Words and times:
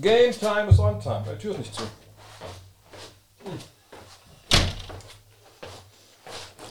Game 0.00 0.32
time 0.32 0.68
is 0.68 0.78
on 0.78 1.00
time. 1.00 1.24
Die 1.32 1.38
Tür 1.38 1.52
ist 1.52 1.58
nicht 1.58 1.74
zu. 1.74 1.82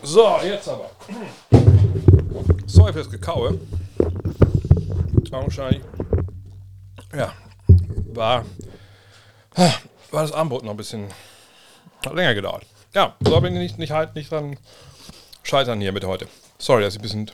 So, 0.04 0.40
jetzt 0.44 0.70
aber. 0.70 0.90
Sorry 2.66 2.94
fürs 2.94 3.10
Gekaue. 3.10 3.60
Augenscheinlich. 5.32 5.82
Ja, 7.14 7.34
war, 8.14 8.46
war 9.56 10.22
das 10.22 10.32
Abendbrot 10.32 10.64
noch 10.64 10.72
ein 10.72 10.78
bisschen 10.78 11.10
hat 12.06 12.14
länger 12.14 12.34
gedauert. 12.34 12.66
Ja, 12.94 13.16
so 13.20 13.42
bin 13.42 13.54
ich 13.56 13.60
nicht, 13.60 13.78
nicht, 13.78 13.92
halt, 13.92 14.16
nicht 14.16 14.32
dran 14.32 14.58
scheitern 15.44 15.82
hier 15.82 15.92
mit 15.92 16.06
heute. 16.06 16.28
Sorry, 16.58 16.84
dass 16.84 16.94
ich 16.94 17.00
ein 17.00 17.04
bisschen 17.04 17.32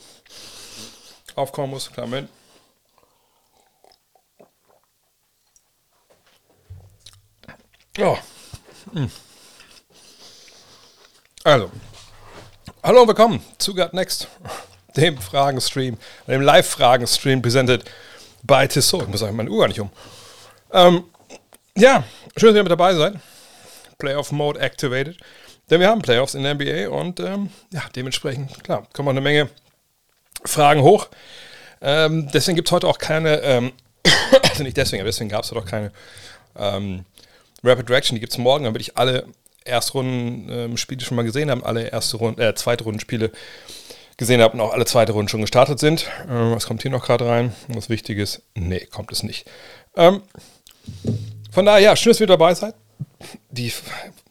aufkommen 1.36 1.70
muss. 1.70 1.92
Klar, 1.92 2.08
Moment. 2.08 2.30
Ja. 7.98 8.16
Hm. 8.16 8.83
Also, 11.44 11.72
hallo 12.84 13.02
und 13.02 13.08
willkommen 13.08 13.44
zu 13.58 13.74
Got 13.74 13.94
Next, 13.94 14.28
dem 14.96 15.18
Fragenstream, 15.18 15.98
dem 16.28 16.42
Live-Fragen-Stream 16.42 17.42
presented 17.42 17.90
by 18.44 18.68
Tissot. 18.68 19.02
Ich 19.04 19.08
muss 19.08 19.22
sagen, 19.22 19.36
meine 19.36 19.50
Uhr 19.50 19.62
gar 19.62 19.68
nicht 19.68 19.80
um. 19.80 19.90
Ähm, 20.72 21.06
ja, 21.76 22.04
schön, 22.38 22.50
dass 22.50 22.58
ihr 22.58 22.64
mit 22.64 22.72
dabei 22.72 22.94
seid. 22.94 23.16
Playoff 23.98 24.32
Mode 24.32 24.60
activated. 24.60 25.18
Denn 25.72 25.80
wir 25.80 25.88
haben 25.88 26.04
Playoffs 26.04 26.36
in 26.36 26.44
der 26.44 26.54
NBA 26.54 26.90
und 26.90 27.20
ähm, 27.20 27.50
ja, 27.72 27.82
dementsprechend, 27.96 28.64
klar, 28.64 28.88
kommen 28.94 29.08
auch 29.08 29.14
eine 29.14 29.22
Menge 29.22 29.50
Fragen 30.46 30.84
hoch. 30.84 31.08
Ähm, 31.82 32.30
deswegen 32.32 32.58
gibt 32.58 32.68
es 32.68 32.72
heute 32.72 32.88
auch 32.88 33.00
keine, 33.00 33.42
ähm, 33.42 33.72
also 34.44 34.62
nicht 34.62 34.78
deswegen, 34.78 35.02
aber 35.02 35.10
deswegen 35.10 35.30
gab 35.30 35.46
es 35.46 35.52
heute 35.52 35.62
auch 35.62 35.70
keine 35.70 35.92
ähm, 36.56 37.06
Rapid 37.64 37.90
Reaction. 37.90 38.16
Die 38.16 38.20
gibt 38.20 38.34
es 38.34 38.38
morgen, 38.38 38.66
damit 38.66 38.82
ich 38.82 38.98
alle 38.98 39.28
Erstrunden-Spiele 39.66 41.02
ähm, 41.02 41.06
schon 41.06 41.16
mal 41.16 41.24
gesehen 41.24 41.50
habe, 41.50 41.66
alle 41.66 41.88
erste 41.88 42.18
Runde, 42.18 42.46
äh, 42.46 42.56
zweite 42.56 42.84
Rundenspiele 42.84 43.32
gesehen 44.18 44.42
habe 44.42 44.54
und 44.54 44.62
auch 44.62 44.74
alle 44.74 44.86
zweite 44.86 45.14
Runden 45.14 45.30
schon 45.30 45.42
gestartet 45.42 45.80
sind. 45.80 46.04
Äh, 46.28 46.52
was 46.52 46.68
kommt 46.68 46.82
hier 46.82 46.92
noch 46.92 47.06
gerade 47.06 47.26
rein? 47.26 47.54
Was 47.70 47.90
Wichtiges? 47.90 48.42
Nee, 48.56 48.86
kommt 48.86 49.12
es 49.12 49.24
nicht. 49.24 49.50
Ähm, 49.96 50.22
von 51.52 51.66
daher, 51.66 51.80
ja, 51.80 51.96
schön, 51.96 52.12
dass 52.12 52.20
ihr 52.20 52.28
dabei 52.28 52.54
seid. 52.54 52.76
Die 53.50 53.72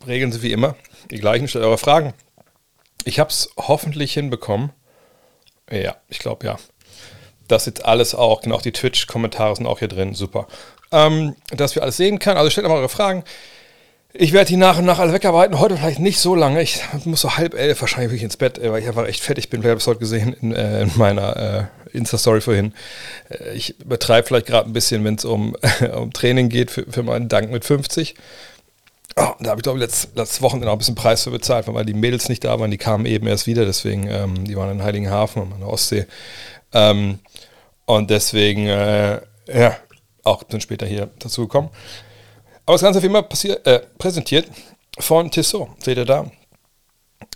Regeln 0.06 0.32
sind 0.32 0.42
wie 0.42 0.52
immer 0.52 0.76
die 1.10 1.18
gleichen. 1.18 1.48
Stellt 1.48 1.64
eure 1.64 1.78
Fragen. 1.78 2.14
Ich 3.04 3.18
habe 3.18 3.30
es 3.30 3.50
hoffentlich 3.56 4.12
hinbekommen. 4.12 4.70
Ja, 5.70 5.96
ich 6.08 6.18
glaube 6.18 6.46
ja. 6.46 6.58
Das 7.48 7.66
jetzt 7.66 7.84
alles 7.84 8.14
auch, 8.14 8.42
genau, 8.42 8.58
die 8.58 8.72
Twitch-Kommentare 8.72 9.56
sind 9.56 9.66
auch 9.66 9.80
hier 9.80 9.88
drin. 9.88 10.14
Super. 10.14 10.46
Ähm, 10.92 11.34
dass 11.50 11.74
wir 11.74 11.82
alles 11.82 11.96
sehen 11.96 12.18
können. 12.18 12.36
Also 12.36 12.50
stellt 12.50 12.68
mal 12.68 12.76
eure 12.76 12.88
Fragen. 12.88 13.24
Ich 14.14 14.32
werde 14.32 14.48
die 14.48 14.58
nach 14.58 14.78
und 14.78 14.84
nach 14.84 14.98
alle 14.98 15.14
wegarbeiten. 15.14 15.58
Heute 15.58 15.78
vielleicht 15.78 15.98
nicht 15.98 16.18
so 16.18 16.34
lange. 16.34 16.60
Ich 16.60 16.82
muss 17.04 17.22
so 17.22 17.36
halb 17.38 17.54
elf 17.54 17.80
wahrscheinlich 17.80 18.10
wirklich 18.10 18.24
ins 18.24 18.36
Bett, 18.36 18.60
weil 18.62 18.82
ich 18.82 18.88
einfach 18.88 19.06
echt 19.06 19.22
fertig 19.22 19.48
bin. 19.48 19.60
Habt 19.60 19.68
ihr 19.68 19.76
es 19.76 19.86
heute 19.86 20.00
gesehen 20.00 20.36
in, 20.40 20.54
äh, 20.54 20.82
in 20.82 20.90
meiner 20.96 21.70
äh, 21.92 21.96
Insta-Story 21.96 22.42
vorhin. 22.42 22.74
Äh, 23.30 23.54
ich 23.54 23.74
betreibe 23.78 24.26
vielleicht 24.26 24.46
gerade 24.46 24.68
ein 24.68 24.74
bisschen, 24.74 25.02
wenn 25.04 25.14
es 25.14 25.24
um, 25.24 25.56
um 25.94 26.12
Training 26.12 26.50
geht, 26.50 26.70
für, 26.70 26.84
für 26.90 27.02
meinen 27.02 27.30
Dank 27.30 27.50
mit 27.50 27.64
50. 27.64 28.14
Oh, 29.16 29.28
da 29.40 29.50
habe 29.50 29.60
ich, 29.60 29.62
glaube 29.62 29.78
ich, 29.78 29.84
letztes, 29.84 30.10
letztes 30.14 30.42
Wochenende 30.42 30.68
auch 30.68 30.74
ein 30.74 30.78
bisschen 30.78 30.94
Preis 30.94 31.24
für 31.24 31.30
bezahlt, 31.30 31.66
weil 31.68 31.84
die 31.86 31.94
Mädels 31.94 32.28
nicht 32.28 32.44
da 32.44 32.60
waren. 32.60 32.70
Die 32.70 32.78
kamen 32.78 33.06
eben 33.06 33.26
erst 33.26 33.46
wieder. 33.46 33.64
Deswegen, 33.64 34.08
ähm, 34.08 34.44
die 34.44 34.56
waren 34.56 34.70
in 34.70 34.82
Heiligenhafen 34.82 35.42
und 35.42 35.52
in 35.52 35.60
der 35.60 35.68
Ostsee. 35.68 36.06
Ähm, 36.74 37.18
und 37.86 38.10
deswegen, 38.10 38.68
äh, 38.68 39.20
ja, 39.52 39.76
auch 40.24 40.42
dann 40.42 40.60
später 40.60 40.86
hier 40.86 41.10
dazu 41.18 41.42
gekommen. 41.42 41.70
Aber 42.64 42.74
das 42.74 42.82
Ganze 42.82 43.02
wie 43.02 43.06
immer 43.06 43.26
äh, 43.64 43.80
präsentiert 43.98 44.46
von 44.98 45.30
Tissot. 45.30 45.68
Seht 45.82 45.98
ihr 45.98 46.04
da? 46.04 46.30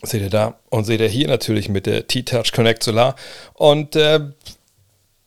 Seht 0.03 0.23
ihr 0.23 0.31
da? 0.31 0.59
Und 0.71 0.85
seht 0.85 1.01
ihr 1.01 1.09
hier 1.09 1.29
natürlich 1.29 1.69
mit 1.69 1.87
der 1.87 2.07
T-Touch 2.07 2.53
Connect 2.53 2.83
Solar. 2.83 3.17
Und 3.55 3.97
äh, 3.97 4.21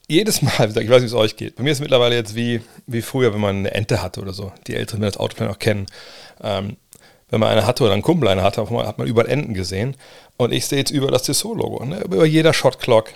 jedes 0.08 0.42
Mal, 0.42 0.70
ich 0.70 0.76
weiß 0.76 0.76
nicht, 0.76 1.02
wie 1.02 1.06
es 1.06 1.14
euch 1.14 1.36
geht. 1.36 1.56
Bei 1.56 1.64
mir 1.64 1.72
ist 1.72 1.78
es 1.78 1.82
mittlerweile 1.82 2.16
jetzt 2.16 2.36
wie, 2.36 2.62
wie 2.88 3.02
früher, 3.02 3.34
wenn 3.34 3.42
man 3.42 3.58
eine 3.58 3.74
Ente 3.74 4.02
hatte 4.02 4.22
oder 4.22 4.34
so. 4.34 4.52
Die 4.68 4.76
Älteren 4.76 5.02
werden 5.02 5.12
das 5.12 5.20
Auto 5.20 5.36
vielleicht 5.36 5.54
auch 5.54 5.60
kennen. 5.60 5.86
Ähm, 6.42 6.78
wenn 7.30 7.40
man 7.40 7.50
eine 7.50 7.66
hatte 7.66 7.84
oder 7.84 7.94
einen 7.94 8.02
Kumpel 8.02 8.28
eine 8.28 8.42
hatte, 8.42 8.62
hat 8.62 8.98
man 8.98 9.08
überall 9.08 9.30
Enten 9.30 9.54
gesehen. 9.54 9.96
Und 10.38 10.52
ich 10.52 10.66
sehe 10.66 10.80
jetzt 10.80 10.92
über 10.92 11.12
das 11.12 11.24
Tissot-Logo. 11.24 11.86
Ne? 11.86 12.02
Über 12.02 12.26
jeder 12.26 12.54
Shot-Clock, 12.54 13.14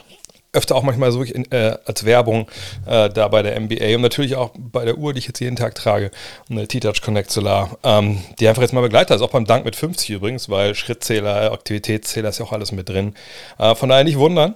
öfter 0.53 0.75
auch 0.75 0.83
manchmal 0.83 1.11
so 1.11 1.23
in, 1.23 1.51
äh, 1.51 1.77
als 1.85 2.05
Werbung 2.05 2.47
äh, 2.85 3.09
da 3.09 3.27
bei 3.27 3.41
der 3.41 3.59
NBA 3.59 3.95
und 3.95 4.01
natürlich 4.01 4.35
auch 4.35 4.51
bei 4.55 4.85
der 4.85 4.97
Uhr, 4.97 5.13
die 5.13 5.19
ich 5.19 5.27
jetzt 5.27 5.39
jeden 5.39 5.55
Tag 5.55 5.75
trage, 5.75 6.11
eine 6.49 6.67
T-Touch 6.67 7.01
Connect 7.01 7.31
Solar, 7.31 7.77
ähm, 7.83 8.19
die 8.39 8.47
einfach 8.47 8.61
jetzt 8.61 8.73
mal 8.73 8.81
begleitet 8.81 9.15
ist, 9.15 9.21
auch 9.21 9.31
beim 9.31 9.45
Dank 9.45 9.65
mit 9.65 9.75
50 9.75 10.11
übrigens, 10.11 10.49
weil 10.49 10.75
Schrittzähler, 10.75 11.51
Aktivitätszähler 11.51 12.29
ist 12.29 12.37
ja 12.37 12.45
auch 12.45 12.51
alles 12.53 12.71
mit 12.71 12.87
drin. 12.87 13.15
Äh, 13.57 13.75
von 13.75 13.89
daher 13.89 14.03
nicht 14.03 14.17
wundern. 14.17 14.55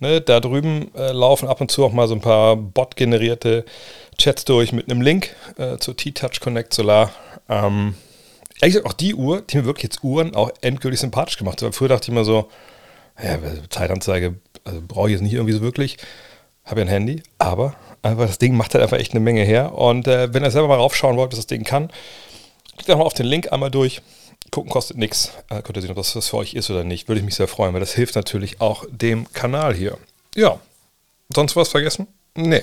Ne, 0.00 0.20
da 0.20 0.38
drüben 0.38 0.94
äh, 0.94 1.10
laufen 1.10 1.48
ab 1.48 1.60
und 1.60 1.72
zu 1.72 1.84
auch 1.84 1.92
mal 1.92 2.06
so 2.06 2.14
ein 2.14 2.20
paar 2.20 2.54
bot-generierte 2.54 3.64
Chats 4.16 4.44
durch 4.44 4.72
mit 4.72 4.88
einem 4.88 5.00
Link 5.00 5.34
äh, 5.56 5.78
zur 5.78 5.96
T-Touch 5.96 6.38
Connect 6.40 6.72
Solar. 6.72 7.10
Ähm, 7.48 7.94
ehrlich 8.60 8.74
gesagt, 8.74 8.86
auch 8.86 8.92
die 8.92 9.14
Uhr, 9.16 9.40
die 9.42 9.56
mir 9.56 9.64
wirklich 9.64 9.82
jetzt 9.82 10.04
Uhren 10.04 10.36
auch 10.36 10.50
endgültig 10.60 11.00
sympathisch 11.00 11.36
gemacht 11.36 11.60
hat. 11.62 11.74
Früher 11.74 11.88
dachte 11.88 12.04
ich 12.04 12.08
immer 12.10 12.24
so, 12.24 12.48
ja, 13.20 13.38
Zeitanzeige 13.70 14.36
also 14.68 14.82
brauche 14.86 15.08
ich 15.08 15.12
jetzt 15.12 15.22
nicht 15.22 15.34
irgendwie 15.34 15.54
so 15.54 15.60
wirklich. 15.60 15.96
Habe 16.64 16.80
ja 16.80 16.86
ein 16.86 16.90
Handy, 16.90 17.22
aber 17.38 17.74
einfach 18.02 18.26
das 18.26 18.38
Ding 18.38 18.56
macht 18.56 18.74
halt 18.74 18.82
einfach 18.82 18.98
echt 18.98 19.12
eine 19.12 19.20
Menge 19.20 19.42
her. 19.42 19.74
Und 19.74 20.06
äh, 20.06 20.32
wenn 20.32 20.44
ihr 20.44 20.50
selber 20.50 20.68
mal 20.68 20.76
raufschauen 20.76 21.16
wollt, 21.16 21.32
was 21.32 21.38
das 21.38 21.46
Ding 21.46 21.64
kann, 21.64 21.90
klickt 22.76 22.88
doch 22.88 22.98
mal 22.98 23.04
auf 23.04 23.14
den 23.14 23.26
Link 23.26 23.50
einmal 23.52 23.70
durch. 23.70 24.02
Gucken 24.50 24.70
kostet 24.70 24.98
nichts. 24.98 25.32
Äh, 25.48 25.62
könnt 25.62 25.76
ihr 25.76 25.82
sehen, 25.82 25.90
ob 25.90 25.96
das 25.96 26.14
was 26.14 26.28
für 26.28 26.36
euch 26.36 26.54
ist 26.54 26.70
oder 26.70 26.84
nicht. 26.84 27.08
Würde 27.08 27.20
ich 27.20 27.24
mich 27.24 27.34
sehr 27.34 27.48
freuen, 27.48 27.72
weil 27.72 27.80
das 27.80 27.94
hilft 27.94 28.14
natürlich 28.14 28.60
auch 28.60 28.84
dem 28.90 29.32
Kanal 29.32 29.74
hier. 29.74 29.98
Ja. 30.34 30.60
Sonst 31.34 31.56
was 31.56 31.70
vergessen? 31.70 32.06
Nee. 32.34 32.62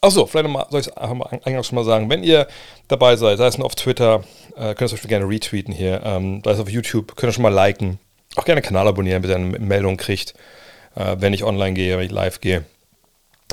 Achso, 0.00 0.26
vielleicht 0.26 0.44
nochmal, 0.44 0.66
soll 0.70 0.80
ich 0.80 0.88
es 0.88 0.96
einfach 0.96 1.14
mal 1.14 1.40
eingangs 1.44 1.66
schon 1.66 1.76
mal 1.76 1.84
sagen. 1.84 2.10
Wenn 2.10 2.22
ihr 2.22 2.46
dabei 2.88 3.16
seid, 3.16 3.38
sei 3.38 3.46
es 3.46 3.58
nur 3.58 3.66
auf 3.66 3.74
Twitter, 3.74 4.22
äh, 4.56 4.74
könnt 4.74 4.82
ihr 4.82 4.88
zum 4.88 4.96
Beispiel 4.96 5.08
gerne 5.08 5.28
retweeten 5.28 5.72
hier, 5.72 6.02
ähm, 6.04 6.42
sei 6.44 6.50
es 6.50 6.60
auf 6.60 6.68
YouTube, 6.68 7.16
könnt 7.16 7.30
ihr 7.30 7.32
schon 7.32 7.42
mal 7.42 7.48
liken. 7.48 7.98
Auch 8.36 8.44
gerne 8.44 8.60
Kanal 8.60 8.86
abonnieren, 8.86 9.22
bis 9.22 9.30
ihr 9.30 9.36
eine 9.36 9.58
Meldung 9.58 9.96
kriegt 9.96 10.34
wenn 10.94 11.32
ich 11.32 11.44
online 11.44 11.74
gehe, 11.74 11.98
wenn 11.98 12.06
ich 12.06 12.12
live 12.12 12.40
gehe. 12.40 12.64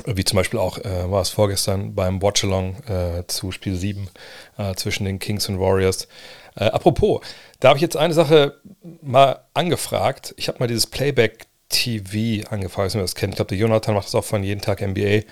Wie 0.06 0.24
zum 0.24 0.36
Beispiel 0.36 0.58
auch 0.58 0.78
äh, 0.78 1.10
war 1.10 1.22
es 1.22 1.30
vorgestern 1.30 1.94
beim 1.94 2.22
Watchalong 2.22 2.76
äh, 2.88 3.26
zu 3.26 3.52
Spiel 3.52 3.76
7 3.76 4.08
äh, 4.58 4.74
zwischen 4.74 5.04
den 5.04 5.18
Kings 5.18 5.48
und 5.48 5.60
Warriors. 5.60 6.08
Äh, 6.56 6.64
apropos, 6.64 7.20
da 7.60 7.68
habe 7.68 7.78
ich 7.78 7.82
jetzt 7.82 7.96
eine 7.96 8.14
Sache 8.14 8.60
mal 9.00 9.44
angefragt. 9.54 10.34
Ich 10.36 10.48
habe 10.48 10.58
mal 10.58 10.66
dieses 10.66 10.86
Playback 10.86 11.46
TV 11.68 12.48
angefragt, 12.50 12.94
wenn 12.94 13.00
ihr 13.00 13.04
das 13.04 13.14
kennt. 13.14 13.34
Ich 13.34 13.36
glaube, 13.36 13.50
der 13.50 13.58
Jonathan 13.58 13.94
macht 13.94 14.06
das 14.06 14.14
auch 14.14 14.24
von 14.24 14.42
jeden 14.42 14.60
Tag 14.60 14.80
NBA 14.80 15.00
äh, 15.00 15.22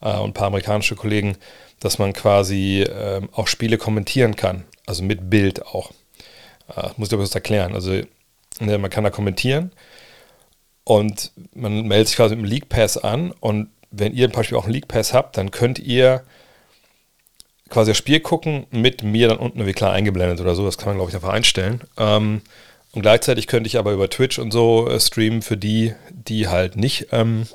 und 0.00 0.30
ein 0.30 0.34
paar 0.34 0.48
amerikanische 0.48 0.94
Kollegen, 0.96 1.36
dass 1.80 1.98
man 1.98 2.12
quasi 2.12 2.82
ähm, 2.82 3.30
auch 3.32 3.46
Spiele 3.46 3.78
kommentieren 3.78 4.36
kann. 4.36 4.64
Also 4.86 5.02
mit 5.04 5.30
Bild 5.30 5.64
auch. 5.66 5.92
muss 6.96 7.08
ich 7.08 7.14
aber 7.14 7.22
das 7.22 7.34
erklären. 7.34 7.74
Also 7.74 8.02
ne, 8.60 8.78
man 8.78 8.90
kann 8.90 9.04
da 9.04 9.10
kommentieren 9.10 9.70
und 10.88 11.32
man 11.54 11.82
meldet 11.82 12.08
sich 12.08 12.16
quasi 12.16 12.34
mit 12.34 12.46
dem 12.46 12.50
League 12.50 12.70
Pass 12.70 12.96
an 12.96 13.30
und 13.40 13.68
wenn 13.90 14.14
ihr 14.14 14.28
zum 14.28 14.36
Beispiel 14.36 14.56
auch 14.56 14.64
einen 14.64 14.72
League 14.72 14.88
Pass 14.88 15.12
habt, 15.12 15.36
dann 15.36 15.50
könnt 15.50 15.78
ihr 15.78 16.22
quasi 17.68 17.90
das 17.90 17.98
Spiel 17.98 18.20
gucken, 18.20 18.66
mit 18.70 19.02
mir 19.02 19.28
dann 19.28 19.36
unten 19.36 19.66
wie 19.66 19.74
klar 19.74 19.92
eingeblendet 19.92 20.40
oder 20.40 20.54
so. 20.54 20.64
Das 20.64 20.78
kann 20.78 20.88
man, 20.88 20.96
glaube 20.96 21.10
ich, 21.10 21.14
einfach 21.14 21.28
einstellen. 21.28 21.82
Ähm, 21.98 22.40
und 22.92 23.02
gleichzeitig 23.02 23.48
könnte 23.48 23.66
ich 23.66 23.76
aber 23.76 23.92
über 23.92 24.08
Twitch 24.08 24.38
und 24.38 24.50
so 24.50 24.88
äh, 24.88 24.98
streamen 24.98 25.42
für 25.42 25.58
die, 25.58 25.92
die 26.10 26.48
halt 26.48 26.76
nicht 26.76 27.08
ähm, 27.12 27.46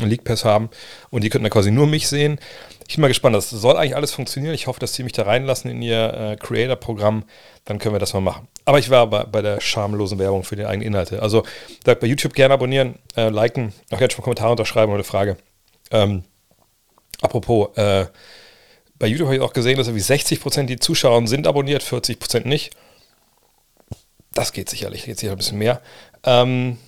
einen 0.00 0.08
League 0.08 0.24
Pass 0.24 0.46
haben. 0.46 0.70
Und 1.10 1.22
die 1.22 1.28
könnten 1.28 1.44
dann 1.44 1.52
quasi 1.52 1.70
nur 1.70 1.86
mich 1.86 2.08
sehen. 2.08 2.40
Ich 2.88 2.96
bin 2.96 3.02
mal 3.02 3.08
gespannt. 3.08 3.36
Das 3.36 3.50
soll 3.50 3.76
eigentlich 3.76 3.96
alles 3.96 4.12
funktionieren. 4.12 4.54
Ich 4.54 4.68
hoffe, 4.68 4.80
dass 4.80 4.94
sie 4.94 5.02
mich 5.02 5.12
da 5.12 5.24
reinlassen 5.24 5.70
in 5.70 5.82
ihr 5.82 6.14
äh, 6.14 6.36
Creator-Programm. 6.36 7.24
Dann 7.66 7.78
können 7.78 7.94
wir 7.94 8.00
das 8.00 8.14
mal 8.14 8.20
machen. 8.20 8.48
Aber 8.70 8.78
ich 8.78 8.88
war 8.88 9.08
bei, 9.08 9.24
bei 9.24 9.42
der 9.42 9.60
schamlosen 9.60 10.20
Werbung 10.20 10.44
für 10.44 10.54
die 10.54 10.64
eigenen 10.64 10.86
Inhalte. 10.86 11.20
Also 11.20 11.42
bei 11.82 12.06
YouTube 12.06 12.34
gerne 12.34 12.54
abonnieren, 12.54 13.00
äh, 13.16 13.28
liken, 13.28 13.72
auch 13.90 14.00
jetzt 14.00 14.14
schon 14.14 14.22
Kommentare 14.22 14.52
unterschreiben 14.52 14.92
oder 14.92 15.02
Frage. 15.02 15.38
Ähm, 15.90 16.22
apropos, 17.20 17.76
äh, 17.76 18.06
bei 18.96 19.08
YouTube 19.08 19.26
habe 19.26 19.34
ich 19.34 19.42
auch 19.42 19.54
gesehen, 19.54 19.76
dass 19.76 19.88
irgendwie 19.88 20.04
60% 20.04 20.66
die 20.66 20.78
Zuschauer 20.78 21.26
sind 21.26 21.48
abonniert, 21.48 21.82
40% 21.82 22.46
nicht. 22.46 22.70
Das 24.34 24.52
geht 24.52 24.70
sicherlich, 24.70 25.04
geht 25.04 25.18
sicher 25.18 25.32
ein 25.32 25.38
bisschen 25.38 25.58
mehr. 25.58 25.82
Ähm, 26.22 26.78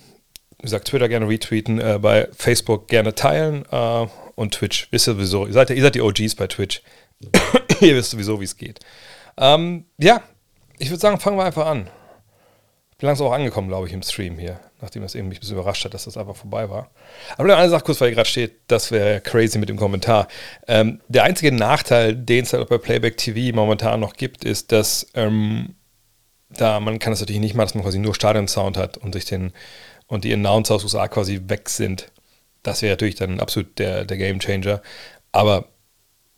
wie 0.59 0.63
gesagt, 0.63 0.87
Twitter 0.87 1.09
gerne 1.09 1.27
retweeten, 1.27 1.81
äh, 1.81 1.99
bei 2.01 2.29
Facebook 2.31 2.87
gerne 2.87 3.13
teilen 3.13 3.65
äh, 3.69 4.07
und 4.35 4.53
Twitch. 4.53 4.87
Ihr 4.91 4.99
sowieso, 4.99 5.47
ihr 5.47 5.51
seid, 5.51 5.69
ihr 5.69 5.81
seid 5.81 5.95
die 5.95 6.01
OGs 6.01 6.35
bei 6.35 6.47
Twitch. 6.47 6.81
ihr 7.81 7.93
wisst 7.93 8.11
sowieso, 8.11 8.39
wie 8.39 8.45
es 8.45 8.55
geht. 8.55 8.79
Ähm, 9.35 9.83
ja, 9.97 10.23
ich 10.79 10.89
würde 10.89 10.99
sagen, 10.99 11.19
fangen 11.19 11.37
wir 11.37 11.45
einfach 11.45 11.65
an. 11.65 11.89
Ich 12.91 12.97
bin 12.97 13.07
langsam 13.07 13.27
auch 13.27 13.33
angekommen, 13.33 13.67
glaube 13.67 13.87
ich, 13.87 13.93
im 13.93 14.03
Stream 14.03 14.37
hier. 14.37 14.59
nachdem 14.81 15.01
das 15.01 15.15
irgendwie 15.15 15.29
mich 15.29 15.37
ein 15.37 15.41
bisschen 15.41 15.57
überrascht 15.57 15.83
hat, 15.83 15.93
dass 15.93 16.05
das 16.05 16.17
einfach 16.17 16.35
vorbei 16.35 16.69
war. 16.69 16.89
Aber 17.37 17.57
eine 17.57 17.69
Sache 17.69 17.83
kurz, 17.83 17.99
weil 17.99 18.09
hier 18.09 18.15
gerade 18.15 18.29
steht, 18.29 18.61
das 18.67 18.91
wäre 18.91 19.19
crazy 19.21 19.57
mit 19.57 19.69
dem 19.69 19.77
Kommentar. 19.77 20.27
Ähm, 20.67 21.01
der 21.07 21.23
einzige 21.23 21.51
Nachteil, 21.51 22.15
den 22.15 22.43
es 22.43 22.53
halt 22.53 22.69
bei 22.69 22.77
Playback 22.77 23.17
TV 23.17 23.55
momentan 23.55 23.99
noch 23.99 24.13
gibt, 24.13 24.45
ist, 24.45 24.71
dass 24.71 25.07
ähm, 25.15 25.75
da 26.49 26.79
man 26.79 26.99
kann 26.99 27.13
es 27.13 27.19
natürlich 27.19 27.41
nicht 27.41 27.55
machen, 27.55 27.67
dass 27.67 27.75
man 27.75 27.83
quasi 27.83 27.99
nur 27.99 28.15
Stadion-Sound 28.15 28.77
hat 28.77 28.97
und 28.97 29.13
sich 29.13 29.25
den 29.25 29.53
und 30.07 30.23
die 30.23 30.33
Announcer 30.33 30.75
aus 30.75 30.83
USA 30.83 31.07
quasi 31.07 31.41
weg 31.47 31.69
sind. 31.69 32.11
Das 32.61 32.81
wäre 32.81 32.93
natürlich 32.93 33.15
dann 33.15 33.39
absolut 33.39 33.79
der, 33.79 34.05
der 34.05 34.17
Game 34.17 34.39
Changer. 34.39 34.81
Aber 35.31 35.67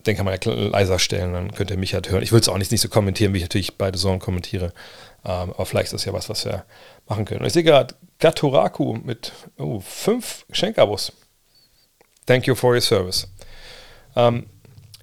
den 0.06 0.16
kann 0.16 0.24
man 0.24 0.38
ja 0.40 0.52
leiser 0.52 0.98
stellen, 0.98 1.32
dann 1.32 1.52
könnt 1.52 1.70
ihr 1.70 1.76
mich 1.76 1.94
halt 1.94 2.10
hören. 2.10 2.22
Ich 2.22 2.32
würde 2.32 2.42
es 2.42 2.48
auch 2.48 2.58
nicht, 2.58 2.70
nicht 2.70 2.80
so 2.80 2.88
kommentieren, 2.88 3.32
wie 3.32 3.38
ich 3.38 3.44
natürlich 3.44 3.76
beide 3.76 3.98
Zone 3.98 4.18
kommentiere. 4.18 4.72
Ähm, 5.24 5.52
aber 5.52 5.66
vielleicht 5.66 5.86
ist 5.86 5.94
das 5.94 6.04
ja 6.04 6.12
was, 6.12 6.28
was 6.28 6.44
wir 6.44 6.64
machen 7.08 7.24
können. 7.24 7.40
Und 7.40 7.46
ich 7.46 7.52
sehe 7.52 7.64
gerade 7.64 7.94
Gatoraku 8.18 8.94
mit 8.94 9.32
oh, 9.58 9.80
fünf 9.80 10.46
Geschenkabos. 10.48 11.12
Thank 12.26 12.46
you 12.46 12.54
for 12.54 12.74
your 12.74 12.80
service. 12.80 13.28
Ähm, 14.14 14.46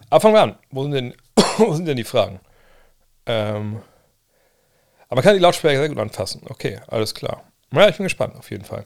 aber 0.10 0.22
fangen 0.22 0.36
wir 0.36 0.42
an. 0.42 0.56
Wo 0.72 0.84
sind 0.84 0.92
denn, 0.94 1.14
wo 1.58 1.74
sind 1.74 1.86
denn 1.86 1.98
die 1.98 2.04
Fragen? 2.04 2.40
Ähm, 3.26 3.82
aber 5.08 5.16
man 5.16 5.24
kann 5.24 5.36
die 5.36 5.42
Lautsprecher 5.42 5.80
sehr 5.80 5.90
gut 5.90 6.00
anfassen. 6.00 6.42
Okay, 6.50 6.80
alles 6.88 7.14
klar. 7.14 7.44
Ja, 7.72 7.88
ich 7.88 7.98
bin 7.98 8.06
gespannt, 8.06 8.36
auf 8.36 8.50
jeden 8.52 8.66
Fall. 8.66 8.86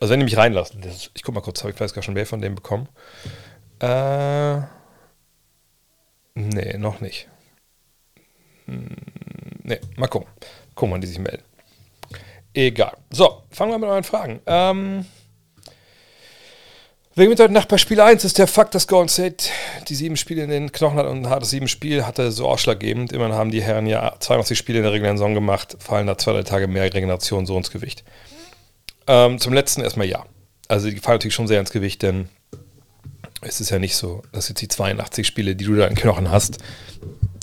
Also 0.00 0.12
wenn 0.12 0.20
die 0.20 0.24
mich 0.24 0.36
reinlassen. 0.36 0.82
Ich 1.14 1.22
guck 1.22 1.34
mal 1.34 1.40
kurz, 1.40 1.60
habe 1.60 1.70
ich 1.70 1.76
vielleicht 1.76 1.94
gar 1.94 2.02
schon 2.02 2.14
mehr 2.14 2.26
von 2.26 2.40
dem 2.40 2.54
bekommen. 2.54 2.88
Äh, 3.78 4.62
nee, 6.34 6.76
noch 6.78 7.00
nicht. 7.00 7.28
Hm, 8.66 8.88
nee, 9.62 9.80
mal 9.96 10.08
gucken. 10.08 10.28
Gucken, 10.74 10.92
wann 10.92 11.00
die 11.00 11.06
sich 11.06 11.18
melden. 11.18 11.44
Egal. 12.54 12.96
So, 13.10 13.42
fangen 13.50 13.72
wir 13.72 13.78
mit 13.78 13.88
euren 13.88 14.04
Fragen. 14.04 14.40
Ähm, 14.46 15.06
Wegen 17.14 17.28
mit 17.28 17.40
heute 17.40 17.52
Nacht 17.52 17.68
bei 17.68 17.76
Spiel 17.76 18.00
1 18.00 18.24
ist 18.24 18.38
der 18.38 18.46
Fakt, 18.46 18.74
dass 18.74 18.88
Golden 18.88 19.10
State 19.10 19.50
die 19.86 19.94
sieben 19.94 20.16
Spiele 20.16 20.44
in 20.44 20.48
den 20.48 20.72
Knochen 20.72 20.96
hat 20.96 21.06
und 21.06 21.28
hat 21.28 21.42
das 21.42 21.50
sieben 21.50 21.68
Spiel 21.68 22.06
hatte 22.06 22.32
so 22.32 22.48
ausschlaggebend. 22.48 23.12
Immerhin 23.12 23.34
haben 23.34 23.50
die 23.50 23.62
Herren 23.62 23.86
ja 23.86 24.14
82 24.18 24.56
Spiele 24.56 24.78
in 24.78 24.84
der 24.84 24.92
regulären 24.92 25.18
Saison 25.18 25.34
gemacht, 25.34 25.76
fallen 25.78 26.06
da 26.06 26.16
zwei, 26.16 26.32
drei 26.32 26.42
Tage 26.42 26.68
mehr 26.68 26.84
Regeneration 26.84 27.44
so 27.44 27.58
ins 27.58 27.70
Gewicht. 27.70 28.02
Ähm, 29.06 29.38
zum 29.38 29.52
letzten 29.52 29.82
erstmal 29.82 30.06
ja. 30.06 30.24
Also 30.68 30.88
die 30.88 30.96
fallen 31.00 31.16
natürlich 31.16 31.34
schon 31.34 31.48
sehr 31.48 31.60
ins 31.60 31.70
Gewicht, 31.70 32.00
denn 32.00 32.30
es 33.42 33.60
ist 33.60 33.70
ja 33.70 33.78
nicht 33.78 33.96
so, 33.96 34.22
dass 34.32 34.48
jetzt 34.48 34.60
die 34.60 34.68
82 34.68 35.26
Spiele, 35.26 35.56
die 35.56 35.64
du 35.64 35.76
da 35.76 35.86
in 35.86 35.94
Knochen 35.94 36.30
hast, 36.30 36.58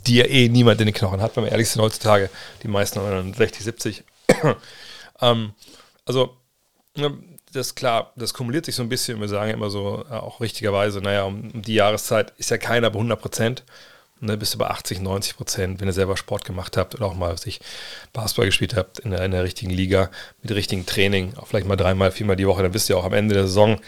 die 0.07 0.15
ja 0.15 0.25
eh 0.25 0.49
niemand 0.49 0.79
in 0.81 0.87
den 0.87 0.93
Knochen 0.93 1.21
hat, 1.21 1.35
wenn 1.35 1.43
wir 1.43 1.51
ehrlich 1.51 1.69
sind 1.69 1.81
heutzutage, 1.81 2.29
die 2.63 2.67
meisten 2.67 2.99
haben 2.99 3.09
dann 3.09 3.33
60, 3.33 3.63
70. 3.63 4.03
ähm, 5.21 5.53
also 6.05 6.37
ne, 6.95 7.17
das 7.53 7.67
ist 7.67 7.75
klar, 7.75 8.13
das 8.15 8.33
kumuliert 8.33 8.65
sich 8.65 8.75
so 8.75 8.83
ein 8.83 8.89
bisschen. 8.89 9.19
Wir 9.19 9.27
sagen 9.27 9.51
immer 9.51 9.69
so, 9.69 10.05
auch 10.09 10.39
richtigerweise, 10.39 11.01
naja, 11.01 11.23
um, 11.23 11.61
die 11.61 11.73
Jahreszeit 11.73 12.33
ist 12.37 12.51
ja 12.51 12.57
keiner 12.57 12.89
bei 12.89 12.97
100 12.97 13.19
Prozent. 13.19 13.63
Ne, 14.21 14.35
bist 14.35 14.53
du 14.53 14.57
bei 14.57 14.67
80, 14.67 14.99
90 14.99 15.37
Prozent, 15.37 15.79
wenn 15.79 15.87
ihr 15.87 15.93
selber 15.93 16.17
Sport 16.17 16.43
gemacht 16.43 16.75
habt 16.75 16.93
oder 16.93 17.05
auch 17.05 17.15
mal 17.15 17.37
sich 17.37 17.61
Basketball 18.11 18.47
gespielt 18.47 18.75
habt 18.75 18.99
in 18.99 19.11
der, 19.11 19.23
in 19.23 19.31
der 19.31 19.45
richtigen 19.45 19.71
Liga, 19.71 20.11
mit 20.41 20.51
richtigen 20.51 20.85
Training, 20.85 21.35
auch 21.37 21.47
vielleicht 21.47 21.67
mal 21.67 21.77
dreimal, 21.77 22.11
viermal 22.11 22.35
die 22.35 22.45
Woche, 22.45 22.61
dann 22.61 22.73
wisst 22.73 22.89
ihr 22.89 22.97
auch 22.97 23.05
am 23.05 23.13
Ende 23.13 23.33
der 23.33 23.47
Saison, 23.47 23.79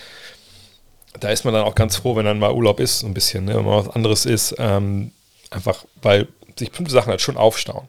da 1.19 1.29
ist 1.29 1.43
man 1.43 1.53
dann 1.53 1.63
auch 1.63 1.75
ganz 1.75 1.97
froh, 1.97 2.15
wenn 2.15 2.25
dann 2.25 2.39
mal 2.39 2.53
Urlaub 2.53 2.79
ist, 2.79 2.99
so 2.99 3.07
ein 3.07 3.13
bisschen, 3.13 3.45
ne, 3.45 3.55
wenn 3.55 3.65
mal 3.65 3.85
was 3.85 3.93
anderes 3.95 4.25
ist, 4.25 4.55
ähm, 4.57 5.11
einfach 5.49 5.85
weil 6.01 6.27
sich 6.57 6.69
bestimmte 6.69 6.91
Sachen 6.91 7.09
halt 7.09 7.21
schon 7.21 7.37
aufstauen. 7.37 7.87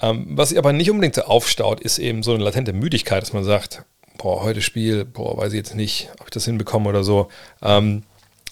Ähm, 0.00 0.26
was 0.30 0.50
sich 0.50 0.58
aber 0.58 0.72
nicht 0.72 0.90
unbedingt 0.90 1.14
so 1.14 1.22
aufstaut, 1.22 1.80
ist 1.80 1.98
eben 1.98 2.22
so 2.22 2.34
eine 2.34 2.44
latente 2.44 2.72
Müdigkeit, 2.72 3.22
dass 3.22 3.32
man 3.32 3.44
sagt, 3.44 3.82
boah, 4.16 4.42
heute 4.42 4.62
Spiel, 4.62 5.04
boah, 5.04 5.36
weiß 5.36 5.52
ich 5.52 5.58
jetzt 5.58 5.74
nicht, 5.74 6.10
ob 6.20 6.26
ich 6.26 6.32
das 6.32 6.44
hinbekomme 6.44 6.88
oder 6.88 7.02
so. 7.02 7.28
Ähm, 7.62 8.04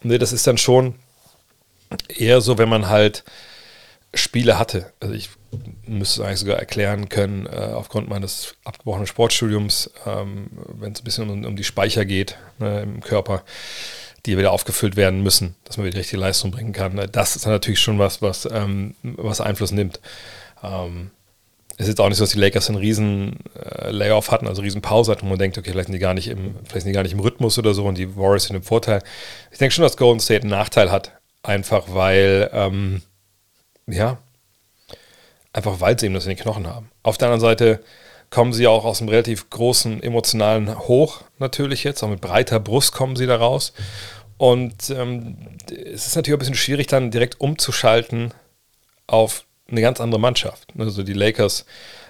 nee, 0.02 0.18
das 0.18 0.32
ist 0.32 0.46
dann 0.46 0.58
schon 0.58 0.94
eher 2.08 2.40
so, 2.40 2.58
wenn 2.58 2.68
man 2.68 2.88
halt 2.88 3.24
Spiele 4.14 4.58
hatte. 4.58 4.92
Also 5.00 5.14
ich 5.14 5.30
müsste 5.86 6.22
es 6.22 6.26
eigentlich 6.26 6.40
sogar 6.40 6.58
erklären 6.58 7.08
können, 7.08 7.46
äh, 7.46 7.72
aufgrund 7.74 8.08
meines 8.08 8.54
abgebrochenen 8.64 9.06
Sportstudiums, 9.06 9.90
ähm, 10.06 10.48
wenn 10.78 10.92
es 10.92 11.00
ein 11.00 11.04
bisschen 11.04 11.30
um, 11.30 11.44
um 11.44 11.56
die 11.56 11.64
Speicher 11.64 12.04
geht 12.04 12.36
ne, 12.58 12.82
im 12.82 13.00
Körper, 13.00 13.42
die 14.26 14.36
wieder 14.36 14.52
aufgefüllt 14.52 14.96
werden 14.96 15.22
müssen, 15.22 15.54
dass 15.64 15.76
man 15.76 15.86
wieder 15.86 15.94
die 15.94 16.00
richtige 16.00 16.20
Leistung 16.20 16.50
bringen 16.50 16.72
kann. 16.72 17.08
Das 17.12 17.36
ist 17.36 17.46
natürlich 17.46 17.80
schon 17.80 17.98
was, 17.98 18.22
was, 18.22 18.48
ähm, 18.50 18.94
was 19.02 19.40
Einfluss 19.40 19.70
nimmt. 19.70 20.00
Ähm, 20.62 21.10
es 21.78 21.88
ist 21.88 22.00
auch 22.00 22.08
nicht 22.08 22.16
so, 22.18 22.24
dass 22.24 22.32
die 22.32 22.38
Lakers 22.40 22.68
einen 22.68 22.78
riesen 22.78 23.38
äh, 23.54 23.90
Layoff 23.90 24.30
hatten, 24.30 24.46
also 24.46 24.62
riesen 24.62 24.80
Pause 24.80 25.12
hatten, 25.12 25.26
wo 25.26 25.30
man 25.30 25.38
denkt, 25.38 25.58
okay, 25.58 25.70
vielleicht 25.70 25.88
sind 25.88 25.94
die 25.94 25.98
gar 25.98 26.14
nicht 26.14 26.28
im, 26.28 26.54
vielleicht 26.64 26.84
sind 26.84 26.86
die 26.86 26.92
gar 26.92 27.02
nicht 27.02 27.12
im 27.12 27.20
Rhythmus 27.20 27.58
oder 27.58 27.74
so 27.74 27.84
und 27.84 27.98
die 27.98 28.16
Warriors 28.16 28.44
sind 28.44 28.56
im 28.56 28.62
Vorteil. 28.62 29.02
Ich 29.52 29.58
denke 29.58 29.74
schon, 29.74 29.82
dass 29.82 29.96
Golden 29.96 30.20
State 30.20 30.42
einen 30.42 30.50
Nachteil 30.50 30.90
hat, 30.90 31.12
einfach 31.42 31.84
weil, 31.88 32.50
ähm, 32.52 33.02
ja, 33.86 34.18
einfach 35.56 35.80
weil 35.80 35.98
sie 35.98 36.06
eben 36.06 36.14
das 36.14 36.26
in 36.26 36.30
den 36.30 36.38
Knochen 36.38 36.66
haben. 36.66 36.90
Auf 37.02 37.16
der 37.16 37.28
anderen 37.28 37.40
Seite 37.40 37.80
kommen 38.28 38.52
sie 38.52 38.66
auch 38.66 38.84
aus 38.84 39.00
einem 39.00 39.08
relativ 39.08 39.48
großen 39.48 40.02
emotionalen 40.02 40.78
Hoch 40.80 41.22
natürlich 41.38 41.82
jetzt, 41.82 42.02
auch 42.02 42.08
mit 42.08 42.20
breiter 42.20 42.60
Brust 42.60 42.92
kommen 42.92 43.16
sie 43.16 43.26
da 43.26 43.36
raus. 43.36 43.72
Und 44.36 44.90
ähm, 44.90 45.38
es 45.70 46.06
ist 46.06 46.14
natürlich 46.14 46.36
ein 46.36 46.40
bisschen 46.40 46.54
schwierig, 46.56 46.88
dann 46.88 47.10
direkt 47.10 47.40
umzuschalten 47.40 48.34
auf 49.06 49.46
eine 49.70 49.80
ganz 49.80 49.98
andere 50.00 50.20
Mannschaft. 50.20 50.68
Also 50.76 51.02
die 51.02 51.14
Lakers 51.14 51.64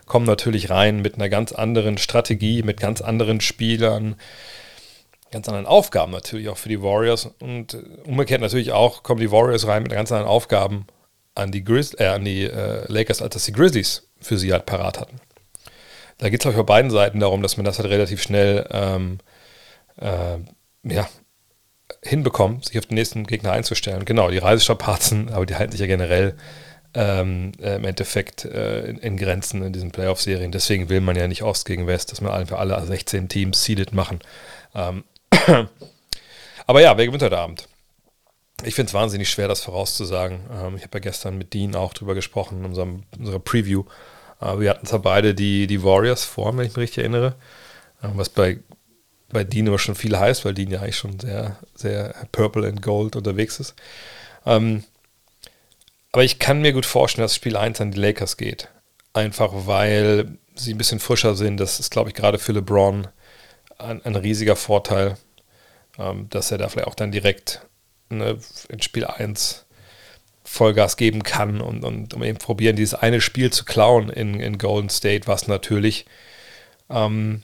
kommen 0.07 0.27
natürlich 0.27 0.71
rein 0.71 1.01
mit 1.01 1.15
einer 1.15 1.29
ganz 1.29 1.53
anderen 1.53 1.99
Strategie, 1.99 2.63
mit 2.63 2.81
ganz 2.81 3.01
anderen 3.01 3.41
Spielern, 3.41 4.17
ganz 5.31 5.49
anderen 5.49 5.67
Aufgaben 5.67 6.11
natürlich 6.11 6.49
auch 6.49 6.59
für 6.59 6.69
die 6.69 6.83
Warriors. 6.83 7.31
Und 7.39 7.77
umgekehrt 8.05 8.41
natürlich 8.41 8.73
auch 8.73 9.05
kommen 9.05 9.21
die 9.21 9.31
Warriors 9.31 9.69
rein 9.69 9.85
mit 9.85 9.93
ganz 9.93 10.11
anderen 10.11 10.29
Aufgaben 10.29 10.87
an 11.37 11.53
die, 11.53 11.65
Grizz 11.65 11.95
äh, 11.99 12.07
an 12.07 12.25
die 12.25 12.45
äh, 12.45 12.85
Lakers, 12.89 13.23
als 13.23 13.35
dass 13.35 13.45
die 13.45 13.53
Grizzlies 13.53 14.09
für 14.21 14.39
sie 14.39 14.53
halt 14.53 14.67
parat 14.67 14.99
hatten. 14.99 15.21
Da 16.19 16.31
geht 16.31 16.41
es, 16.41 16.43
glaube 16.43 16.55
ich, 16.55 16.61
auf 16.61 16.67
beiden 16.67 16.91
Seiten 16.91 17.21
darum, 17.21 17.43
dass 17.43 17.57
man 17.57 17.65
das 17.65 17.79
halt 17.79 17.91
relativ 17.91 18.23
schnell 18.23 18.67
ähm, 18.71 19.19
äh, 20.01 20.39
ja, 20.85 21.09
hinbekommt, 22.03 22.65
sich 22.65 22.79
auf 22.79 22.87
den 22.87 22.95
nächsten 22.95 23.27
Gegner 23.27 23.53
einzustellen. 23.53 24.05
Genau, 24.05 24.31
die 24.31 24.39
Reisestrapazen, 24.39 25.29
aber 25.33 25.47
die 25.47 25.57
halten 25.57 25.73
sich 25.73 25.81
ja 25.81 25.87
generell 25.87 26.37
ähm, 26.95 27.53
äh, 27.61 27.77
im 27.77 27.85
Endeffekt 27.85 28.47
äh, 28.47 28.87
in, 28.87 28.99
in, 28.99 29.17
Grenzen 29.19 29.63
in 29.63 29.73
diesen 29.73 29.91
Playoff-Serien. 29.91 30.53
Deswegen 30.53 30.89
will 30.89 31.03
man 31.03 31.17
ja 31.17 31.29
nicht 31.29 31.43
Ost 31.43 31.67
gegen 31.67 31.87
West, 31.87 32.11
dass 32.11 32.23
man 32.23 32.33
einfach 32.33 32.59
alle 32.59 32.83
16 32.83 33.29
Teams 33.29 33.63
seeded 33.63 33.93
machen. 33.93 34.21
Ähm 34.75 35.05
Aber 36.67 36.81
ja, 36.81 36.97
wer 36.97 37.07
gewinnt 37.07 37.23
heute 37.23 37.39
Abend? 37.39 37.69
Ich 38.65 38.75
finde 38.75 38.89
es 38.89 38.95
wahnsinnig 38.95 39.29
schwer, 39.29 39.49
das 39.49 39.63
vorauszusagen. 39.63 40.41
Ähm, 40.51 40.77
ich 40.77 40.83
habe 40.83 40.95
ja 40.95 41.01
gestern 41.01 41.37
mit 41.37 41.53
Dean 41.53 41.75
auch 41.75 41.93
drüber 41.93 42.15
gesprochen, 42.15 42.61
in 42.61 42.65
unserem, 42.65 43.03
unserer 43.19 43.39
Preview. 43.39 43.85
Äh, 44.41 44.59
wir 44.59 44.71
hatten 44.71 44.87
zwar 44.87 45.01
beide 45.01 45.35
die, 45.35 45.67
die 45.67 45.83
Warriors 45.83 46.25
vor, 46.25 46.57
wenn 46.57 46.65
ich 46.65 46.71
mich 46.71 46.79
richtig 46.79 46.99
erinnere. 46.99 47.37
Äh, 48.03 48.09
was 48.15 48.31
bei, 48.31 48.61
bei 49.29 49.45
Dean 49.45 49.67
immer 49.67 49.79
schon 49.79 49.95
viel 49.95 50.19
heißt, 50.19 50.45
weil 50.45 50.55
Dean 50.55 50.71
ja 50.71 50.81
eigentlich 50.81 50.97
schon 50.97 51.21
sehr, 51.21 51.59
sehr 51.75 52.15
Purple 52.33 52.67
and 52.67 52.81
Gold 52.83 53.15
unterwegs 53.17 53.61
ist. 53.61 53.75
Ähm, 54.47 54.85
aber 56.13 56.25
ich 56.25 56.39
kann 56.39 56.63
mir 56.63 56.73
gut 56.73 56.87
vorstellen, 56.87 57.25
dass 57.25 57.35
Spiel 57.35 57.57
1 57.57 57.81
an 57.83 57.91
die 57.91 58.01
Lakers 58.01 58.39
geht. 58.39 58.69
Einfach 59.13 59.51
weil 59.53 60.39
sie 60.55 60.73
ein 60.73 60.79
bisschen 60.79 61.01
frischer 61.01 61.35
sind. 61.35 61.59
Das 61.59 61.79
ist, 61.79 61.91
glaube 61.91 62.09
ich, 62.09 62.15
gerade 62.15 62.39
für 62.39 62.53
LeBron 62.53 63.09
ein, 63.79 64.03
ein 64.03 64.17
riesiger 64.17 64.57
Vorteil, 64.57 65.19
ähm, 65.99 66.29
dass 66.31 66.51
er 66.51 66.59
da 66.59 66.69
vielleicht 66.71 66.89
auch 66.89 66.95
dann 66.95 67.13
direkt 67.13 67.67
ne, 68.11 68.39
in 68.69 68.83
Spiel 68.83 69.05
1 69.05 69.65
Vollgas 70.45 70.97
geben 70.97 71.23
kann 71.25 71.61
und, 71.61 71.85
und 71.85 72.15
um 72.15 72.23
eben 72.23 72.39
probieren, 72.39 72.77
dieses 72.77 72.95
eine 72.95 73.21
Spiel 73.21 73.53
zu 73.53 73.65
klauen 73.65 74.11
in, 74.11 74.39
in 74.39 74.59
Golden 74.59 74.91
State, 74.91 75.27
was 75.27 75.49
natürlich, 75.49 76.07
ähm, 76.89 77.43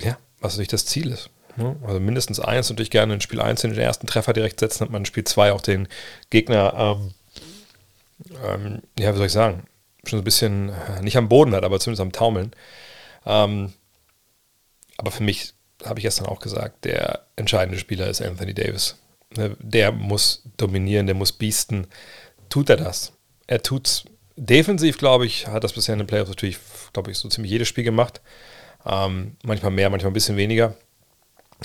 ja, 0.00 0.16
was 0.40 0.54
natürlich 0.54 0.68
das 0.68 0.86
Ziel 0.86 1.12
ist. 1.12 1.28
Ne? 1.56 1.76
Also 1.86 2.00
mindestens 2.00 2.40
eins 2.40 2.70
natürlich 2.70 2.90
gerne 2.90 3.14
in 3.14 3.20
Spiel 3.20 3.40
1 3.40 3.60
den 3.62 3.76
ersten 3.76 4.06
Treffer 4.06 4.32
direkt 4.32 4.60
setzen, 4.60 4.84
hat 4.84 4.90
man 4.90 5.02
in 5.02 5.06
Spiel 5.06 5.24
2 5.24 5.52
auch 5.52 5.60
den 5.60 5.88
Gegner 6.30 6.72
ähm, 6.74 7.12
ähm, 8.44 8.82
ja, 8.98 9.12
wie 9.12 9.16
soll 9.16 9.26
ich 9.26 9.32
sagen, 9.32 9.64
schon 10.04 10.18
so 10.18 10.22
ein 10.22 10.24
bisschen 10.24 10.70
äh, 10.70 11.02
nicht 11.02 11.16
am 11.16 11.28
Boden 11.28 11.54
hat, 11.54 11.64
aber 11.64 11.80
zumindest 11.80 12.00
am 12.00 12.12
Taumeln. 12.12 12.52
Ähm, 13.26 13.72
aber 14.96 15.10
für 15.10 15.22
mich, 15.22 15.54
habe 15.84 16.00
ich 16.00 16.04
gestern 16.04 16.26
auch 16.26 16.40
gesagt, 16.40 16.84
der 16.84 17.26
entscheidende 17.36 17.78
Spieler 17.78 18.08
ist 18.08 18.20
Anthony 18.20 18.54
Davis. 18.54 18.96
Ne, 19.36 19.56
der 19.60 19.92
muss 19.92 20.42
dominieren, 20.56 21.06
der 21.06 21.14
muss 21.14 21.32
biesten. 21.32 21.86
Tut 22.48 22.70
er 22.70 22.76
das? 22.76 23.12
Er 23.46 23.62
tut's 23.62 24.04
defensiv, 24.36 24.98
glaube 24.98 25.26
ich, 25.26 25.46
hat 25.46 25.64
das 25.64 25.72
bisher 25.72 25.92
in 25.94 25.98
den 25.98 26.06
Playoffs 26.06 26.30
natürlich, 26.30 26.58
glaube 26.92 27.10
ich, 27.10 27.18
so 27.18 27.28
ziemlich 27.28 27.50
jedes 27.50 27.68
Spiel 27.68 27.84
gemacht. 27.84 28.20
Ähm, 28.86 29.36
manchmal 29.42 29.72
mehr, 29.72 29.90
manchmal 29.90 30.10
ein 30.10 30.14
bisschen 30.14 30.36
weniger. 30.36 30.74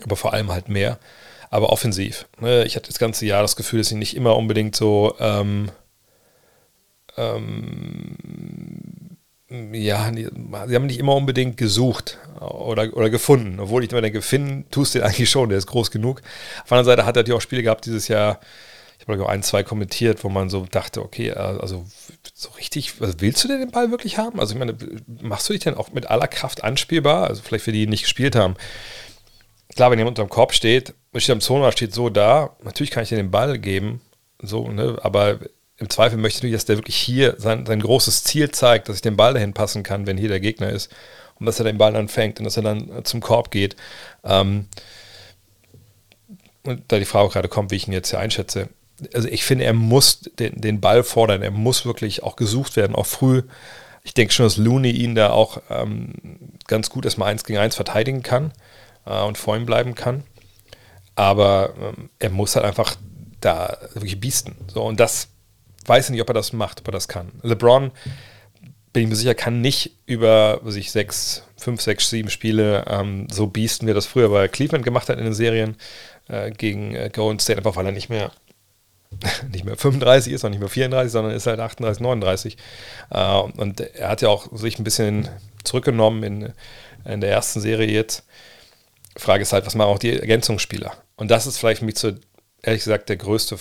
Aber 0.03 0.15
vor 0.15 0.33
allem 0.33 0.51
halt 0.51 0.69
mehr. 0.69 0.99
Aber 1.49 1.69
offensiv. 1.69 2.27
Ne? 2.39 2.65
Ich 2.65 2.75
hatte 2.75 2.87
das 2.87 2.99
ganze 2.99 3.25
Jahr 3.25 3.43
das 3.43 3.55
Gefühl, 3.55 3.79
dass 3.79 3.89
sie 3.89 3.95
nicht 3.95 4.15
immer 4.15 4.35
unbedingt 4.35 4.75
so 4.75 5.15
ähm, 5.19 5.71
ähm, 7.15 8.17
ja, 9.73 10.11
sie 10.13 10.75
haben 10.75 10.85
nicht 10.85 10.99
immer 10.99 11.15
unbedingt 11.15 11.57
gesucht 11.57 12.17
oder, 12.39 12.95
oder 12.95 13.09
gefunden, 13.09 13.59
obwohl 13.59 13.83
ich 13.83 13.91
immer 13.91 14.01
denke, 14.01 14.21
finden 14.21 14.65
tust 14.71 14.95
den 14.95 15.03
eigentlich 15.03 15.29
schon, 15.29 15.49
der 15.49 15.57
ist 15.57 15.67
groß 15.67 15.91
genug. 15.91 16.21
Auf 16.63 16.69
der 16.69 16.77
anderen 16.77 16.85
Seite 16.85 17.05
hat 17.05 17.15
er 17.15 17.21
natürlich 17.21 17.37
auch 17.37 17.41
Spiele 17.41 17.63
gehabt 17.63 17.85
dieses 17.85 18.07
Jahr, 18.07 18.39
ich 18.99 19.07
habe 19.07 19.21
auch 19.23 19.29
ein, 19.29 19.43
zwei 19.43 19.63
kommentiert, 19.63 20.23
wo 20.23 20.29
man 20.29 20.49
so 20.49 20.65
dachte, 20.69 21.01
okay, 21.01 21.29
äh, 21.29 21.33
also 21.33 21.85
so 22.33 22.49
richtig, 22.51 22.93
also 22.99 23.15
willst 23.19 23.43
du 23.43 23.47
denn 23.49 23.59
den 23.59 23.71
Ball 23.71 23.91
wirklich 23.91 24.17
haben? 24.17 24.39
Also 24.39 24.53
ich 24.53 24.59
meine, 24.59 24.77
machst 25.21 25.49
du 25.49 25.53
dich 25.53 25.63
denn 25.63 25.75
auch 25.75 25.91
mit 25.91 26.09
aller 26.09 26.27
Kraft 26.27 26.63
anspielbar? 26.63 27.27
Also 27.27 27.41
vielleicht 27.43 27.65
für 27.65 27.73
die, 27.73 27.81
die 27.81 27.87
nicht 27.87 28.03
gespielt 28.03 28.35
haben. 28.35 28.55
Klar, 29.75 29.91
wenn 29.91 29.99
jemand 29.99 30.17
unter 30.17 30.27
dem 30.27 30.33
Korb 30.33 30.53
steht, 30.53 30.93
steht 31.17 31.33
am 31.33 31.41
Zone 31.41 31.71
steht 31.71 31.93
so 31.93 32.09
da, 32.09 32.55
natürlich 32.63 32.91
kann 32.91 33.03
ich 33.03 33.09
dir 33.09 33.17
den 33.17 33.31
Ball 33.31 33.59
geben, 33.59 34.01
so, 34.41 34.69
ne, 34.69 34.97
aber 35.01 35.39
im 35.83 35.89
Zweifel 35.89 36.17
möchte 36.17 36.47
ich 36.47 36.53
dass 36.53 36.65
der 36.65 36.77
wirklich 36.77 36.95
hier 36.95 37.35
sein, 37.37 37.65
sein 37.65 37.81
großes 37.81 38.23
Ziel 38.23 38.51
zeigt, 38.51 38.87
dass 38.87 38.95
ich 38.95 39.01
den 39.01 39.17
Ball 39.17 39.33
dahin 39.33 39.53
passen 39.53 39.83
kann, 39.83 40.07
wenn 40.07 40.17
hier 40.17 40.29
der 40.29 40.39
Gegner 40.39 40.69
ist. 40.69 40.89
Und 41.39 41.45
dass 41.45 41.59
er 41.59 41.65
den 41.65 41.77
Ball 41.77 41.91
dann 41.91 42.07
fängt 42.07 42.39
und 42.39 42.45
dass 42.45 42.55
er 42.55 42.63
dann 42.63 43.03
zum 43.03 43.19
Korb 43.19 43.51
geht. 43.51 43.75
Ähm, 44.23 44.67
und 46.63 46.83
da 46.87 46.99
die 46.99 47.05
Frage 47.05 47.29
gerade 47.29 47.49
kommt, 47.49 47.71
wie 47.71 47.75
ich 47.75 47.87
ihn 47.87 47.93
jetzt 47.93 48.11
hier 48.11 48.19
einschätze. 48.19 48.69
Also 49.13 49.27
ich 49.27 49.43
finde, 49.43 49.65
er 49.65 49.73
muss 49.73 50.21
den, 50.39 50.61
den 50.61 50.79
Ball 50.79 51.03
fordern, 51.03 51.41
er 51.41 51.51
muss 51.51 51.85
wirklich 51.85 52.23
auch 52.23 52.37
gesucht 52.37 52.77
werden, 52.77 52.95
auch 52.95 53.07
früh. 53.07 53.43
Ich 54.03 54.13
denke 54.13 54.33
schon, 54.33 54.45
dass 54.45 54.55
Looney 54.55 54.91
ihn 54.91 55.15
da 55.15 55.31
auch 55.31 55.61
ähm, 55.69 56.13
ganz 56.67 56.89
gut 56.89 57.03
erstmal 57.03 57.29
eins 57.29 57.43
gegen 57.43 57.59
eins 57.59 57.75
verteidigen 57.75 58.23
kann 58.23 58.53
äh, 59.05 59.21
und 59.21 59.37
vor 59.37 59.57
ihm 59.57 59.65
bleiben 59.65 59.95
kann. 59.95 60.23
Aber 61.15 61.73
ähm, 61.81 62.09
er 62.19 62.29
muss 62.29 62.55
halt 62.55 62.65
einfach 62.65 62.95
da 63.41 63.77
wirklich 63.93 64.21
biesten. 64.21 64.55
So, 64.73 64.83
und 64.83 65.01
das 65.01 65.27
weiß 65.85 66.09
nicht, 66.09 66.21
ob 66.21 66.29
er 66.29 66.33
das 66.33 66.53
macht, 66.53 66.81
ob 66.81 66.87
er 66.87 66.91
das 66.91 67.07
kann. 67.07 67.31
LeBron, 67.41 67.91
bin 68.93 69.03
ich 69.03 69.09
mir 69.09 69.15
sicher, 69.15 69.35
kann 69.35 69.61
nicht 69.61 69.97
über 70.05 70.59
was 70.63 70.75
ich, 70.75 70.91
sechs, 70.91 71.43
fünf, 71.57 71.81
sechs, 71.81 72.09
sieben 72.09 72.29
Spiele 72.29 72.85
ähm, 72.87 73.27
so 73.31 73.47
biesten, 73.47 73.87
wie 73.87 73.91
er 73.91 73.95
das 73.95 74.05
früher 74.05 74.29
bei 74.29 74.47
Cleveland 74.47 74.85
gemacht 74.85 75.09
hat 75.09 75.17
in 75.17 75.23
den 75.23 75.33
Serien 75.33 75.75
äh, 76.27 76.51
gegen 76.51 76.95
äh, 76.95 77.09
Golden 77.11 77.39
State, 77.39 77.57
einfach 77.57 77.75
weil 77.75 77.87
er 77.87 77.91
nicht 77.91 78.09
mehr 78.09 78.31
nicht 79.51 79.65
mehr 79.65 79.77
35 79.77 80.33
ist, 80.33 80.45
auch 80.45 80.49
nicht 80.49 80.59
mehr 80.59 80.69
34, 80.69 81.11
sondern 81.11 81.33
ist 81.33 81.47
halt 81.47 81.59
38, 81.59 82.01
39. 82.01 82.57
Äh, 83.09 83.37
und 83.57 83.79
er 83.79 84.09
hat 84.09 84.21
ja 84.21 84.29
auch 84.29 84.55
sich 84.55 84.79
ein 84.79 84.83
bisschen 84.83 85.29
zurückgenommen 85.63 86.23
in, 86.23 86.53
in 87.05 87.21
der 87.21 87.31
ersten 87.31 87.61
Serie 87.61 87.91
jetzt. 87.91 88.25
Frage 89.15 89.43
ist 89.43 89.53
halt, 89.53 89.65
was 89.65 89.75
machen 89.75 89.89
auch 89.89 89.99
die 89.99 90.19
Ergänzungsspieler? 90.19 90.93
Und 91.15 91.29
das 91.29 91.45
ist 91.45 91.57
vielleicht 91.57 91.83
mit 91.83 91.97
so, 91.97 92.13
ehrlich 92.61 92.83
gesagt, 92.83 93.09
der 93.09 93.17
größte 93.17 93.57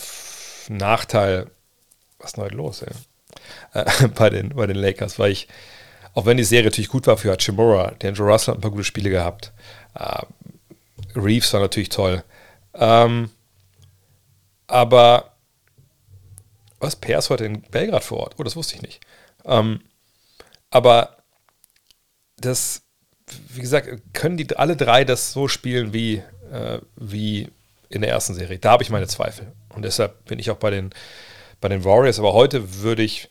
Nachteil 0.68 1.50
was 2.22 2.32
ist 2.32 2.36
denn 2.36 2.56
los, 2.56 2.82
ey? 2.82 2.92
Äh, 3.74 4.08
bei, 4.14 4.30
den, 4.30 4.50
bei 4.50 4.66
den 4.66 4.76
Lakers, 4.76 5.18
weil 5.18 5.32
ich, 5.32 5.48
auch 6.14 6.26
wenn 6.26 6.36
die 6.36 6.44
Serie 6.44 6.66
natürlich 6.66 6.88
gut 6.88 7.06
war 7.06 7.16
für 7.16 7.32
Hachimura, 7.32 7.92
der 8.00 8.10
Andrew 8.10 8.24
Russell 8.24 8.52
hat 8.52 8.58
ein 8.58 8.62
paar 8.62 8.70
gute 8.70 8.84
Spiele 8.84 9.10
gehabt. 9.10 9.52
Äh, 9.94 10.22
Reeves 11.14 11.52
war 11.52 11.60
natürlich 11.60 11.90
toll. 11.90 12.24
Ähm, 12.74 13.30
aber 14.66 15.32
was? 16.78 16.96
Per 16.96 17.20
heute 17.20 17.44
in 17.44 17.62
Belgrad 17.62 18.02
vor 18.02 18.20
Ort? 18.20 18.34
Oh, 18.38 18.42
das 18.42 18.56
wusste 18.56 18.74
ich 18.74 18.82
nicht. 18.82 19.00
Ähm, 19.44 19.80
aber 20.70 21.18
das, 22.38 22.82
wie 23.48 23.60
gesagt, 23.60 23.88
können 24.14 24.36
die 24.36 24.56
alle 24.56 24.76
drei 24.76 25.04
das 25.04 25.32
so 25.32 25.46
spielen 25.46 25.92
wie, 25.92 26.22
äh, 26.50 26.80
wie 26.96 27.50
in 27.88 28.00
der 28.00 28.10
ersten 28.10 28.34
Serie? 28.34 28.58
Da 28.58 28.72
habe 28.72 28.82
ich 28.82 28.90
meine 28.90 29.06
Zweifel. 29.06 29.52
Und 29.68 29.82
deshalb 29.82 30.24
bin 30.24 30.38
ich 30.38 30.50
auch 30.50 30.56
bei 30.56 30.70
den 30.70 30.90
bei 31.62 31.68
den 31.68 31.84
Warriors. 31.84 32.18
Aber 32.18 32.34
heute 32.34 32.82
würde 32.82 33.02
ich 33.02 33.30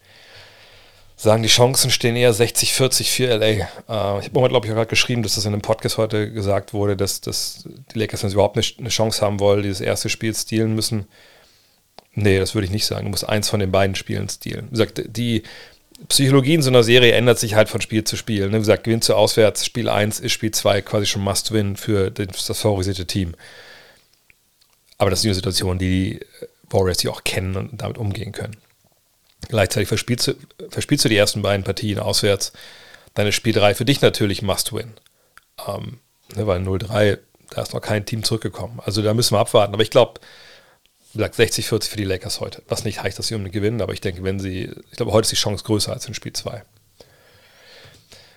sagen, 1.16 1.44
die 1.44 1.50
Chancen 1.50 1.92
stehen 1.92 2.16
eher 2.16 2.34
60-40 2.34 3.04
für 3.04 3.28
LA. 3.28 3.46
Äh, 3.46 3.60
ich 3.60 3.90
habe 3.90 4.32
mal, 4.34 4.50
glaube 4.50 4.66
ich, 4.66 4.74
gerade 4.74 4.88
geschrieben, 4.88 5.22
dass 5.22 5.36
das 5.36 5.46
in 5.46 5.54
einem 5.54 5.62
Podcast 5.62 6.00
heute 6.00 6.32
gesagt 6.32 6.74
wurde, 6.74 6.98
dass, 6.98 7.22
dass 7.22 7.68
die 7.94 8.00
Lakers, 8.00 8.24
wenn 8.24 8.32
sie 8.32 8.34
überhaupt 8.34 8.58
eine, 8.58 8.66
eine 8.80 8.90
Chance 8.90 9.22
haben 9.22 9.40
wollen, 9.40 9.62
dieses 9.62 9.82
erste 9.82 10.10
Spiel 10.10 10.34
stehlen 10.34 10.74
müssen. 10.74 11.06
Nee, 12.14 12.40
das 12.40 12.56
würde 12.56 12.66
ich 12.66 12.72
nicht 12.72 12.88
sagen. 12.88 13.06
Du 13.06 13.12
musst 13.12 13.30
eins 13.30 13.50
von 13.50 13.60
den 13.60 13.72
beiden 13.72 13.96
Spielen 13.96 14.28
stehlen. 14.28 14.66
Wie 14.68 14.72
gesagt, 14.72 15.04
die 15.06 15.44
Psychologie 16.10 16.56
in 16.56 16.64
so 16.64 16.72
einer 16.72 16.84
Serie 16.84 17.14
ändert 17.14 17.38
sich 17.38 17.54
halt 17.54 17.70
von 17.70 17.82
Spiel 17.82 18.04
zu 18.04 18.18
Spiel. 18.18 18.48
Ne? 18.48 18.54
Wie 18.54 18.60
gesagt, 18.60 18.86
gewinnst 18.86 19.08
du 19.08 19.14
auswärts, 19.14 19.64
Spiel 19.64 19.90
1 19.90 20.20
ist 20.20 20.32
Spiel 20.32 20.52
2 20.52 20.82
quasi 20.82 21.06
schon 21.06 21.22
Must-Win 21.22 21.76
für 21.76 22.10
das 22.10 22.58
favorisierte 22.58 23.06
Team. 23.06 23.36
Aber 24.98 25.10
das 25.10 25.20
ist 25.20 25.26
eine 25.26 25.36
Situation, 25.36 25.78
die 25.78 26.20
Warriors 26.74 26.98
die 26.98 27.10
auch 27.10 27.24
kennen 27.24 27.56
und 27.56 27.82
damit 27.82 27.98
umgehen 27.98 28.32
können. 28.32 28.58
Gleichzeitig 29.48 29.88
verspielst 29.88 30.28
du, 30.28 30.34
verspielst 30.70 31.06
du 31.06 31.10
die 31.10 31.18
ersten 31.18 31.42
beiden 31.42 31.64
Partien 31.64 32.00
auswärts. 32.00 32.54
Dann 33.14 33.28
ist 33.28 33.36
Spiel 33.36 33.54
3 33.54 33.76
für 33.76 33.86
dich 33.86 34.02
natürlich 34.02 34.42
Must-Win. 34.42 34.94
Ähm, 35.68 36.00
ne, 36.36 36.48
weil 36.48 36.62
0-3, 36.62 37.18
da 37.50 37.62
ist 37.62 37.74
noch 37.74 37.82
kein 37.82 38.06
Team 38.06 38.24
zurückgekommen. 38.24 38.80
Also 38.86 39.02
da 39.02 39.14
müssen 39.14 39.36
wir 39.36 39.40
abwarten. 39.40 39.74
Aber 39.74 39.84
ich 39.84 39.90
glaube, 39.90 40.22
wie 41.14 41.18
gesagt, 41.18 41.36
60-40 41.36 41.90
für 41.90 41.98
die 41.98 42.06
Lakers 42.06 42.40
heute. 42.40 42.62
Was 42.70 42.86
nicht 42.86 43.04
heißt, 43.04 43.20
dass 43.20 43.28
sie 43.28 43.36
unbedingt 43.36 43.54
gewinnen, 43.54 43.82
aber 43.82 43.94
ich 43.94 44.02
denke, 44.02 44.24
wenn 44.24 44.40
sie, 44.40 44.72
ich 44.92 44.98
glaube, 44.98 45.12
heute 45.12 45.26
ist 45.26 45.32
die 45.32 45.36
Chance 45.36 45.64
größer 45.66 45.92
als 45.92 46.08
in 46.08 46.14
Spiel 46.14 46.34
2. 46.34 46.64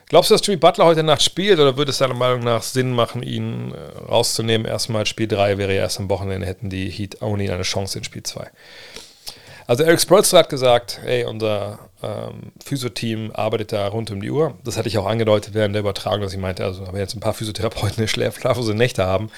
Glaubst 0.09 0.31
du, 0.31 0.35
dass 0.35 0.47
Jimmy 0.47 0.59
Butler 0.59 0.85
heute 0.85 1.03
Nacht 1.03 1.23
spielt 1.23 1.59
oder 1.59 1.77
würde 1.77 1.91
es 1.91 1.99
deiner 1.99 2.15
Meinung 2.15 2.41
nach 2.41 2.63
Sinn 2.63 2.93
machen, 2.93 3.23
ihn 3.23 3.73
äh, 3.73 3.99
rauszunehmen? 4.07 4.67
Erstmal 4.67 5.07
Spiel 5.07 5.29
3 5.29 5.59
wäre 5.59 5.75
ja 5.75 5.83
erst 5.83 5.99
am 5.99 6.11
Wochenende, 6.11 6.47
hätten 6.47 6.71
die 6.71 6.89
Heat 6.91 7.23
ohne 7.23 7.51
eine 7.51 7.63
Chance 7.63 7.99
in 7.99 8.05
Spiel 8.05 8.23
2. 8.23 8.51
Also 9.67 9.83
Eric 9.83 10.01
Spolster 10.01 10.39
hat 10.39 10.51
gesagt, 10.51 11.01
hey, 11.05 11.25
unser 11.25 11.79
ähm, 12.03 12.53
Physio-Team 12.63 13.31
arbeitet 13.33 13.73
da 13.73 13.87
rund 13.89 14.11
um 14.11 14.21
die 14.21 14.31
Uhr. 14.31 14.59
Das 14.63 14.77
hatte 14.77 14.89
ich 14.89 14.99
auch 14.99 15.07
angedeutet 15.07 15.55
während 15.55 15.75
der 15.75 15.81
Übertragung, 15.81 16.21
dass 16.21 16.35
ich 16.35 16.39
meinte, 16.39 16.65
also 16.65 16.87
wenn 16.87 16.97
jetzt 16.97 17.15
ein 17.15 17.21
paar 17.21 17.33
Physiotherapeuten 17.33 17.97
eine 17.97 18.09
schlaflose 18.09 18.75
Nächte 18.75 19.07
haben. 19.07 19.31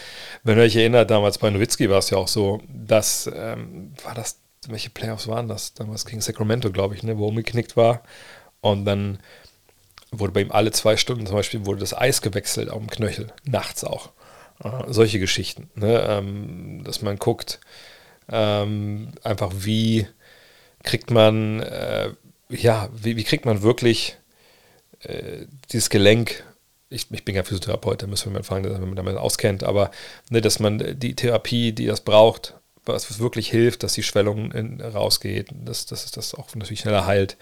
Wenn 0.42 0.58
ihr 0.58 0.64
euch 0.64 0.74
erinnert, 0.74 1.10
damals 1.10 1.38
bei 1.38 1.48
Nowitzki 1.48 1.88
war 1.90 1.98
es 1.98 2.10
ja 2.10 2.18
auch 2.18 2.26
so, 2.26 2.60
dass, 2.68 3.30
ähm, 3.32 3.92
war 4.02 4.14
das, 4.14 4.38
welche 4.66 4.90
Playoffs 4.90 5.28
waren 5.28 5.46
das? 5.46 5.74
Damals 5.74 6.04
gegen 6.04 6.20
Sacramento, 6.20 6.72
glaube 6.72 6.96
ich, 6.96 7.04
ne, 7.04 7.16
wo 7.18 7.28
umgeknickt 7.28 7.76
war. 7.76 8.02
Und 8.60 8.84
dann 8.84 9.18
wurde 10.10 10.32
bei 10.32 10.40
ihm 10.40 10.52
alle 10.52 10.70
zwei 10.70 10.96
Stunden 10.96 11.26
zum 11.26 11.36
Beispiel 11.36 11.66
wurde 11.66 11.80
das 11.80 11.96
Eis 11.96 12.22
gewechselt 12.22 12.70
auf 12.70 12.78
dem 12.78 12.90
Knöchel, 12.90 13.32
nachts 13.44 13.84
auch. 13.84 14.12
Äh, 14.62 14.84
solche 14.88 15.18
Geschichten, 15.18 15.70
ne? 15.74 16.04
ähm, 16.08 16.82
dass 16.84 17.02
man 17.02 17.18
guckt, 17.18 17.60
ähm, 18.28 19.12
einfach 19.22 19.52
wie 19.54 20.06
kriegt 20.82 21.10
man, 21.10 21.60
äh, 21.60 22.10
ja, 22.48 22.88
wie, 22.92 23.16
wie, 23.16 23.24
kriegt 23.24 23.44
man 23.44 23.62
wirklich 23.62 24.16
äh, 25.00 25.46
dieses 25.72 25.90
Gelenk, 25.90 26.44
ich, 26.88 27.10
ich 27.10 27.24
bin 27.24 27.34
ja 27.34 27.42
Physiotherapeut, 27.42 28.02
da 28.02 28.06
müssen 28.06 28.30
wir 28.30 28.38
mal 28.38 28.44
fragen, 28.44 28.64
wenn 28.64 28.80
man 28.80 28.96
damit 28.96 29.16
auskennt, 29.16 29.64
aber 29.64 29.90
ne, 30.30 30.40
dass 30.40 30.60
man 30.60 30.98
die 30.98 31.16
Therapie, 31.16 31.72
die 31.72 31.86
das 31.86 32.00
braucht, 32.00 32.54
was 32.84 33.18
wirklich 33.18 33.50
hilft, 33.50 33.82
dass 33.82 33.94
die 33.94 34.04
Schwellung 34.04 34.52
in, 34.52 34.80
rausgeht, 34.80 35.48
dass, 35.52 35.86
dass 35.86 36.10
das 36.12 36.34
auch 36.34 36.54
natürlich 36.54 36.80
schneller 36.80 37.06
heilt, 37.06 37.36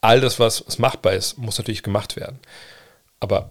all 0.00 0.20
das, 0.20 0.38
was, 0.38 0.66
was 0.66 0.78
machbar 0.78 1.12
ist, 1.14 1.38
muss 1.38 1.58
natürlich 1.58 1.82
gemacht 1.82 2.16
werden. 2.16 2.38
Aber 3.20 3.50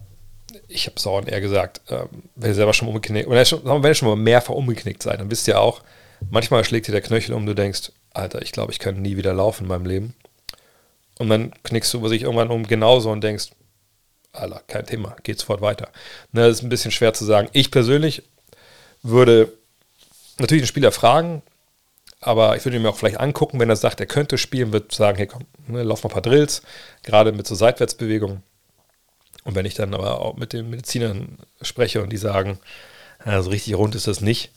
ich 0.68 0.86
habe 0.88 1.00
Sauron 1.00 1.28
eher 1.28 1.42
gesagt, 1.42 1.82
ähm, 1.90 2.08
wenn 2.36 2.52
ihr 2.52 2.56
selber 2.56 2.74
schon 2.74 2.88
umgeknickt, 2.88 3.28
oder 3.28 3.40
wenn 3.40 3.92
ihr 3.92 3.96
schon 3.96 4.08
mal 4.08 4.16
mehrfach 4.16 4.54
umgeknickt 4.54 5.04
seid, 5.04 5.20
dann 5.20 5.32
wisst 5.32 5.48
ihr 5.48 5.60
auch, 5.60 5.82
manchmal 6.30 6.64
schlägt 6.64 6.88
dir 6.88 6.94
der 6.94 7.02
Knöchel 7.02 7.36
um, 7.36 7.46
du 7.46 7.54
denkst, 7.54 7.92
Alter, 8.14 8.42
ich 8.42 8.52
glaube, 8.52 8.72
ich 8.72 8.80
kann 8.80 9.02
nie 9.02 9.18
wieder 9.18 9.34
laufen 9.34 9.64
in 9.64 9.70
meinem 9.70 9.86
Leben. 9.86 10.16
Und 11.20 11.30
dann 11.30 11.52
knickst 11.64 11.94
du 11.94 12.08
sich 12.08 12.24
irgendwann 12.24 12.50
um 12.50 12.68
genauso 12.68 13.12
und 13.12 13.22
denkst, 13.22 13.50
Alter, 14.34 14.62
kein 14.68 14.86
Thema, 14.86 15.16
geht 15.24 15.40
sofort 15.40 15.62
weiter. 15.62 15.90
Ne, 16.32 16.48
das 16.48 16.58
ist 16.58 16.64
ein 16.64 16.70
bisschen 16.70 16.92
schwer 16.92 17.14
zu 17.14 17.26
sagen. 17.26 17.50
Ich 17.54 17.72
persönlich 17.72 18.24
würde 19.02 19.52
natürlich 20.40 20.64
den 20.64 20.68
Spieler 20.68 20.92
fragen, 20.92 21.42
aber 22.20 22.56
ich 22.56 22.66
würde 22.66 22.80
mir 22.80 22.90
auch 22.90 22.98
vielleicht 22.98 23.20
angucken, 23.20 23.60
wenn 23.60 23.70
er 23.70 23.76
sagt, 23.76 24.00
er 24.00 24.06
könnte 24.06 24.38
spielen, 24.38 24.74
würde 24.74 24.94
sagen, 24.94 25.18
hey 25.18 25.28
komm, 25.28 25.46
ne, 25.68 25.84
lauf 25.84 26.04
mal 26.04 26.10
ein 26.10 26.14
paar 26.14 26.22
Drills, 26.22 26.62
gerade 27.04 27.32
mit 27.32 27.48
so 27.48 27.56
Seitwärtsbewegungen. 27.56 28.44
Und 29.44 29.56
wenn 29.56 29.66
ich 29.66 29.76
dann 29.76 29.94
aber 29.94 30.20
auch 30.22 30.36
mit 30.36 30.54
den 30.54 30.70
Medizinern 30.70 31.38
spreche 31.62 32.02
und 32.02 32.10
die 32.10 32.18
sagen, 32.18 32.60
ja, 33.26 33.42
so 33.42 33.50
richtig 33.50 33.76
rund 33.76 33.96
ist 33.96 34.08
das 34.08 34.22
nicht, 34.22 34.52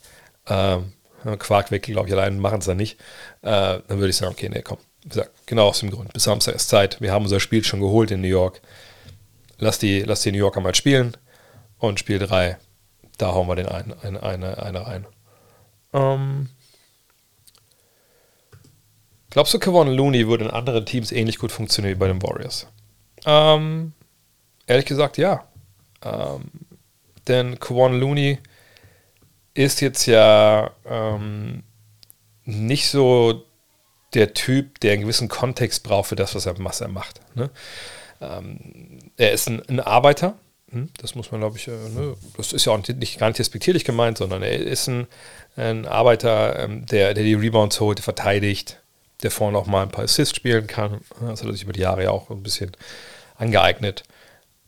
äh, 0.47 0.79
Quarkweckel, 1.37 1.93
glaube 1.93 2.07
ich, 2.09 2.13
allein 2.13 2.39
machen 2.39 2.59
es 2.59 2.65
dann 2.65 2.77
nicht, 2.77 2.99
äh, 3.41 3.79
dann 3.87 3.99
würde 3.99 4.09
ich 4.09 4.17
sagen, 4.17 4.31
okay, 4.31 4.49
nee, 4.49 4.61
komm, 4.63 4.79
gesagt, 5.07 5.31
genau 5.45 5.67
aus 5.67 5.79
dem 5.79 5.91
Grund, 5.91 6.13
bis 6.13 6.23
Samstag 6.23 6.55
ist 6.55 6.69
Zeit, 6.69 6.99
wir 6.99 7.11
haben 7.11 7.23
unser 7.23 7.39
Spiel 7.39 7.63
schon 7.63 7.79
geholt 7.79 8.11
in 8.11 8.21
New 8.21 8.27
York, 8.27 8.61
lass 9.59 9.77
die, 9.79 10.01
lass 10.01 10.21
die 10.21 10.31
New 10.31 10.39
Yorker 10.39 10.61
mal 10.61 10.75
spielen. 10.75 11.15
Und 11.81 11.99
Spiel 11.99 12.19
3, 12.19 12.57
da 13.17 13.33
hauen 13.33 13.47
wir 13.47 13.55
den 13.55 13.67
einen, 13.67 13.93
eine, 13.93 14.21
eine, 14.21 14.61
eine 14.61 14.85
rein. 14.85 15.07
Ähm, 15.93 16.49
Glaubst 19.31 19.53
du, 19.53 19.59
Kevon 19.59 19.87
Looney 19.87 20.27
würde 20.27 20.45
in 20.45 20.51
anderen 20.51 20.85
Teams 20.85 21.11
ähnlich 21.11 21.39
gut 21.39 21.51
funktionieren 21.51 21.95
wie 21.95 21.99
bei 21.99 22.07
den 22.07 22.21
Warriors? 22.21 22.67
Ähm, 23.25 23.93
ehrlich 24.67 24.85
gesagt, 24.85 25.17
ja. 25.17 25.45
Ähm, 26.03 26.51
denn 27.27 27.59
Kevon 27.59 27.99
Looney 27.99 28.37
ist 29.55 29.81
jetzt 29.81 30.05
ja 30.05 30.71
ähm, 30.85 31.63
nicht 32.45 32.89
so 32.89 33.43
der 34.13 34.33
Typ, 34.33 34.79
der 34.81 34.93
einen 34.93 35.01
gewissen 35.01 35.29
Kontext 35.29 35.83
braucht 35.83 36.09
für 36.09 36.15
das, 36.15 36.35
was 36.35 36.45
er, 36.45 36.55
was 36.59 36.81
er 36.81 36.89
macht. 36.89 37.21
Ne? 37.35 37.49
ähm, 38.21 38.99
er 39.17 39.31
ist 39.31 39.49
ein, 39.49 39.61
ein 39.67 39.79
Arbeiter, 39.79 40.37
hm, 40.69 40.89
das 40.97 41.15
muss 41.15 41.31
man, 41.31 41.41
glaube 41.41 41.57
ich, 41.57 41.67
äh, 41.67 41.71
ne, 41.71 42.15
das 42.37 42.53
ist 42.53 42.65
ja 42.65 42.71
auch 42.71 42.77
nicht, 42.77 43.19
gar 43.19 43.27
nicht 43.27 43.39
respektierlich 43.39 43.83
gemeint, 43.83 44.17
sondern 44.19 44.43
er 44.43 44.59
ist 44.59 44.87
ein, 44.87 45.07
ein 45.55 45.85
Arbeiter, 45.85 46.59
ähm, 46.59 46.85
der, 46.85 47.13
der 47.13 47.23
die 47.23 47.33
Rebounds 47.33 47.79
holt, 47.79 47.99
verteidigt, 47.99 48.80
der 49.23 49.31
vorne 49.31 49.57
auch 49.57 49.67
mal 49.67 49.83
ein 49.83 49.91
paar 49.91 50.03
Assists 50.03 50.35
spielen 50.35 50.67
kann. 50.67 51.01
Das 51.19 51.41
hat 51.41 51.47
er 51.47 51.53
sich 51.53 51.63
über 51.63 51.73
die 51.73 51.81
Jahre 51.81 52.03
ja 52.03 52.11
auch 52.11 52.29
ein 52.29 52.43
bisschen 52.43 52.71
angeeignet. 53.37 54.03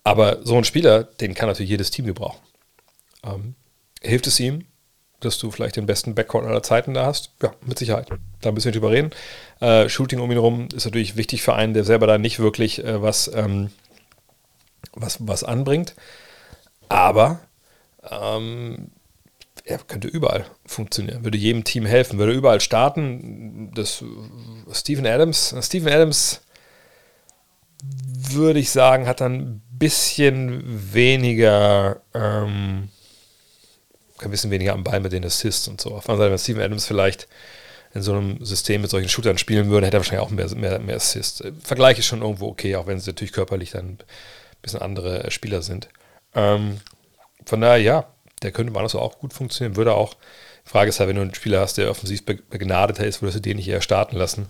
Aber 0.04 0.40
so 0.44 0.58
ein 0.58 0.64
Spieler, 0.64 1.04
den 1.04 1.34
kann 1.34 1.48
natürlich 1.48 1.70
jedes 1.70 1.92
Team 1.92 2.06
gebrauchen. 2.06 2.42
Ähm, 3.24 3.56
hilft 4.02 4.28
es 4.28 4.40
ihm, 4.40 4.66
dass 5.22 5.38
du 5.38 5.52
vielleicht 5.52 5.78
den 5.78 5.86
besten 5.86 6.16
Backcourt 6.16 6.46
aller 6.46 6.64
Zeiten 6.64 6.94
da 6.94 7.06
hast? 7.06 7.32
Ja, 7.42 7.54
mit 7.62 7.80
Sicherheit. 7.80 8.10
Da 8.42 8.50
ein 8.50 8.56
bisschen 8.56 8.74
drüber 8.74 8.92
reden. 8.92 9.12
Äh, 9.62 9.88
Shooting 9.88 10.20
um 10.20 10.30
ihn 10.30 10.38
herum 10.38 10.68
ist 10.76 10.86
natürlich 10.86 11.16
wichtig 11.16 11.42
für 11.42 11.56
einen, 11.56 11.74
der 11.74 11.86
selber 11.86 12.08
da 12.08 12.18
nicht 12.18 12.40
wirklich 12.40 12.84
äh, 12.84 13.02
was, 13.02 13.32
ähm, 13.34 13.72
was, 14.94 15.18
was 15.22 15.44
anbringt. 15.44 15.96
Aber 16.90 17.40
ähm, 18.10 18.92
er 19.66 19.78
könnte 19.78 20.08
überall 20.08 20.46
funktionieren, 20.66 21.24
würde 21.24 21.38
jedem 21.38 21.64
Team 21.64 21.86
helfen, 21.86 22.20
würde 22.20 22.34
überall 22.34 22.60
starten. 22.60 23.72
Das 23.74 24.04
Steven 24.72 25.06
Adams, 25.06 25.56
Steven 25.62 25.92
Adams 25.92 26.42
würde 28.32 28.60
ich 28.60 28.72
sagen, 28.72 29.08
hat 29.08 29.22
dann 29.22 29.34
ein 29.34 29.62
bisschen 29.72 30.94
weniger, 30.94 32.02
ähm, 32.14 32.90
ein 34.20 34.32
bisschen 34.32 34.52
weniger 34.52 34.74
am 34.74 34.84
Ball 34.84 35.00
mit 35.00 35.12
den 35.12 35.26
Assists 35.26 35.68
und 35.68 35.80
so. 35.80 35.92
Auf 35.92 36.06
der 36.06 36.18
Seite, 36.18 36.32
wenn 36.32 36.38
Steven 36.38 36.62
Adams 36.62 36.86
vielleicht 36.86 37.28
in 37.94 38.02
so 38.02 38.14
einem 38.14 38.44
System 38.44 38.82
mit 38.82 38.90
solchen 38.90 39.10
Shootern 39.10 39.38
spielen 39.38 39.70
würde, 39.70 39.88
hätte 39.88 39.98
er 39.98 40.00
wahrscheinlich 40.00 40.26
auch 40.26 40.32
mehr, 40.32 40.54
mehr, 40.56 40.80
mehr 40.80 40.96
Assists. 40.96 41.44
Vergleich 41.62 42.00
ist 42.00 42.08
schon 42.08 42.22
irgendwo 42.22 42.48
okay, 42.48 42.76
auch 42.76 42.88
wenn 42.88 42.98
es 42.98 43.06
natürlich 43.06 43.34
körperlich 43.34 43.72
dann 43.72 43.86
ein 43.92 43.98
bisschen 44.62 44.82
andere 44.82 45.30
Spieler 45.32 45.62
sind. 45.62 45.90
Ähm, 46.34 46.80
von 47.46 47.62
daher, 47.62 47.78
ja, 47.78 48.13
der 48.44 48.52
könnte 48.52 48.74
woanders 48.74 48.96
auch 48.96 49.20
gut 49.20 49.34
funktionieren, 49.34 49.76
würde 49.76 49.94
auch. 49.94 50.16
Die 50.66 50.70
Frage 50.70 50.90
ist 50.90 51.00
halt, 51.00 51.10
wenn 51.10 51.18
du 51.18 51.22
einen 51.22 51.34
Spieler 51.34 51.60
hast, 51.60 51.78
der 51.78 51.90
offensiv 51.90 52.24
begnadeter 52.26 53.06
ist, 53.06 53.22
würdest 53.22 53.38
du 53.38 53.42
den 53.42 53.58
nicht 53.58 53.68
eher 53.68 53.82
starten 53.82 54.16
lassen. 54.16 54.48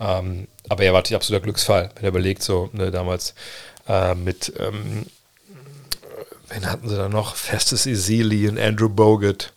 Ähm, 0.00 0.48
aber 0.68 0.84
er 0.84 0.92
war 0.92 1.00
natürlich 1.00 1.16
absoluter 1.16 1.42
Glücksfall, 1.44 1.90
wenn 1.94 2.04
er 2.04 2.08
überlegt, 2.08 2.42
so 2.42 2.70
ne, 2.72 2.90
damals 2.90 3.34
äh, 3.88 4.14
mit, 4.14 4.52
ähm, 4.58 5.06
wen 6.48 6.70
hatten 6.70 6.88
sie 6.88 6.96
da 6.96 7.08
noch? 7.08 7.34
Festes 7.34 7.86
Isili 7.86 8.48
und 8.48 8.58
Andrew 8.58 8.88
Bogut. 8.88 9.52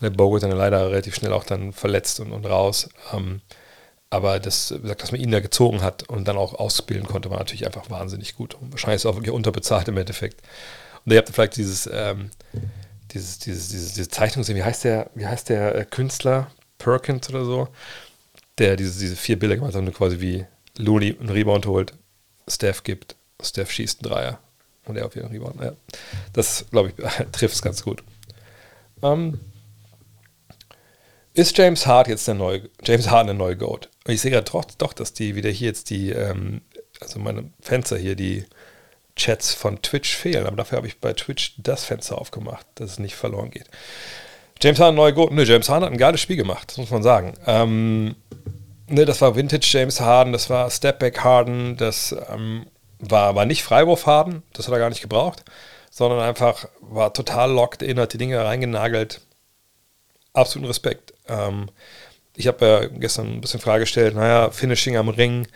Der 0.00 0.10
Bogut 0.10 0.42
dann 0.42 0.52
leider 0.52 0.90
relativ 0.90 1.14
schnell 1.14 1.32
auch 1.32 1.44
dann 1.44 1.72
verletzt 1.72 2.20
und, 2.20 2.32
und 2.32 2.44
raus. 2.44 2.90
Ähm, 3.12 3.40
aber 4.10 4.38
das, 4.40 4.74
dass 4.82 5.12
man 5.12 5.20
ihn 5.20 5.30
da 5.30 5.40
gezogen 5.40 5.82
hat 5.82 6.08
und 6.08 6.26
dann 6.26 6.36
auch 6.36 6.54
ausbilden 6.54 7.06
konnte, 7.06 7.30
war 7.30 7.38
natürlich 7.38 7.66
einfach 7.66 7.90
wahnsinnig 7.90 8.36
gut. 8.36 8.54
Und 8.54 8.72
wahrscheinlich 8.72 8.96
ist 8.96 9.04
es 9.04 9.10
auch 9.10 9.16
wirklich 9.16 9.34
unterbezahlt 9.34 9.88
im 9.88 9.98
Endeffekt. 9.98 10.40
Und 11.04 11.12
ihr 11.12 11.18
habt 11.18 11.28
vielleicht 11.28 11.56
dieses, 11.56 11.88
ähm, 11.92 12.30
dieses, 13.12 13.38
dieses, 13.38 13.68
dieses, 13.68 13.94
diese 13.94 14.08
Zeichnung 14.08 14.42
gesehen, 14.42 14.56
wie 14.56 14.64
heißt 14.64 14.84
der, 14.84 15.10
wie 15.14 15.26
heißt 15.26 15.48
der 15.48 15.74
äh, 15.74 15.84
Künstler, 15.84 16.50
Perkins 16.78 17.28
oder 17.28 17.44
so, 17.44 17.68
der 18.58 18.76
diese, 18.76 18.98
diese 18.98 19.16
vier 19.16 19.38
Bilder 19.38 19.56
gemacht 19.56 19.74
hat 19.74 19.82
und 19.82 19.92
quasi 19.94 20.20
wie 20.20 20.46
Looney 20.76 21.16
einen 21.18 21.30
Rebound 21.30 21.66
holt, 21.66 21.92
Steph 22.46 22.82
gibt, 22.82 23.16
Steph 23.42 23.70
schießt 23.70 24.04
einen 24.04 24.12
Dreier 24.12 24.38
und 24.84 24.96
er 24.96 25.06
auf 25.06 25.16
jeden 25.16 25.28
Rebound. 25.28 25.60
Ja. 25.60 25.72
Das, 26.32 26.66
glaube 26.70 26.90
ich, 26.90 27.04
trifft 27.32 27.54
es 27.54 27.62
ganz 27.62 27.82
gut. 27.82 28.02
Ähm, 29.02 29.40
ist 31.34 31.56
James 31.56 31.86
Hart 31.86 32.08
jetzt 32.08 32.26
der 32.26 32.34
neue, 32.34 32.68
James 32.82 33.08
Harden 33.10 33.28
der 33.28 33.36
neue 33.36 33.56
Goat? 33.56 33.88
Ich 34.06 34.20
sehe 34.20 34.30
gerade 34.30 34.50
doch, 34.50 34.64
doch, 34.64 34.92
dass 34.92 35.12
die 35.12 35.36
wieder 35.36 35.50
hier 35.50 35.68
jetzt 35.68 35.90
die, 35.90 36.10
ähm, 36.10 36.62
also 37.00 37.20
meine 37.20 37.50
Fenster 37.60 37.96
hier, 37.96 38.16
die 38.16 38.44
Chats 39.18 39.52
von 39.52 39.82
Twitch 39.82 40.16
fehlen. 40.16 40.46
Aber 40.46 40.56
dafür 40.56 40.78
habe 40.78 40.86
ich 40.86 40.98
bei 40.98 41.12
Twitch 41.12 41.54
das 41.58 41.84
Fenster 41.84 42.18
aufgemacht, 42.18 42.66
dass 42.76 42.92
es 42.92 42.98
nicht 42.98 43.16
verloren 43.16 43.50
geht. 43.50 43.66
James 44.60 44.80
Harden, 44.80 44.96
neue 44.96 45.12
Go. 45.12 45.28
Ne, 45.30 45.44
James 45.44 45.68
Harden 45.68 45.84
hat 45.84 45.92
ein 45.92 45.98
geiles 45.98 46.20
Spiel 46.20 46.36
gemacht, 46.36 46.70
das 46.70 46.78
muss 46.78 46.90
man 46.90 47.02
sagen. 47.02 47.34
Ähm, 47.46 48.16
ne, 48.88 49.04
das 49.04 49.20
war 49.20 49.36
Vintage 49.36 49.68
James 49.70 50.00
Harden, 50.00 50.32
das 50.32 50.50
war 50.50 50.70
Stepback 50.70 51.22
Harden, 51.22 51.76
das 51.76 52.14
ähm, 52.32 52.66
war, 52.98 53.34
war 53.36 53.46
nicht 53.46 53.62
Freiwurf 53.62 54.06
Harden, 54.06 54.42
das 54.52 54.66
hat 54.66 54.72
er 54.72 54.80
gar 54.80 54.88
nicht 54.88 55.02
gebraucht, 55.02 55.44
sondern 55.90 56.20
einfach 56.20 56.66
war 56.80 57.12
total 57.12 57.52
locked 57.52 57.82
in, 57.82 58.00
hat 58.00 58.12
die 58.12 58.18
Dinge 58.18 58.44
reingenagelt. 58.44 59.20
Absoluten 60.32 60.68
Respekt. 60.68 61.14
Ähm, 61.28 61.68
ich 62.34 62.46
habe 62.46 62.66
ja 62.66 62.86
gestern 62.86 63.34
ein 63.34 63.40
bisschen 63.40 63.60
Frage 63.60 63.80
gestellt, 63.80 64.14
naja, 64.14 64.50
Finishing 64.50 64.96
am 64.96 65.08
Ring, 65.08 65.46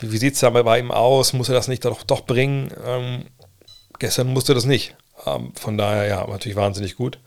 wie, 0.00 0.18
sieht 0.18 0.34
es 0.34 0.40
da 0.40 0.50
bei 0.50 0.78
ihm 0.78 0.90
aus? 0.90 1.32
Muss 1.32 1.48
er 1.48 1.54
das 1.54 1.68
nicht 1.68 1.84
doch, 1.84 2.02
doch 2.02 2.22
bringen? 2.22 2.72
Ähm, 2.84 3.26
gestern 3.98 4.28
musste 4.28 4.54
das 4.54 4.64
nicht. 4.64 4.96
Ähm, 5.26 5.52
von 5.54 5.78
daher, 5.78 6.06
ja, 6.06 6.26
natürlich 6.26 6.56
wahnsinnig 6.56 6.96
gut. 6.96 7.18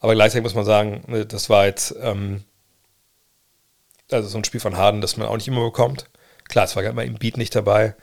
Aber 0.00 0.14
gleichzeitig 0.14 0.44
muss 0.44 0.54
man 0.54 0.64
sagen, 0.64 1.04
ne, 1.06 1.26
das 1.26 1.48
war 1.48 1.66
jetzt 1.66 1.94
ähm, 2.00 2.44
also 4.12 4.28
so 4.28 4.38
ein 4.38 4.44
Spiel 4.44 4.60
von 4.60 4.76
Harden, 4.76 5.00
das 5.00 5.16
man 5.16 5.28
auch 5.28 5.36
nicht 5.36 5.48
immer 5.48 5.64
bekommt. 5.64 6.08
Klar, 6.48 6.64
es 6.64 6.76
war 6.76 6.82
immer 6.82 7.04
im 7.04 7.14
Beat 7.14 7.36
nicht 7.36 7.54
dabei. 7.54 7.94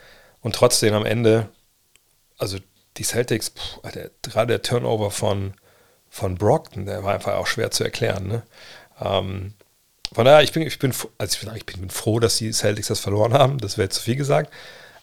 Und 0.42 0.56
trotzdem 0.56 0.94
am 0.94 1.06
Ende, 1.06 1.50
also 2.38 2.58
die 2.98 3.04
Celtics, 3.04 3.50
pff, 3.50 3.82
gerade 4.24 4.48
der 4.48 4.62
Turnover 4.62 5.12
von, 5.12 5.54
von 6.10 6.36
Brockton, 6.36 6.86
der 6.86 7.04
war 7.04 7.14
einfach 7.14 7.36
auch 7.36 7.48
schwer 7.48 7.72
zu 7.72 7.84
erklären. 7.84 8.28
Ne? 8.28 8.44
Ähm, 9.02 9.54
von 10.14 10.26
daher, 10.26 10.44
ich 10.44 10.52
bin, 10.52 10.64
ich 10.64 10.80
bin, 10.80 10.94
also 11.18 11.38
ich, 11.38 11.56
ich 11.56 11.66
bin 11.66 11.90
froh, 11.90 12.20
dass 12.20 12.38
die 12.38 12.52
Celtics 12.52 12.88
das 12.88 13.00
verloren 13.00 13.34
haben. 13.34 13.60
Das 13.60 13.78
wäre 13.78 13.90
zu 13.90 14.02
viel 14.02 14.16
gesagt. 14.16 14.52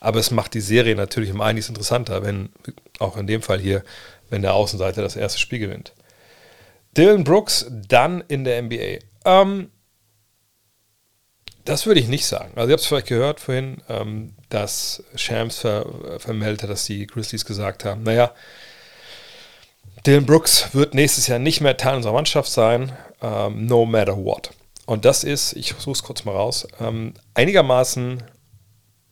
Aber 0.00 0.18
es 0.18 0.30
macht 0.30 0.54
die 0.54 0.60
Serie 0.60 0.94
natürlich 0.94 1.32
um 1.32 1.40
einiges 1.40 1.68
interessanter, 1.68 2.22
wenn, 2.22 2.50
auch 2.98 3.16
in 3.16 3.26
dem 3.26 3.42
Fall 3.42 3.58
hier, 3.58 3.82
wenn 4.30 4.42
der 4.42 4.54
Außenseiter 4.54 5.02
das 5.02 5.16
erste 5.16 5.38
Spiel 5.38 5.58
gewinnt. 5.58 5.92
Dylan 6.96 7.24
Brooks 7.24 7.66
dann 7.70 8.24
in 8.28 8.44
der 8.44 8.62
NBA. 8.62 8.98
Ähm, 9.24 9.70
das 11.64 11.86
würde 11.86 12.00
ich 12.00 12.08
nicht 12.08 12.26
sagen. 12.26 12.52
Also, 12.56 12.68
ihr 12.68 12.72
habt 12.72 12.82
es 12.82 12.86
vielleicht 12.86 13.08
gehört 13.08 13.40
vorhin, 13.40 13.82
ähm, 13.88 14.34
dass 14.48 15.02
Shams 15.14 15.58
ver 15.58 16.18
vermeldet 16.18 16.62
hat, 16.62 16.70
dass 16.70 16.84
die 16.84 17.06
Grizzlies 17.06 17.44
gesagt 17.44 17.84
haben: 17.84 18.02
Naja, 18.04 18.32
Dylan 20.06 20.26
Brooks 20.26 20.74
wird 20.74 20.94
nächstes 20.94 21.26
Jahr 21.26 21.38
nicht 21.38 21.60
mehr 21.60 21.76
Teil 21.76 21.96
unserer 21.96 22.12
Mannschaft 22.12 22.50
sein, 22.50 22.92
ähm, 23.20 23.66
no 23.66 23.84
matter 23.84 24.16
what. 24.16 24.50
Und 24.86 25.04
das 25.04 25.24
ist, 25.24 25.52
ich 25.54 25.74
suche 25.78 25.92
es 25.92 26.02
kurz 26.02 26.24
mal 26.24 26.34
raus, 26.34 26.66
ähm, 26.80 27.14
einigermaßen 27.34 28.22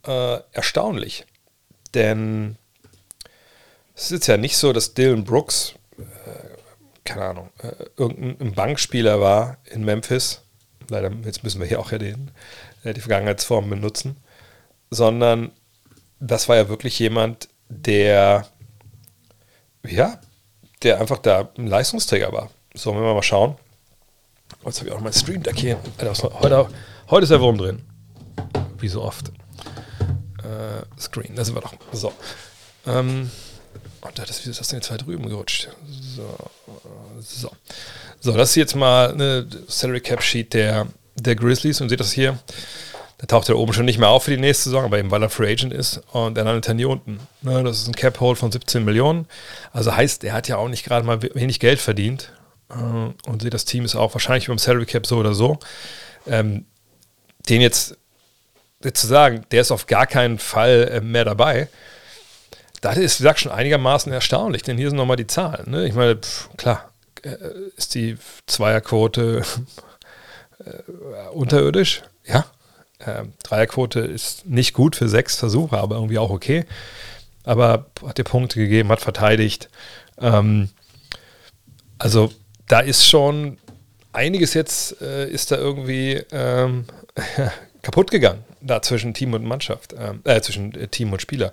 äh, 0.06 0.38
erstaunlich. 0.52 1.26
Denn 1.94 2.56
es 3.94 4.10
ist 4.10 4.26
ja 4.26 4.36
nicht 4.36 4.56
so, 4.56 4.72
dass 4.72 4.94
Dylan 4.94 5.24
Brooks, 5.24 5.74
äh, 5.98 6.02
keine 7.04 7.24
Ahnung, 7.24 7.50
äh, 7.62 7.72
irgendein 7.96 8.52
Bankspieler 8.52 9.20
war 9.20 9.58
in 9.64 9.84
Memphis. 9.84 10.42
Leider, 10.88 11.10
jetzt 11.24 11.42
müssen 11.42 11.60
wir 11.60 11.66
hier 11.66 11.80
auch 11.80 11.90
ja 11.90 11.98
den, 11.98 12.30
äh, 12.84 12.94
die 12.94 13.00
Vergangenheitsform 13.00 13.68
benutzen. 13.68 14.16
Sondern 14.90 15.50
das 16.20 16.48
war 16.48 16.56
ja 16.56 16.68
wirklich 16.68 16.98
jemand, 16.98 17.48
der, 17.68 18.46
ja, 19.84 20.20
der 20.82 21.00
einfach 21.00 21.18
da 21.18 21.50
ein 21.58 21.66
Leistungsträger 21.66 22.32
war. 22.32 22.50
So, 22.74 22.94
wenn 22.94 23.02
wir 23.02 23.14
mal 23.14 23.22
schauen. 23.22 23.56
Jetzt 24.64 24.80
habe 24.80 24.88
ich 24.88 24.94
auch 24.94 25.00
mein 25.00 25.12
Stream 25.12 25.42
Deck 25.42 25.58
hier. 25.58 25.78
Heute, 26.00 26.68
heute 27.10 27.22
ist 27.24 27.30
der 27.30 27.40
Wurm 27.40 27.58
drin. 27.58 27.82
Wie 28.78 28.88
so 28.88 29.02
oft. 29.02 29.28
Äh, 30.38 31.00
Screen, 31.00 31.34
da 31.34 31.44
sind 31.44 31.54
wir 31.54 31.60
doch. 31.60 31.74
So. 31.92 32.12
Ähm, 32.86 33.30
und 34.00 34.18
das, 34.18 34.44
wie 34.44 34.50
ist 34.50 34.60
das 34.60 34.68
denn 34.68 34.80
jetzt 34.80 34.90
weit 34.90 35.06
drüben 35.06 35.28
gerutscht? 35.28 35.68
So. 35.88 36.36
So, 37.20 37.50
so 38.20 38.32
das 38.32 38.50
ist 38.50 38.56
jetzt 38.56 38.76
mal 38.76 39.12
eine 39.12 39.46
Salary 39.66 40.00
Cap 40.00 40.22
Sheet 40.22 40.52
der, 40.52 40.86
der 41.14 41.36
Grizzlies 41.36 41.80
und 41.80 41.88
seht 41.88 42.00
das 42.00 42.12
hier. 42.12 42.38
Da 43.18 43.26
taucht 43.26 43.48
er 43.48 43.56
oben 43.56 43.72
schon 43.72 43.86
nicht 43.86 43.98
mehr 43.98 44.10
auf 44.10 44.24
für 44.24 44.32
die 44.32 44.36
nächste 44.36 44.64
Saison, 44.64 44.84
aber 44.84 44.98
eben 44.98 45.10
weil 45.10 45.22
er 45.22 45.30
Free 45.30 45.50
Agent 45.50 45.72
ist 45.72 46.02
und 46.12 46.36
er 46.36 46.44
landet 46.44 46.68
dann 46.68 46.76
hier 46.76 46.90
unten. 46.90 47.20
Ne, 47.42 47.62
das 47.62 47.80
ist 47.80 47.88
ein 47.88 47.94
Cap 47.94 48.20
Hold 48.20 48.38
von 48.38 48.52
17 48.52 48.84
Millionen. 48.84 49.26
Also 49.72 49.94
heißt, 49.94 50.24
er 50.24 50.34
hat 50.34 50.48
ja 50.48 50.56
auch 50.56 50.68
nicht 50.68 50.84
gerade 50.84 51.06
mal 51.06 51.22
wenig 51.22 51.60
Geld 51.60 51.80
verdient. 51.80 52.32
Äh, 52.70 52.74
und 53.28 53.52
das 53.54 53.64
Team 53.64 53.84
ist 53.84 53.94
auch 53.94 54.14
wahrscheinlich 54.14 54.48
beim 54.48 54.58
Salary 54.58 54.86
Cap 54.86 55.06
so 55.06 55.18
oder 55.18 55.34
so. 55.34 55.58
Ähm, 56.26 56.66
den 57.48 57.60
jetzt, 57.60 57.96
jetzt, 58.82 59.00
zu 59.00 59.06
sagen, 59.06 59.44
der 59.50 59.60
ist 59.60 59.70
auf 59.70 59.86
gar 59.86 60.06
keinen 60.06 60.38
Fall 60.38 60.90
äh, 60.90 61.00
mehr 61.00 61.24
dabei, 61.24 61.68
das 62.80 62.98
ist, 62.98 63.18
wie 63.18 63.22
gesagt, 63.22 63.40
schon 63.40 63.52
einigermaßen 63.52 64.12
erstaunlich, 64.12 64.62
denn 64.62 64.76
hier 64.76 64.90
sind 64.90 64.98
nochmal 64.98 65.16
die 65.16 65.26
Zahlen. 65.26 65.70
Ne? 65.70 65.86
Ich 65.86 65.94
meine, 65.94 66.16
pff, 66.16 66.50
klar, 66.56 66.90
äh, 67.22 67.36
ist 67.76 67.94
die 67.94 68.18
Zweierquote 68.46 69.42
unterirdisch, 71.32 72.02
ja. 72.26 72.44
Äh, 72.98 73.24
Dreierquote 73.42 74.00
ist 74.00 74.46
nicht 74.46 74.72
gut 74.72 74.96
für 74.96 75.08
sechs 75.08 75.36
Versuche, 75.36 75.78
aber 75.78 75.96
irgendwie 75.96 76.18
auch 76.18 76.30
okay. 76.30 76.64
Aber 77.42 77.86
hat 78.06 78.18
dir 78.18 78.24
Punkte 78.24 78.58
gegeben, 78.58 78.88
hat 78.88 79.00
verteidigt. 79.00 79.68
Ähm, 80.18 80.70
also 81.98 82.32
da 82.68 82.80
ist 82.80 83.06
schon 83.06 83.58
einiges 84.12 84.54
jetzt, 84.54 85.00
äh, 85.02 85.28
ist 85.28 85.50
da 85.50 85.56
irgendwie 85.56 86.22
ähm, 86.32 86.86
kaputt 87.82 88.10
gegangen. 88.10 88.44
da 88.60 88.80
zwischen 88.80 89.12
Team 89.12 89.34
und 89.34 89.44
Mannschaft, 89.44 89.94
ähm, 89.98 90.20
äh, 90.24 90.40
zwischen 90.40 90.74
äh, 90.74 90.88
Team 90.88 91.12
und 91.12 91.20
Spieler. 91.20 91.52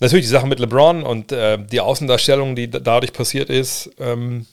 Natürlich 0.00 0.24
die 0.24 0.30
Sache 0.30 0.46
mit 0.46 0.58
LeBron 0.58 1.04
und 1.04 1.30
äh, 1.30 1.56
die 1.58 1.80
Außendarstellung, 1.80 2.56
die 2.56 2.68
dadurch 2.68 3.12
passiert 3.12 3.48
ist, 3.48 3.90
ähm, 4.00 4.46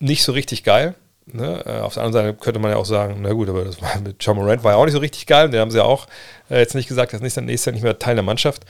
nicht 0.00 0.24
so 0.24 0.32
richtig 0.32 0.64
geil. 0.64 0.94
Ne? 1.26 1.62
Äh, 1.66 1.80
auf 1.80 1.94
der 1.94 2.02
anderen 2.02 2.26
Seite 2.26 2.38
könnte 2.38 2.58
man 2.58 2.72
ja 2.72 2.78
auch 2.78 2.86
sagen, 2.86 3.18
na 3.20 3.32
gut, 3.32 3.48
aber 3.48 3.64
das 3.64 3.80
war 3.80 4.00
mit 4.00 4.16
John 4.18 4.36
Morant 4.36 4.64
war 4.64 4.72
ja 4.72 4.78
auch 4.78 4.84
nicht 4.84 4.94
so 4.94 4.98
richtig 4.98 5.26
geil. 5.26 5.50
Den 5.50 5.60
haben 5.60 5.70
sie 5.70 5.78
ja 5.78 5.84
auch 5.84 6.06
äh, 6.50 6.58
jetzt 6.58 6.74
nicht 6.74 6.88
gesagt, 6.88 7.12
das 7.12 7.20
nächstes 7.20 7.64
Jahr 7.64 7.72
nicht 7.72 7.82
mehr 7.82 7.98
Teil 7.98 8.16
der 8.16 8.24
Mannschaft. 8.24 8.64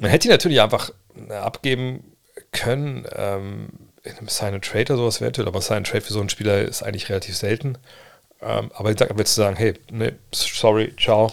Man 0.00 0.10
hätte 0.10 0.28
ihn 0.28 0.30
natürlich 0.30 0.60
einfach 0.60 0.90
abgeben 1.28 2.04
können. 2.52 3.04
Ähm, 3.14 3.68
in 4.02 4.16
einem 4.16 4.28
Sign 4.28 4.60
Trade 4.60 4.92
oder 4.92 4.96
sowas 4.96 5.20
eventuell, 5.20 5.48
aber 5.48 5.60
Sign 5.60 5.84
Trade 5.84 6.00
für 6.02 6.12
so 6.12 6.20
einen 6.20 6.30
Spieler 6.30 6.62
ist 6.62 6.82
eigentlich 6.82 7.08
relativ 7.08 7.36
selten. 7.36 7.78
Ähm, 8.42 8.70
aber 8.74 8.90
ich 8.90 8.98
sage 8.98 9.16
willst 9.16 9.36
du 9.36 9.42
sagen, 9.42 9.56
hey, 9.56 9.74
nee, 9.90 10.12
sorry, 10.32 10.94
ciao. 10.96 11.32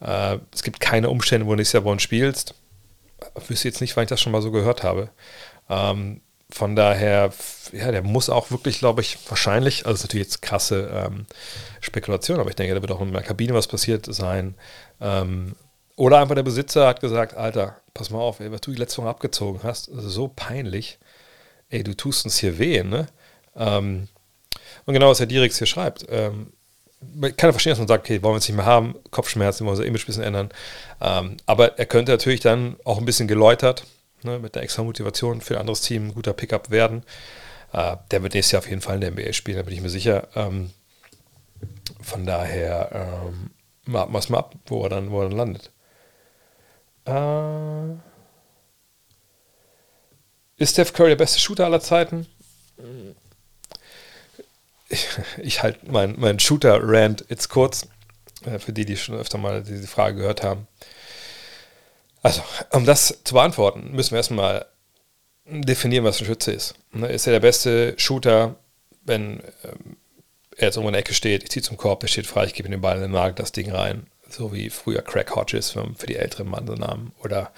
Äh, 0.00 0.38
es 0.52 0.62
gibt 0.62 0.80
keine 0.80 1.10
Umstände, 1.10 1.46
wo 1.46 1.50
du 1.50 1.56
nächstes 1.56 1.74
Jahr 1.74 1.84
bei 1.84 1.90
uns 1.90 2.02
spielst. 2.02 2.54
Ich 3.40 3.50
wüsste 3.50 3.68
jetzt 3.68 3.80
nicht, 3.80 3.96
wann 3.96 4.04
ich 4.04 4.08
das 4.08 4.20
schon 4.20 4.32
mal 4.32 4.42
so 4.42 4.50
gehört 4.50 4.82
habe. 4.82 5.10
Ähm, 5.70 6.20
von 6.50 6.76
daher, 6.76 7.32
ja, 7.72 7.90
der 7.92 8.02
muss 8.02 8.28
auch 8.28 8.50
wirklich, 8.50 8.78
glaube 8.78 9.00
ich, 9.00 9.18
wahrscheinlich, 9.28 9.86
also 9.86 9.94
ist 9.94 10.02
natürlich 10.02 10.26
jetzt 10.26 10.42
krasse 10.42 10.90
ähm, 11.06 11.26
Spekulation, 11.80 12.40
aber 12.40 12.50
ich 12.50 12.56
denke, 12.56 12.74
da 12.74 12.82
wird 12.82 12.92
auch 12.92 13.00
in 13.00 13.12
der 13.12 13.22
Kabine 13.22 13.54
was 13.54 13.68
passiert 13.68 14.12
sein. 14.12 14.54
Ähm, 15.00 15.54
oder 15.96 16.18
einfach 16.18 16.34
der 16.34 16.42
Besitzer 16.42 16.86
hat 16.86 17.00
gesagt, 17.00 17.34
Alter, 17.36 17.76
pass 17.94 18.10
mal 18.10 18.18
auf, 18.18 18.40
ey, 18.40 18.50
was 18.52 18.60
du 18.60 18.72
die 18.72 18.78
letzte 18.78 18.98
Woche 18.98 19.08
abgezogen 19.08 19.60
hast, 19.62 19.88
so 19.92 20.28
peinlich. 20.28 20.98
Ey, 21.72 21.82
du 21.82 21.94
tust 21.94 22.26
uns 22.26 22.38
hier 22.38 22.58
weh, 22.58 22.82
ne? 22.82 23.06
Ähm, 23.56 24.08
und 24.84 24.92
genau, 24.92 25.08
was 25.08 25.20
Herr 25.20 25.26
Dirix 25.26 25.56
hier 25.56 25.66
schreibt. 25.66 26.04
Ähm, 26.10 26.52
man 27.14 27.34
kann 27.34 27.48
ja 27.48 27.52
verstehen, 27.52 27.70
dass 27.70 27.78
man 27.78 27.88
sagt, 27.88 28.04
okay, 28.04 28.22
wollen 28.22 28.34
wir 28.34 28.38
es 28.38 28.46
nicht 28.46 28.56
mehr 28.56 28.66
haben, 28.66 28.94
Kopfschmerzen, 29.10 29.64
wollen 29.64 29.76
wir 29.76 29.80
unser 29.80 29.86
Image 29.86 30.02
ein 30.02 30.06
bisschen 30.06 30.22
ändern. 30.22 30.50
Ähm, 31.00 31.38
aber 31.46 31.78
er 31.78 31.86
könnte 31.86 32.12
natürlich 32.12 32.40
dann 32.40 32.76
auch 32.84 32.98
ein 32.98 33.06
bisschen 33.06 33.26
geläutert, 33.26 33.84
ne, 34.22 34.38
mit 34.38 34.54
einer 34.54 34.64
extra 34.64 34.82
Motivation 34.82 35.40
für 35.40 35.54
ein 35.54 35.60
anderes 35.60 35.80
Team 35.80 36.08
ein 36.08 36.14
guter 36.14 36.34
Pickup 36.34 36.70
werden. 36.70 37.04
Äh, 37.72 37.96
der 38.10 38.22
wird 38.22 38.34
nächstes 38.34 38.52
Jahr 38.52 38.60
auf 38.60 38.68
jeden 38.68 38.82
Fall 38.82 38.96
in 38.96 39.00
der 39.00 39.10
NBA 39.12 39.32
spielen, 39.32 39.56
da 39.56 39.62
bin 39.62 39.72
ich 39.72 39.80
mir 39.80 39.88
sicher. 39.88 40.28
Ähm, 40.34 40.72
von 42.02 42.26
daher 42.26 42.90
ähm, 43.32 43.50
warten 43.86 44.12
wir 44.12 44.18
es 44.18 44.28
mal 44.28 44.38
ab, 44.38 44.56
wo 44.66 44.82
er 44.82 44.90
dann, 44.90 45.10
wo 45.10 45.22
er 45.22 45.30
dann 45.30 45.38
landet. 45.38 45.70
Äh, 47.06 48.11
ist 50.56 50.72
Steph 50.72 50.92
Curry 50.92 51.10
der 51.10 51.16
beste 51.16 51.40
Shooter 51.40 51.66
aller 51.66 51.80
Zeiten? 51.80 52.26
Ich, 54.88 55.08
ich 55.38 55.62
halte 55.62 55.90
meinen 55.90 56.18
mein 56.18 56.38
Shooter-Rant 56.38 57.24
jetzt 57.28 57.48
kurz, 57.48 57.88
äh, 58.44 58.58
für 58.58 58.72
die, 58.72 58.84
die 58.84 58.96
schon 58.96 59.16
öfter 59.16 59.38
mal 59.38 59.62
diese 59.62 59.86
Frage 59.86 60.16
gehört 60.16 60.42
haben. 60.42 60.66
Also, 62.22 62.42
um 62.70 62.84
das 62.84 63.18
zu 63.24 63.34
beantworten, 63.34 63.92
müssen 63.92 64.12
wir 64.12 64.18
erstmal 64.18 64.66
definieren, 65.44 66.04
was 66.04 66.20
ein 66.20 66.26
Schütze 66.26 66.52
ist. 66.52 66.74
Ne, 66.92 67.08
ist 67.08 67.26
er 67.26 67.32
der 67.32 67.40
beste 67.40 67.94
Shooter, 67.98 68.56
wenn 69.04 69.42
ähm, 69.64 69.96
er 70.56 70.66
jetzt 70.66 70.76
irgendwo 70.76 70.90
in 70.90 70.92
der 70.92 71.00
Ecke 71.00 71.14
steht, 71.14 71.42
ich 71.42 71.50
ziehe 71.50 71.62
zum 71.62 71.76
Korb, 71.76 72.00
der 72.00 72.08
steht 72.08 72.26
frei, 72.26 72.44
ich 72.44 72.54
gebe 72.54 72.68
ihm 72.68 72.72
den 72.72 72.80
Ball 72.80 72.96
in 72.96 73.02
den 73.02 73.10
Nagel, 73.12 73.34
das 73.34 73.52
Ding 73.52 73.70
rein. 73.72 74.06
So 74.28 74.52
wie 74.52 74.70
früher 74.70 75.02
Craig 75.02 75.34
Hodges 75.34 75.72
für, 75.72 75.86
für 75.96 76.06
die 76.06 76.16
älteren 76.16 76.48
Mann 76.48 76.66
so 76.66 76.74
Namen. 76.74 77.12
Oder 77.22 77.52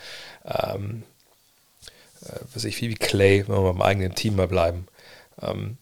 ähm, 0.45 1.05
äh, 2.29 2.41
was 2.53 2.65
ich, 2.65 2.81
wie 2.81 2.95
Clay, 2.95 3.45
wenn 3.47 3.57
wir 3.57 3.73
beim 3.73 3.83
eigenen 3.83 4.15
Team 4.15 4.37
mal 4.37 4.49
bleiben. 4.49 4.87
Ähm, 5.41 5.79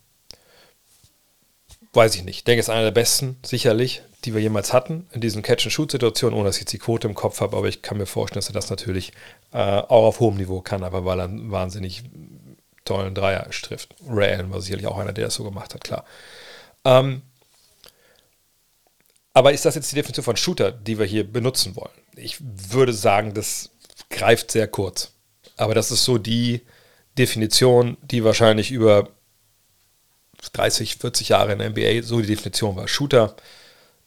weiß 1.93 2.15
ich 2.15 2.25
nicht. 2.25 2.39
Ich 2.39 2.45
denke, 2.45 2.61
es 2.61 2.69
ist 2.69 2.75
einer 2.75 2.85
der 2.85 2.91
besten, 2.91 3.39
sicherlich 3.45 4.03
die 4.25 4.35
wir 4.35 4.41
jemals 4.41 4.73
hatten, 4.73 5.09
in 5.13 5.21
diesen 5.21 5.43
Catch-and-Shoot-Situationen, 5.43 6.39
ohne 6.39 6.49
dass 6.49 6.57
ich 6.57 6.63
jetzt 6.63 6.73
die 6.73 6.79
Quote 6.79 7.09
im 7.09 7.15
Kopf 7.15 7.41
habe, 7.41 7.57
aber 7.57 7.69
ich 7.69 7.83
kann 7.83 7.99
mir 7.99 8.07
vorstellen, 8.07 8.41
dass 8.41 8.51
er 8.51 8.55
das 8.55 8.71
natürlich 8.71 9.13
äh, 9.53 9.59
auch 9.59 10.07
auf 10.07 10.21
hohem 10.21 10.37
Niveau 10.37 10.61
kann, 10.61 10.85
aber 10.85 11.05
weil 11.05 11.19
er 11.19 11.25
einen 11.25 11.51
wahnsinnig 11.51 12.05
tollen 12.85 13.15
Dreier 13.15 13.49
trifft. 13.51 13.95
Ray 14.09 14.33
Allen 14.33 14.51
war 14.53 14.61
sicherlich 14.61 14.87
auch 14.87 14.99
einer, 14.99 15.13
der 15.13 15.27
das 15.27 15.35
so 15.35 15.45
gemacht 15.45 15.75
hat, 15.75 15.85
klar. 15.85 16.05
Ähm, 16.85 17.23
aber 19.35 19.53
ist 19.53 19.65
das 19.65 19.75
jetzt 19.75 19.91
die 19.91 19.97
Definition 19.97 20.25
von 20.25 20.37
Shooter, 20.37 20.71
die 20.71 20.99
wir 20.99 21.07
hier 21.07 21.31
benutzen 21.31 21.75
wollen? 21.75 21.91
Ich 22.17 22.37
würde 22.41 22.93
sagen, 22.93 23.35
das 23.35 23.71
greift 24.11 24.51
sehr 24.51 24.69
kurz. 24.69 25.13
Aber 25.57 25.75
das 25.75 25.91
ist 25.91 26.05
so 26.05 26.19
die 26.19 26.63
Definition, 27.19 27.97
die 28.03 28.25
wahrscheinlich 28.25 28.71
über 28.71 29.09
30, 30.53 30.97
40 30.97 31.29
Jahre 31.29 31.53
in 31.53 31.59
der 31.59 31.71
NBA 31.71 32.03
so 32.03 32.21
die 32.21 32.27
Definition 32.27 32.77
war. 32.77 32.89
Shooter 32.89 33.37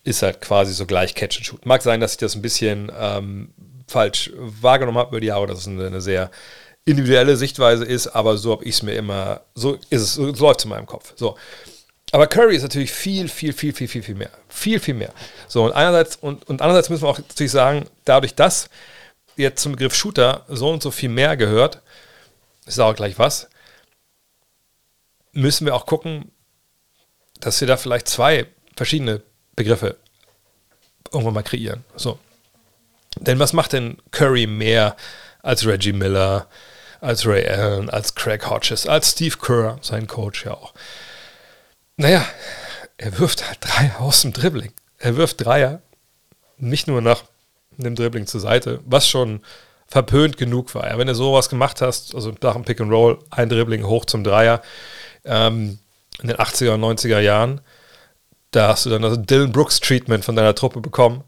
ist 0.04 0.22
halt 0.22 0.42
quasi 0.42 0.74
so 0.74 0.86
gleich 0.86 1.16
Catch 1.16 1.38
and 1.38 1.46
Shoot. 1.46 1.66
Mag 1.66 1.82
sein, 1.82 2.00
dass 2.00 2.14
ich 2.14 2.18
das 2.18 2.36
ein 2.36 2.42
bisschen 2.42 2.92
ähm, 2.98 3.54
falsch 3.88 4.32
wahrgenommen 4.36 4.98
habe 4.98 5.10
über 5.10 5.22
die 5.22 5.28
Jahre, 5.28 5.48
dass 5.48 5.60
es 5.60 5.68
eine, 5.68 6.02
sehr 6.02 6.32
individuelle 6.86 7.36
Sichtweise 7.36 7.84
ist, 7.84 8.08
aber 8.08 8.38
so 8.38 8.52
habe 8.52 8.64
ich 8.64 8.76
es 8.76 8.84
mir 8.84 8.94
immer, 8.94 9.42
so 9.56 9.76
ist 9.90 10.02
es, 10.02 10.14
so 10.14 10.26
läuft 10.26 10.60
es 10.60 10.66
in 10.66 10.70
meinem 10.70 10.86
Kopf. 10.86 11.14
So. 11.16 11.36
Aber 12.12 12.28
Curry 12.28 12.56
ist 12.56 12.62
natürlich 12.62 12.92
viel, 12.92 13.28
viel, 13.28 13.54
viel, 13.54 13.74
viel, 13.74 13.88
viel, 13.88 14.04
viel 14.04 14.16
mehr. 14.16 14.30
Viel, 14.48 14.80
viel 14.80 14.94
mehr. 14.94 15.12
So, 15.48 15.66
und 15.66 15.72
einerseits, 15.72 16.18
und, 16.18 16.48
und 16.48 16.62
andererseits 16.62 16.90
müssen 16.90 17.04
wir 17.04 17.10
auch 17.10 17.18
natürlich 17.18 17.52
sagen, 17.52 17.86
dadurch, 18.06 18.36
dass 18.36 18.70
jetzt 19.36 19.62
zum 19.62 19.74
Begriff 19.74 19.96
Shooter 19.96 20.46
so 20.48 20.70
und 20.70 20.84
so 20.84 20.92
viel 20.92 21.10
mehr 21.10 21.38
gehört, 21.38 21.82
ist 22.66 22.80
auch 22.80 22.96
gleich 22.96 23.20
was, 23.20 23.50
müssen 25.32 25.66
wir 25.66 25.76
auch 25.76 25.86
gucken, 25.86 26.32
dass 27.40 27.60
wir 27.60 27.68
da 27.68 27.78
vielleicht 27.78 28.08
zwei 28.08 28.48
verschiedene 28.76 29.22
Begriffe 29.56 29.98
irgendwann 31.12 31.34
mal 31.34 31.44
kreieren. 31.44 31.84
So. 31.96 32.20
Denn 33.18 33.40
was 33.40 33.54
macht 33.54 33.74
denn 33.74 33.98
Curry 34.12 34.48
mehr 34.48 34.96
als 35.42 35.66
Reggie 35.66 35.94
Miller, 35.94 36.48
als 37.02 37.26
Ray 37.26 37.48
Allen, 37.48 37.90
als 37.90 38.16
Craig 38.16 38.50
Hodges, 38.50 38.88
als 38.88 39.12
Steve 39.12 39.38
Kerr, 39.38 39.78
sein 39.82 40.08
Coach 40.08 40.46
ja 40.46 40.54
auch? 40.54 40.74
Naja, 41.98 42.26
er 42.98 43.20
wirft 43.20 43.48
halt 43.48 43.60
Dreier 43.62 44.02
aus 44.02 44.22
dem 44.22 44.34
Dribbling. 44.34 44.74
Er 44.98 45.16
wirft 45.18 45.46
Dreier 45.46 45.82
nicht 46.58 46.88
nur 46.88 47.02
nach 47.02 47.24
einem 47.80 47.96
Dribbling 47.96 48.28
zur 48.28 48.42
Seite, 48.42 48.80
was 48.86 49.08
schon 49.08 49.42
verpönt 49.88 50.38
genug 50.38 50.74
war. 50.76 50.90
Ja, 50.90 50.98
wenn 50.98 51.08
du 51.08 51.16
sowas 51.16 51.50
gemacht 51.50 51.82
hast, 51.82 52.16
also 52.16 52.34
nach 52.42 52.54
dem 52.54 52.66
Pick 52.66 52.82
and 52.82 52.92
Roll, 52.92 53.20
ein 53.30 53.50
Dribbling 53.50 53.86
hoch 53.86 54.06
zum 54.06 54.24
Dreier, 54.24 54.62
ähm, 55.24 55.80
in 56.22 56.28
den 56.28 56.38
80er 56.38 56.74
und 56.74 56.82
90er 56.82 57.20
Jahren, 57.20 57.62
da 58.52 58.70
hast 58.70 58.86
du 58.86 58.90
dann 58.90 59.02
das 59.02 59.18
Dylan 59.22 59.52
Brooks 59.52 59.80
Treatment 59.80 60.24
von 60.24 60.36
deiner 60.36 60.56
Truppe 60.56 60.82
bekommen, 60.82 61.24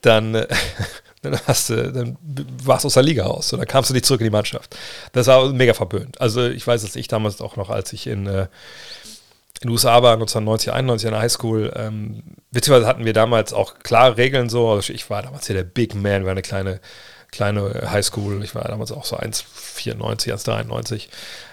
dann, 0.00 0.34
äh, 0.34 0.46
dann, 1.22 1.38
hast 1.46 1.70
du, 1.70 1.92
dann 1.92 2.16
warst 2.62 2.84
du 2.84 2.86
aus 2.86 2.94
der 2.94 3.02
Liga 3.02 3.26
raus. 3.26 3.48
So, 3.48 3.56
dann 3.56 3.66
kamst 3.66 3.90
du 3.90 3.94
nicht 3.94 4.06
zurück 4.06 4.20
in 4.20 4.26
die 4.26 4.30
Mannschaft. 4.30 4.76
Das 5.12 5.26
war 5.26 5.52
mega 5.52 5.74
verböhnt. 5.74 6.20
Also 6.20 6.46
ich 6.46 6.66
weiß, 6.66 6.82
dass 6.82 6.96
ich 6.96 7.08
damals 7.08 7.40
auch 7.40 7.56
noch, 7.56 7.70
als 7.70 7.92
ich 7.92 8.06
in, 8.06 8.26
äh, 8.26 8.46
in 9.60 9.68
den 9.68 9.70
USA 9.70 10.02
war, 10.02 10.12
1990, 10.14 10.72
91 10.72 11.06
in 11.06 11.12
der 11.12 11.20
Highschool, 11.20 11.72
ähm, 11.74 12.22
beziehungsweise 12.52 12.86
hatten 12.86 13.04
wir 13.04 13.12
damals 13.12 13.52
auch 13.52 13.78
klare 13.80 14.16
Regeln 14.16 14.48
so. 14.48 14.68
Also 14.68 14.92
ich 14.92 15.10
war 15.10 15.22
damals 15.22 15.46
hier 15.46 15.56
der 15.56 15.64
Big 15.64 15.94
Man, 15.94 16.24
war 16.24 16.30
eine 16.30 16.42
kleine, 16.42 16.80
kleine 17.32 17.90
Highschool. 17.90 18.44
Ich 18.44 18.54
war 18.54 18.62
damals 18.64 18.92
auch 18.92 19.04
so 19.04 19.16
1,94, 19.16 20.32
1,93. 20.32 21.08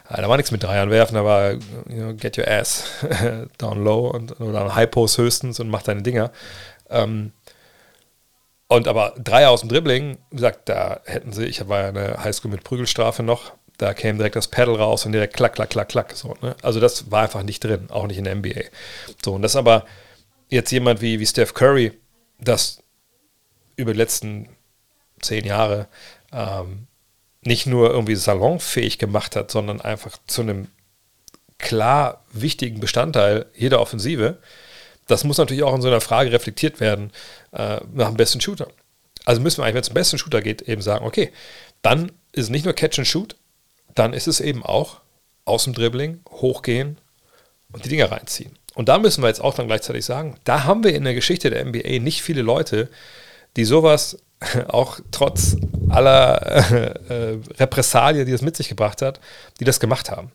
Äh, 0.10 0.22
da 0.22 0.30
war 0.30 0.38
nichts 0.38 0.52
mit 0.52 0.62
Dreiern 0.62 0.92
werfen, 0.92 1.16
da 1.16 1.26
war 1.26 1.54
you 1.54 1.60
know, 1.88 2.14
get 2.14 2.38
your 2.38 2.48
ass 2.48 2.84
down 3.58 3.84
low 3.84 4.08
und, 4.08 4.40
oder 4.40 4.76
High 4.76 4.92
Post 4.92 5.18
höchstens 5.18 5.60
und 5.60 5.70
mach 5.70 5.82
deine 5.82 6.04
Dinger. 6.04 6.32
Ähm, 6.90 7.32
und 8.68 8.88
aber 8.88 9.14
Dreier 9.18 9.50
aus 9.50 9.62
dem 9.62 9.70
Dribbling, 9.70 10.18
wie 10.30 10.36
gesagt, 10.36 10.70
da 10.70 11.00
hätten 11.06 11.34
sie, 11.34 11.46
ich 11.46 11.68
war 11.68 11.82
ja 11.82 11.88
eine 11.90 12.24
Highschool 12.24 12.52
mit 12.52 12.64
Prügelstrafe 12.64 13.24
noch, 13.24 13.54
da 13.78 13.94
käme 13.94 14.18
direkt 14.18 14.36
das 14.36 14.48
Pedal 14.48 14.76
raus 14.76 15.06
und 15.06 15.12
direkt 15.12 15.36
klack, 15.36 15.56
klack, 15.56 15.70
klack, 15.70 15.90
klack. 15.90 16.14
So, 16.16 16.36
ne? 16.42 16.56
Also 16.62 16.80
das 16.80 17.12
war 17.12 17.24
einfach 17.24 17.44
nicht 17.44 17.64
drin, 17.64 17.90
auch 17.90 18.08
nicht 18.08 18.18
in 18.18 18.24
der 18.24 18.36
NBA. 18.36 18.62
So, 19.24 19.34
und 19.34 19.42
das 19.42 19.56
aber 19.56 19.86
jetzt 20.50 20.72
jemand 20.72 21.02
wie, 21.02 21.20
wie 21.20 21.26
Steph 21.26 21.54
Curry, 21.54 21.92
das 22.40 22.84
über 23.76 23.94
die 23.94 23.98
letzten 23.98 24.50
zehn 25.22 25.46
Jahre 25.46 25.88
ähm, 26.32 26.88
nicht 27.42 27.66
nur 27.66 27.92
irgendwie 27.92 28.16
salonfähig 28.16 28.98
gemacht 28.98 29.36
hat, 29.36 29.52
sondern 29.52 29.82
einfach 29.82 30.18
zu 30.28 30.42
einem 30.42 30.68
klar 31.58 32.24
wichtigen 32.32 32.80
Bestandteil 32.80 33.46
jeder 33.56 33.80
Offensive, 33.82 34.40
das 35.08 35.24
muss 35.24 35.38
natürlich 35.38 35.64
auch 35.64 35.76
in 35.76 35.82
so 35.82 35.88
einer 35.88 36.02
Frage 36.02 36.32
reflektiert 36.32 36.80
werden 36.80 37.12
äh, 37.52 37.80
nach 37.94 38.08
dem 38.08 38.18
besten 38.18 38.42
Shooter. 38.42 38.68
Also 39.26 39.42
müssen 39.42 39.60
wir 39.60 39.64
eigentlich, 39.64 39.76
wenn 39.76 39.82
es 39.82 39.88
zum 39.88 39.94
besten 39.94 40.18
Shooter 40.18 40.42
geht, 40.42 40.64
eben 40.64 40.82
sagen, 40.82 41.06
okay, 41.06 41.32
dann 41.82 42.12
ist 42.32 42.46
es 42.46 42.50
nicht 42.50 42.66
nur 42.66 42.74
Catch 42.74 43.00
and 43.00 43.08
Shoot, 43.08 43.36
dann 43.96 44.14
ist 44.14 44.28
es 44.28 44.40
eben 44.40 44.64
auch 44.64 45.02
aus 45.46 45.64
dem 45.64 45.74
Dribbling, 45.74 46.22
hochgehen 46.30 46.98
und 47.72 47.86
die 47.86 47.90
Dinger 47.90 48.12
reinziehen. 48.12 48.58
Und 48.76 48.90
da 48.90 49.00
müssen 49.00 49.24
wir 49.24 49.28
jetzt 49.30 49.42
auch 49.42 49.54
dann 49.54 49.68
gleichzeitig 49.68 50.06
sagen, 50.06 50.36
da 50.44 50.66
haben 50.66 50.84
wir 50.84 50.94
in 50.94 51.04
der 51.04 51.14
Geschichte 51.14 51.50
der 51.50 51.64
NBA 51.66 52.00
nicht 52.00 52.22
viele 52.22 52.42
Leute, 52.42 52.90
die 53.56 53.66
sowas 53.66 54.18
auch 54.68 55.00
trotz 55.12 55.56
aller 55.90 56.42
äh, 56.72 57.34
äh, 57.34 57.40
Repressalien, 57.58 58.26
die 58.26 58.32
das 58.32 58.42
mit 58.42 58.58
sich 58.58 58.70
gebracht 58.70 59.02
hat, 59.02 59.20
die 59.60 59.66
das 59.66 59.80
gemacht 59.80 60.12
haben. 60.12 60.32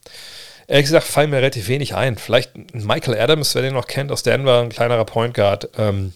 Ehrlich 0.66 0.86
gesagt 0.86 1.06
fallen 1.06 1.30
mir 1.30 1.38
relativ 1.38 1.68
wenig 1.68 1.94
ein. 1.94 2.16
Vielleicht 2.16 2.74
Michael 2.74 3.18
Adams, 3.18 3.54
wer 3.54 3.62
den 3.62 3.74
noch 3.74 3.86
kennt 3.86 4.10
aus 4.12 4.22
Denver, 4.22 4.60
ein 4.60 4.68
kleinerer 4.70 5.04
Point 5.04 5.34
Guard, 5.34 5.68
ähm, 5.76 6.12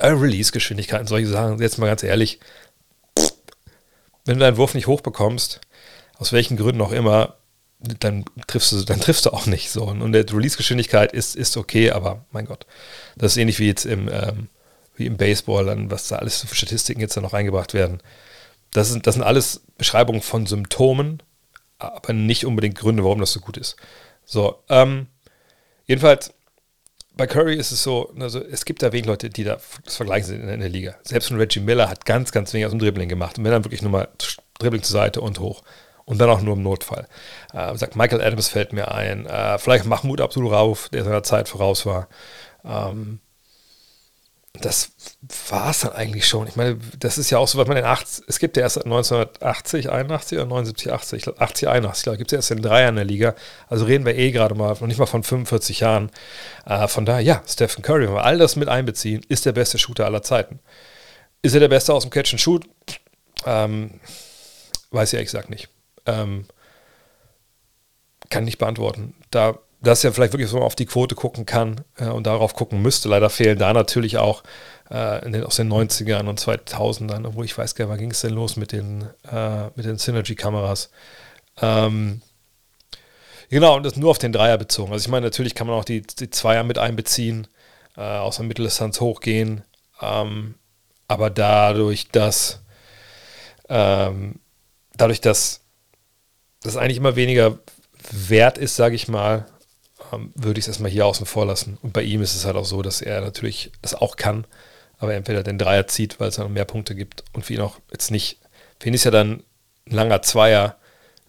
Äh, 0.00 0.08
Release-Geschwindigkeiten, 0.08 1.06
solche 1.06 1.28
Sachen, 1.28 1.60
jetzt 1.60 1.78
mal 1.78 1.86
ganz 1.86 2.02
ehrlich, 2.02 2.40
wenn 4.24 4.38
du 4.38 4.44
deinen 4.44 4.56
Wurf 4.56 4.74
nicht 4.74 4.88
hochbekommst, 4.88 5.60
aus 6.18 6.32
welchen 6.32 6.56
Gründen 6.56 6.80
auch 6.80 6.92
immer, 6.92 7.36
dann 7.78 8.24
triffst 8.46 8.72
du, 8.72 8.82
dann 8.84 9.00
triffst 9.00 9.26
du 9.26 9.30
auch 9.30 9.46
nicht 9.46 9.70
so. 9.70 9.84
Und 9.84 10.12
die 10.12 10.18
Release-Geschwindigkeit 10.18 11.12
ist, 11.12 11.36
ist 11.36 11.56
okay, 11.56 11.90
aber 11.90 12.24
mein 12.30 12.46
Gott, 12.46 12.66
das 13.16 13.32
ist 13.32 13.38
ähnlich 13.38 13.58
wie 13.58 13.66
jetzt 13.66 13.84
im, 13.84 14.08
ähm, 14.08 14.48
wie 14.96 15.06
im 15.06 15.16
Baseball, 15.16 15.66
dann, 15.66 15.90
was 15.90 16.08
da 16.08 16.16
alles 16.16 16.40
für 16.40 16.54
Statistiken 16.54 17.00
jetzt 17.00 17.16
da 17.16 17.20
noch 17.20 17.34
eingebracht 17.34 17.74
werden. 17.74 18.00
Das 18.72 18.88
sind, 18.88 19.06
das 19.06 19.14
sind 19.14 19.24
alles 19.24 19.62
Beschreibungen 19.76 20.22
von 20.22 20.46
Symptomen, 20.46 21.22
aber 21.78 22.12
nicht 22.12 22.46
unbedingt 22.46 22.78
Gründe, 22.78 23.04
warum 23.04 23.20
das 23.20 23.32
so 23.32 23.40
gut 23.40 23.58
ist. 23.58 23.76
So, 24.24 24.62
ähm, 24.68 25.06
jedenfalls, 25.86 26.32
bei 27.14 27.26
Curry 27.26 27.56
ist 27.56 27.72
es 27.72 27.82
so, 27.82 28.12
also 28.18 28.42
es 28.42 28.64
gibt 28.64 28.82
da 28.82 28.92
wenig 28.92 29.06
Leute, 29.06 29.30
die 29.30 29.44
da 29.44 29.58
das 29.84 29.96
vergleichen 29.96 30.26
sind 30.26 30.42
in, 30.42 30.48
in 30.48 30.60
der 30.60 30.68
Liga. 30.68 30.96
Selbst 31.02 31.30
ein 31.30 31.38
Reggie 31.38 31.60
Miller 31.60 31.88
hat 31.88 32.04
ganz, 32.04 32.32
ganz 32.32 32.52
wenig 32.52 32.66
aus 32.66 32.72
dem 32.72 32.78
Dribbling 32.78 33.08
gemacht. 33.08 33.38
Und 33.38 33.44
wenn 33.44 33.52
dann 33.52 33.64
wirklich 33.64 33.82
nur 33.82 33.90
mal 33.90 34.08
Dribbling 34.58 34.82
zur 34.82 34.92
Seite 34.92 35.20
und 35.20 35.38
hoch. 35.38 35.62
Und 36.06 36.18
dann 36.18 36.30
auch 36.30 36.40
nur 36.40 36.54
im 36.54 36.62
Notfall. 36.62 37.08
Äh, 37.52 37.76
sagt 37.76 37.96
Michael 37.96 38.22
Adams 38.22 38.48
fällt 38.48 38.72
mir 38.72 38.92
ein. 38.92 39.26
Äh, 39.26 39.58
vielleicht 39.58 39.86
Mahmoud 39.86 40.20
Abdul 40.20 40.48
Rauf, 40.48 40.88
der 40.88 41.02
seiner 41.02 41.24
Zeit 41.24 41.48
voraus 41.48 41.84
war. 41.84 42.08
Ähm, 42.64 43.18
das 44.60 44.92
war 45.50 45.70
es 45.70 45.80
dann 45.80 45.92
eigentlich 45.92 46.26
schon. 46.26 46.46
Ich 46.46 46.56
meine, 46.56 46.78
das 46.98 47.18
ist 47.18 47.30
ja 47.30 47.38
auch 47.38 47.48
so, 47.48 47.58
was 47.58 47.66
man 47.66 47.76
in 47.76 47.84
80, 47.84 48.24
es 48.28 48.38
gibt 48.38 48.56
ja 48.56 48.62
erst 48.62 48.78
1980, 48.84 49.90
81 49.90 50.38
oder 50.38 50.46
79, 50.46 50.92
80, 50.92 51.40
80, 51.40 51.68
81, 51.68 52.04
glaube 52.04 52.18
gibt 52.18 52.32
es 52.32 52.32
ja 52.32 52.38
erst 52.38 52.50
in 52.52 52.62
Dreier 52.62 52.88
in 52.88 52.96
der 52.96 53.04
Liga. 53.04 53.34
Also 53.68 53.84
reden 53.84 54.06
wir 54.06 54.16
eh 54.16 54.30
gerade 54.30 54.54
mal, 54.54 54.72
noch 54.72 54.86
nicht 54.86 54.98
mal 54.98 55.06
von 55.06 55.22
45 55.22 55.80
Jahren. 55.80 56.10
Äh, 56.64 56.88
von 56.88 57.04
daher, 57.04 57.20
ja, 57.20 57.42
Stephen 57.46 57.82
Curry, 57.82 58.06
wenn 58.06 58.14
wir 58.14 58.24
all 58.24 58.38
das 58.38 58.56
mit 58.56 58.68
einbeziehen, 58.68 59.22
ist 59.28 59.44
der 59.44 59.52
beste 59.52 59.78
Shooter 59.78 60.06
aller 60.06 60.22
Zeiten. 60.22 60.60
Ist 61.42 61.54
er 61.54 61.60
der 61.60 61.68
Beste 61.68 61.92
aus 61.92 62.02
dem 62.02 62.10
Catch 62.10 62.32
and 62.32 62.40
Shoot? 62.40 62.64
Ähm, 63.44 64.00
weiß 64.90 65.10
ich 65.10 65.14
ehrlich 65.14 65.28
gesagt 65.28 65.50
nicht. 65.50 65.68
Ähm, 66.06 66.46
kann 68.30 68.44
nicht 68.44 68.58
beantworten. 68.58 69.14
Da 69.30 69.58
dass 69.86 70.04
er 70.04 70.12
vielleicht 70.12 70.32
wirklich 70.32 70.50
so 70.50 70.60
auf 70.60 70.74
die 70.74 70.86
Quote 70.86 71.14
gucken 71.14 71.46
kann 71.46 71.82
äh, 71.96 72.06
und 72.06 72.26
darauf 72.26 72.54
gucken 72.54 72.82
müsste. 72.82 73.08
Leider 73.08 73.30
fehlen 73.30 73.58
da 73.58 73.72
natürlich 73.72 74.18
auch 74.18 74.42
äh, 74.90 75.30
den, 75.30 75.44
aus 75.44 75.56
den 75.56 75.72
90ern 75.72 76.28
und 76.28 76.40
2000ern, 76.40 77.26
obwohl 77.26 77.44
ich 77.44 77.56
weiß 77.56 77.74
gar 77.74 77.84
nicht, 77.84 77.92
wann 77.92 77.98
ging 77.98 78.10
es 78.10 78.20
denn 78.20 78.32
los 78.32 78.56
mit 78.56 78.72
den, 78.72 79.02
äh, 79.30 79.70
den 79.76 79.98
Synergy-Kameras. 79.98 80.90
Ähm, 81.60 82.22
genau, 83.48 83.76
und 83.76 83.84
das 83.84 83.96
nur 83.96 84.10
auf 84.10 84.18
den 84.18 84.32
Dreier 84.32 84.58
bezogen. 84.58 84.92
Also 84.92 85.04
ich 85.04 85.10
meine, 85.10 85.26
natürlich 85.26 85.54
kann 85.54 85.66
man 85.66 85.76
auch 85.76 85.84
die, 85.84 86.02
die 86.02 86.30
Zweier 86.30 86.64
mit 86.64 86.78
einbeziehen, 86.78 87.46
äh, 87.96 88.00
aus 88.00 88.36
der 88.36 88.46
Mitteldistanz 88.46 89.00
hochgehen, 89.00 89.62
ähm, 90.00 90.54
aber 91.08 91.30
dadurch, 91.30 92.08
dass 92.08 92.62
ähm, 93.68 94.40
dadurch, 94.96 95.20
dass 95.20 95.65
das 96.66 96.76
eigentlich 96.76 96.98
immer 96.98 97.16
weniger 97.16 97.58
wert 98.10 98.58
ist, 98.58 98.76
sage 98.76 98.94
ich 98.94 99.08
mal, 99.08 99.46
ähm, 100.12 100.32
würde 100.34 100.58
ich 100.58 100.64
es 100.64 100.68
erstmal 100.68 100.90
hier 100.90 101.06
außen 101.06 101.26
vor 101.26 101.46
lassen. 101.46 101.78
Und 101.82 101.92
bei 101.92 102.02
ihm 102.02 102.22
ist 102.22 102.34
es 102.34 102.44
halt 102.44 102.56
auch 102.56 102.64
so, 102.64 102.82
dass 102.82 103.00
er 103.00 103.20
natürlich 103.20 103.72
das 103.82 103.94
auch 103.94 104.16
kann, 104.16 104.46
aber 104.98 105.14
entweder 105.14 105.42
den 105.42 105.58
Dreier 105.58 105.86
zieht, 105.86 106.20
weil 106.20 106.28
es 106.28 106.36
dann 106.36 106.52
mehr 106.52 106.64
Punkte 106.64 106.94
gibt 106.94 107.24
und 107.32 107.44
für 107.44 107.54
ihn 107.54 107.60
auch 107.60 107.78
jetzt 107.90 108.10
nicht, 108.10 108.38
für 108.80 108.88
ihn 108.88 108.94
ist 108.94 109.04
ja 109.04 109.10
dann 109.10 109.42
ein 109.86 109.94
langer 109.94 110.22
Zweier 110.22 110.76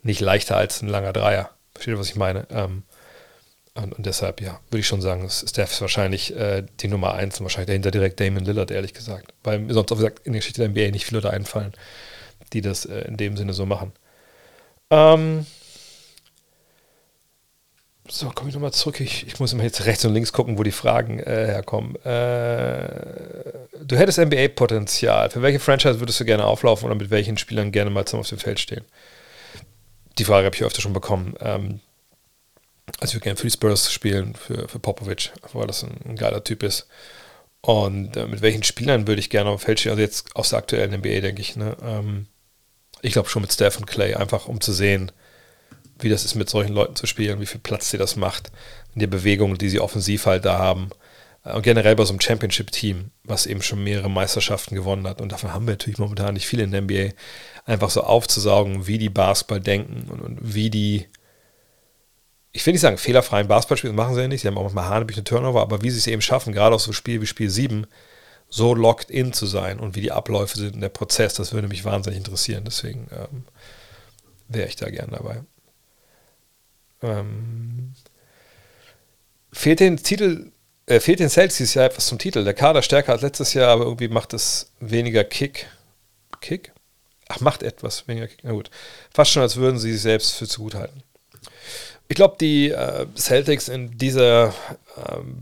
nicht 0.04 0.22
leichter 0.22 0.58
als 0.58 0.82
ein 0.82 0.90
langer 0.90 1.14
Dreier. 1.14 1.52
Versteht 1.74 1.96
ihr, 1.96 2.00
was 2.00 2.10
ich 2.10 2.16
meine? 2.16 2.48
Ähm, 2.50 2.84
und, 3.76 3.94
und, 3.94 4.06
deshalb, 4.08 4.42
ja, 4.42 4.60
würde 4.72 4.80
ich 4.80 4.88
schon 4.88 5.02
sagen, 5.02 5.24
ist 5.24 5.48
Steph 5.48 5.80
wahrscheinlich 5.82 6.36
äh, 6.36 6.64
die 6.80 6.88
Nummer 6.88 7.14
eins 7.14 7.40
und 7.40 7.44
wahrscheinlich 7.44 7.68
dahinter 7.68 7.92
direkt 7.92 8.20
Damon 8.20 8.44
Lillard, 8.44 8.72
ehrlich 8.72 8.94
gesagt. 8.94 9.34
Weil 9.44 9.60
mir 9.60 9.74
sonst 9.74 9.92
auch 9.92 9.98
gesagt 9.98 10.26
in 10.26 10.34
der 10.34 10.40
Geschichte 10.40 10.62
der 10.62 10.70
NBA 10.70 10.92
nicht 10.92 11.06
viele 11.06 11.22
da 11.22 11.30
einfallen, 11.30 11.74
die 12.54 12.62
das 12.62 12.86
äh, 12.86 13.02
in 13.02 13.18
dem 13.18 13.38
Sinne 13.38 13.54
so 13.54 13.68
machen. 13.68 13.92
Ähm, 14.90 15.46
so, 18.10 18.30
komme 18.30 18.50
ich 18.50 18.56
nochmal 18.56 18.72
zurück. 18.72 19.02
Ich, 19.02 19.28
ich 19.28 19.40
muss 19.40 19.52
immer 19.52 19.64
jetzt 19.64 19.86
rechts 19.86 20.06
und 20.06 20.14
links 20.14 20.32
gucken, 20.32 20.58
wo 20.58 20.64
die 20.64 20.72
Fragen 20.72 21.20
äh, 21.20 21.48
herkommen. 21.48 21.96
Äh, 22.06 22.88
du 23.84 23.98
hättest 23.98 24.18
NBA-Potenzial. 24.18 25.30
Für 25.30 25.42
welche 25.42 25.60
Franchise 25.60 26.00
würdest 26.00 26.20
du 26.20 26.26
gerne 26.26 26.46
auflaufen 26.46 26.86
oder 26.86 26.96
mit 26.96 27.10
welchen 27.10 27.38
Spielern 27.38 27.72
gerne 27.72 27.90
mal 27.90 28.06
zum 28.06 28.22
auf 28.22 28.30
dem 28.30 28.40
Feld 28.40 28.60
stehen? 28.60 28.86
Die 30.18 30.24
Frage 30.24 30.46
habe 30.46 30.56
ich 30.56 30.64
öfter 30.64 30.82
schon 30.82 30.94
bekommen. 30.94 31.36
Ähm, 31.42 31.82
also 33.00 33.12
ich 33.12 33.16
würde 33.16 33.26
gerne 33.26 33.38
für 33.38 33.48
die 33.48 33.52
Spurs 33.52 33.92
spielen, 33.92 34.36
für, 34.36 34.68
für 34.70 34.80
Popovic, 34.80 35.32
weil 35.52 35.68
das 35.68 35.84
ein, 35.84 35.98
ein 36.06 36.16
geiler 36.16 36.44
Typ 36.44 36.64
ist. 36.64 36.88
Und 37.62 38.16
äh, 38.16 38.26
mit 38.28 38.42
welchen 38.42 38.64
Spielern 38.64 39.08
würde 39.08 39.20
ich 39.20 39.30
gerne 39.30 39.50
auf 39.50 39.62
dem 39.62 39.66
Feld 39.66 39.82
stehen? 39.82 39.92
Also 39.92 40.02
jetzt 40.02 40.34
aus 40.36 40.50
der 40.50 40.60
aktuellen 40.60 40.98
NBA, 40.98 41.20
denke 41.20 41.42
ich. 41.42 41.58
Ne? 41.58 41.76
Ähm, 41.84 42.28
ich 43.02 43.14
glaube 43.14 43.30
schon 43.30 43.42
mit 43.42 43.54
Steph 43.54 43.78
und 43.78 43.86
Clay, 43.86 44.16
einfach 44.16 44.48
um 44.48 44.62
zu 44.62 44.74
sehen, 44.74 45.12
wie 46.00 46.10
das 46.10 46.26
ist, 46.26 46.36
mit 46.36 46.50
solchen 46.50 46.74
Leuten 46.74 46.96
zu 46.96 47.08
spielen, 47.08 47.40
wie 47.40 47.46
viel 47.46 47.60
Platz 47.62 47.90
sie 47.90 47.98
das 47.98 48.16
macht, 48.16 48.52
in 48.94 49.00
der 49.00 49.08
Bewegung, 49.08 49.58
die 49.58 49.70
sie 49.70 49.80
offensiv 49.80 50.26
halt 50.26 50.46
da 50.46 50.58
haben. 50.58 50.90
Äh, 51.44 51.54
und 51.54 51.64
generell 51.64 51.96
bei 51.96 52.06
so 52.06 52.14
einem 52.14 52.22
Championship-Team, 52.22 53.12
was 53.24 53.46
eben 53.46 53.62
schon 53.62 53.84
mehrere 53.84 54.10
Meisterschaften 54.10 54.76
gewonnen 54.76 55.08
hat. 55.08 55.22
Und 55.22 55.32
davon 55.32 55.54
haben 55.54 55.66
wir 55.66 55.74
natürlich 55.74 56.00
momentan 56.00 56.34
nicht 56.34 56.48
viele 56.48 56.64
in 56.64 56.72
der 56.72 56.82
NBA. 56.82 57.14
Einfach 57.66 57.90
so 57.90 58.02
aufzusaugen, 58.02 58.88
wie 58.88 58.98
die 58.98 59.10
Basketball 59.10 59.60
denken 59.60 60.10
und, 60.10 60.22
und 60.22 60.40
wie 60.42 60.70
die, 60.70 61.08
ich 62.52 62.66
will 62.66 62.74
nicht 62.74 62.82
sagen, 62.82 62.98
fehlerfreien 62.98 63.48
Basketball 63.48 63.78
spielen, 63.78 63.96
machen 63.96 64.16
sie 64.16 64.22
ja 64.22 64.28
nicht. 64.28 64.42
Sie 64.42 64.48
haben 64.48 64.58
auch 64.58 64.64
manchmal 64.64 64.90
hanebüchene 64.90 65.24
Turnover, 65.24 65.62
aber 65.62 65.82
wie 65.82 65.90
sie 65.90 66.00
es 66.00 66.08
eben 66.08 66.22
schaffen, 66.22 66.54
gerade 66.54 66.76
aus 66.76 66.84
so 66.84 66.94
Spiel 66.94 67.22
wie 67.22 67.28
Spiel 67.28 67.50
7, 67.50 67.88
so 68.50 68.74
locked 68.74 69.10
in 69.10 69.34
zu 69.34 69.46
sein 69.46 69.80
und 69.80 69.96
wie 69.96 70.02
die 70.02 70.12
Abläufe 70.12 70.58
sind 70.58 70.76
und 70.76 70.82
der 70.82 70.90
Prozess, 70.90 71.34
das 71.34 71.54
würde 71.54 71.68
mich 71.68 71.86
wahnsinnig 71.86 72.18
interessieren. 72.18 72.64
Deswegen 72.66 73.08
ähm, 73.12 73.44
wäre 74.48 74.68
ich 74.68 74.76
da 74.76 74.90
gern 74.90 75.12
dabei. 75.12 75.44
Ähm, 77.02 77.94
fehlt 79.52 79.80
den 79.80 79.98
Titel, 79.98 80.52
äh, 80.86 81.00
fehlt 81.00 81.20
den 81.20 81.30
Celtics 81.30 81.74
ja 81.74 81.84
etwas 81.84 82.08
zum 82.08 82.18
Titel. 82.18 82.44
Der 82.44 82.54
Kader 82.54 82.82
stärker 82.82 83.12
als 83.12 83.22
letztes 83.22 83.54
Jahr, 83.54 83.70
aber 83.70 83.86
irgendwie 83.86 84.08
macht 84.08 84.34
es 84.34 84.72
weniger 84.80 85.24
Kick. 85.24 85.68
Kick? 86.40 86.72
Ach, 87.28 87.42
macht 87.42 87.64
etwas 87.64 88.08
weniger 88.08 88.28
Kick. 88.28 88.40
Na 88.44 88.52
gut. 88.52 88.70
Fast 89.14 89.32
schon, 89.32 89.44
als 89.44 89.58
würden 89.58 89.78
sie 89.78 89.92
sich 89.92 90.02
selbst 90.02 90.36
für 90.36 90.48
zu 90.48 90.62
gut 90.62 90.76
halten. 90.76 91.04
Ich 92.10 92.16
glaube, 92.16 92.38
die 92.40 92.70
äh, 92.70 93.06
Celtics 93.16 93.68
in 93.68 93.98
dieser 93.98 94.48
äh, 94.48 94.52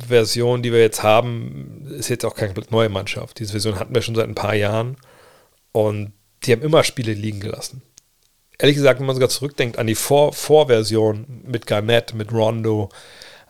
Version, 0.07 0.63
die 0.63 0.71
wir 0.71 0.79
jetzt 0.79 1.03
haben, 1.03 1.85
ist 1.97 2.09
jetzt 2.09 2.25
auch 2.25 2.35
keine 2.35 2.53
neue 2.69 2.89
Mannschaft. 2.89 3.39
Diese 3.39 3.51
Version 3.51 3.79
hatten 3.79 3.93
wir 3.93 4.01
schon 4.01 4.15
seit 4.15 4.27
ein 4.27 4.35
paar 4.35 4.55
Jahren 4.55 4.97
und 5.71 6.13
die 6.43 6.51
haben 6.51 6.61
immer 6.61 6.83
Spiele 6.83 7.13
liegen 7.13 7.39
gelassen 7.39 7.81
ehrlich 8.57 8.75
gesagt, 8.75 8.99
wenn 8.99 9.05
man 9.05 9.15
sogar 9.15 9.29
zurückdenkt 9.29 9.77
an 9.77 9.87
die 9.87 9.95
Vor 9.95 10.33
Vorversion 10.33 11.25
mit 11.45 11.67
Garnett, 11.67 12.13
mit 12.13 12.31
Rondo, 12.31 12.89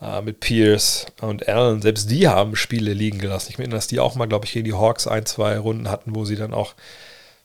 äh, 0.01 0.21
mit 0.21 0.39
Pierce 0.39 1.07
und 1.21 1.47
Allen, 1.47 1.81
selbst 1.81 2.09
die 2.09 2.27
haben 2.27 2.55
Spiele 2.55 2.93
liegen 2.93 3.19
gelassen. 3.19 3.49
Ich 3.51 3.57
meine, 3.57 3.71
dass 3.71 3.87
die 3.87 3.99
auch 3.99 4.15
mal, 4.15 4.27
glaube 4.27 4.45
ich, 4.45 4.53
gegen 4.53 4.65
die 4.65 4.73
Hawks 4.73 5.07
ein, 5.07 5.25
zwei 5.25 5.57
Runden 5.57 5.89
hatten, 5.89 6.15
wo 6.15 6.25
sie 6.25 6.35
dann 6.35 6.53
auch 6.53 6.73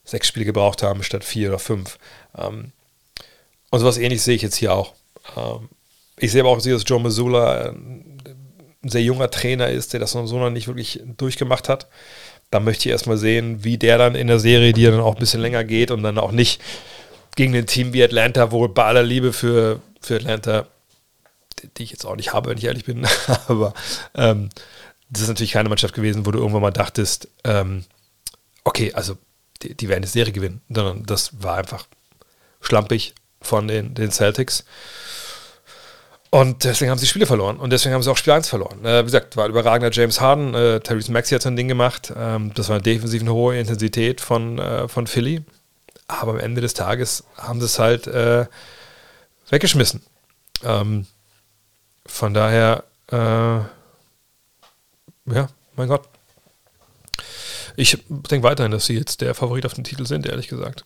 sechs 0.04 0.28
Spiele 0.28 0.46
gebraucht 0.46 0.82
haben 0.82 1.02
statt 1.02 1.24
vier 1.24 1.48
oder 1.50 1.58
fünf. 1.58 1.98
Ähm, 2.36 2.72
und 3.70 3.78
sowas 3.78 3.98
ähnliches 3.98 4.24
sehe 4.24 4.34
ich 4.34 4.42
jetzt 4.42 4.56
hier 4.56 4.74
auch. 4.74 4.94
Ähm, 5.36 5.68
ich 6.18 6.32
sehe 6.32 6.42
aber 6.42 6.50
auch, 6.50 6.60
dass 6.60 6.84
Joe 6.86 7.00
Missoula 7.00 7.70
ein 7.70 8.20
sehr 8.82 9.02
junger 9.02 9.30
Trainer 9.30 9.68
ist, 9.68 9.92
der 9.92 10.00
das 10.00 10.12
so 10.12 10.38
noch 10.38 10.50
nicht 10.50 10.66
wirklich 10.66 11.00
durchgemacht 11.16 11.68
hat. 11.68 11.88
Da 12.50 12.60
möchte 12.60 12.88
ich 12.88 12.92
erstmal 12.92 13.16
sehen, 13.16 13.64
wie 13.64 13.78
der 13.78 13.98
dann 13.98 14.14
in 14.14 14.26
der 14.26 14.40
Serie, 14.40 14.72
die 14.72 14.84
dann 14.84 15.00
auch 15.00 15.14
ein 15.14 15.20
bisschen 15.20 15.40
länger 15.40 15.64
geht 15.64 15.90
und 15.90 16.02
dann 16.02 16.18
auch 16.18 16.32
nicht 16.32 16.60
gegen 17.36 17.54
ein 17.54 17.66
Team 17.66 17.92
wie 17.92 18.02
Atlanta, 18.02 18.50
wo 18.52 18.66
bei 18.68 18.84
aller 18.84 19.02
Liebe 19.02 19.32
für, 19.32 19.80
für 20.00 20.16
Atlanta, 20.16 20.66
die, 21.60 21.68
die 21.68 21.82
ich 21.84 21.90
jetzt 21.90 22.04
auch 22.04 22.16
nicht 22.16 22.32
habe, 22.32 22.50
wenn 22.50 22.58
ich 22.58 22.64
ehrlich 22.64 22.84
bin, 22.84 23.06
aber 23.48 23.72
ähm, 24.14 24.50
das 25.10 25.22
ist 25.22 25.28
natürlich 25.28 25.52
keine 25.52 25.68
Mannschaft 25.68 25.94
gewesen, 25.94 26.26
wo 26.26 26.30
du 26.30 26.38
irgendwann 26.38 26.62
mal 26.62 26.70
dachtest, 26.70 27.28
ähm, 27.44 27.84
okay, 28.64 28.92
also 28.94 29.16
die, 29.62 29.74
die 29.74 29.88
werden 29.88 30.02
die 30.02 30.08
Serie 30.08 30.32
gewinnen, 30.32 30.60
sondern 30.68 31.04
das 31.04 31.42
war 31.42 31.56
einfach 31.56 31.86
schlampig 32.60 33.14
von 33.40 33.68
den, 33.68 33.94
den 33.94 34.10
Celtics. 34.10 34.64
Und 36.30 36.62
deswegen 36.62 36.92
haben 36.92 36.98
sie 36.98 37.08
Spiele 37.08 37.26
verloren. 37.26 37.58
Und 37.58 37.70
deswegen 37.70 37.92
haben 37.92 38.02
sie 38.02 38.10
auch 38.10 38.16
Spiel 38.16 38.32
1 38.32 38.48
verloren. 38.48 38.84
Äh, 38.84 39.00
wie 39.00 39.06
gesagt, 39.06 39.36
war 39.36 39.48
überragender 39.48 39.90
James 39.90 40.20
Harden. 40.20 40.54
Äh, 40.54 40.78
Therese 40.80 41.10
Maxey 41.10 41.34
hat 41.34 41.42
so 41.42 41.48
ein 41.48 41.56
Ding 41.56 41.66
gemacht. 41.66 42.12
Ähm, 42.16 42.54
das 42.54 42.68
war 42.68 42.80
defensiv 42.80 43.22
eine 43.22 43.34
hohe 43.34 43.58
Intensität 43.58 44.20
von, 44.20 44.58
äh, 44.58 44.86
von 44.86 45.08
Philly. 45.08 45.42
Aber 46.06 46.32
am 46.32 46.38
Ende 46.38 46.60
des 46.60 46.74
Tages 46.74 47.24
haben 47.36 47.58
sie 47.58 47.66
es 47.66 47.80
halt 47.80 48.06
äh, 48.06 48.46
weggeschmissen. 49.48 50.02
Ähm, 50.62 51.06
von 52.06 52.32
daher, 52.32 52.84
äh, 53.10 53.16
ja, 53.16 53.68
mein 55.74 55.88
Gott. 55.88 56.08
Ich 57.74 57.98
denke 58.08 58.42
weiterhin, 58.42 58.72
dass 58.72 58.86
sie 58.86 58.96
jetzt 58.96 59.20
der 59.20 59.34
Favorit 59.34 59.66
auf 59.66 59.74
den 59.74 59.84
Titel 59.84 60.06
sind, 60.06 60.26
ehrlich 60.26 60.48
gesagt. 60.48 60.84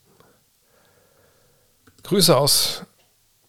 Grüße 2.02 2.36
aus 2.36 2.84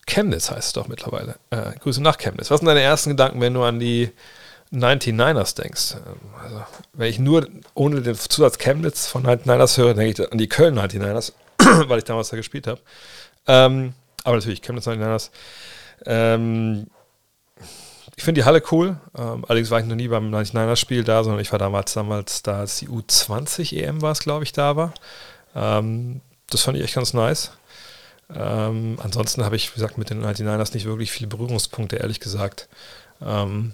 Chemnitz 0.05 0.51
heißt 0.51 0.67
es 0.67 0.73
doch 0.73 0.87
mittlerweile. 0.87 1.35
Äh, 1.49 1.77
Grüße 1.79 2.01
nach 2.01 2.17
Chemnitz. 2.17 2.51
Was 2.51 2.59
sind 2.59 2.67
deine 2.67 2.81
ersten 2.81 3.11
Gedanken, 3.11 3.41
wenn 3.41 3.53
du 3.53 3.63
an 3.63 3.79
die 3.79 4.11
99ers 4.73 5.55
denkst, 5.55 5.95
ähm, 5.95 6.19
also 6.41 6.63
wenn 6.93 7.09
ich 7.09 7.19
nur 7.19 7.47
ohne 7.73 8.01
den 8.01 8.15
Zusatz 8.15 8.57
Chemnitz 8.57 9.07
von 9.07 9.23
99ers 9.25 9.77
höre, 9.77 9.93
denke 9.93 10.23
ich 10.23 10.31
an 10.31 10.37
die 10.37 10.49
Köln 10.49 10.77
99ers, 10.77 11.33
weil 11.87 11.99
ich 11.99 12.03
damals 12.03 12.29
da 12.29 12.37
gespielt 12.37 12.67
habe. 12.67 12.81
Ähm, 13.47 13.93
aber 14.23 14.35
natürlich 14.35 14.61
Chemnitz 14.61 14.87
99ers. 14.87 15.29
Ähm, 16.05 16.87
ich 18.15 18.23
finde 18.23 18.41
die 18.41 18.45
Halle 18.45 18.63
cool. 18.71 18.97
Ähm, 19.17 19.45
allerdings 19.47 19.71
war 19.71 19.79
ich 19.79 19.85
noch 19.85 19.95
nie 19.95 20.07
beim 20.07 20.33
99er-Spiel 20.33 21.03
da, 21.03 21.23
sondern 21.23 21.41
ich 21.41 21.51
war 21.51 21.59
damals, 21.59 21.93
damals 21.93 22.43
da, 22.43 22.59
als 22.59 22.79
die 22.79 22.87
U20 22.87 23.75
EM 23.75 24.01
war 24.01 24.11
es, 24.11 24.19
glaube 24.19 24.43
ich, 24.43 24.51
da 24.51 24.75
war. 24.75 24.93
Ähm, 25.55 26.21
das 26.49 26.61
fand 26.61 26.77
ich 26.77 26.83
echt 26.83 26.95
ganz 26.95 27.13
nice. 27.13 27.51
Ähm, 28.33 28.97
ansonsten 29.01 29.43
habe 29.43 29.55
ich, 29.55 29.69
wie 29.71 29.75
gesagt, 29.75 29.97
mit 29.97 30.09
den 30.09 30.23
99ers 30.23 30.73
nicht 30.73 30.85
wirklich 30.85 31.11
viele 31.11 31.27
Berührungspunkte, 31.27 31.97
ehrlich 31.97 32.19
gesagt. 32.19 32.67
Ähm, 33.21 33.73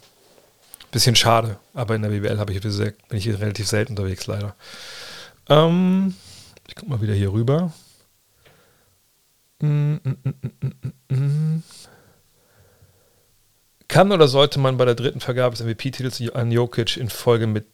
bisschen 0.91 1.15
schade, 1.15 1.57
aber 1.73 1.95
in 1.95 2.01
der 2.01 2.09
BBL 2.09 2.37
habe 2.37 2.51
ich 2.51 2.61
bin 2.61 3.17
ich 3.17 3.27
relativ 3.27 3.67
selten 3.67 3.93
unterwegs, 3.93 4.27
leider. 4.27 4.55
Ähm, 5.49 6.15
ich 6.67 6.75
gucke 6.75 6.89
mal 6.89 7.01
wieder 7.01 7.13
hier 7.13 7.31
rüber. 7.31 7.71
Mm, 9.61 9.95
mm, 10.03 10.17
mm, 11.09 11.63
kann 13.87 14.11
oder 14.11 14.27
sollte 14.27 14.59
man 14.59 14.77
bei 14.77 14.85
der 14.85 14.95
dritten 14.95 15.19
Vergabe 15.19 15.55
des 15.55 15.65
MVP-Titels 15.65 16.21
an 16.33 16.51
Jokic 16.51 16.97
in 16.97 17.09
Folge 17.09 17.45
mit 17.45 17.67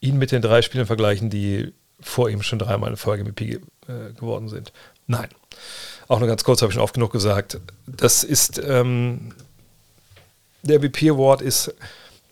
ihn 0.00 0.16
mit 0.16 0.32
den 0.32 0.42
drei 0.42 0.62
Spielen 0.62 0.86
vergleichen, 0.86 1.28
die 1.28 1.72
vor 2.00 2.30
ihm 2.30 2.42
schon 2.42 2.58
dreimal 2.58 2.90
in 2.90 2.96
Folge 2.96 3.24
MVP 3.24 3.60
äh, 3.88 4.12
geworden 4.12 4.48
sind? 4.48 4.72
Nein. 5.06 5.28
Auch 6.08 6.18
nur 6.18 6.28
ganz 6.28 6.44
kurz, 6.44 6.60
habe 6.60 6.70
ich 6.70 6.74
schon 6.74 6.82
oft 6.82 6.94
genug 6.94 7.12
gesagt. 7.12 7.58
Das 7.86 8.24
ist 8.24 8.58
ähm, 8.58 9.32
der 10.62 10.80
MVP 10.80 11.10
Award 11.10 11.42
ist 11.42 11.74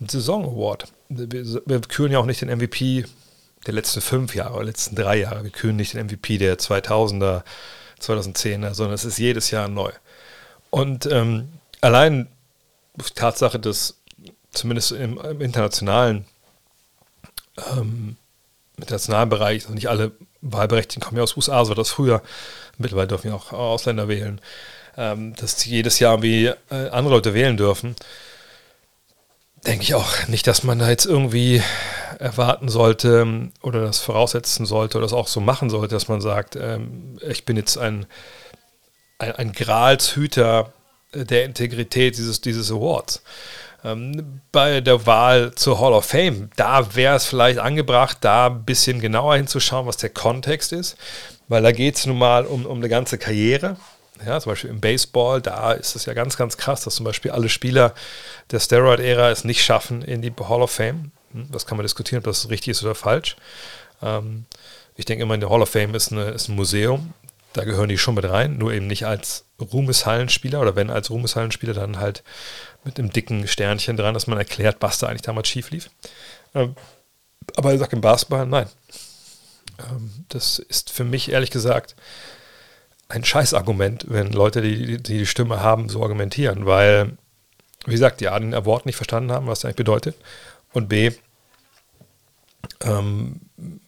ein 0.01 0.09
Saison 0.09 0.45
Award. 0.45 0.87
Wir, 1.09 1.63
wir 1.67 1.81
küren 1.81 2.13
ja 2.13 2.19
auch 2.19 2.27
nicht 2.27 2.41
den 2.41 2.51
MVP 2.51 3.05
der 3.67 3.75
letzten 3.75 4.01
fünf 4.01 4.35
Jahre, 4.35 4.57
der 4.57 4.65
letzten 4.65 4.97
drei 4.97 5.19
Jahre. 5.19 5.45
Wir 5.45 5.51
küren 5.51 5.77
nicht 5.77 5.95
den 5.95 6.07
MVP 6.07 6.39
der 6.39 6.59
2000er, 6.59 7.43
2010er, 8.01 8.75
sondern 8.75 8.95
es 8.95 9.05
ist 9.05 9.19
jedes 9.19 9.51
Jahr 9.51 9.69
neu. 9.69 9.93
Und 10.71 11.07
ähm, 11.07 11.49
allein 11.81 12.29
Tatsache, 13.15 13.59
dass 13.59 13.99
zumindest 14.51 14.93
im, 14.93 15.19
im 15.19 15.41
internationalen, 15.41 16.25
ähm, 17.77 18.17
internationalen 18.77 19.29
Bereich, 19.29 19.65
also 19.65 19.75
nicht 19.75 19.89
alle 19.89 20.13
Wahlberechtigten 20.41 21.03
kommen 21.03 21.19
ja 21.19 21.23
aus 21.23 21.37
USA, 21.37 21.65
so 21.65 21.75
das 21.75 21.91
früher, 21.91 22.23
mittlerweile 22.83 23.09
dürfen 23.09 23.29
ja 23.29 23.35
auch 23.35 23.53
Ausländer 23.53 24.09
wählen, 24.09 24.41
ähm, 24.97 25.35
dass 25.37 25.65
jedes 25.65 25.99
Jahr 25.99 26.23
wie 26.23 26.47
äh, 26.47 26.55
andere 26.91 27.15
Leute 27.15 27.35
wählen 27.35 27.57
dürfen, 27.57 27.97
denke 29.67 29.83
ich 29.83 29.95
auch 29.95 30.27
nicht, 30.29 30.47
dass 30.47 30.65
man 30.65 30.79
da 30.79 30.91
jetzt 30.91 31.07
irgendwie 31.07 31.63
erwarten 32.19 32.69
sollte 32.69 33.51
oder 33.63 33.81
das 33.81 34.01
voraussetzen 34.01 34.67
sollte 34.67 34.99
oder 34.99 35.07
das 35.07 35.13
auch 35.13 35.29
so 35.29 35.41
machen 35.41 35.71
sollte, 35.71 35.95
dass 35.95 36.09
man 36.09 36.21
sagt, 36.21 36.57
ähm, 36.57 37.19
ich 37.27 37.45
bin 37.45 37.57
jetzt 37.57 37.79
ein, 37.79 38.07
ein, 39.19 39.33
ein 39.33 39.53
Gralshüter 39.53 40.73
der 41.15 41.45
Integrität 41.45 42.17
dieses, 42.17 42.41
dieses 42.41 42.71
Awards. 42.71 43.23
Ähm, 43.85 44.41
bei 44.53 44.81
der 44.81 45.07
Wahl 45.07 45.53
zur 45.55 45.81
Hall 45.81 45.93
of 45.93 46.05
Fame, 46.05 46.51
da 46.57 46.95
wäre 46.95 47.17
es 47.17 47.27
vielleicht 47.27 47.59
angebracht, 47.59 48.19
da 48.21 48.47
ein 48.47 48.65
bisschen 48.65 49.01
genauer 49.01 49.37
hinzuschauen, 49.37 49.87
was 49.87 49.97
der 49.97 50.11
Kontext 50.11 50.73
ist, 50.73 50.97
weil 51.53 51.63
da 51.63 51.73
geht 51.73 51.97
es 51.97 52.07
nun 52.07 52.19
mal 52.19 52.47
um, 52.47 52.67
um 52.67 52.79
eine 52.79 52.89
ganze 52.89 53.19
Karriere. 53.19 53.77
Ja, 54.27 54.41
zum 54.41 54.53
Beispiel 54.53 54.71
im 54.71 54.81
Baseball, 54.81 55.41
da 55.41 55.73
ist 55.73 55.97
es 55.97 56.05
ja 56.07 56.15
ganz, 56.15 56.37
ganz 56.37 56.57
krass, 56.57 56.83
dass 56.83 56.95
zum 56.95 57.05
Beispiel 57.05 57.31
alle 57.31 57.49
Spieler 57.49 57.95
der 58.51 58.61
Steroid-Ära 58.61 59.31
es 59.31 59.45
nicht 59.45 59.65
schaffen 59.65 60.03
in 60.03 60.23
die 60.23 60.33
Hall 60.49 60.63
of 60.63 60.71
Fame. 60.71 61.13
Hm, 61.33 61.49
das 61.51 61.67
kann 61.67 61.77
man 61.77 61.85
diskutieren, 61.85 62.19
ob 62.19 62.25
das 62.25 62.49
richtig 62.51 62.69
ist 62.69 62.83
oder 62.83 62.95
falsch. 62.95 63.37
Ähm, 64.03 64.45
ich 64.97 65.05
denke 65.05 65.23
immer, 65.23 65.39
die 65.39 65.47
Hall 65.47 65.63
of 65.63 65.71
Fame 65.71 65.95
ist, 65.95 66.13
eine, 66.13 66.31
ist 66.31 66.49
ein 66.49 66.57
Museum 66.57 67.15
da 67.53 67.65
gehören 67.65 67.89
die 67.89 67.99
schon 67.99 68.15
mit 68.15 68.29
rein, 68.29 68.57
nur 68.57 68.73
eben 68.73 68.87
nicht 68.87 69.07
als 69.07 69.45
Ruhmeshallenspieler 69.61 70.61
oder 70.61 70.77
wenn 70.77 70.91
als 70.91 71.11
Ruhmeshallenspieler, 71.11 71.75
dann 71.75 71.99
halt 71.99 72.23
mit 72.85 72.99
einem 72.99 73.11
dicken 73.11 73.47
Sternchen 73.47 73.97
dran, 73.97 74.15
dass 74.15 74.27
man 74.27 74.39
erklärt, 74.39 74.79
was 74.81 74.99
da 74.99 75.09
eigentlich 75.09 75.23
damals 75.23 75.49
schief 75.49 75.71
lief. 75.71 75.91
Ähm, 76.55 76.75
aber 77.57 77.73
er 77.73 77.79
sagt 77.79 77.93
im 77.93 78.01
Basketball, 78.01 78.47
nein. 78.47 78.69
Ähm, 79.79 80.25
das 80.29 80.59
ist 80.59 80.91
für 80.91 81.05
mich 81.05 81.31
ehrlich 81.31 81.51
gesagt 81.51 81.97
ein 83.09 83.25
Scheißargument, 83.25 84.07
wenn 84.09 84.33
Leute, 84.33 84.63
die, 84.63 84.99
die 84.99 85.19
die 85.19 85.27
Stimme 85.27 85.61
haben, 85.61 85.89
so 85.89 86.03
argumentieren, 86.03 86.65
weil, 86.65 87.17
wie 87.85 87.93
gesagt, 87.93 88.21
die 88.21 88.29
A, 88.29 88.39
den 88.39 88.55
Award 88.55 88.87
nicht 88.87 88.97
verstanden 88.97 89.33
haben, 89.33 89.47
was 89.47 89.61
das 89.61 89.67
eigentlich 89.67 89.77
bedeutet 89.77 90.17
und 90.73 90.89
B, 90.89 91.13
ähm, 92.81 93.41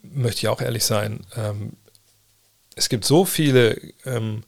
möchte 0.02 0.40
ich 0.40 0.48
auch 0.48 0.60
ehrlich 0.60 0.84
sein, 0.84 1.20
ähm, 1.36 1.72
es 2.76 2.88
gibt 2.88 3.04
so 3.04 3.24
viele 3.24 3.80
ähm, 4.04 4.42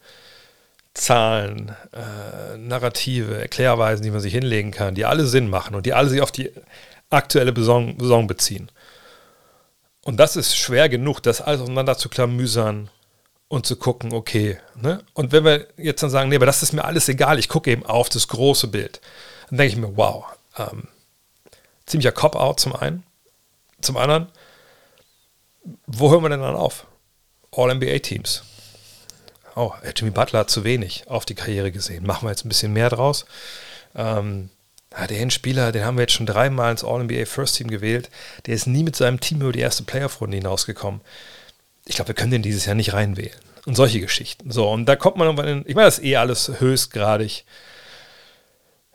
Zahlen, 0.95 1.75
äh, 1.93 2.57
Narrative, 2.57 3.41
Erklärweisen, 3.41 4.03
die 4.03 4.11
man 4.11 4.21
sich 4.21 4.33
hinlegen 4.33 4.71
kann, 4.71 4.95
die 4.95 5.05
alle 5.05 5.27
Sinn 5.27 5.49
machen 5.49 5.75
und 5.75 5.87
die 5.87 5.93
alle 5.93 6.09
sich 6.09 6.23
auf 6.23 6.33
die 6.33 6.51
aktuelle 7.11 7.55
Saison, 7.55 7.99
Saison 7.99 8.27
beziehen. 8.27 8.71
Und 10.07 10.19
das 10.19 10.37
ist 10.37 10.57
schwer 10.57 10.89
genug, 10.89 11.21
das 11.21 11.41
alles 11.41 11.63
auseinander 11.63 11.99
zu 11.99 12.09
klamüsern 12.09 12.91
und 13.49 13.67
zu 13.67 13.75
gucken, 13.75 14.13
okay. 14.13 14.57
Ne? 14.77 15.03
Und 15.15 15.33
wenn 15.33 15.45
wir 15.45 15.67
jetzt 15.77 16.01
dann 16.01 16.11
sagen, 16.11 16.29
nee, 16.29 16.37
aber 16.37 16.47
das 16.47 16.63
ist 16.63 16.73
mir 16.73 16.85
alles 16.85 17.09
egal, 17.09 17.41
ich 17.41 17.49
gucke 17.49 17.73
eben 17.73 17.85
auf 17.85 18.09
das 18.09 18.29
große 18.29 18.69
Bild, 18.69 19.01
dann 19.51 19.59
denke 19.59 19.73
ich 19.73 19.77
mir, 19.77 19.97
wow, 19.97 20.27
ähm, 20.59 20.87
ziemlicher 21.87 22.13
Cop-Out 22.13 22.61
zum 22.61 22.77
einen. 22.77 23.03
Zum 23.81 23.97
anderen, 23.97 24.29
wo 25.89 26.13
hören 26.13 26.23
wir 26.23 26.29
denn 26.29 26.41
dann 26.41 26.55
auf? 26.55 26.87
All-NBA-Teams. 27.51 28.45
Oh, 29.57 29.73
Jimmy 29.97 30.13
Butler 30.13 30.39
hat 30.41 30.51
zu 30.51 30.63
wenig 30.63 31.09
auf 31.09 31.25
die 31.25 31.35
Karriere 31.35 31.73
gesehen. 31.73 32.07
Machen 32.07 32.27
wir 32.27 32.31
jetzt 32.31 32.45
ein 32.45 32.49
bisschen 32.49 32.73
mehr 32.73 32.91
draus. 32.91 33.27
Ähm, 33.97 34.51
den 35.05 35.31
Spieler, 35.31 35.73
den 35.73 35.85
haben 35.85 35.97
wir 35.97 36.03
jetzt 36.03 36.15
schon 36.15 36.25
dreimal 36.25 36.71
ins 36.71 36.85
All-NBA 36.85 37.27
First 37.27 37.57
Team 37.57 37.69
gewählt. 37.69 38.09
Der 38.47 38.55
ist 38.55 38.67
nie 38.67 38.83
mit 38.83 38.97
seinem 38.97 39.21
Team 39.21 39.43
über 39.43 39.53
die 39.53 39.61
erste 39.61 39.83
Playoff-Runde 39.83 40.39
hinausgekommen. 40.39 41.03
Ich 41.85 41.97
glaube, 41.97 42.09
wir 42.09 42.15
können 42.15 42.33
den 42.33 42.43
dieses 42.43 42.65
Jahr 42.65 42.75
nicht 42.75 42.95
reinwählen. 42.95 43.39
Und 43.67 43.75
solche 43.75 44.01
Geschichten. 44.01 44.51
So, 44.51 44.71
und 44.71 44.87
da 44.87 44.97
kommt 44.97 45.17
man 45.17 45.27
irgendwann 45.27 45.49
in, 45.49 45.65
ich 45.67 45.75
meine, 45.75 45.87
das 45.87 45.99
ist 45.99 46.05
eh 46.05 46.17
alles 46.17 46.53
höchstgradig 46.61 47.45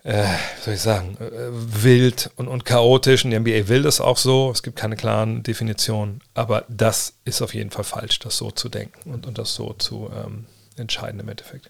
äh, 0.03 0.25
soll 0.63 0.73
ich 0.73 0.81
sagen, 0.81 1.17
äh, 1.19 1.49
wild 1.51 2.31
und, 2.35 2.47
und 2.47 2.65
chaotisch. 2.65 3.23
Und 3.23 3.31
die 3.31 3.39
NBA 3.39 3.67
will 3.67 3.83
das 3.83 4.01
auch 4.01 4.17
so. 4.17 4.51
Es 4.51 4.63
gibt 4.63 4.75
keine 4.77 4.95
klaren 4.95 5.43
Definitionen. 5.43 6.21
Aber 6.33 6.65
das 6.69 7.13
ist 7.25 7.41
auf 7.41 7.53
jeden 7.53 7.71
Fall 7.71 7.83
falsch, 7.83 8.19
das 8.19 8.37
so 8.37 8.51
zu 8.51 8.69
denken 8.69 9.11
und, 9.11 9.27
und 9.27 9.37
das 9.37 9.53
so 9.53 9.73
zu 9.73 10.11
ähm, 10.15 10.45
entscheiden 10.75 11.19
im 11.19 11.29
Endeffekt. 11.29 11.69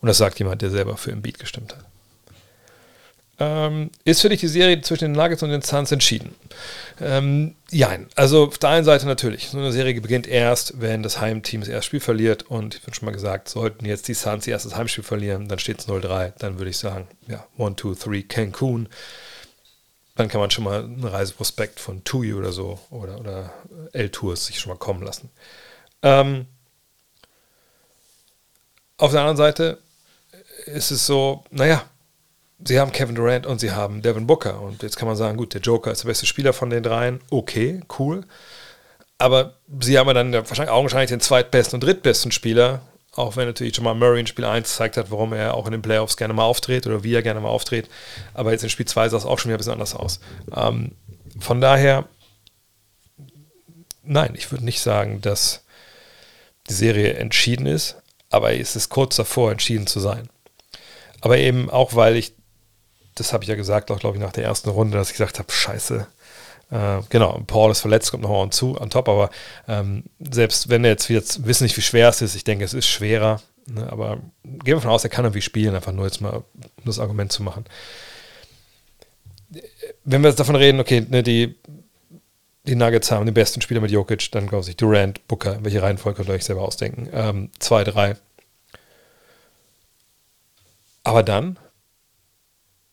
Und 0.00 0.08
das 0.08 0.18
sagt 0.18 0.38
jemand, 0.38 0.62
der 0.62 0.70
selber 0.70 0.96
für 0.96 1.12
Embiid 1.12 1.38
gestimmt 1.38 1.76
hat. 1.76 1.84
Ähm, 3.38 3.90
ist 4.04 4.22
für 4.22 4.30
dich 4.30 4.40
die 4.40 4.48
Serie 4.48 4.80
zwischen 4.80 5.04
den 5.04 5.12
Nuggets 5.12 5.42
und 5.42 5.50
den 5.50 5.62
Suns 5.62 5.92
entschieden? 5.92 6.34
Ähm, 7.00 7.54
Nein, 7.72 8.08
also 8.14 8.44
auf 8.44 8.58
der 8.58 8.70
einen 8.70 8.84
Seite 8.84 9.06
natürlich. 9.06 9.48
So 9.48 9.58
eine 9.58 9.72
Serie 9.72 10.00
beginnt 10.00 10.26
erst, 10.26 10.80
wenn 10.80 11.02
das 11.02 11.20
Heimteam 11.20 11.60
das 11.60 11.68
erste 11.68 11.86
Spiel 11.86 12.00
verliert. 12.00 12.44
Und 12.44 12.76
ich 12.76 12.82
habe 12.82 12.94
schon 12.94 13.06
mal 13.06 13.12
gesagt, 13.12 13.48
sollten 13.48 13.84
jetzt 13.84 14.08
die 14.08 14.14
Suns 14.14 14.46
ihr 14.46 14.52
erstes 14.52 14.76
Heimspiel 14.76 15.02
verlieren, 15.02 15.48
dann 15.48 15.58
steht 15.58 15.80
es 15.80 15.88
0-3. 15.88 16.32
Dann 16.38 16.58
würde 16.58 16.70
ich 16.70 16.78
sagen, 16.78 17.08
ja, 17.26 17.46
1, 17.58 17.76
2, 17.80 17.94
3, 17.94 18.22
Cancun. 18.22 18.88
Dann 20.14 20.28
kann 20.28 20.40
man 20.40 20.50
schon 20.50 20.64
mal 20.64 20.84
einen 20.84 21.04
Reiseprospekt 21.04 21.80
von 21.80 22.04
TUI 22.04 22.34
oder 22.34 22.52
so 22.52 22.80
oder, 22.90 23.18
oder 23.18 23.52
L-Tours 23.92 24.46
sich 24.46 24.60
schon 24.60 24.72
mal 24.72 24.78
kommen 24.78 25.02
lassen. 25.02 25.28
Ähm, 26.02 26.46
auf 28.96 29.10
der 29.10 29.20
anderen 29.20 29.36
Seite 29.36 29.78
ist 30.66 30.90
es 30.90 31.04
so, 31.04 31.44
naja, 31.50 31.84
sie 32.64 32.80
haben 32.80 32.92
Kevin 32.92 33.14
Durant 33.14 33.46
und 33.46 33.60
sie 33.60 33.72
haben 33.72 34.02
Devin 34.02 34.26
Booker. 34.26 34.60
Und 34.60 34.82
jetzt 34.82 34.96
kann 34.96 35.08
man 35.08 35.16
sagen, 35.16 35.36
gut, 35.36 35.54
der 35.54 35.60
Joker 35.60 35.92
ist 35.92 36.02
der 36.02 36.08
beste 36.08 36.26
Spieler 36.26 36.52
von 36.52 36.70
den 36.70 36.82
dreien. 36.82 37.20
Okay, 37.30 37.80
cool. 37.98 38.24
Aber 39.18 39.54
sie 39.80 39.98
haben 39.98 40.08
ja 40.08 40.14
dann 40.14 40.32
wahrscheinlich 40.32 40.70
augenscheinlich 40.70 41.10
den 41.10 41.20
zweitbesten 41.20 41.76
und 41.76 41.84
drittbesten 41.84 42.32
Spieler, 42.32 42.82
auch 43.14 43.36
wenn 43.36 43.46
natürlich 43.46 43.76
Jamal 43.76 43.94
Murray 43.94 44.20
in 44.20 44.26
Spiel 44.26 44.44
1 44.44 44.68
gezeigt 44.68 44.98
hat, 44.98 45.10
warum 45.10 45.32
er 45.32 45.54
auch 45.54 45.66
in 45.66 45.72
den 45.72 45.82
Playoffs 45.82 46.18
gerne 46.18 46.34
mal 46.34 46.44
auftritt 46.44 46.86
oder 46.86 47.02
wie 47.02 47.14
er 47.14 47.22
gerne 47.22 47.40
mal 47.40 47.48
auftritt. 47.48 47.88
Aber 48.34 48.52
jetzt 48.52 48.62
in 48.62 48.68
Spiel 48.68 48.86
2 48.86 49.08
sah 49.08 49.16
es 49.16 49.24
auch 49.24 49.38
schon 49.38 49.48
wieder 49.48 49.56
ein 49.56 49.58
bisschen 49.58 49.72
anders 49.72 49.94
aus. 49.94 50.20
Ähm, 50.54 50.92
von 51.40 51.60
daher, 51.60 52.06
nein, 54.02 54.34
ich 54.34 54.50
würde 54.50 54.64
nicht 54.64 54.80
sagen, 54.80 55.22
dass 55.22 55.64
die 56.68 56.74
Serie 56.74 57.14
entschieden 57.14 57.66
ist, 57.66 57.96
aber 58.30 58.52
es 58.52 58.76
ist 58.76 58.90
kurz 58.90 59.16
davor, 59.16 59.50
entschieden 59.50 59.86
zu 59.86 60.00
sein. 60.00 60.28
Aber 61.22 61.38
eben 61.38 61.70
auch, 61.70 61.94
weil 61.94 62.16
ich 62.16 62.34
das 63.16 63.32
habe 63.32 63.42
ich 63.42 63.48
ja 63.48 63.56
gesagt, 63.56 63.90
auch 63.90 63.98
glaube 63.98 64.16
ich 64.16 64.22
nach 64.22 64.32
der 64.32 64.44
ersten 64.44 64.70
Runde, 64.70 64.96
dass 64.96 65.08
ich 65.08 65.14
gesagt 65.14 65.38
habe, 65.38 65.50
scheiße. 65.50 66.06
Äh, 66.70 67.00
genau, 67.08 67.42
Paul 67.46 67.70
ist 67.70 67.80
verletzt, 67.80 68.10
kommt 68.10 68.22
nochmal 68.22 68.50
zu, 68.50 68.80
on 68.80 68.90
top, 68.90 69.08
aber 69.08 69.30
ähm, 69.68 70.04
selbst 70.18 70.68
wenn 70.68 70.84
er 70.84 70.90
jetzt 70.92 71.08
wieder, 71.08 71.22
wissen 71.40 71.64
nicht, 71.64 71.76
wie 71.76 71.82
schwer 71.82 72.08
es 72.08 72.22
ist, 72.22 72.34
ich 72.34 72.44
denke, 72.44 72.64
es 72.64 72.74
ist 72.74 72.86
schwerer, 72.86 73.40
ne, 73.66 73.90
aber 73.90 74.18
gehen 74.42 74.66
wir 74.66 74.74
davon 74.76 74.90
aus, 74.90 75.04
er 75.04 75.10
kann 75.10 75.24
irgendwie 75.24 75.42
spielen, 75.42 75.74
einfach 75.74 75.92
nur 75.92 76.06
jetzt 76.06 76.20
mal 76.20 76.42
um 76.54 76.84
das 76.84 76.98
Argument 76.98 77.32
zu 77.32 77.42
machen. 77.42 77.64
wenn 80.04 80.22
wir 80.22 80.28
jetzt 80.28 80.40
davon 80.40 80.56
reden, 80.56 80.80
okay, 80.80 81.06
ne, 81.08 81.22
die, 81.22 81.56
die 82.64 82.74
Nuggets 82.74 83.12
haben 83.12 83.26
den 83.26 83.34
besten 83.34 83.60
Spieler 83.60 83.80
mit 83.80 83.92
Jokic, 83.92 84.30
dann 84.32 84.48
glaube 84.48 84.68
ich 84.68 84.76
Durant, 84.76 85.26
Booker, 85.28 85.58
welche 85.62 85.82
Reihenfolge 85.82 86.16
könnt 86.16 86.28
ihr 86.28 86.34
euch 86.34 86.44
selber 86.44 86.62
ausdenken? 86.62 87.08
Ähm, 87.12 87.50
zwei, 87.60 87.84
drei. 87.84 88.16
Aber 91.04 91.22
dann, 91.22 91.58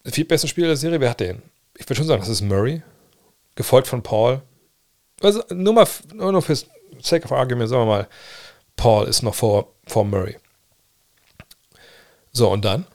der 0.05 0.13
viertbesten 0.13 0.49
Spieler 0.49 0.67
der 0.67 0.77
Serie, 0.77 0.99
wer 0.99 1.09
hat 1.09 1.19
den? 1.19 1.41
Ich 1.77 1.85
würde 1.85 1.95
schon 1.95 2.07
sagen, 2.07 2.21
das 2.21 2.29
ist 2.29 2.41
Murray, 2.41 2.81
gefolgt 3.55 3.87
von 3.87 4.03
Paul. 4.03 4.41
Also 5.21 5.43
nur 5.49 5.73
mal, 5.73 5.87
nur, 6.13 6.31
nur 6.31 6.41
fürs 6.41 6.67
sake 7.01 7.25
of 7.25 7.31
argument, 7.31 7.69
sagen 7.69 7.83
wir 7.83 7.87
mal, 7.87 8.07
Paul 8.75 9.07
ist 9.07 9.21
noch 9.21 9.35
vor, 9.35 9.73
vor 9.87 10.05
Murray. 10.05 10.37
So, 12.31 12.49
und 12.49 12.65
dann? 12.65 12.85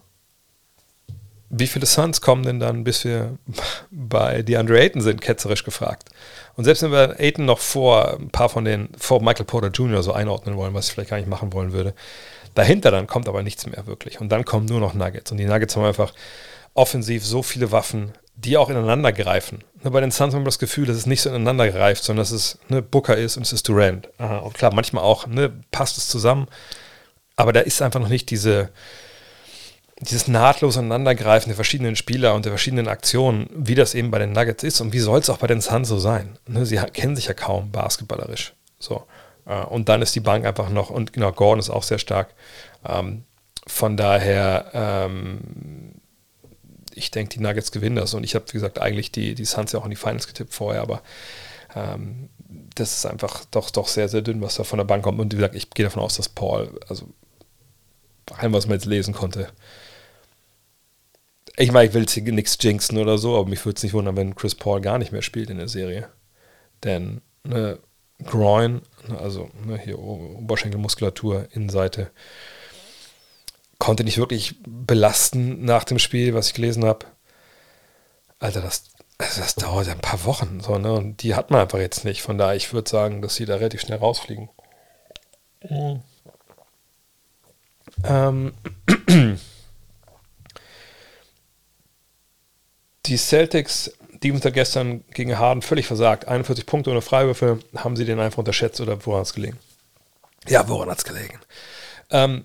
Wie 1.51 1.67
viele 1.67 1.87
Suns 1.87 2.21
kommen 2.21 2.43
denn 2.43 2.61
dann, 2.61 2.85
bis 2.85 3.05
wir 3.05 3.39
bei 3.91 4.43
DeAndre 4.43 4.81
Ayton 4.81 5.01
sind, 5.01 5.21
ketzerisch 5.21 5.65
gefragt? 5.65 6.11
Und 6.57 6.65
selbst 6.65 6.83
wenn 6.83 6.93
wir 6.93 7.19
Ayton 7.19 7.47
noch 7.47 7.61
vor 7.61 8.19
ein 8.19 8.31
paar 8.31 8.49
von 8.49 8.65
den, 8.65 8.91
vor 8.99 9.23
Michael 9.23 9.47
Porter 9.47 9.69
Jr. 9.69 10.03
so 10.03 10.13
einordnen 10.13 10.57
wollen, 10.57 10.75
was 10.75 10.89
ich 10.89 10.93
vielleicht 10.93 11.11
gar 11.11 11.17
nicht 11.17 11.29
machen 11.29 11.53
wollen 11.53 11.73
würde, 11.73 11.95
dahinter 12.55 12.91
dann 12.91 13.07
kommt 13.07 13.29
aber 13.29 13.43
nichts 13.43 13.67
mehr 13.67 13.87
wirklich. 13.87 14.21
Und 14.21 14.31
dann 14.31 14.45
kommen 14.45 14.67
nur 14.67 14.81
noch 14.81 14.93
Nuggets. 14.93 15.31
Und 15.31 15.39
die 15.39 15.47
Nuggets 15.47 15.77
haben 15.77 15.85
einfach 15.85 16.13
offensiv 16.79 17.27
so 17.27 17.43
viele 17.43 17.73
Waffen, 17.73 18.13
die 18.37 18.57
auch 18.57 18.71
ineinander 18.71 19.13
greifen. 19.13 19.65
Bei 19.83 20.01
den 20.01 20.13
Suns 20.13 20.33
haben 20.33 20.43
wir 20.43 20.47
das 20.47 20.61
Gefühl, 20.61 20.87
dass 20.87 20.97
es 20.97 21.07
nicht 21.07 21.21
so 21.21 21.29
ineinander 21.29 21.69
greift, 21.71 22.05
sondern 22.05 22.23
dass 22.23 22.31
es 22.31 22.59
ne, 22.69 22.83
Booker 22.83 23.17
ist 23.17 23.37
und 23.37 23.43
es 23.43 23.53
ist 23.53 23.69
Durant. 23.69 24.09
Und 24.19 24.55
klar, 24.55 24.73
manchmal 24.73 25.03
auch 25.03 25.27
ne, 25.27 25.53
passt 25.71 25.99
es 25.99 26.09
zusammen, 26.09 26.47
aber 27.37 27.53
da 27.53 27.61
ist 27.61 27.83
einfach 27.83 28.01
noch 28.01 28.09
nicht 28.09 28.31
diese, 28.31 28.71
dieses 30.01 30.29
nahtlos 30.29 30.79
Aneinandergreifen 30.79 31.49
der 31.51 31.57
verschiedenen 31.57 31.97
Spieler 31.97 32.35
und 32.35 32.45
der 32.45 32.53
verschiedenen 32.53 32.87
Aktionen, 32.87 33.51
wie 33.53 33.75
das 33.75 33.95
eben 33.95 34.11
bei 34.13 34.21
den 34.21 34.33
Nuggets 34.33 34.63
ist 34.63 34.81
und 34.81 34.93
wie 34.93 35.01
soll 35.01 35.19
es 35.19 35.31
auch 35.31 35.39
bei 35.39 35.49
den 35.49 35.61
Suns 35.61 35.89
so 35.89 35.99
sein. 35.99 36.39
Ne, 36.47 36.65
sie 36.65 36.77
kennen 36.77 37.17
sich 37.17 37.27
ja 37.27 37.35
kaum 37.35 37.73
basketballerisch. 37.73 38.55
So. 38.79 39.05
Äh, 39.47 39.65
und 39.65 39.89
dann 39.89 40.03
ist 40.03 40.15
die 40.15 40.21
Bank 40.21 40.47
einfach 40.47 40.69
noch, 40.69 40.91
und 40.91 41.13
genau, 41.13 41.33
Gordon 41.33 41.59
ist 41.59 41.71
auch 41.71 41.83
sehr 41.83 41.99
stark. 41.99 42.29
Ähm, 42.89 43.25
von 43.67 43.97
daher, 43.97 44.71
ähm, 44.73 45.88
ich 46.99 47.11
denke, 47.11 47.31
die 47.31 47.41
Nuggets 47.41 47.73
gewinnen 47.73 47.97
das. 47.97 48.15
Und 48.15 48.25
ich 48.25 48.35
habe, 48.35 48.45
wie 48.49 48.53
gesagt, 48.53 48.81
eigentlich 48.81 49.13
die, 49.13 49.35
die 49.35 49.45
Suns 49.45 49.73
ja 49.73 49.81
auch 49.81 49.85
in 49.85 49.91
die 49.91 49.97
Finals 49.97 50.27
getippt 50.27 50.53
vorher, 50.53 50.83
aber 50.83 51.03
ähm, 51.75 52.29
das 52.75 52.93
ist 52.93 53.07
einfach 53.07 53.45
doch, 53.51 53.71
doch 53.71 53.89
sehr, 53.89 54.09
sehr 54.09 54.23
dünn, 54.23 54.41
was 54.41 54.57
da 54.57 54.65
von 54.65 54.79
der 54.79 54.85
Bank 54.85 55.05
kommt. 55.05 55.21
Und 55.21 55.33
wie 55.33 55.37
gesagt, 55.37 55.55
ich 55.55 55.71
gehe 55.71 55.85
davon 55.85 56.03
aus, 56.03 56.17
dass 56.17 56.29
Paul, 56.29 56.79
also 56.89 57.09
allem, 58.37 58.53
was 58.53 58.67
man 58.67 58.75
jetzt 58.75 58.87
lesen 58.87 59.15
konnte, 59.15 59.49
ich 61.57 61.73
meine, 61.73 61.89
ich 61.89 61.95
will 61.95 62.03
jetzt 62.03 62.13
hier 62.13 62.23
nichts 62.23 62.57
jinxen 62.61 62.99
oder 62.99 63.19
so, 63.19 63.37
aber 63.37 63.49
mich 63.49 63.65
würde 63.65 63.77
es 63.77 63.83
nicht 63.83 63.93
wundern, 63.93 64.17
wenn 64.17 64.37
Chris 64.37 64.55
Paul 64.55 64.81
gar 64.81 64.99
nicht 64.99 65.11
mehr 65.11 65.23
spielt 65.23 65.51
in 65.51 65.59
der 65.59 65.69
Serie. 65.69 66.09
Denn 66.85 67.21
ne, 67.43 67.81
Groin, 68.25 68.83
ne, 69.09 69.19
also 69.19 69.51
ne, 69.67 69.77
hier 69.77 69.99
Oberschenkelmuskulatur, 69.99 71.49
Innenseite, 71.53 72.11
konnte 73.79 74.05
nicht 74.05 74.19
wirklich 74.19 74.57
belasten 74.67 75.65
nach 75.65 75.85
dem 75.85 75.99
Spiel, 75.99 76.35
was 76.35 76.49
ich 76.49 76.55
gelesen 76.55 76.85
habe. 76.85 77.07
Alter, 78.39 78.61
das, 78.61 78.85
also 79.19 79.41
das 79.41 79.55
dauert 79.55 79.87
ja 79.87 79.93
ein 79.93 80.01
paar 80.01 80.25
Wochen. 80.25 80.61
So, 80.61 80.79
ne? 80.79 80.93
Und 80.93 81.23
die 81.23 81.35
hat 81.35 81.51
man 81.51 81.61
einfach 81.61 81.79
jetzt 81.79 82.05
nicht. 82.05 82.23
Von 82.23 82.39
daher, 82.39 82.57
ich 82.57 82.73
würde 82.73 82.91
sagen, 82.91 83.23
dass 83.23 83.35
sie 83.35 83.47
da 83.47 83.57
relativ 83.57 83.81
schnell 83.81 83.99
rausfliegen. 83.99 84.49
Mhm. 85.69 86.03
Ähm. 88.05 88.53
Die 93.07 93.17
Celtics, 93.17 93.91
die 94.23 94.31
uns 94.33 94.43
da 94.43 94.51
gestern 94.51 95.03
gegen 95.15 95.39
Harden 95.39 95.63
völlig 95.63 95.87
versagt. 95.87 96.29
41 96.29 96.67
Punkte 96.67 96.91
ohne 96.91 97.01
Freiwürfe. 97.01 97.59
Haben 97.75 97.97
sie 97.97 98.05
den 98.05 98.21
einfach 98.21 98.37
unterschätzt 98.39 98.83
oder 98.83 99.07
woran 99.07 99.21
hat 99.21 99.29
es 99.29 99.33
gelegen? 99.33 99.59
Ja, 100.47 100.69
woran 100.69 100.91
hat 100.91 100.99
es 100.99 101.05
gelegen? 101.05 101.41
Ähm, 102.11 102.45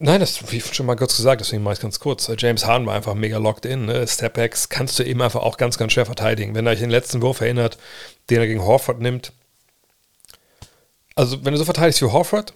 Nein, 0.00 0.20
das 0.20 0.50
wie 0.50 0.60
schon 0.60 0.86
mal 0.86 0.96
kurz 0.96 1.16
gesagt, 1.16 1.40
deswegen 1.40 1.62
mache 1.62 1.74
ich 1.74 1.78
es 1.78 1.82
ganz 1.82 2.00
kurz. 2.00 2.30
James 2.36 2.66
Harden 2.66 2.86
war 2.86 2.94
einfach 2.94 3.14
mega 3.14 3.38
locked 3.38 3.64
in. 3.64 3.86
Ne? 3.86 4.06
Stepbacks 4.06 4.68
kannst 4.68 4.98
du 4.98 5.04
eben 5.04 5.22
einfach 5.22 5.42
auch 5.42 5.56
ganz, 5.56 5.78
ganz 5.78 5.92
schwer 5.92 6.06
verteidigen. 6.06 6.54
Wenn 6.54 6.66
er 6.66 6.72
euch 6.72 6.80
den 6.80 6.90
letzten 6.90 7.22
Wurf 7.22 7.40
erinnert, 7.40 7.78
den 8.28 8.40
er 8.40 8.46
gegen 8.46 8.62
Horford 8.62 9.00
nimmt. 9.00 9.32
Also, 11.14 11.44
wenn 11.44 11.52
du 11.52 11.58
so 11.58 11.64
verteidigst 11.64 12.02
wie 12.02 12.06
Horford, 12.06 12.54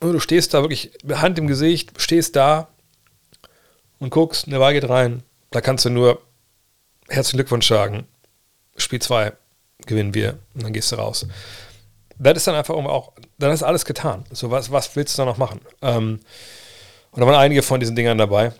du 0.00 0.18
stehst 0.18 0.52
da 0.52 0.62
wirklich 0.62 0.90
Hand 1.08 1.38
im 1.38 1.46
Gesicht, 1.46 1.92
stehst 2.00 2.34
da 2.34 2.68
und 4.00 4.10
guckst, 4.10 4.50
der 4.50 4.58
Ball 4.58 4.72
geht 4.72 4.88
rein. 4.88 5.22
Da 5.50 5.60
kannst 5.60 5.84
du 5.84 5.90
nur 5.90 6.20
herzlichen 7.08 7.38
Glückwunsch 7.38 7.68
sagen. 7.68 8.06
Spiel 8.76 9.00
2 9.00 9.32
gewinnen 9.86 10.12
wir 10.12 10.38
und 10.54 10.64
dann 10.64 10.72
gehst 10.72 10.90
du 10.90 10.96
raus 10.96 11.24
das 12.18 12.36
ist 12.38 12.46
dann 12.46 12.54
einfach 12.54 12.74
auch, 12.74 13.12
dann 13.38 13.52
ist 13.52 13.62
alles 13.62 13.84
getan. 13.84 14.24
So, 14.32 14.50
was, 14.50 14.70
was 14.72 14.94
willst 14.96 15.16
du 15.16 15.22
da 15.22 15.26
noch 15.26 15.38
machen? 15.38 15.60
Ähm, 15.82 16.20
und 17.10 17.20
da 17.20 17.26
waren 17.26 17.36
einige 17.36 17.62
von 17.62 17.80
diesen 17.80 17.96
Dingern 17.96 18.18
dabei. 18.18 18.52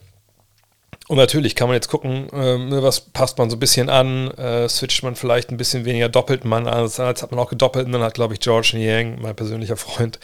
Und 1.09 1.17
natürlich 1.17 1.55
kann 1.57 1.69
man 1.69 1.75
jetzt 1.75 1.89
gucken, 1.89 2.27
ne, 2.27 2.83
was 2.83 3.01
passt 3.01 3.39
man 3.39 3.49
so 3.49 3.57
ein 3.57 3.61
bisschen 3.61 3.89
an, 3.89 4.31
äh, 4.33 4.69
switcht 4.69 5.03
man 5.03 5.17
vielleicht 5.17 5.51
ein 5.51 5.57
bisschen 5.57 5.87
weniger 5.87 6.11
doppelt 6.11 6.45
man 6.45 6.67
als, 6.67 7.01
als 7.01 7.23
hat 7.23 7.31
man 7.31 7.41
auch 7.41 7.49
gedoppelt 7.49 7.87
und 7.87 7.93
dann 7.93 8.03
hat, 8.03 8.13
glaube 8.13 8.35
ich, 8.35 8.41
George 8.41 8.73
Niang, 8.75 9.19
mein 9.23 9.35
persönlicher 9.35 9.79
Freund, 9.79 10.21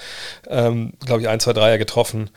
ähm, 0.46 0.92
glaube 1.04 1.22
ich, 1.22 1.28
ein, 1.28 1.40
zwei, 1.40 1.54
Dreier 1.54 1.78
getroffen. 1.78 2.28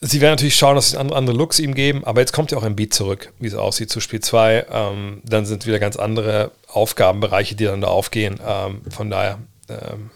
Sie 0.00 0.20
werden 0.20 0.32
natürlich 0.32 0.54
schauen, 0.56 0.76
dass 0.76 0.90
sie 0.90 0.96
andere, 0.96 1.36
Looks 1.36 1.58
ihm 1.58 1.74
geben, 1.74 2.04
aber 2.04 2.20
jetzt 2.20 2.32
kommt 2.32 2.52
ja 2.52 2.58
auch 2.58 2.62
ein 2.62 2.76
Beat 2.76 2.94
zurück, 2.94 3.32
wie 3.40 3.48
es 3.48 3.54
aussieht 3.54 3.90
zu 3.90 3.98
Spiel 4.00 4.20
2. 4.20 4.66
Ähm, 4.70 5.22
dann 5.24 5.44
sind 5.44 5.66
wieder 5.66 5.80
ganz 5.80 5.96
andere 5.96 6.52
Aufgabenbereiche, 6.68 7.56
die 7.56 7.64
dann 7.64 7.80
da 7.80 7.88
aufgehen. 7.88 8.38
Ähm, 8.46 8.82
von 8.90 9.10
daher 9.10 9.40
ähm, 9.68 10.10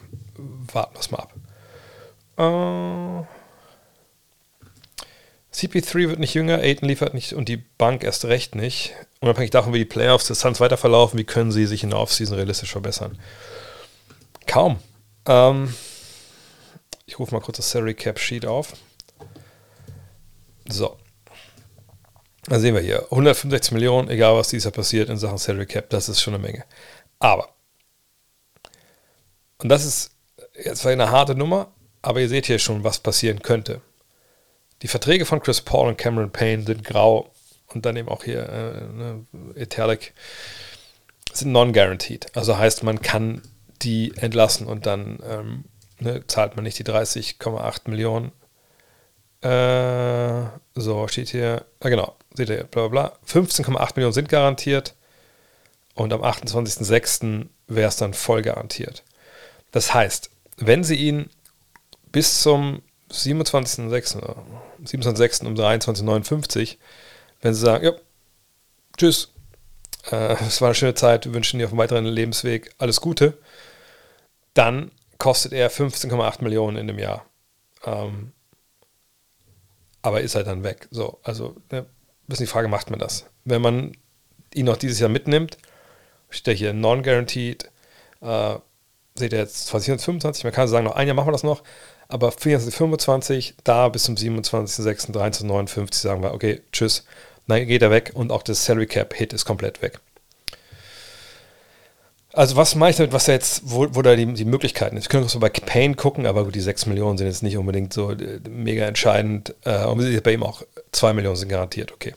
warten 0.73 0.95
wir 0.95 1.01
es 1.01 1.11
mal 1.11 1.19
ab. 1.19 1.35
Äh, 2.39 3.27
CP3 5.53 6.09
wird 6.09 6.21
nicht 6.21 6.35
jünger, 6.35 6.59
Aiden 6.59 6.89
liefert 6.89 7.13
nicht 7.13 7.33
und 7.33 7.49
die 7.49 7.57
Bank 7.57 8.05
erst 8.05 8.25
recht 8.25 8.55
nicht. 8.55 8.95
Unabhängig 9.21 9.51
davon, 9.51 9.73
wie 9.73 9.79
die 9.79 9.85
Playoffs 9.85 10.29
des 10.29 10.41
Suns 10.41 10.61
weiter 10.61 10.77
verlaufen, 10.77 11.19
wie 11.19 11.25
können 11.25 11.51
sie 11.51 11.67
sich 11.67 11.83
in 11.83 11.91
der 11.91 11.99
Offseason 11.99 12.37
realistisch 12.37 12.71
verbessern? 12.71 13.19
Kaum. 14.47 14.79
Ähm, 15.27 15.75
ich 17.05 17.19
rufe 17.19 17.35
mal 17.35 17.41
kurz 17.41 17.57
das 17.59 17.71
Salary 17.71 17.95
Cap 17.95 18.21
Sheet 18.21 18.47
auf. 18.47 18.75
So. 20.73 20.99
Da 22.47 22.59
sehen 22.59 22.75
wir 22.75 22.83
hier, 22.83 23.05
165 23.05 23.73
Millionen, 23.73 24.09
egal 24.09 24.35
was 24.35 24.49
dieses 24.49 24.73
passiert 24.73 25.09
in 25.09 25.17
Sachen 25.17 25.39
Salary 25.39 25.67
Cap, 25.67 25.91
das 25.91 26.09
ist 26.09 26.21
schon 26.21 26.35
eine 26.35 26.43
Menge. 26.43 26.65
Aber, 27.21 27.51
und 29.59 29.69
das 29.69 29.85
ist 29.85 30.11
jetzt 30.55 30.85
eine 30.85 31.11
harte 31.11 31.37
Nummer, 31.37 31.73
aber 32.01 32.21
ihr 32.21 32.29
seht 32.29 32.47
hier 32.47 32.59
schon, 32.59 32.83
was 32.83 32.99
passieren 32.99 33.43
könnte. 33.43 33.81
Die 34.83 34.89
Verträge 34.89 35.25
von 35.25 35.41
Chris 35.41 35.61
Paul 35.61 35.89
und 35.89 35.99
Cameron 35.99 36.33
Payne 36.33 36.65
sind 36.65 36.83
grau 36.83 37.31
und 37.69 37.87
dann 37.87 37.97
eben 37.97 38.09
auch 38.09 38.25
hier 38.25 38.49
äh, 38.49 38.93
ne, 38.93 39.27
Italic 39.55 40.13
sind 41.33 41.53
non-guaranteed. 41.53 42.37
Also 42.37 42.59
heißt, 42.59 42.83
man 42.83 43.01
kann 43.01 43.43
die 43.83 44.13
entlassen 44.17 44.67
und 44.67 44.87
dann 44.87 45.21
ähm, 45.25 45.65
ne, 46.01 46.27
zahlt 46.27 46.57
man 46.57 46.65
nicht 46.65 46.79
die 46.81 46.85
30,8 46.85 47.89
Millionen 47.89 48.33
äh, 49.43 50.45
so, 50.75 51.09
steht 51.09 51.29
hier, 51.29 51.65
ah 51.81 51.89
genau, 51.89 52.17
seht 52.35 52.49
ihr, 52.49 52.65
bla 52.65 52.89
bla 52.89 53.11
bla. 53.11 53.19
15,8 53.27 53.93
Millionen 53.97 54.13
sind 54.13 54.29
garantiert 54.29 54.95
und 55.95 56.13
am 56.13 56.23
28.06. 56.23 57.47
wäre 57.67 57.89
es 57.89 57.97
dann 57.97 58.15
voll 58.15 58.43
garantiert. 58.43 59.03
Das 59.73 59.93
heißt, 59.93 60.31
wenn 60.57 60.85
sie 60.85 60.97
ihn 60.97 61.31
bis 62.11 62.43
zum 62.43 62.83
27.06. 63.11 64.23
27.06. 64.85 65.47
um 65.47 65.55
23.59 65.55 66.77
wenn 67.43 67.55
sie 67.55 67.61
sagen, 67.61 67.85
ja, 67.85 67.93
tschüss, 68.97 69.33
äh, 70.11 70.37
es 70.47 70.61
war 70.61 70.69
eine 70.69 70.75
schöne 70.75 70.95
Zeit, 70.95 71.27
wir 71.27 71.35
wünschen 71.35 71.59
dir 71.59 71.67
auf 71.67 71.73
dem 71.73 71.79
weiteren 71.79 72.07
Lebensweg 72.07 72.73
alles 72.79 73.01
Gute, 73.01 73.37
dann 74.55 74.91
kostet 75.19 75.53
er 75.53 75.71
15,8 75.71 76.43
Millionen 76.43 76.77
in 76.77 76.87
dem 76.87 76.99
Jahr. 76.99 77.27
Ähm, 77.85 78.33
aber 80.03 80.21
ist 80.21 80.35
halt 80.35 80.47
dann 80.47 80.65
weg. 80.65 80.89
So, 80.91 81.19
also, 81.23 81.57
ne, 81.71 81.87
ist 82.29 82.41
die 82.41 82.47
Frage, 82.47 82.69
macht 82.69 82.91
man 82.91 82.99
das? 82.99 83.27
Wenn 83.45 83.63
man 83.63 83.93
ihn 84.55 84.67
noch 84.67 84.77
dieses 84.77 85.01
Jahr 85.01 85.09
mitnimmt, 85.09 85.59
steht 86.31 86.49
er 86.49 86.55
hier 86.55 86.73
non-guaranteed, 86.73 87.71
äh, 88.21 88.55
seht 89.15 89.33
ihr 89.33 89.39
jetzt 89.39 89.67
2025, 89.67 90.45
man 90.45 90.53
kann 90.53 90.69
sagen, 90.69 90.85
noch 90.85 90.97
ein 90.97 91.07
Jahr 91.07 91.15
machen 91.15 91.29
wir 91.29 91.33
das 91.33 91.43
noch, 91.43 91.63
aber 92.09 92.33
24, 92.33 92.75
25, 92.75 93.55
da 93.65 93.89
bis 93.89 94.05
zum 94.05 94.17
27.06. 94.17 95.13
13.59 95.13 95.95
sagen 95.95 96.23
wir, 96.23 96.33
okay, 96.33 96.63
tschüss, 96.73 97.05
dann 97.47 97.67
geht 97.67 97.83
er 97.83 97.91
weg 97.91 98.13
und 98.15 98.33
auch 98.33 98.43
das 98.43 98.65
Salary 98.65 98.87
Cap 98.87 99.15
Hit 99.15 99.33
ist 99.33 99.45
komplett 99.45 99.83
weg. 99.83 100.01
Also 102.33 102.57
was 102.57 102.75
mache 102.75 102.91
ich 102.91 102.97
damit, 102.97 103.13
was 103.13 103.27
da 103.27 103.33
jetzt, 103.33 103.63
wo, 103.65 103.95
wo 103.95 104.01
da 104.01 104.17
die, 104.17 104.27
die 104.33 104.45
Möglichkeiten 104.45 104.97
ist? 104.97 105.05
Wir 105.05 105.11
können 105.11 105.25
auch 105.25 105.31
so 105.31 105.39
bei 105.39 105.51
Payne 105.51 105.97
gucken, 105.97 106.25
aber 106.27 106.45
gut, 106.45 106.55
die 106.55 106.61
6 106.61 106.87
Millionen 106.87 107.19
sind 107.19 107.27
jetzt 107.27 107.43
nicht 107.43 107.59
unbedingt 107.59 107.93
so 107.93 108.13
äh, 108.13 108.41
mega 108.49 108.87
entscheidend. 108.87 109.55
Äh, 109.65 109.85
und 109.85 110.23
bei 110.23 110.33
ihm 110.33 110.43
auch 110.43 110.63
2 110.93 111.13
Millionen 111.13 111.37
sind 111.37 111.49
garantiert, 111.49 111.93
okay. 111.93 112.15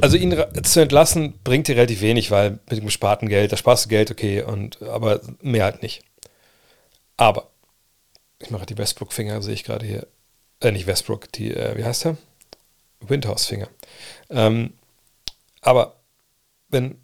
also 0.00 0.16
ihn 0.16 0.36
zu 0.62 0.80
entlassen 0.80 1.38
bringt 1.42 1.68
dir 1.68 1.76
relativ 1.76 2.00
wenig, 2.00 2.30
weil 2.30 2.52
mit 2.68 2.78
dem 2.78 2.84
gesparten 2.84 3.28
Geld, 3.28 3.52
da 3.52 3.56
sparst 3.56 3.86
du 3.86 3.88
Geld, 3.88 4.10
okay, 4.10 4.42
und, 4.42 4.82
aber 4.82 5.20
mehr 5.40 5.64
halt 5.64 5.82
nicht. 5.82 6.02
Aber, 7.16 7.50
ich 8.40 8.50
mache 8.50 8.66
die 8.66 8.76
Westbrook-Finger, 8.76 9.40
sehe 9.42 9.54
ich 9.54 9.64
gerade 9.64 9.86
hier. 9.86 10.06
Äh, 10.60 10.72
nicht 10.72 10.86
Westbrook, 10.86 11.32
die, 11.32 11.54
äh, 11.54 11.76
wie 11.76 11.84
heißt 11.84 12.06
er? 12.06 12.16
Windhouse-Finger. 13.00 13.68
Ähm, 14.30 14.74
aber 15.62 15.95
wenn 16.76 17.00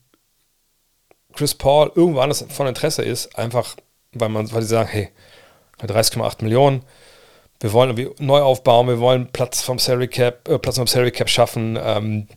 Chris 1.34 1.54
Paul 1.54 1.90
irgendwo 1.94 2.20
anders 2.20 2.44
von 2.48 2.66
Interesse 2.66 3.02
ist, 3.02 3.38
einfach 3.38 3.76
weil 4.12 4.28
man, 4.28 4.52
weil 4.52 4.60
die 4.60 4.66
sagen, 4.66 4.88
hey, 4.90 5.08
30,8 5.80 6.42
Millionen, 6.44 6.82
wir 7.60 7.72
wollen 7.72 7.96
irgendwie 7.96 8.24
neu 8.24 8.40
aufbauen, 8.40 8.88
wir 8.88 9.00
wollen 9.00 9.28
Platz 9.32 9.62
vom 9.62 9.78
Salary 9.78 10.08
Cap, 10.08 10.48
äh, 10.48 10.58
Platz 10.58 10.76
vom 10.76 10.86
Salary 10.86 11.12
Cap 11.12 11.28
schaffen, 11.28 11.78
ähm, 11.82 12.28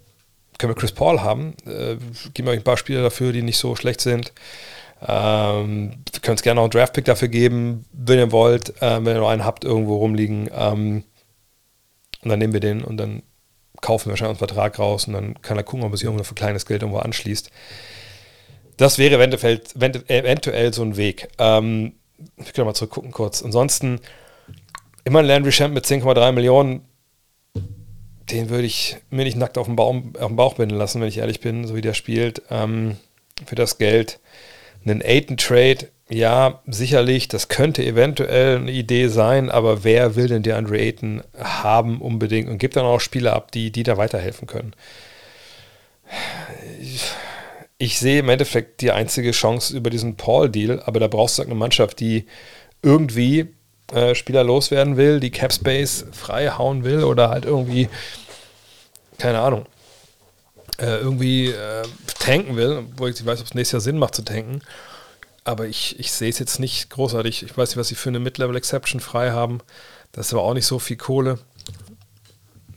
können 0.58 0.72
wir 0.72 0.80
Chris 0.80 0.94
Paul 0.94 1.22
haben. 1.22 1.54
Äh, 1.66 1.98
geben 2.34 2.48
wir 2.48 2.52
euch 2.52 2.60
ein 2.60 2.64
paar 2.64 2.78
Spiele 2.78 3.04
dafür, 3.04 3.34
die 3.34 3.42
nicht 3.42 3.58
so 3.58 3.76
schlecht 3.76 4.02
sind. 4.02 4.32
Ähm, 5.06 5.98
wir 6.12 6.22
können 6.22 6.36
es 6.36 6.44
gerne 6.44 6.62
auch 6.62 6.66
einen 6.66 6.72
Draftpick 6.72 7.06
dafür 7.06 7.28
geben, 7.28 7.86
wenn 7.92 8.20
ihr 8.20 8.32
wollt, 8.32 8.82
äh, 8.82 9.04
wenn 9.04 9.18
ihr 9.18 9.20
noch 9.20 9.30
einen 9.30 9.44
habt, 9.44 9.66
irgendwo 9.66 9.98
rumliegen. 9.98 10.50
Ähm, 10.54 11.04
und 12.24 12.30
dann 12.30 12.40
nehmen 12.40 12.54
wir 12.54 12.62
den 12.62 12.84
und 12.84 12.98
dann 12.98 13.22
kaufen 13.82 14.08
wir 14.08 14.12
wahrscheinlich 14.12 14.40
einen 14.40 14.48
Vertrag 14.48 14.80
raus 14.80 15.08
und 15.08 15.14
dann 15.14 15.42
kann 15.42 15.58
er 15.58 15.64
gucken, 15.64 15.86
ob 15.86 15.94
er 15.94 15.98
sich 15.98 16.06
irgendwo 16.06 16.24
für 16.24 16.36
kleines 16.36 16.66
Geld 16.66 16.82
irgendwo 16.82 17.00
anschließt. 17.00 17.50
Das 18.78 18.98
wäre 18.98 19.16
eventuell, 19.16 20.74
so 20.74 20.84
ein 20.84 20.98
Weg. 20.98 21.30
Ähm, 21.38 21.94
ich 22.38 22.54
kann 22.54 22.66
mal 22.66 22.74
zurückgucken 22.74 23.12
kurz. 23.12 23.42
Ansonsten 23.42 24.02
immer 25.06 25.20
ein 25.20 25.26
Landry 25.26 25.52
Champ 25.52 25.74
mit 25.74 25.86
10,3 25.86 26.32
Millionen 26.32 26.82
den 28.32 28.50
würde 28.50 28.66
ich 28.66 28.98
mir 29.10 29.24
nicht 29.24 29.38
nackt 29.38 29.58
auf 29.58 29.68
den, 29.68 29.76
Baum, 29.76 30.14
auf 30.20 30.28
den 30.28 30.36
Bauch 30.36 30.56
binden 30.56 30.78
lassen, 30.78 31.02
wenn 31.02 31.08
ich 31.08 31.20
ehrlich 31.20 31.42
bin, 31.42 31.68
so 31.68 31.76
wie 31.76 31.82
der 31.82 31.94
spielt. 31.94 32.42
Ähm, 32.50 32.98
für 33.46 33.56
das 33.56 33.78
Geld. 33.78 34.20
Einen 34.84 35.02
Aiton-Trade, 35.02 35.90
ja, 36.10 36.62
sicherlich, 36.68 37.28
das 37.28 37.48
könnte 37.48 37.84
eventuell 37.84 38.58
eine 38.58 38.72
Idee 38.72 39.08
sein, 39.08 39.50
aber 39.50 39.84
wer 39.84 40.16
will 40.16 40.28
denn 40.28 40.44
der 40.44 40.58
Andre 40.58 40.78
Ayton 40.78 41.24
haben 41.38 42.00
unbedingt 42.00 42.48
und 42.48 42.60
gibt 42.60 42.76
dann 42.76 42.86
auch 42.86 43.00
Spieler 43.00 43.34
ab, 43.34 43.52
die, 43.52 43.72
die 43.72 43.84
da 43.84 43.98
weiterhelfen 43.98 44.48
können? 44.48 44.74
Ich, 46.80 47.02
ich 47.80 48.00
sehe 48.00 48.20
im 48.20 48.30
Endeffekt 48.30 48.82
die 48.82 48.92
einzige 48.92 49.32
Chance 49.32 49.76
über 49.76 49.90
diesen 49.90 50.16
Paul-Deal, 50.16 50.84
aber 50.86 51.00
da 51.00 51.08
brauchst 51.08 51.38
du 51.38 51.42
halt 51.42 51.50
eine 51.50 51.58
Mannschaft, 51.58 52.00
die 52.00 52.28
irgendwie 52.84 53.48
äh, 53.92 54.14
Spieler 54.14 54.44
loswerden 54.44 54.98
will, 54.98 55.20
die 55.20 55.32
Cap 55.32 55.54
Space 55.54 56.06
frei 56.12 56.50
hauen 56.50 56.84
will 56.84 57.04
oder 57.04 57.30
halt 57.30 57.46
irgendwie, 57.46 57.90
keine 59.18 59.40
Ahnung, 59.40 59.66
äh, 60.78 60.98
irgendwie 60.98 61.48
äh, 61.48 61.84
tanken 62.20 62.56
will, 62.58 62.84
wo 62.96 63.08
ich 63.08 63.16
nicht 63.16 63.26
weiß, 63.26 63.42
ob 63.42 63.48
es 63.48 63.56
nächstes 63.56 63.72
Jahr 63.74 63.82
Sinn 63.82 63.98
macht 63.98 64.14
zu 64.14 64.24
tanken. 64.24 64.62
Aber 65.46 65.68
ich, 65.68 66.00
ich 66.00 66.12
sehe 66.12 66.30
es 66.30 66.40
jetzt 66.40 66.60
nicht 66.60 66.90
großartig. 66.90 67.44
Ich 67.44 67.58
weiß 67.58 67.70
nicht, 67.70 67.78
was 67.78 67.88
sie 67.88 67.96
für 67.96 68.10
eine 68.10 68.20
Mid-Level-Exception 68.20 69.00
frei 69.00 69.32
haben. 69.32 69.62
Das 70.12 70.28
ist 70.28 70.34
aber 70.34 70.42
auch 70.44 70.56
nicht 70.56 70.66
so 70.66 70.80
viel 70.80 70.98
Kohle. 70.98 71.40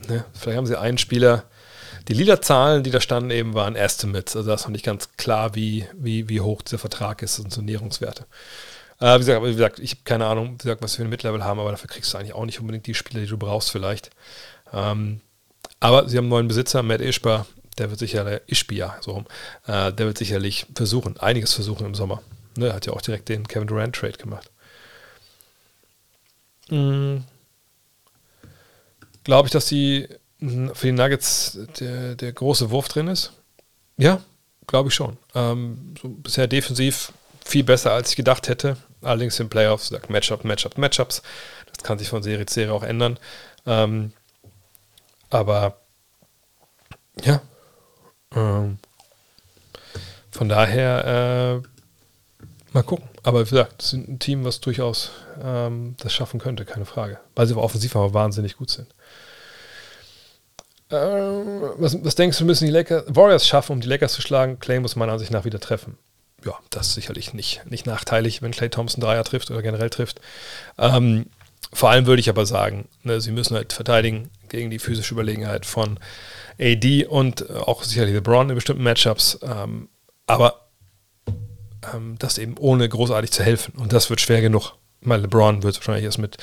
Ne? 0.06 0.24
Vielleicht 0.34 0.58
haben 0.58 0.66
sie 0.66 0.78
einen 0.78 0.98
Spieler. 0.98 1.44
Die 2.08 2.14
Lila-Zahlen, 2.14 2.82
die 2.82 2.90
da 2.90 3.00
standen, 3.00 3.30
eben 3.30 3.54
waren 3.54 3.74
Estimates. 3.74 4.36
Also 4.36 4.48
da 4.48 4.54
ist 4.54 4.64
noch 4.64 4.70
nicht 4.70 4.84
ganz 4.84 5.16
klar, 5.16 5.54
wie, 5.54 5.86
wie, 5.94 6.28
wie 6.28 6.40
hoch 6.40 6.62
dieser 6.62 6.78
Vertrag 6.78 7.22
ist 7.22 7.38
und 7.38 7.52
so 7.52 7.62
Nährungswerte. 7.62 8.26
Äh, 9.00 9.14
wie, 9.14 9.18
gesagt, 9.18 9.44
wie 9.44 9.52
gesagt, 9.52 9.78
ich 9.78 9.92
habe 9.92 10.00
keine 10.04 10.26
Ahnung, 10.26 10.54
wie 10.54 10.64
gesagt, 10.64 10.82
was 10.82 10.94
wir 10.94 11.04
für 11.04 11.08
ein 11.08 11.10
Midlevel 11.10 11.44
haben, 11.44 11.60
aber 11.60 11.70
dafür 11.70 11.88
kriegst 11.88 12.12
du 12.12 12.18
eigentlich 12.18 12.34
auch 12.34 12.44
nicht 12.44 12.60
unbedingt 12.60 12.86
die 12.86 12.94
Spieler, 12.94 13.20
die 13.20 13.28
du 13.28 13.38
brauchst 13.38 13.70
vielleicht. 13.70 14.10
Ähm, 14.72 15.20
aber 15.80 16.08
sie 16.08 16.18
haben 16.18 16.24
einen 16.24 16.30
neuen 16.30 16.48
Besitzer, 16.48 16.82
Matt 16.82 17.00
Ischbar, 17.00 17.46
der 17.78 17.90
wird 17.90 18.00
sicherlich, 18.00 18.40
Ishbia, 18.46 18.96
so 19.00 19.24
äh, 19.66 19.92
der 19.92 20.06
wird 20.06 20.18
sicherlich 20.18 20.66
versuchen, 20.74 21.18
einiges 21.18 21.54
versuchen 21.54 21.86
im 21.86 21.94
Sommer. 21.94 22.22
Ne, 22.59 22.72
hat 22.72 22.86
ja 22.86 22.92
auch 22.92 23.02
direkt 23.02 23.28
den 23.28 23.46
Kevin 23.46 23.68
Durant 23.68 23.94
Trade 23.94 24.18
gemacht. 24.18 24.50
Mhm. 26.68 27.22
Glaube 29.22 29.46
ich, 29.46 29.52
dass 29.52 29.66
die 29.66 30.09
für 30.40 30.86
die 30.86 30.92
Nuggets 30.92 31.56
der, 31.78 32.16
der 32.16 32.32
große 32.32 32.70
Wurf 32.70 32.88
drin 32.88 33.06
ist? 33.06 33.32
Ja, 33.96 34.22
glaube 34.66 34.88
ich 34.88 34.94
schon. 34.96 35.18
Ähm, 35.36 35.94
so 36.02 36.09
bisher 36.09 36.48
defensiv 36.48 37.12
viel 37.44 37.62
besser, 37.62 37.92
als 37.92 38.11
ich 38.11 38.16
gedacht 38.16 38.48
hätte. 38.48 38.76
Allerdings 39.02 39.38
in 39.38 39.48
Playoffs, 39.48 39.90
sagt 39.90 40.11
Matchup, 40.11 40.42
Matchup, 40.42 40.78
Matchups. 40.78 41.22
Das 41.72 41.84
kann 41.84 42.00
sich 42.00 42.09
von 42.09 42.24
Serie 42.24 42.46
zu 42.46 42.54
Serie 42.54 42.74
auch 42.74 42.82
ändern. 42.82 43.20
Ähm, 43.66 44.12
aber 45.30 45.80
ja, 47.22 47.40
ähm, 48.34 48.78
von 50.32 50.48
daher 50.48 51.62
äh, 51.62 51.68
mal 52.72 52.82
gucken. 52.82 53.08
Aber 53.22 53.40
wie 53.40 53.50
gesagt, 53.50 53.74
das 53.78 53.92
ist 53.92 54.08
ein 54.08 54.18
Team, 54.18 54.44
was 54.44 54.60
durchaus 54.60 55.10
ähm, 55.42 55.94
das 55.98 56.12
schaffen 56.12 56.40
könnte, 56.40 56.64
keine 56.64 56.84
Frage. 56.84 57.18
Weil 57.34 57.46
sie 57.46 57.56
offensiv 57.56 57.96
aber 57.96 58.14
wahnsinnig 58.14 58.56
gut 58.56 58.70
sind. 58.70 58.88
Ähm, 60.90 61.62
was, 61.76 62.02
was, 62.02 62.14
denkst 62.14 62.38
du, 62.38 62.44
müssen 62.44 62.64
die 62.64 62.70
Lakers, 62.70 63.04
Warriors 63.08 63.46
schaffen, 63.46 63.72
um 63.72 63.80
die 63.80 63.88
Lakers 63.88 64.12
zu 64.12 64.22
schlagen? 64.22 64.58
Clay 64.58 64.80
muss 64.80 64.96
meiner 64.96 65.12
Ansicht 65.12 65.30
nach 65.30 65.44
wieder 65.44 65.60
treffen 65.60 65.98
ja, 66.44 66.54
das 66.70 66.88
ist 66.88 66.94
sicherlich 66.94 67.34
nicht, 67.34 67.62
nicht 67.66 67.86
nachteilig, 67.86 68.42
wenn 68.42 68.52
Clay 68.52 68.68
Thompson 68.68 69.00
Dreier 69.00 69.24
trifft 69.24 69.50
oder 69.50 69.62
generell 69.62 69.90
trifft. 69.90 70.20
Ähm, 70.78 71.26
vor 71.72 71.90
allem 71.90 72.06
würde 72.06 72.20
ich 72.20 72.28
aber 72.28 72.46
sagen, 72.46 72.88
ne, 73.02 73.20
sie 73.20 73.32
müssen 73.32 73.56
halt 73.56 73.72
verteidigen 73.72 74.30
gegen 74.48 74.70
die 74.70 74.78
physische 74.78 75.14
Überlegenheit 75.14 75.66
von 75.66 75.98
AD 76.60 77.06
und 77.06 77.50
auch 77.50 77.82
sicherlich 77.82 78.14
LeBron 78.14 78.48
in 78.48 78.54
bestimmten 78.54 78.82
Matchups. 78.82 79.40
Ähm, 79.42 79.88
aber 80.26 80.67
ähm, 81.94 82.16
das 82.18 82.38
eben 82.38 82.56
ohne 82.58 82.88
großartig 82.88 83.30
zu 83.30 83.42
helfen. 83.42 83.74
Und 83.76 83.92
das 83.92 84.10
wird 84.10 84.20
schwer 84.20 84.40
genug. 84.40 84.74
Weil 85.00 85.20
LeBron 85.20 85.62
wird 85.62 85.76
wahrscheinlich 85.76 86.04
erst 86.04 86.18
mit, 86.18 86.36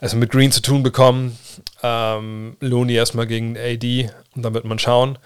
erst 0.00 0.14
mit 0.14 0.30
Green 0.30 0.52
zu 0.52 0.62
tun 0.62 0.82
bekommen. 0.82 1.38
Ähm, 1.82 2.56
Looney 2.60 2.94
erstmal 2.94 3.26
gegen 3.26 3.56
AD 3.56 4.10
und 4.34 4.42
dann 4.42 4.54
wird 4.54 4.64
man 4.64 4.78
schauen. 4.78 5.18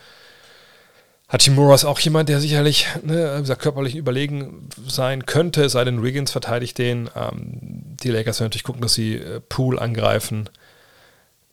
Hachimura 1.28 1.74
ist 1.74 1.84
auch 1.84 1.98
jemand, 1.98 2.28
der 2.28 2.40
sicherlich 2.40 2.86
ne, 3.02 3.38
gesagt, 3.40 3.60
körperlich 3.60 3.96
überlegen 3.96 4.68
sein 4.86 5.26
könnte, 5.26 5.68
sei 5.68 5.82
denn, 5.82 6.02
Wiggins 6.02 6.30
verteidigt 6.30 6.78
den. 6.78 7.10
Ähm, 7.16 7.58
die 8.00 8.10
Lakers 8.10 8.38
werden 8.38 8.46
natürlich 8.46 8.62
gucken, 8.62 8.82
dass 8.82 8.94
sie 8.94 9.16
äh, 9.16 9.40
Pool 9.40 9.78
angreifen. 9.78 10.48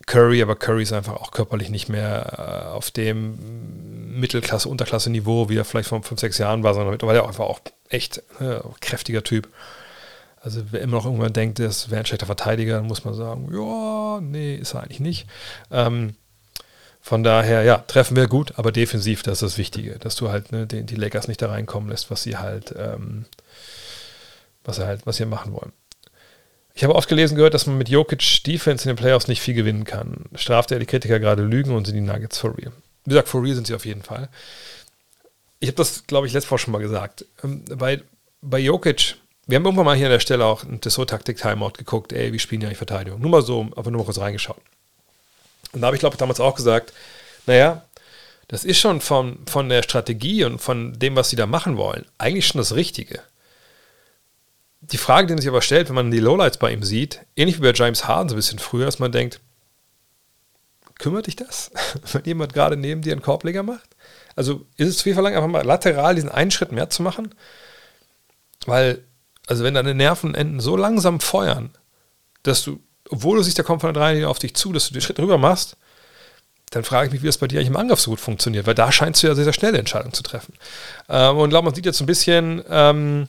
Curry, 0.06 0.42
aber 0.42 0.56
Curry 0.56 0.84
ist 0.84 0.94
einfach 0.94 1.16
auch 1.16 1.32
körperlich 1.32 1.70
nicht 1.70 1.90
mehr 1.90 2.68
äh, 2.68 2.70
auf 2.70 2.92
dem 2.92 4.20
Mittelklasse-, 4.20 4.68
Unterklasse-Niveau, 4.68 5.50
wie 5.50 5.58
er 5.58 5.66
vielleicht 5.66 5.90
vor 5.90 6.04
fünf, 6.04 6.20
sechs 6.20 6.38
Jahren 6.38 6.64
war, 6.64 6.74
sondern 6.74 6.92
mittlerweile 6.92 7.24
auch 7.24 7.28
einfach 7.28 7.46
auch 7.46 7.62
echt 7.90 8.22
äh, 8.40 8.60
kräftiger 8.82 9.24
Typ. 9.24 9.48
Also 10.42 10.62
wer 10.72 10.82
immer 10.82 10.98
noch 10.98 11.06
irgendwann 11.06 11.32
denkt, 11.32 11.60
das 11.60 11.90
wäre 11.90 12.02
ein 12.02 12.06
schlechter 12.06 12.26
Verteidiger, 12.26 12.76
dann 12.76 12.88
muss 12.88 13.06
man 13.06 13.14
sagen, 13.14 13.50
ja, 13.54 14.20
nee, 14.22 14.56
ist 14.56 14.74
er 14.74 14.84
eigentlich 14.84 15.00
nicht. 15.00 15.26
Ähm, 15.72 16.16
von 17.00 17.24
daher, 17.24 17.64
ja, 17.64 17.78
treffen 17.78 18.16
wir 18.16 18.28
gut, 18.28 18.54
aber 18.58 18.72
defensiv, 18.72 19.24
das 19.24 19.42
ist 19.42 19.54
das 19.54 19.58
Wichtige, 19.58 20.00
dass 20.00 20.16
du 20.16 20.30
halt 20.30 20.52
ne, 20.52 20.68
die, 20.68 20.84
die 20.84 20.96
Lakers 20.96 21.28
nicht 21.28 21.42
da 21.42 21.50
reinkommen 21.50 21.90
lässt, 21.90 22.12
was 22.12 22.24
sie 22.24 22.38
halt, 22.38 22.74
ähm, 22.78 23.26
was 24.64 24.78
sie 24.78 24.86
halt, 24.86 25.06
was 25.06 25.18
sie 25.18 25.26
machen 25.26 25.54
wollen. 25.54 25.74
Ich 26.74 26.84
habe 26.84 26.96
oft 26.96 27.08
gelesen 27.08 27.36
gehört, 27.36 27.54
dass 27.54 27.68
man 27.68 27.78
mit 27.78 27.90
Jokic 27.90 28.44
Defense 28.46 28.84
in 28.84 28.96
den 28.96 29.00
Playoffs 29.00 29.28
nicht 29.28 29.42
viel 29.42 29.54
gewinnen 29.54 29.84
kann. 29.84 30.26
Straft 30.36 30.72
er 30.72 30.80
die 30.80 30.88
Kritiker 30.88 31.20
gerade 31.20 31.44
Lügen 31.44 31.76
und 31.76 31.86
sind 31.86 31.96
die 31.96 32.02
Nuggets 32.02 32.40
for 32.40 32.58
real? 32.58 32.72
Wie 33.06 33.10
gesagt, 33.10 33.28
for 33.28 33.44
real 33.44 33.54
sind 33.54 33.68
sie 33.68 33.76
auf 33.76 33.86
jeden 33.86 34.02
Fall. 34.02 34.30
Ich 35.60 35.68
habe 35.68 35.78
das, 35.78 36.08
glaube 36.08 36.26
ich, 36.26 36.34
letztes 36.34 36.50
Mal 36.50 36.58
schon 36.58 36.72
mal 36.72 36.82
gesagt. 36.82 37.26
Ähm, 37.44 37.64
bei, 37.66 38.02
bei 38.42 38.60
Jokic, 38.60 39.18
wir 39.46 39.58
haben 39.58 39.66
irgendwann 39.66 39.86
mal 39.86 39.96
hier 39.96 40.08
an 40.08 40.14
der 40.14 40.20
Stelle 40.20 40.46
auch 40.46 40.64
ein 40.64 40.82
Tessot-Taktik-Timeout 40.82 41.74
geguckt, 41.78 42.12
ey, 42.12 42.34
wie 42.34 42.40
spielen 42.40 42.62
die 42.62 42.66
eigentlich 42.66 42.78
Verteidigung? 42.78 43.22
Nur 43.22 43.30
mal 43.30 43.42
so, 43.44 43.70
aber 43.76 43.92
nur 43.92 44.00
mal 44.00 44.06
kurz 44.06 44.20
reingeschaut. 44.20 44.62
Und 45.74 45.82
da 45.82 45.88
habe 45.88 45.96
ich, 45.96 46.00
glaube 46.00 46.16
ich, 46.16 46.20
damals 46.20 46.40
auch 46.40 46.56
gesagt, 46.56 46.92
naja, 47.46 47.84
das 48.48 48.66
ist 48.66 48.80
schon 48.80 49.00
von, 49.02 49.40
von 49.48 49.70
der 49.70 49.84
Strategie 49.84 50.44
und 50.44 50.60
von 50.60 50.98
dem, 50.98 51.16
was 51.16 51.30
sie 51.30 51.36
da 51.36 51.46
machen 51.46 51.78
wollen, 51.78 52.06
eigentlich 52.18 52.48
schon 52.48 52.60
das 52.60 52.76
Richtige. 52.76 53.22
Die 54.92 54.98
Frage, 54.98 55.28
die 55.28 55.34
man 55.34 55.42
sich 55.42 55.50
aber 55.50 55.62
stellt, 55.62 55.88
wenn 55.90 55.96
man 55.96 56.12
die 56.12 56.20
Lowlights 56.20 56.58
bei 56.58 56.72
ihm 56.72 56.84
sieht, 56.84 57.22
ähnlich 57.36 57.58
wie 57.58 57.62
bei 57.62 57.74
James 57.74 58.08
Harden 58.08 58.30
so 58.30 58.36
ein 58.36 58.38
bisschen 58.38 58.60
früher, 58.60 58.86
dass 58.86 59.00
man 59.00 59.12
denkt, 59.12 59.40
kümmert 61.00 61.28
dich 61.28 61.36
das, 61.36 61.72
wenn 62.12 62.24
jemand 62.26 62.54
gerade 62.54 62.78
neben 62.78 63.02
dir 63.02 63.14
einen 63.14 63.22
Korbleger 63.22 63.64
macht? 63.64 63.96
Also 64.36 64.66
ist 64.78 64.90
es 64.90 64.98
zu 64.98 65.04
viel 65.04 65.14
verlangt, 65.14 65.36
einfach 65.36 65.50
mal 65.50 65.66
lateral 65.66 66.16
diesen 66.16 66.30
einen 66.30 66.52
Schritt 66.52 66.72
mehr 66.72 66.90
zu 66.90 67.02
machen? 67.04 67.34
Weil, 68.66 69.04
also 69.48 69.64
wenn 69.64 69.74
deine 69.74 69.94
Nervenenden 69.94 70.60
so 70.60 70.76
langsam 70.76 71.20
feuern, 71.20 71.72
dass 72.44 72.64
du 72.64 72.80
obwohl 73.10 73.38
du 73.38 73.44
siehst, 73.44 73.60
da 73.60 73.64
kommt 73.64 73.82
von 73.82 73.94
der 73.94 74.02
Dreierlinie 74.02 74.28
auf 74.28 74.40
dich 74.40 74.56
zu, 74.56 74.74
dass 74.74 74.88
du 74.88 74.94
den 74.94 75.02
Schritt 75.02 75.20
rüber 75.20 75.38
machst, 75.38 75.78
dann 76.72 76.84
frage 76.84 77.08
ich 77.08 77.14
mich, 77.14 77.22
wie 77.22 77.28
das 77.28 77.38
bei 77.38 77.48
dir 77.48 77.60
eigentlich 77.60 77.70
im 77.70 77.78
Angriff 77.78 78.00
so 78.00 78.10
gut 78.12 78.20
funktioniert, 78.20 78.66
weil 78.66 78.74
da 78.74 78.92
scheinst 78.92 79.22
du 79.22 79.28
ja 79.28 79.36
sehr, 79.36 79.44
sehr 79.44 79.54
schnelle 79.54 79.78
Entscheidungen 79.78 80.14
zu 80.14 80.24
treffen. 80.24 80.56
Ähm, 81.08 81.38
und 81.38 81.50
glaube, 81.50 81.66
man 81.66 81.76
sieht 81.76 81.86
jetzt 81.86 82.02
ein 82.02 82.08
bisschen, 82.08 82.64
ähm, 82.68 83.28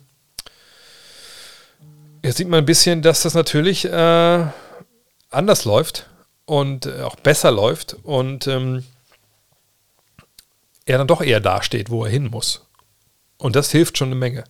jetzt 2.25 2.39
sieht 2.39 2.49
man 2.49 2.59
ein 2.59 2.67
bisschen, 2.67 3.03
dass 3.03 3.23
das 3.23 3.35
natürlich 3.35 3.85
äh, 3.85 4.47
anders 5.31 5.65
läuft 5.65 6.09
und 6.47 6.87
äh, 6.87 7.03
auch 7.03 7.17
besser 7.17 7.51
läuft 7.51 7.97
und 8.03 8.47
ähm, 8.47 8.85
er 10.87 10.99
dann 10.99 11.07
doch 11.07 11.21
eher 11.21 11.41
dasteht, 11.41 11.91
wo 11.91 12.05
er 12.05 12.11
hin 12.11 12.31
muss. 12.31 12.67
Und 13.39 13.57
das 13.57 13.71
hilft 13.71 13.99
schon 13.99 14.09
eine 14.09 14.17
Menge. 14.17 14.45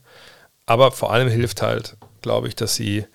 Aber 0.66 0.92
vor 0.92 1.12
allem 1.12 1.28
hilft 1.28 1.62
halt, 1.62 1.96
glaube 2.22 2.48
ich, 2.48 2.56
dass 2.56 2.74
sie, 2.74 3.06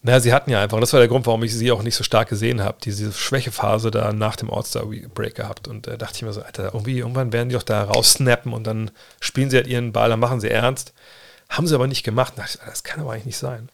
naja, 0.00 0.20
sie 0.20 0.32
hatten 0.32 0.50
ja 0.50 0.60
einfach, 0.60 0.76
und 0.76 0.80
das 0.80 0.92
war 0.92 1.00
der 1.00 1.08
Grund, 1.08 1.26
warum 1.26 1.42
ich 1.42 1.54
sie 1.54 1.70
auch 1.70 1.82
nicht 1.82 1.94
so 1.94 2.04
stark 2.04 2.28
gesehen 2.28 2.62
habe, 2.62 2.78
diese 2.82 3.12
Schwächephase 3.12 3.90
da 3.90 4.12
nach 4.12 4.36
dem 4.36 4.50
All-Star-Break 4.50 5.34
gehabt. 5.34 5.68
Und 5.68 5.86
da 5.86 5.92
äh, 5.92 5.98
dachte 5.98 6.16
ich 6.16 6.22
mir 6.22 6.32
so, 6.32 6.42
Alter, 6.42 6.74
irgendwie, 6.74 6.98
irgendwann 6.98 7.32
werden 7.32 7.48
die 7.48 7.54
doch 7.54 7.62
da 7.62 7.84
raussnappen 7.84 8.52
und 8.52 8.66
dann 8.66 8.90
spielen 9.20 9.50
sie 9.50 9.56
halt 9.56 9.66
ihren 9.66 9.92
Ball, 9.92 10.08
dann 10.08 10.20
machen 10.20 10.40
sie 10.40 10.50
ernst. 10.50 10.92
Haben 11.52 11.66
sie 11.66 11.74
aber 11.74 11.86
nicht 11.86 12.02
gemacht. 12.02 12.34
Das 12.36 12.82
kann 12.82 13.00
aber 13.00 13.12
eigentlich 13.12 13.26
nicht 13.26 13.38
sein. 13.38 13.68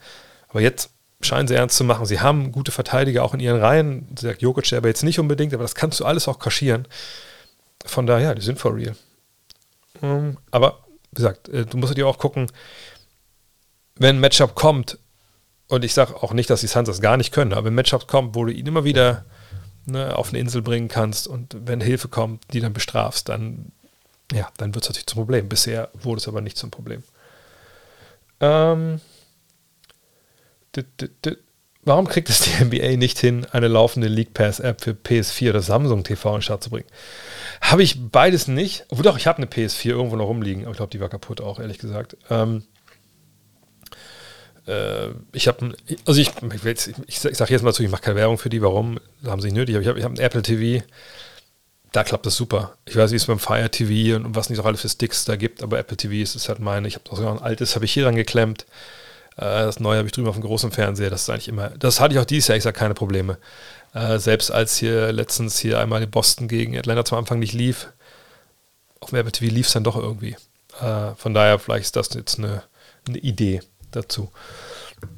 Aber 0.48 0.60
jetzt 0.60 0.90
scheinen 1.20 1.46
sie 1.46 1.54
ernst 1.54 1.76
zu 1.76 1.84
machen. 1.84 2.06
Sie 2.06 2.20
haben 2.20 2.50
gute 2.50 2.72
Verteidiger 2.72 3.22
auch 3.22 3.34
in 3.34 3.40
ihren 3.40 3.60
Reihen. 3.60 4.08
Sagt 4.18 4.42
Jokic 4.42 4.72
aber 4.72 4.88
jetzt 4.88 5.04
nicht 5.04 5.20
unbedingt, 5.20 5.54
aber 5.54 5.62
das 5.62 5.76
kannst 5.76 6.00
du 6.00 6.04
alles 6.04 6.26
auch 6.26 6.40
kaschieren. 6.40 6.88
Von 7.86 8.06
daher, 8.06 8.34
die 8.34 8.42
sind 8.42 8.58
for 8.58 8.74
real. 8.74 8.96
Ähm, 10.02 10.38
aber 10.50 10.80
wie 11.12 11.16
gesagt, 11.16 11.48
äh, 11.50 11.66
du 11.66 11.76
musst 11.76 11.96
dir 11.96 12.08
auch 12.08 12.18
gucken, 12.18 12.50
wenn 13.94 14.16
ein 14.16 14.20
Matchup 14.20 14.56
kommt, 14.56 14.98
und 15.68 15.84
ich 15.84 15.94
sage 15.94 16.16
auch 16.16 16.32
nicht, 16.32 16.50
dass 16.50 16.62
die 16.62 16.66
Suns 16.66 16.88
das 16.88 17.00
gar 17.00 17.16
nicht 17.16 17.32
können, 17.32 17.52
aber 17.52 17.66
wenn 17.66 17.74
ein 17.74 17.76
Matchup 17.76 18.08
kommt, 18.08 18.34
wo 18.34 18.44
du 18.44 18.52
ihn 18.52 18.66
immer 18.66 18.84
wieder 18.84 19.24
ne, 19.86 20.16
auf 20.16 20.30
eine 20.30 20.38
Insel 20.38 20.62
bringen 20.62 20.88
kannst 20.88 21.28
und 21.28 21.56
wenn 21.64 21.80
Hilfe 21.80 22.08
kommt, 22.08 22.42
die 22.52 22.60
dann 22.60 22.72
bestrafst, 22.72 23.28
dann, 23.28 23.70
ja, 24.32 24.48
dann 24.56 24.74
wird 24.74 24.84
es 24.84 24.88
natürlich 24.88 25.06
zum 25.06 25.18
Problem. 25.18 25.48
Bisher 25.48 25.90
wurde 25.94 26.20
es 26.20 26.28
aber 26.28 26.40
nicht 26.40 26.56
zum 26.56 26.70
Problem. 26.70 27.02
Ähm, 28.40 29.00
Warum 31.88 32.06
kriegt 32.06 32.28
es 32.28 32.40
die 32.40 32.64
NBA 32.64 32.96
nicht 32.96 33.18
hin, 33.18 33.46
eine 33.50 33.66
laufende 33.66 34.08
League 34.08 34.34
Pass 34.34 34.60
App 34.60 34.82
für 34.82 34.90
PS4 34.90 35.50
oder 35.50 35.62
Samsung 35.62 36.04
TV 36.04 36.28
in 36.28 36.36
den 36.36 36.42
Start 36.42 36.62
zu 36.62 36.68
bringen? 36.68 36.88
Habe 37.62 37.82
ich 37.82 38.10
beides 38.10 38.46
nicht. 38.46 38.84
Obwohl 38.90 39.04
doch, 39.04 39.16
ich 39.16 39.26
habe 39.26 39.38
eine 39.38 39.46
PS4 39.46 39.86
irgendwo 39.86 40.16
noch 40.16 40.26
rumliegen, 40.26 40.64
aber 40.64 40.72
ich 40.72 40.76
glaube, 40.76 40.90
die 40.90 41.00
war 41.00 41.08
kaputt 41.08 41.40
auch, 41.40 41.58
ehrlich 41.58 41.78
gesagt. 41.78 42.18
Ähm, 42.28 42.64
äh, 44.66 45.08
ich 45.32 45.48
habe, 45.48 45.74
also 46.04 46.20
ich, 46.20 46.30
ich, 46.42 46.86
ich 47.06 47.18
sage 47.18 47.52
jetzt 47.52 47.62
mal 47.62 47.72
zu, 47.72 47.82
ich 47.82 47.90
mache 47.90 48.02
keine 48.02 48.16
Werbung 48.16 48.36
für 48.36 48.50
die, 48.50 48.60
warum, 48.60 49.00
haben 49.24 49.40
sie 49.40 49.48
nicht 49.48 49.56
nötig, 49.56 49.76
aber 49.76 49.82
ich 49.82 49.88
habe 49.88 50.02
hab 50.02 50.12
ein 50.12 50.18
Apple 50.18 50.42
TV, 50.42 50.84
da 51.92 52.04
klappt 52.04 52.26
das 52.26 52.36
super. 52.36 52.76
Ich 52.86 52.96
weiß, 52.96 53.12
wie 53.12 53.16
es 53.16 53.26
beim 53.26 53.38
Fire 53.38 53.70
TV 53.70 54.16
und 54.16 54.34
was 54.34 54.50
nicht 54.50 54.58
auch 54.60 54.66
alles 54.66 54.82
für 54.82 54.88
Sticks 54.88 55.24
da 55.24 55.36
gibt, 55.36 55.62
aber 55.62 55.78
Apple 55.78 55.96
TV 55.96 56.14
ist 56.14 56.34
es 56.34 56.48
halt 56.48 56.58
meine. 56.58 56.86
Ich 56.88 56.94
habe 56.94 57.04
sogar 57.10 57.32
ein 57.32 57.42
altes, 57.42 57.74
habe 57.74 57.84
ich 57.84 57.92
hier 57.92 58.04
dran 58.04 58.16
geklemmt. 58.16 58.66
Äh, 59.36 59.64
das 59.64 59.80
neue 59.80 59.98
habe 59.98 60.06
ich 60.06 60.12
drüben 60.12 60.28
auf 60.28 60.36
dem 60.36 60.42
großen 60.44 60.70
Fernseher. 60.70 61.10
Das 61.10 61.22
ist 61.22 61.30
eigentlich 61.30 61.48
immer, 61.48 61.70
das 61.70 62.00
hatte 62.00 62.14
ich 62.14 62.20
auch 62.20 62.24
dieses 62.24 62.48
Jahr, 62.48 62.56
ich 62.56 62.64
sage 62.64 62.78
keine 62.78 62.94
Probleme. 62.94 63.38
Äh, 63.94 64.18
selbst 64.18 64.50
als 64.50 64.76
hier 64.76 65.12
letztens 65.12 65.58
hier 65.58 65.78
einmal 65.80 66.02
in 66.02 66.10
Boston 66.10 66.48
gegen 66.48 66.76
Atlanta 66.76 67.04
zum 67.04 67.18
Anfang 67.18 67.38
nicht 67.38 67.54
lief, 67.54 67.88
auf 69.00 69.10
dem 69.10 69.18
Apple 69.18 69.32
TV 69.32 69.54
lief 69.54 69.66
es 69.66 69.72
dann 69.72 69.84
doch 69.84 69.96
irgendwie. 69.96 70.36
Äh, 70.80 71.14
von 71.16 71.34
daher, 71.34 71.58
vielleicht 71.58 71.86
ist 71.86 71.96
das 71.96 72.10
jetzt 72.14 72.38
eine, 72.38 72.62
eine 73.06 73.18
Idee 73.18 73.60
dazu. 73.92 74.30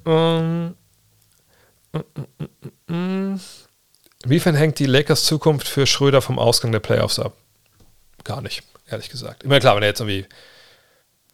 Ähm, 0.06 0.74
mm, 1.92 1.98
mm, 2.88 2.94
mm, 2.94 3.40
Inwiefern 4.24 4.54
hängt 4.54 4.78
die 4.78 4.86
Lakers 4.86 5.24
Zukunft 5.24 5.66
für 5.66 5.86
Schröder 5.86 6.20
vom 6.20 6.38
Ausgang 6.38 6.72
der 6.72 6.80
Playoffs 6.80 7.18
ab? 7.18 7.34
Gar 8.24 8.42
nicht, 8.42 8.62
ehrlich 8.88 9.08
gesagt. 9.08 9.44
Immer 9.44 9.60
klar, 9.60 9.76
wenn 9.76 9.82
er 9.82 9.88
jetzt 9.88 10.00
irgendwie 10.00 10.26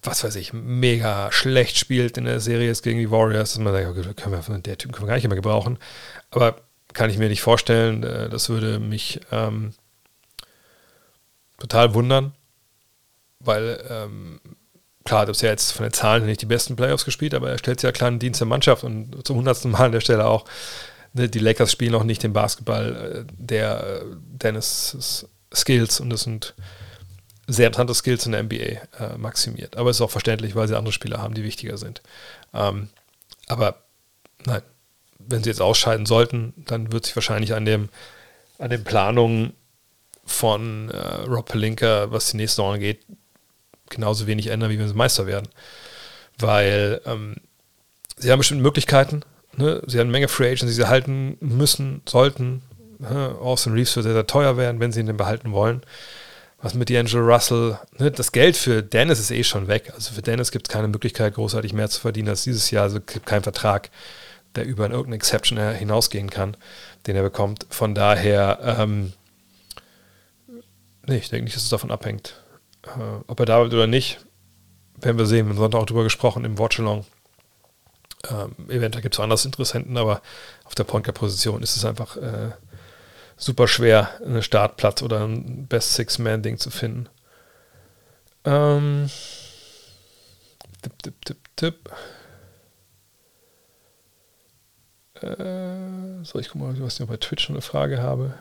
was 0.07 0.25
weiß 0.25 0.37
ich, 0.37 0.53
mega 0.53 1.31
schlecht 1.33 1.79
spielt 1.79 2.17
in 2.17 2.25
der 2.25 2.41
Serie 2.41 2.71
ist 2.71 2.83
gegen 2.83 2.99
die 2.99 3.11
Warriors, 3.11 3.53
dass 3.53 3.59
man 3.59 3.73
sagt, 3.73 3.89
okay, 3.89 4.15
können 4.15 4.47
wir, 4.47 4.59
der 4.59 4.79
Typ 4.79 4.93
können 4.93 5.07
wir 5.07 5.09
gar 5.09 5.17
nicht 5.17 5.27
mehr 5.27 5.37
gebrauchen. 5.37 5.79
Aber 6.31 6.57
kann 6.93 7.11
ich 7.11 7.19
mir 7.19 7.29
nicht 7.29 7.43
vorstellen. 7.43 8.03
Äh, 8.03 8.29
das 8.29 8.49
würde 8.49 8.79
mich 8.79 9.21
ähm, 9.31 9.73
total 11.59 11.95
wundern, 11.95 12.35
weil 13.41 13.85
ähm, 13.91 14.41
klar, 15.05 15.27
das 15.27 15.39
ist 15.39 15.43
ja 15.43 15.51
jetzt 15.51 15.73
von 15.73 15.85
den 15.85 15.93
Zahlen 15.93 16.27
nicht 16.27 16.43
die 16.43 16.47
besten 16.47 16.77
Playoffs 16.77 17.05
gespielt, 17.05 17.35
aber 17.35 17.51
er 17.51 17.59
stellt 17.59 17.83
ja 17.83 17.93
klar 17.93 18.09
einen 18.09 18.19
Dienst 18.19 18.41
der 18.41 18.47
Mannschaft 18.47 18.85
und 18.85 19.27
zum 19.27 19.37
hundertsten 19.37 19.71
Mal 19.71 19.87
an 19.87 19.93
der 19.93 20.01
Stelle 20.01 20.27
auch. 20.27 20.45
Ne, 21.17 21.31
die 21.31 21.39
Lakers 21.39 21.73
spielen 21.73 21.93
noch 21.93 22.05
nicht 22.05 22.23
den 22.23 22.35
Basketball 22.35 23.25
äh, 23.27 23.33
der 23.39 24.03
äh, 24.03 24.05
Dennis 24.43 25.27
Skills 25.55 25.99
und 25.99 26.11
das 26.11 26.23
sind 26.23 26.55
sehr 27.47 27.69
interessante 27.69 27.95
Skills 27.95 28.27
in 28.27 28.33
der 28.33 28.43
NBA 28.43 28.55
äh, 28.55 29.17
maximiert. 29.17 29.79
Aber 29.79 29.89
es 29.89 29.97
ist 29.97 30.03
auch 30.03 30.11
verständlich, 30.11 30.55
weil 30.55 30.69
sie 30.69 30.77
andere 30.77 30.93
Spieler 30.93 31.23
haben, 31.23 31.33
die 31.33 31.43
wichtiger 31.43 31.79
sind. 31.79 32.03
Ähm, 32.53 32.91
aber 33.49 33.83
nein, 34.45 34.61
wenn 35.19 35.43
sie 35.43 35.49
jetzt 35.49 35.63
ausscheiden 35.63 36.05
sollten, 36.05 36.53
dann 36.67 36.93
wird 36.93 37.07
sich 37.07 37.17
wahrscheinlich 37.17 37.55
an, 37.55 37.65
dem, 37.65 37.89
an 38.59 38.69
den 38.69 38.85
Planungen 38.85 39.55
von 40.27 40.91
Rob 40.91 41.49
Pelinka, 41.49 42.11
was 42.11 42.31
die 42.31 42.37
nächste 42.37 42.57
Saison 42.57 42.75
angeht, 42.75 43.01
genauso 43.89 44.27
wenig 44.27 44.49
ändern, 44.49 44.71
wie 44.71 44.79
wenn 44.79 44.89
sie 44.89 44.95
Meister 44.95 45.27
werden. 45.27 45.49
Weil 46.39 47.01
ähm, 47.07 47.37
sie 48.17 48.31
haben 48.31 48.39
bestimmte 48.39 48.65
Möglichkeiten. 48.65 49.23
Ne? 49.57 49.83
Sie 49.87 49.99
haben 49.99 50.07
eine 50.07 50.13
Menge 50.13 50.29
Free 50.29 50.47
Agents, 50.47 50.67
die 50.67 50.73
sie 50.73 50.89
halten 50.89 51.37
müssen, 51.41 52.03
sollten. 52.07 52.63
Ne? 52.99 53.37
Austin 53.41 53.73
Reeves 53.73 53.97
wird 53.97 54.05
sehr, 54.05 54.13
sehr 54.13 54.27
teuer 54.27 54.57
werden, 54.57 54.81
wenn 54.81 54.93
sie 54.93 55.01
ihn 55.01 55.17
behalten 55.17 55.53
wollen 55.53 55.83
was 56.59 56.75
mit 56.75 56.89
D'Angelo 56.89 57.21
Russell, 57.21 57.79
ne, 57.99 58.11
das 58.11 58.33
Geld 58.33 58.57
für 58.57 58.83
Dennis 58.83 59.21
ist 59.21 59.31
eh 59.31 59.45
schon 59.45 59.69
weg. 59.69 59.93
Also 59.95 60.15
für 60.15 60.23
Dennis 60.23 60.51
gibt 60.51 60.69
es 60.69 60.73
keine 60.73 60.89
Möglichkeit, 60.89 61.35
großartig 61.35 61.73
mehr 61.73 61.89
zu 61.89 62.01
verdienen 62.01 62.29
als 62.29 62.45
dieses 62.45 62.71
Jahr. 62.71 62.85
Also 62.85 63.01
gibt 63.01 63.27
keinen 63.27 63.43
Vertrag, 63.43 63.91
der 64.55 64.65
über 64.65 64.85
irgendeine 64.85 65.17
Exception 65.17 65.59
hinausgehen 65.59 66.31
kann, 66.31 66.57
den 67.07 67.17
er 67.17 67.23
bekommt. 67.23 67.67
Von 67.71 67.95
daher, 67.95 68.59
ähm, 68.81 69.13
nee, 71.07 71.19
ich 71.19 71.29
denke 71.29 71.45
nicht, 71.45 71.57
dass 71.57 71.65
es 71.65 71.69
davon 71.69 71.91
abhängt. 71.91 72.43
Äh, 72.85 73.23
ob 73.27 73.39
er 73.39 73.47
da 73.47 73.61
wird 73.61 73.75
oder 73.75 73.87
nicht, 73.87 74.19
werden 75.01 75.19
wir 75.19 75.27
sehen. 75.27 75.47
Wir 75.47 75.51
haben 75.51 75.59
Sonntag 75.59 75.81
auch 75.81 75.87
drüber 75.87 76.05
gesprochen 76.05 76.45
im 76.45 76.59
Watchalong. 76.59 77.05
Ähm, 78.31 78.55
eventuell 78.69 79.03
gibt 79.03 79.15
es 79.15 79.19
auch 79.19 79.25
andere 79.25 79.41
Interessenten, 79.45 79.97
aber 79.97 80.23
auf 80.65 80.75
der 80.75 80.85
Point 80.85 81.13
Position 81.15 81.63
ist 81.63 81.77
es 81.77 81.85
einfach 81.85 82.17
äh, 82.17 82.51
super 83.37 83.69
schwer, 83.69 84.11
einen 84.25 84.43
Startplatz 84.43 85.03
oder 85.03 85.25
ein 85.25 85.67
Best 85.67 85.95
Six-Man-Ding 85.95 86.59
zu 86.59 86.71
finden. 86.71 87.09
Ähm, 88.45 89.11
tipp, 90.83 91.03
tipp, 91.03 91.25
tipp, 91.25 91.39
tipp. 91.57 91.91
Äh, 95.23 96.25
so, 96.25 96.39
ich 96.39 96.49
gucke 96.49 96.65
mal, 96.65 96.81
was 96.81 96.95
ich 96.95 97.01
noch 97.01 97.09
bei 97.09 97.17
Twitch 97.17 97.45
schon 97.45 97.57
eine 97.57 97.63
Frage 97.63 98.03
habe. 98.03 98.35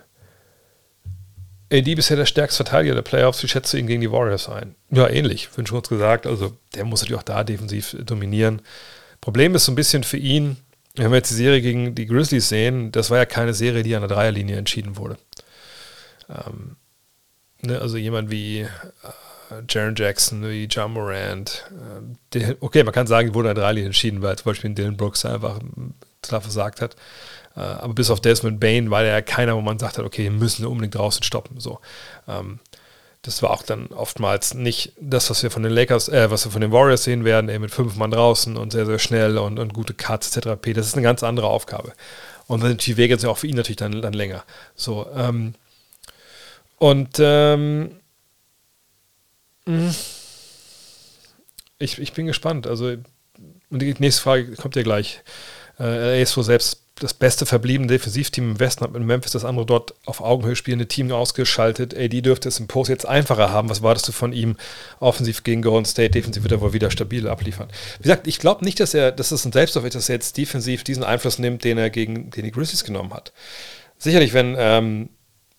AD 1.71 1.95
bisher 1.95 2.15
der 2.15 2.25
stärkste 2.25 2.63
Verteidiger 2.63 2.93
der 2.93 3.01
Playoffs. 3.01 3.41
Wie 3.41 3.47
schätzt 3.47 3.73
du 3.73 3.77
ihn 3.77 3.88
gegen 3.88 4.01
die 4.01 4.11
Warriors 4.11 4.49
ein? 4.49 4.75
Ja, 4.91 5.09
ähnlich, 5.09 5.49
schon 5.53 5.65
kurz 5.65 5.89
gesagt. 5.89 6.27
Also, 6.27 6.55
der 6.75 6.86
muss 6.86 7.01
natürlich 7.01 7.19
auch 7.19 7.23
da 7.23 7.43
defensiv 7.43 7.95
dominieren. 8.05 8.61
Problem 9.26 9.55
ist 9.55 9.65
so 9.65 9.71
ein 9.71 9.76
bisschen 9.76 10.03
für 10.03 10.17
ihn, 10.17 10.57
wenn 10.93 11.09
wir 11.09 11.17
jetzt 11.17 11.32
die 11.32 11.36
Serie 11.36 11.59
gegen 11.59 11.95
die 11.95 12.05
Grizzlies 12.05 12.47
sehen, 12.47 12.91
das 12.91 13.09
war 13.09 13.17
ja 13.17 13.26
keine 13.26 13.55
Serie, 13.55 13.82
die 13.82 13.95
an 13.95 14.03
der 14.03 14.15
Dreierlinie 14.15 14.55
entschieden 14.55 14.97
wurde. 14.97 15.17
Ähm, 16.30 16.76
ne, 17.63 17.82
also 17.82 17.97
jemand 17.97 18.30
wie 18.30 18.59
äh, 18.59 18.67
Jaron 19.67 19.95
Jackson, 19.95 20.47
wie 20.47 20.65
John 20.65 20.93
Morant, 20.93 21.67
äh, 22.36 22.53
okay, 22.59 22.84
man 22.84 22.93
kann 22.93 23.07
sagen, 23.07 23.30
die 23.30 23.34
wurde 23.34 23.49
an 23.49 23.55
der 23.55 23.63
Dreierlinie 23.63 23.88
entschieden, 23.88 24.21
weil 24.21 24.38
zum 24.38 24.51
Beispiel 24.51 24.76
Dylan 24.76 24.95
Brooks 24.95 25.26
einfach 25.26 25.57
total 26.21 26.41
versagt 26.41 26.82
hat. 26.82 26.95
Äh, 27.55 27.61
aber 27.61 27.95
bis 27.95 28.11
auf 28.11 28.21
Desmond 28.21 28.59
Bain 28.59 28.91
war 28.91 29.01
der 29.01 29.13
ja 29.13 29.21
keiner, 29.23 29.55
wo 29.55 29.61
man 29.61 29.80
sagt 29.80 29.97
hat, 29.97 30.05
okay, 30.05 30.26
wir 30.26 30.32
müssen 30.32 30.67
unbedingt 30.67 30.93
draußen 30.93 31.23
stoppen. 31.23 31.59
So. 31.59 31.80
Ähm, 32.28 32.59
das 33.26 33.41
war 33.41 33.51
auch 33.51 33.63
dann 33.63 33.88
oftmals 33.88 34.53
nicht 34.53 34.93
das, 34.99 35.30
was 35.30 35.41
wir 35.41 35.49
von 35.49 35.63
den 35.63 35.71
Lakers, 35.71 36.09
äh, 36.09 36.30
was 36.30 36.45
wir 36.45 36.51
von 36.51 36.61
den 36.61 36.71
Warriors 36.71 37.03
sehen 37.03 37.26
werden, 37.26 37.49
eben 37.49 37.63
mit 37.63 37.71
fünf 37.71 37.95
Mann 37.95 38.11
draußen 38.11 38.55
und 38.55 38.71
sehr, 38.71 38.86
sehr 38.86 38.99
schnell 38.99 39.38
und, 39.38 39.57
und 39.57 39.73
gute 39.73 39.93
Cuts 39.93 40.36
etc. 40.36 40.59
Das 40.76 40.88
ist 40.88 40.93
eine 40.93 41.03
ganz 41.03 41.23
andere 41.23 41.47
Aufgabe. 41.47 41.93
Und 42.47 42.63
dann 42.63 42.78
die 42.78 42.97
Wege 42.97 43.17
sind 43.17 43.30
auch 43.30 43.39
für 43.39 43.47
ihn 43.47 43.55
natürlich 43.55 43.78
dann, 43.78 44.01
dann 44.01 44.13
länger. 44.13 44.43
So, 44.76 45.07
ähm, 45.15 45.55
und 46.78 47.17
ähm, 47.19 47.91
hm, 49.65 49.95
ich, 51.80 51.99
ich 51.99 52.13
bin 52.13 52.28
gespannt. 52.28 52.67
Also, 52.67 52.95
und 53.69 53.82
die 53.82 53.95
nächste 53.97 54.21
Frage 54.21 54.55
kommt 54.55 54.76
ja 54.76 54.84
gleich. 54.84 55.21
Äh, 55.80 56.17
er 56.17 56.21
ist 56.21 56.38
wohl 56.38 56.43
selbst 56.43 56.84
das 57.00 57.14
beste 57.14 57.46
verbliebene 57.46 57.88
Defensivteam 57.88 58.52
im 58.52 58.60
Westen 58.60 58.86
hat 58.86 58.93
mit 58.93 59.04
Memphis 59.04 59.34
das 59.34 59.43
andere 59.43 59.66
dort 59.66 59.93
auf 60.06 60.22
Augenhöhe 60.22 60.56
spielende 60.56 60.88
Team 60.88 61.12
ausgeschaltet. 61.12 61.93
AD 61.93 62.22
dürfte 62.22 62.48
es 62.48 62.60
im 62.60 62.68
Post 62.68 62.89
jetzt 62.89 63.06
einfacher 63.06 63.50
haben. 63.50 63.70
Was 63.70 63.82
wartest 63.82 64.08
du 64.08 64.12
von 64.14 64.32
ihm 64.32 64.56
offensiv 65.02 65.43
gegen 65.43 65.62
Golden 65.62 65.86
State? 65.86 66.12
Defensiv 66.12 66.43
wird 66.43 66.54
er 66.54 66.62
wohl 66.62 66.72
wieder 66.72 66.89
stabil 66.91 67.28
abliefern. 67.28 67.68
Wie 67.98 68.04
gesagt, 68.04 68.28
ich 68.28 68.39
glaube 68.39 68.64
nicht, 68.64 68.80
dass 68.80 68.93
er, 68.93 69.12
dass 69.12 69.32
es 69.32 69.43
ein 69.43 69.52
Selbstlauf 69.52 69.84
ist, 69.84 69.96
dass 69.96 70.08
er 70.08 70.16
jetzt 70.16 70.38
defensiv 70.38 70.86
diesen 70.86 71.04
Einfluss 71.04 71.38
nimmt, 71.38 71.66
den 71.66 71.78
er 71.78 71.89
gegen 71.89 72.30
den 72.32 72.46
die 72.46 72.52
Grizzlies 72.52 72.86
genommen 72.86 73.14
hat. 73.14 73.34
Sicherlich, 73.98 74.34
wenn, 74.34 74.56
ähm, 74.58 75.10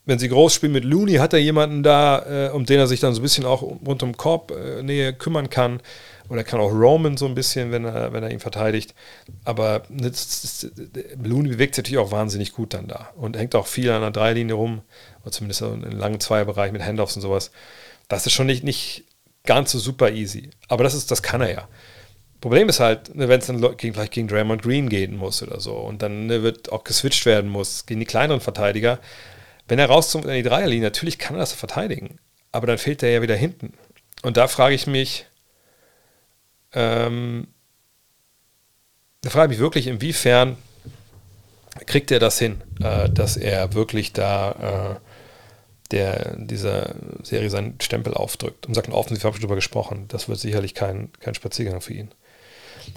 wenn 0.06 0.18
sie 0.18 0.30
groß 0.30 0.54
spielen 0.54 0.72
mit 0.72 0.84
Looney, 0.84 1.16
hat 1.16 1.34
er 1.34 1.38
jemanden 1.38 1.82
da, 1.82 2.46
äh, 2.46 2.50
um 2.50 2.64
den 2.64 2.78
er 2.78 2.86
sich 2.86 3.00
dann 3.00 3.12
so 3.12 3.20
ein 3.20 3.22
bisschen 3.22 3.44
auch 3.44 3.60
rund 3.60 4.02
um 4.02 4.16
Korb 4.16 4.52
äh, 4.52 4.82
Nähe 4.82 5.12
kümmern 5.12 5.50
kann. 5.50 5.80
Oder 6.28 6.44
kann 6.44 6.60
auch 6.60 6.72
Roman 6.72 7.16
so 7.16 7.26
ein 7.26 7.34
bisschen, 7.34 7.70
wenn 7.70 7.84
er, 7.84 8.12
wenn 8.12 8.22
er 8.22 8.30
ihn 8.30 8.40
verteidigt. 8.40 8.94
Aber 9.44 9.82
Looney 9.88 11.50
bewegt 11.50 11.74
sich 11.74 11.84
natürlich 11.84 11.98
auch 11.98 12.10
wahnsinnig 12.10 12.52
gut 12.52 12.74
dann 12.74 12.88
da 12.88 13.10
und 13.16 13.36
hängt 13.36 13.54
auch 13.54 13.66
viel 13.66 13.90
an 13.90 14.02
der 14.02 14.10
Dreilinie 14.10 14.54
rum, 14.54 14.82
oder 15.22 15.32
zumindest 15.32 15.62
in 15.62 15.92
langen 15.92 16.20
Zweierbereich 16.20 16.72
mit 16.72 16.82
Handoffs 16.82 17.16
und 17.16 17.22
sowas. 17.22 17.50
Das 18.08 18.26
ist 18.26 18.32
schon 18.32 18.46
nicht, 18.46 18.64
nicht 18.64 19.04
ganz 19.44 19.72
so 19.72 19.78
super 19.78 20.10
easy. 20.10 20.50
Aber 20.68 20.84
das 20.84 20.94
ist, 20.94 21.10
das 21.10 21.22
kann 21.22 21.40
er 21.40 21.52
ja. 21.52 21.68
Problem 22.40 22.68
ist 22.68 22.80
halt, 22.80 23.14
ne, 23.14 23.28
wenn 23.28 23.40
es 23.40 23.46
dann 23.46 23.60
gegen, 23.76 23.94
vielleicht 23.94 24.12
gegen 24.12 24.28
Draymond 24.28 24.62
Green 24.62 24.88
gehen 24.88 25.16
muss 25.16 25.42
oder 25.42 25.58
so 25.60 25.74
und 25.74 26.02
dann 26.02 26.26
ne, 26.26 26.42
wird 26.42 26.70
auch 26.70 26.84
geswitcht 26.84 27.24
werden 27.26 27.50
muss 27.50 27.86
gegen 27.86 28.00
die 28.00 28.06
kleineren 28.06 28.40
Verteidiger. 28.40 28.98
Wenn 29.68 29.78
er 29.78 29.86
rauskommt 29.86 30.26
in 30.26 30.32
die 30.32 30.42
Dreierlinie, 30.42 30.84
natürlich 30.84 31.18
kann 31.18 31.36
er 31.36 31.40
das 31.40 31.52
verteidigen, 31.52 32.18
aber 32.52 32.66
dann 32.66 32.78
fehlt 32.78 33.02
er 33.02 33.10
ja 33.10 33.22
wieder 33.22 33.34
hinten. 33.34 33.72
Und 34.22 34.36
da 34.36 34.48
frage 34.48 34.74
ich 34.74 34.86
mich, 34.86 35.26
ähm, 36.76 37.48
da 39.22 39.30
frage 39.30 39.52
ich 39.52 39.58
mich 39.58 39.64
wirklich, 39.64 39.86
inwiefern 39.88 40.56
kriegt 41.86 42.10
er 42.10 42.20
das 42.20 42.38
hin, 42.38 42.62
äh, 42.80 43.10
dass 43.10 43.36
er 43.36 43.74
wirklich 43.74 44.12
da 44.12 45.00
äh, 45.00 45.00
der 45.90 46.36
dieser 46.36 46.94
Serie 47.22 47.50
seinen 47.50 47.80
Stempel 47.80 48.14
aufdrückt. 48.14 48.66
Und 48.66 48.74
sagt, 48.74 48.90
offensiv 48.90 49.24
habe 49.24 49.36
ich 49.36 49.40
darüber 49.40 49.54
gesprochen. 49.54 50.06
Das 50.08 50.28
wird 50.28 50.38
sicherlich 50.38 50.74
kein, 50.74 51.10
kein 51.20 51.34
Spaziergang 51.34 51.80
für 51.80 51.94
ihn. 51.94 52.10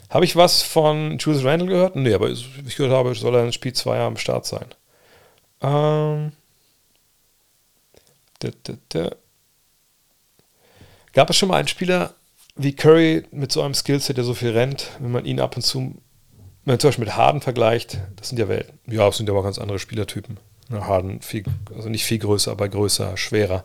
Habe 0.10 0.26
ich 0.26 0.36
was 0.36 0.62
von 0.62 1.18
Julius 1.18 1.44
Randall 1.44 1.70
gehört? 1.70 1.96
Nee, 1.96 2.14
aber 2.14 2.30
ich 2.30 2.76
gehört 2.76 2.94
habe, 2.94 3.16
soll 3.16 3.36
er 3.36 3.46
in 3.46 3.54
Spiel 3.54 3.74
2 3.74 4.00
am 4.00 4.18
Start 4.18 4.46
sein. 4.46 4.66
Ähm, 5.62 6.32
da, 8.40 8.50
da, 8.64 8.74
da. 8.90 9.16
Gab 11.14 11.30
es 11.30 11.38
schon 11.38 11.50
mal 11.50 11.58
einen 11.58 11.68
Spieler 11.68 12.16
wie 12.60 12.76
Curry 12.76 13.24
mit 13.32 13.52
so 13.52 13.62
einem 13.62 13.74
Skillset, 13.74 14.18
der 14.18 14.26
so 14.26 14.34
viel 14.34 14.52
rennt, 14.52 14.90
wenn 15.00 15.12
man 15.12 15.26
ihn 15.26 15.40
ab 15.40 15.56
und 15.56 15.62
zu, 15.62 15.80
wenn 15.80 15.94
man 16.66 16.80
zum 16.80 16.90
Beispiel 16.90 17.06
mit 17.06 17.16
Harden 17.16 17.42
vergleicht, 17.42 18.00
das 18.18 18.30
sind 18.30 18.38
ja 18.38 18.50
Welten. 18.50 18.78
Ja, 18.86 19.06
das 19.06 19.18
sind 19.18 19.30
aber 19.30 19.44
ganz 19.44 19.58
andere 19.58 19.80
Spielertypen. 19.80 20.38
Harden 20.72 21.22
viel, 21.22 21.46
also 21.76 21.90
nicht 21.90 22.04
viel 22.04 22.20
größer, 22.20 22.52
aber 22.52 22.68
größer, 22.68 23.18
schwerer. 23.18 23.64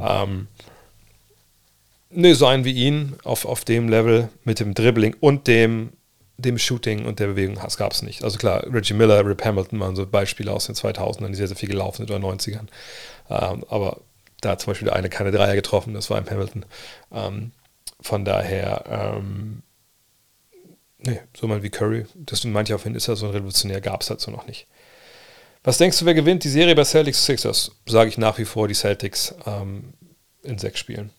Ähm, 0.00 0.46
ne, 2.10 2.34
so 2.34 2.46
einen 2.46 2.64
wie 2.64 2.72
ihn 2.72 3.14
auf, 3.24 3.44
auf 3.44 3.64
dem 3.64 3.88
Level 3.88 4.28
mit 4.44 4.60
dem 4.60 4.74
Dribbling 4.74 5.16
und 5.20 5.46
dem, 5.46 5.94
dem 6.36 6.58
Shooting 6.58 7.06
und 7.06 7.18
der 7.18 7.28
Bewegung, 7.28 7.58
das 7.60 7.78
gab 7.78 7.92
es 7.92 8.02
nicht. 8.02 8.22
Also 8.22 8.38
klar, 8.38 8.62
Reggie 8.72 8.94
Miller, 8.94 9.24
Rip 9.24 9.44
Hamilton 9.44 9.80
waren 9.80 9.96
so 9.96 10.06
Beispiele 10.06 10.52
aus 10.52 10.66
den 10.66 10.76
2000ern, 10.76 11.28
die 11.28 11.34
sehr, 11.34 11.48
sehr 11.48 11.56
viel 11.56 11.68
gelaufen 11.68 12.06
sind, 12.06 12.10
oder 12.10 12.24
90ern. 12.24 12.68
Ähm, 13.30 13.64
aber 13.68 14.00
da 14.42 14.50
hat 14.50 14.60
zum 14.60 14.70
Beispiel 14.70 14.86
der 14.86 14.96
eine 14.96 15.08
keine 15.08 15.32
Dreier 15.32 15.56
getroffen, 15.56 15.94
das 15.94 16.10
war 16.10 16.18
im 16.18 16.30
Hamilton. 16.30 16.64
Ähm, 17.10 17.52
von 18.00 18.24
daher, 18.24 18.84
ähm, 18.88 19.62
nee, 20.98 21.20
so 21.36 21.46
mal 21.46 21.62
wie 21.62 21.70
Curry, 21.70 22.06
das 22.14 22.44
manche 22.44 22.74
auf 22.74 22.84
hin 22.84 22.94
ist 22.94 23.06
ja 23.06 23.16
so 23.16 23.26
ein 23.26 23.32
Revolutionär, 23.32 23.80
gab 23.80 24.02
es 24.02 24.10
halt 24.10 24.20
so 24.20 24.30
noch 24.30 24.46
nicht. 24.46 24.66
Was 25.64 25.78
denkst 25.78 25.98
du, 25.98 26.06
wer 26.06 26.14
gewinnt 26.14 26.44
die 26.44 26.48
Serie 26.48 26.74
bei 26.74 26.84
Celtics 26.84 27.24
Sixers? 27.24 27.72
Sage 27.86 28.08
ich 28.08 28.18
nach 28.18 28.38
wie 28.38 28.44
vor 28.44 28.68
die 28.68 28.74
Celtics 28.74 29.34
ähm, 29.44 29.92
in 30.42 30.58
sechs 30.58 30.78
Spielen. 30.78 31.10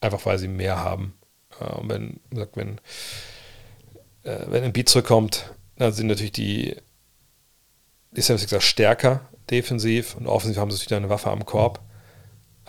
Einfach 0.00 0.24
weil 0.26 0.38
sie 0.38 0.48
mehr 0.48 0.78
haben. 0.78 1.14
Äh, 1.60 1.64
wenn, 1.82 2.20
wenn, 2.30 2.80
äh, 4.24 4.46
wenn 4.46 4.64
ein 4.64 4.72
Beat 4.72 4.88
zurückkommt, 4.88 5.52
dann 5.76 5.92
sind 5.92 6.06
natürlich 6.06 6.32
die, 6.32 6.76
die 8.12 8.22
Sixers 8.22 8.64
stärker 8.64 9.28
defensiv 9.50 10.16
und 10.16 10.26
offensiv 10.26 10.58
haben 10.58 10.70
sie 10.70 10.78
natürlich 10.78 10.96
eine 10.96 11.10
Waffe 11.10 11.30
am 11.30 11.44
Korb. 11.44 11.80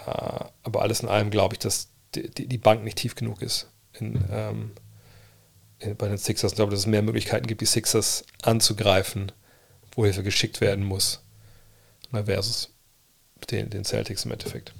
Äh, 0.05 0.45
aber 0.63 0.81
alles 0.81 0.99
in 0.99 1.09
allem 1.09 1.31
glaube 1.31 1.55
ich, 1.55 1.59
dass 1.59 1.89
die, 2.15 2.47
die, 2.47 2.57
Bank 2.57 2.83
nicht 2.83 2.97
tief 2.97 3.15
genug 3.15 3.41
ist 3.41 3.67
in, 3.93 4.23
ähm, 4.31 4.71
in, 5.79 5.95
bei 5.95 6.07
den 6.07 6.17
Sixers. 6.17 6.53
Ich 6.53 6.55
glaube, 6.55 6.71
dass 6.71 6.81
es 6.81 6.85
mehr 6.85 7.01
Möglichkeiten 7.01 7.47
gibt, 7.47 7.61
die 7.61 7.65
Sixers 7.65 8.25
anzugreifen 8.41 9.31
wo 9.99 10.05
Hilfe 10.05 10.23
geschickt 10.23 10.61
werden 10.61 10.85
muss, 10.85 11.21
versus 12.11 12.69
den, 13.51 13.69
den 13.69 13.83
Celtics 13.83 14.25
im 14.25 14.31
Endeffekt. 14.31 14.73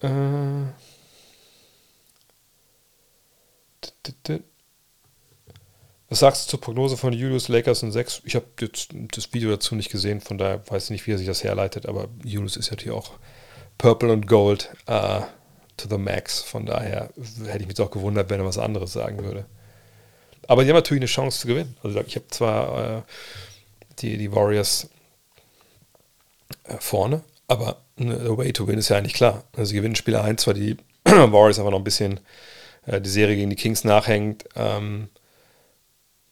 Äh, 0.00 0.66
was 6.08 6.18
sagst 6.18 6.46
du 6.46 6.50
zur 6.50 6.60
Prognose 6.60 6.96
von 6.96 7.12
Julius 7.12 7.48
Lakers 7.48 7.82
in 7.82 7.92
6? 7.92 8.22
Ich 8.24 8.34
habe 8.34 8.46
das 8.56 9.32
Video 9.32 9.50
dazu 9.50 9.76
nicht 9.76 9.90
gesehen, 9.90 10.20
von 10.20 10.36
daher 10.36 10.68
weiß 10.68 10.84
ich 10.84 10.90
nicht, 10.90 11.06
wie 11.06 11.12
er 11.12 11.18
sich 11.18 11.26
das 11.26 11.44
herleitet, 11.44 11.86
aber 11.86 12.08
Julius 12.24 12.56
ist 12.56 12.70
ja 12.70 12.76
hier 12.76 12.94
auch 12.94 13.18
Purple 13.78 14.12
und 14.12 14.26
Gold 14.26 14.70
uh, 14.88 15.22
to 15.76 15.88
the 15.88 15.98
max. 15.98 16.42
Von 16.42 16.66
daher 16.66 17.10
hätte 17.46 17.62
ich 17.62 17.68
mich 17.68 17.80
auch 17.80 17.90
gewundert, 17.90 18.28
wenn 18.30 18.40
er 18.40 18.46
was 18.46 18.58
anderes 18.58 18.92
sagen 18.92 19.24
würde. 19.24 19.46
Aber 20.46 20.64
die 20.64 20.70
haben 20.70 20.76
natürlich 20.76 21.02
eine 21.02 21.06
Chance 21.06 21.40
zu 21.40 21.46
gewinnen. 21.46 21.76
Also 21.82 22.00
ich 22.00 22.16
habe 22.16 22.28
zwar 22.28 22.98
äh, 22.98 23.02
die, 24.00 24.16
die 24.16 24.32
Warriors 24.32 24.88
äh, 26.64 26.76
vorne, 26.78 27.22
aber 27.46 27.82
the 27.98 28.36
way 28.36 28.52
to 28.52 28.66
win 28.66 28.78
ist 28.78 28.88
ja 28.88 28.96
eigentlich 28.96 29.14
klar. 29.14 29.44
Also 29.56 29.70
sie 29.70 29.76
gewinnen 29.76 29.96
Spieler 29.96 30.24
1, 30.24 30.42
zwar 30.42 30.54
die 30.54 30.76
Warriors 31.04 31.58
aber 31.58 31.70
noch 31.70 31.78
ein 31.78 31.84
bisschen 31.84 32.20
äh, 32.86 33.00
die 33.00 33.10
Serie 33.10 33.36
gegen 33.36 33.50
die 33.50 33.56
Kings 33.56 33.84
nachhängt. 33.84 34.44
Ähm, 34.56 35.08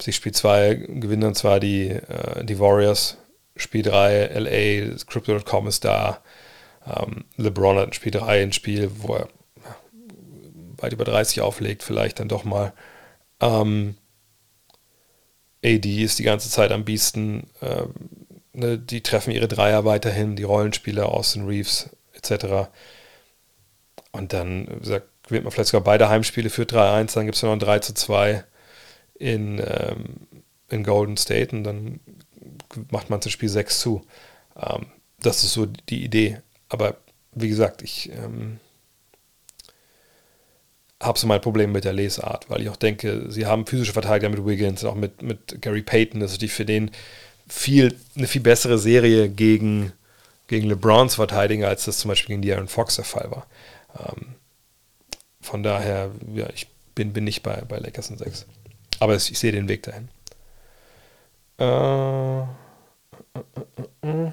sie 0.00 0.12
Spiel 0.12 0.32
2 0.32 0.74
gewinnen 0.74 1.22
dann 1.22 1.34
zwar 1.34 1.60
die, 1.60 1.88
äh, 1.88 2.44
die 2.44 2.58
Warriors, 2.58 3.18
Spiel 3.56 3.82
3 3.82 4.26
LA, 4.34 4.96
Crypto.com 5.06 5.68
ist 5.68 5.84
da. 5.84 6.22
Ähm, 6.86 7.24
LeBron 7.36 7.76
hat 7.76 7.88
in 7.88 7.92
Spiel 7.92 8.12
3 8.12 8.42
ein 8.42 8.52
Spiel, 8.52 8.90
wo 8.98 9.14
er 9.14 9.28
weit 10.78 10.92
über 10.92 11.04
30 11.04 11.40
auflegt, 11.40 11.82
vielleicht 11.82 12.20
dann 12.20 12.28
doch 12.28 12.44
mal. 12.44 12.72
Ähm, 13.40 13.96
AD 15.64 16.02
ist 16.02 16.18
die 16.18 16.24
ganze 16.24 16.50
Zeit 16.50 16.70
am 16.70 16.84
besten. 16.84 17.48
Ähm, 17.62 17.92
ne, 18.52 18.78
die 18.78 19.02
treffen 19.02 19.32
ihre 19.32 19.48
Dreier 19.48 19.84
weiterhin, 19.84 20.36
die 20.36 20.44
Rollenspieler, 20.44 21.08
Austin 21.08 21.46
Reeves 21.46 21.90
etc. 22.14 22.68
Und 24.12 24.32
dann 24.32 24.80
sagt, 24.82 25.08
gewinnt 25.24 25.44
man 25.44 25.52
vielleicht 25.52 25.70
sogar 25.70 25.84
beide 25.84 26.08
Heimspiele 26.08 26.50
für 26.50 26.62
3-1, 26.62 27.14
dann 27.14 27.26
gibt 27.26 27.36
es 27.36 27.42
noch 27.42 27.52
ein 27.52 27.58
3 27.58 27.80
2 27.80 28.44
in, 29.18 29.58
ähm, 29.58 30.28
in 30.68 30.84
Golden 30.84 31.16
State 31.16 31.54
und 31.54 31.64
dann 31.64 32.00
macht 32.90 33.10
man 33.10 33.20
das 33.20 33.32
Spiel 33.32 33.48
6 33.48 33.80
zu. 33.80 34.06
Ähm, 34.56 34.86
das 35.20 35.42
ist 35.42 35.52
so 35.52 35.66
die 35.66 36.04
Idee. 36.04 36.40
Aber 36.68 36.96
wie 37.32 37.48
gesagt, 37.48 37.82
ich 37.82 38.10
ähm, 38.12 38.58
habe 41.02 41.18
so 41.18 41.26
mein 41.26 41.40
Problem 41.40 41.72
mit 41.72 41.84
der 41.84 41.92
Lesart, 41.92 42.48
weil 42.48 42.62
ich 42.62 42.68
auch 42.68 42.76
denke, 42.76 43.30
sie 43.30 43.46
haben 43.46 43.66
physische 43.66 43.92
Verteidiger 43.92 44.30
mit 44.30 44.44
Wiggins, 44.44 44.84
auch 44.84 44.94
mit, 44.94 45.22
mit 45.22 45.60
Gary 45.60 45.82
Payton, 45.82 46.20
das 46.20 46.32
ist 46.32 46.38
natürlich 46.38 46.54
für 46.54 46.64
den 46.64 46.90
viel, 47.48 47.94
eine 48.16 48.26
viel 48.26 48.40
bessere 48.40 48.78
Serie 48.78 49.28
gegen, 49.28 49.92
gegen 50.48 50.68
LeBrons 50.68 51.14
Verteidiger, 51.16 51.68
als 51.68 51.84
das 51.84 51.98
zum 51.98 52.08
Beispiel 52.08 52.34
gegen 52.34 52.42
die 52.42 52.52
Aaron 52.52 52.68
Fox 52.68 52.96
der 52.96 53.04
Fall 53.04 53.30
war. 53.30 53.46
Ähm, 53.98 54.34
von 55.40 55.62
daher, 55.62 56.10
ja, 56.34 56.48
ich 56.54 56.66
bin, 56.94 57.12
bin 57.12 57.24
nicht 57.24 57.42
bei, 57.42 57.62
bei 57.68 57.78
Lakers 57.78 58.10
in 58.10 58.18
6. 58.18 58.46
Aber 58.98 59.14
ich, 59.14 59.30
ich 59.30 59.38
sehe 59.38 59.52
den 59.52 59.68
Weg 59.68 59.82
dahin. 59.82 60.08
Äh, 61.58 62.40
äh, 62.42 62.46
äh, 64.02 64.32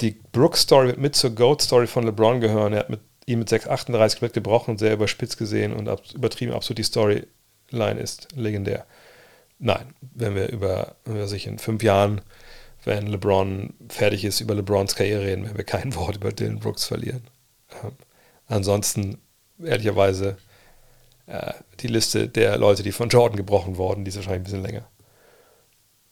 die 0.00 0.20
Brooks-Story 0.32 0.88
wird 0.88 0.98
mit 0.98 1.16
zur 1.16 1.30
Goat-Story 1.30 1.86
von 1.86 2.04
LeBron 2.04 2.40
gehören. 2.40 2.72
Er 2.72 2.80
hat 2.80 2.90
mit 2.90 3.00
ihm 3.26 3.40
mit 3.40 3.50
6,38 3.50 4.22
wird 4.22 4.32
gebrochen 4.32 4.72
und 4.72 4.78
sehr 4.78 4.94
überspitzt 4.94 5.38
gesehen 5.38 5.72
und 5.72 5.88
ab, 5.88 6.02
übertrieben 6.14 6.52
absolut 6.52 6.78
die 6.78 6.84
Storyline 6.84 8.00
ist 8.00 8.28
legendär. 8.34 8.86
Nein, 9.58 9.94
wenn 10.00 10.34
wir 10.34 10.48
über, 10.48 10.96
wenn 11.04 11.16
wir 11.16 11.26
sich 11.26 11.46
in 11.46 11.58
fünf 11.58 11.82
Jahren, 11.82 12.20
wenn 12.84 13.06
LeBron 13.06 13.74
fertig 13.88 14.24
ist, 14.24 14.40
über 14.40 14.54
LeBrons 14.54 14.94
Karriere 14.94 15.24
reden, 15.24 15.44
werden 15.44 15.56
wir 15.56 15.64
kein 15.64 15.94
Wort 15.94 16.16
über 16.16 16.32
Dylan 16.32 16.60
Brooks 16.60 16.84
verlieren. 16.84 17.22
Ähm, 17.82 17.92
ansonsten, 18.46 19.18
ehrlicherweise, 19.62 20.38
äh, 21.26 21.52
die 21.80 21.88
Liste 21.88 22.28
der 22.28 22.56
Leute, 22.56 22.82
die 22.82 22.92
von 22.92 23.08
Jordan 23.08 23.36
gebrochen 23.36 23.76
wurden, 23.76 24.04
die 24.04 24.10
ist 24.10 24.16
wahrscheinlich 24.16 24.40
ein 24.40 24.44
bisschen 24.44 24.62
länger. 24.62 24.88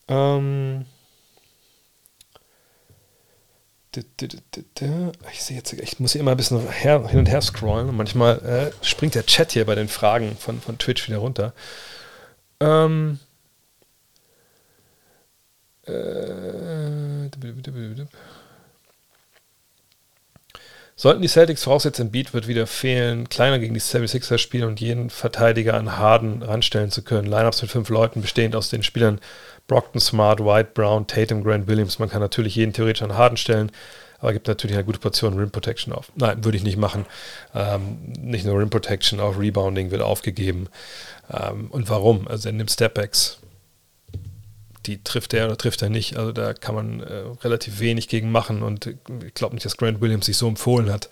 Ähm, 0.09 0.87
ich 5.33 5.43
sehe 5.43 5.57
jetzt, 5.57 5.73
ich 5.73 6.01
muss 6.01 6.13
hier 6.13 6.21
immer 6.21 6.33
ein 6.33 6.37
bisschen 6.37 6.69
her, 6.71 7.07
hin 7.09 7.21
und 7.21 7.29
her 7.29 7.41
scrollen 7.41 7.89
und 7.89 7.97
manchmal 7.97 8.39
äh, 8.45 8.85
springt 8.85 9.15
der 9.15 9.27
Chat 9.27 9.53
hier 9.53 9.65
bei 9.65 9.75
den 9.75 9.89
Fragen 9.89 10.37
von, 10.37 10.61
von 10.61 10.79
Twitch 10.79 11.09
wieder 11.09 11.19
runter. 11.19 11.53
Ähm, 12.61 13.19
äh, 15.87 17.29
Sollten 20.99 21.21
die 21.21 21.29
Celtics 21.29 21.65
voraussetzen, 21.65 22.11
Beat 22.11 22.33
wird 22.33 22.49
wieder 22.49 22.67
fehlen, 22.67 23.29
kleiner 23.29 23.59
gegen 23.59 23.75
die 23.75 23.81
76ers 23.81 24.39
spielen 24.39 24.65
und 24.65 24.81
jeden 24.81 25.11
Verteidiger 25.11 25.75
an 25.75 25.99
Harden 25.99 26.43
ranstellen 26.43 26.91
zu 26.91 27.03
können. 27.03 27.29
Lineups 27.29 27.61
mit 27.61 27.71
fünf 27.71 27.91
Leuten, 27.91 28.23
bestehend 28.23 28.57
aus 28.57 28.71
den 28.71 28.83
Spielern 28.83 29.21
Brockton, 29.67 30.01
Smart, 30.01 30.41
White, 30.41 30.71
Brown, 30.75 31.07
Tatum, 31.07 31.43
Grant 31.43 31.67
Williams. 31.67 31.99
Man 31.99 32.09
kann 32.09 32.21
natürlich 32.21 32.55
jeden 32.55 32.73
theoretisch 32.73 33.03
an 33.03 33.17
Harden 33.17 33.37
stellen, 33.37 33.73
aber 34.19 34.33
gibt 34.33 34.49
natürlich 34.49 34.77
eine 34.77 34.85
gute 34.85 34.99
Portion 34.99 35.39
Rim 35.39 35.51
Protection 35.51 35.93
auf. 35.93 36.13
Nein, 36.15 36.45
würde 36.45 36.57
ich 36.57 36.65
nicht 36.65 36.77
machen. 36.77 37.07
Ähm, 37.55 37.99
nicht 38.19 38.47
nur 38.47 38.59
Rim 38.59 38.71
Protection, 38.71 39.21
auch 39.21 39.39
Rebounding 39.39 39.91
wird 39.91 40.03
aufgegeben. 40.03 40.69
Ähm, 41.33 41.69
und 41.71 41.89
warum? 41.89 42.29
Also 42.29 42.49
er 42.49 42.53
nimmt 42.53 42.71
Stepbacks, 42.71 43.39
die 44.87 45.03
trifft 45.03 45.35
er 45.35 45.47
oder 45.47 45.59
trifft 45.59 45.83
er 45.83 45.91
nicht. 45.91 46.17
Also 46.17 46.33
da 46.33 46.55
kann 46.55 46.75
man 46.75 47.01
äh, 47.01 47.25
relativ 47.43 47.81
wenig 47.81 48.09
gegen 48.09 48.31
machen 48.31 48.63
und 48.63 48.87
ich 48.87 49.35
glaube 49.35 49.55
nicht, 49.55 49.67
dass 49.67 49.77
Grant 49.77 50.01
Williams 50.01 50.27
sich 50.27 50.37
so 50.37 50.49
empfohlen 50.49 50.93
hat. 50.93 51.09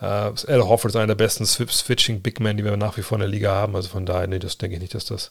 Äh, 0.00 0.04
Al 0.04 0.62
Hofford 0.62 0.90
ist 0.90 0.96
einer 0.96 1.08
der 1.08 1.14
besten 1.14 1.44
Switching 1.46 2.22
Big 2.22 2.40
Men, 2.40 2.56
die 2.56 2.64
wir 2.64 2.76
nach 2.76 2.96
wie 2.96 3.02
vor 3.02 3.16
in 3.16 3.20
der 3.20 3.28
Liga 3.28 3.52
haben. 3.52 3.76
Also 3.76 3.88
von 3.88 4.06
daher, 4.06 4.26
nee, 4.26 4.38
das 4.38 4.58
denke 4.58 4.76
ich 4.76 4.82
nicht, 4.82 4.94
dass 4.94 5.04
das 5.04 5.30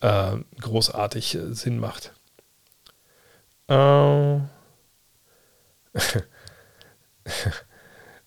äh, 0.00 0.36
großartig 0.60 1.34
äh, 1.34 1.54
Sinn 1.54 1.78
macht. 1.78 2.12
Äh, 3.68 4.34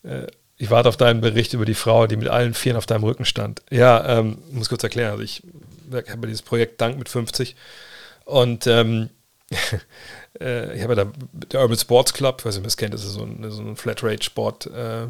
äh, 0.03 0.27
ich 0.57 0.69
warte 0.69 0.89
auf 0.89 0.97
deinen 0.97 1.21
Bericht 1.21 1.53
über 1.53 1.65
die 1.65 1.73
Frau, 1.73 2.07
die 2.07 2.15
mit 2.15 2.29
allen 2.29 2.53
Vieren 2.53 2.77
auf 2.77 2.85
deinem 2.85 3.03
Rücken 3.03 3.25
stand. 3.25 3.61
Ja, 3.69 4.19
ähm, 4.19 4.37
muss 4.51 4.69
kurz 4.69 4.83
erklären. 4.83 5.11
Also 5.11 5.23
ich 5.23 5.43
habe 5.91 6.27
dieses 6.27 6.41
Projekt 6.41 6.79
Dank 6.79 6.97
mit 6.97 7.09
50 7.09 7.55
und 8.25 8.67
ähm, 8.67 9.09
äh, 10.39 10.75
ich 10.75 10.83
habe 10.83 10.95
ja 10.95 11.05
da 11.05 11.11
der 11.33 11.61
Urban 11.61 11.77
Sports 11.77 12.13
Club, 12.13 12.43
ob 12.45 12.53
ihr 12.53 12.61
das 12.61 12.77
kennt, 12.77 12.93
das 12.93 13.03
ist 13.03 13.13
so 13.13 13.23
ein, 13.23 13.51
so 13.51 13.61
ein 13.61 13.75
Flatrate-Sport, 13.75 14.67
äh, 14.67 15.03
äh, 15.03 15.09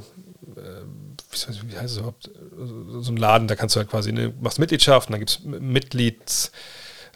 wie 1.34 1.78
heißt 1.78 1.94
es 1.94 1.98
überhaupt, 1.98 2.30
so 3.00 3.12
ein 3.12 3.18
Laden, 3.18 3.48
da 3.48 3.56
kannst 3.56 3.76
du 3.76 3.80
halt 3.80 3.90
quasi, 3.90 4.12
ne, 4.12 4.34
machst 4.42 4.60
Mitgliedschaft, 4.60 5.10
und 5.10 5.14
dann 5.14 5.20
gibt 5.20 5.32
es 5.32 5.40
Mitglieds, 5.44 6.52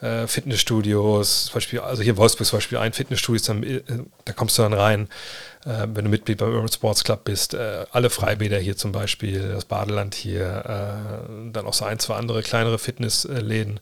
äh, 0.02 0.28
Fitnessstudios, 0.28 1.46
zum 1.46 1.54
Beispiel, 1.56 1.80
also 1.80 2.04
hier 2.04 2.14
in 2.14 2.18
Wolfsburg 2.18 2.46
zum 2.46 2.58
Beispiel 2.58 2.78
ein 2.78 2.94
Fitnessstudio, 2.94 3.42
dann, 3.48 3.64
äh, 3.64 3.82
da 4.26 4.34
kommst 4.34 4.58
du 4.58 4.62
dann 4.62 4.74
rein, 4.74 5.10
äh, 5.66 5.88
wenn 5.94 6.06
du 6.06 6.12
Mitglied 6.12 6.38
beim 6.38 6.54
Urban 6.54 6.72
Sports 6.72 7.04
Club 7.04 7.24
bist. 7.24 7.54
Äh, 7.54 7.86
alle 7.92 8.10
Freibäder 8.10 8.60
hier 8.60 8.78
zum 8.78 8.92
Beispiel, 8.92 9.50
das 9.50 9.66
Badeland 9.66 10.14
hier, 10.16 10.46
äh, 10.46 11.52
dann 11.52 11.66
auch 11.66 11.74
so 11.74 11.86
ein, 11.86 12.00
zwei 12.00 12.16
andere 12.16 12.44
kleinere 12.44 12.78
Fitnessläden. 12.78 13.80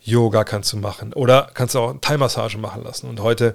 Yoga 0.00 0.44
kannst 0.44 0.72
du 0.72 0.78
machen 0.78 1.12
oder 1.12 1.50
kannst 1.52 1.74
du 1.74 1.80
auch 1.80 1.94
Thai-Massage 2.00 2.58
machen 2.58 2.82
lassen. 2.82 3.08
Und 3.08 3.20
heute 3.20 3.54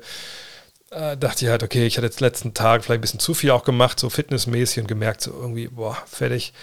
äh, 0.95 1.17
dachte 1.17 1.45
ich 1.45 1.51
halt, 1.51 1.63
okay, 1.63 1.85
ich 1.85 1.97
hatte 1.97 2.05
jetzt 2.05 2.19
letzten 2.19 2.53
Tag 2.53 2.83
vielleicht 2.83 2.99
ein 2.99 3.01
bisschen 3.01 3.19
zu 3.19 3.33
viel 3.33 3.51
auch 3.51 3.63
gemacht, 3.63 3.99
so 3.99 4.09
fitnessmäßig 4.09 4.81
und 4.81 4.87
gemerkt, 4.87 5.21
so 5.21 5.31
irgendwie, 5.31 5.67
boah, 5.67 5.97
fertig. 6.05 6.53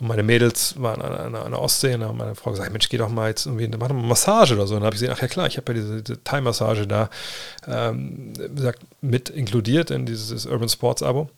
Und 0.00 0.06
meine 0.06 0.22
Mädels 0.22 0.80
waren 0.80 1.02
an, 1.02 1.34
an, 1.34 1.50
der 1.50 1.60
Ostsee 1.60 1.94
und 1.94 2.16
meine 2.16 2.36
Frau 2.36 2.52
gesagt, 2.52 2.70
Mensch, 2.70 2.88
geh 2.88 2.98
doch 2.98 3.08
mal 3.08 3.30
jetzt 3.30 3.46
irgendwie, 3.46 3.66
mach 3.68 3.88
doch 3.88 3.94
mal 3.94 4.06
Massage 4.06 4.54
oder 4.54 4.66
so. 4.66 4.74
Und 4.74 4.80
dann 4.80 4.86
habe 4.86 4.94
ich 4.94 5.00
gesehen, 5.00 5.14
ach 5.16 5.20
ja 5.20 5.28
klar, 5.28 5.46
ich 5.48 5.56
habe 5.56 5.72
ja 5.72 5.80
diese, 5.80 6.02
diese 6.02 6.22
Thai-Massage 6.22 6.86
da 6.86 7.10
ähm, 7.66 8.32
gesagt, 8.54 8.82
mit 9.00 9.28
inkludiert 9.28 9.90
in 9.90 10.06
dieses 10.06 10.46
Urban 10.46 10.68
Sports 10.68 11.02
Abo. 11.02 11.28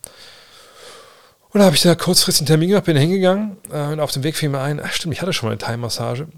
Und 1.52 1.58
da 1.58 1.64
habe 1.64 1.74
ich 1.74 1.82
da 1.82 1.94
kurzfristig 1.94 2.42
einen 2.42 2.48
Termin 2.48 2.68
gemacht, 2.68 2.84
bin 2.84 2.96
hingegangen 2.96 3.56
äh, 3.72 3.86
und 3.86 4.00
auf 4.00 4.12
dem 4.12 4.22
Weg 4.22 4.36
fiel 4.36 4.50
mir 4.50 4.60
ein, 4.60 4.80
ach 4.80 4.92
stimmt, 4.92 5.14
ich 5.14 5.22
hatte 5.22 5.32
schon 5.32 5.48
mal 5.48 5.52
eine 5.52 5.58
Thai-Massage. 5.58 6.28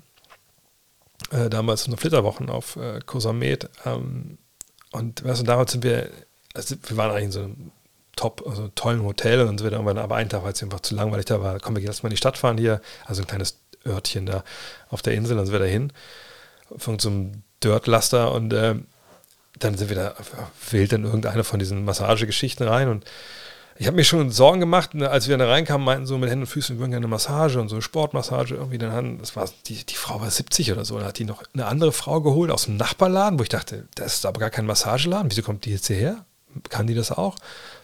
Äh, 1.30 1.50
damals 1.50 1.86
in 1.86 1.92
den 1.92 1.98
Flitterwochen 1.98 2.50
auf 2.50 2.76
äh, 2.76 3.00
Kosamet. 3.04 3.68
Ähm, 3.84 4.38
und 4.92 5.24
weißt 5.24 5.40
du, 5.40 5.44
damals 5.44 5.72
sind 5.72 5.84
wir, 5.84 6.10
also 6.54 6.76
wir 6.86 6.96
waren 6.96 7.10
eigentlich 7.10 7.24
in 7.24 7.32
so 7.32 7.40
einem 7.40 7.72
top, 8.16 8.44
also 8.46 8.68
tollen 8.68 9.02
Hotel 9.02 9.40
und 9.40 9.46
dann 9.46 9.58
sind 9.58 9.70
wir 9.70 9.76
dann 9.76 9.98
aber 9.98 10.16
einen 10.16 10.28
Tag, 10.28 10.44
weil 10.44 10.52
es 10.52 10.62
einfach 10.62 10.80
zu 10.80 10.94
langweilig 10.94 11.26
da 11.26 11.42
war, 11.42 11.58
kommen 11.60 11.76
wir 11.76 11.82
jetzt 11.82 12.02
mal 12.02 12.08
in 12.08 12.12
die 12.12 12.18
Stadt 12.18 12.38
fahren 12.38 12.58
hier, 12.58 12.80
also 13.06 13.22
ein 13.22 13.26
kleines 13.26 13.58
Örtchen 13.86 14.26
da 14.26 14.44
auf 14.90 15.02
der 15.02 15.14
Insel, 15.14 15.36
dann 15.36 15.46
sind 15.46 15.52
wir 15.52 15.60
da 15.60 15.66
hin, 15.66 15.92
von 16.76 16.98
so 16.98 17.08
einem 17.08 17.42
Dirtlaster 17.64 18.32
und 18.32 18.52
äh, 18.52 18.76
dann 19.58 19.76
sind 19.76 19.88
wir 19.88 19.96
da 19.96 20.14
wild 20.70 20.92
in 20.92 21.04
irgendeine 21.04 21.44
von 21.44 21.58
diesen 21.58 21.84
Massagegeschichten 21.84 22.66
rein 22.66 22.88
und 22.88 23.04
ich 23.82 23.88
habe 23.88 23.96
mir 23.96 24.04
schon 24.04 24.30
Sorgen 24.30 24.60
gemacht, 24.60 24.94
ne, 24.94 25.10
als 25.10 25.26
wir 25.26 25.36
da 25.36 25.48
reinkamen, 25.48 25.84
meinten 25.84 26.06
so 26.06 26.16
mit 26.16 26.30
Händen 26.30 26.44
und 26.44 26.46
Füßen, 26.46 26.76
wir 26.76 26.80
würden 26.80 26.92
gerne 26.92 27.04
eine 27.04 27.10
Massage 27.10 27.60
und 27.60 27.68
so 27.68 27.74
eine 27.74 27.82
Sportmassage 27.82 28.54
irgendwie. 28.54 28.78
Dann 28.78 28.92
haben, 28.92 29.18
das 29.18 29.34
war, 29.34 29.50
die, 29.66 29.84
die 29.84 29.96
Frau 29.96 30.20
war 30.20 30.30
70 30.30 30.70
oder 30.70 30.84
so, 30.84 30.96
dann 30.98 31.08
hat 31.08 31.18
die 31.18 31.24
noch 31.24 31.42
eine 31.52 31.66
andere 31.66 31.90
Frau 31.90 32.20
geholt 32.20 32.52
aus 32.52 32.66
dem 32.66 32.76
Nachbarladen, 32.76 33.40
wo 33.40 33.42
ich 33.42 33.48
dachte, 33.48 33.88
das 33.96 34.14
ist 34.14 34.26
aber 34.26 34.38
gar 34.38 34.50
kein 34.50 34.66
Massageladen, 34.66 35.28
wieso 35.32 35.42
kommt 35.42 35.64
die 35.64 35.72
jetzt 35.72 35.88
hierher? 35.88 36.24
Kann 36.68 36.86
die 36.86 36.94
das 36.94 37.10
auch? 37.10 37.34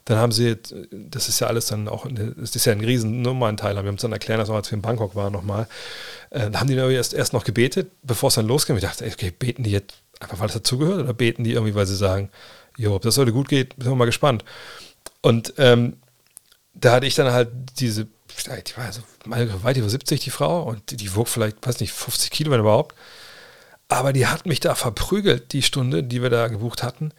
Dann 0.05 0.18
haben 0.18 0.30
sie, 0.30 0.57
das 0.92 1.28
ist 1.28 1.40
ja 1.40 1.49
alles 1.49 1.66
dann 1.66 1.88
auch, 1.88 2.07
das 2.09 2.55
ist 2.55 2.64
ja 2.64 2.72
ein 2.72 2.80
riesen 2.80 3.22
Nummernteil, 3.22 3.74
wir 3.74 3.78
haben 3.78 3.88
uns 3.88 4.03
dann 4.03 4.12
erklärt, 4.12 4.38
dass 4.38 4.51
als 4.51 4.70
wir 4.70 4.76
in 4.76 4.82
Bangkok 4.82 5.16
waren 5.16 5.32
nochmal, 5.32 5.66
äh, 6.30 6.49
da 6.49 6.61
haben 6.61 6.68
die 6.68 6.76
dann 6.76 6.92
erst, 6.92 7.12
erst 7.12 7.32
noch 7.32 7.42
gebetet, 7.42 7.90
bevor 8.05 8.28
es 8.28 8.36
dann 8.36 8.46
losging. 8.46 8.76
Ich 8.76 8.82
dachte, 8.82 9.05
okay, 9.05 9.32
beten 9.36 9.64
die 9.64 9.72
jetzt 9.72 9.94
einfach, 10.20 10.38
weil 10.38 10.46
es 10.46 10.55
dazugehört 10.55 11.01
oder 11.01 11.14
beten 11.14 11.42
die 11.42 11.55
irgendwie, 11.55 11.74
weil 11.74 11.86
sie 11.86 11.96
sagen, 11.96 12.30
jo, 12.76 12.94
ob 12.94 13.03
das 13.03 13.18
heute 13.18 13.32
gut 13.32 13.49
geht, 13.49 13.74
sind 13.76 13.90
wir 13.90 13.96
mal 13.96 14.05
gespannt. 14.05 14.44
Und 15.23 15.55
ähm, 15.59 15.97
da 16.75 16.93
hatte 16.93 17.07
ich 17.07 17.14
dann 17.14 17.33
halt 17.33 17.51
diese, 17.79 18.05
die 18.07 18.77
war 18.77 18.85
also 18.85 19.03
weit 19.25 19.77
über 19.77 19.89
70, 19.89 20.21
die 20.21 20.31
Frau, 20.31 20.62
und 20.62 21.01
die, 21.01 21.14
wog 21.16 21.29
vielleicht, 21.29 21.66
weiß 21.66 21.81
nicht, 21.81 21.93
50 21.93 22.31
Kilo, 22.31 22.51
wenn 22.51 22.61
überhaupt. 22.61 22.95
Aber 23.89 24.12
die 24.12 24.27
hat 24.27 24.47
mich 24.47 24.61
da 24.61 24.75
verprügelt, 24.75 25.53
die 25.53 25.62
Stunde, 25.62 26.05
die 26.05 26.23
wir 26.23 26.31
da 26.31 26.49
gebucht 26.49 26.83
hatten. 26.83 27.12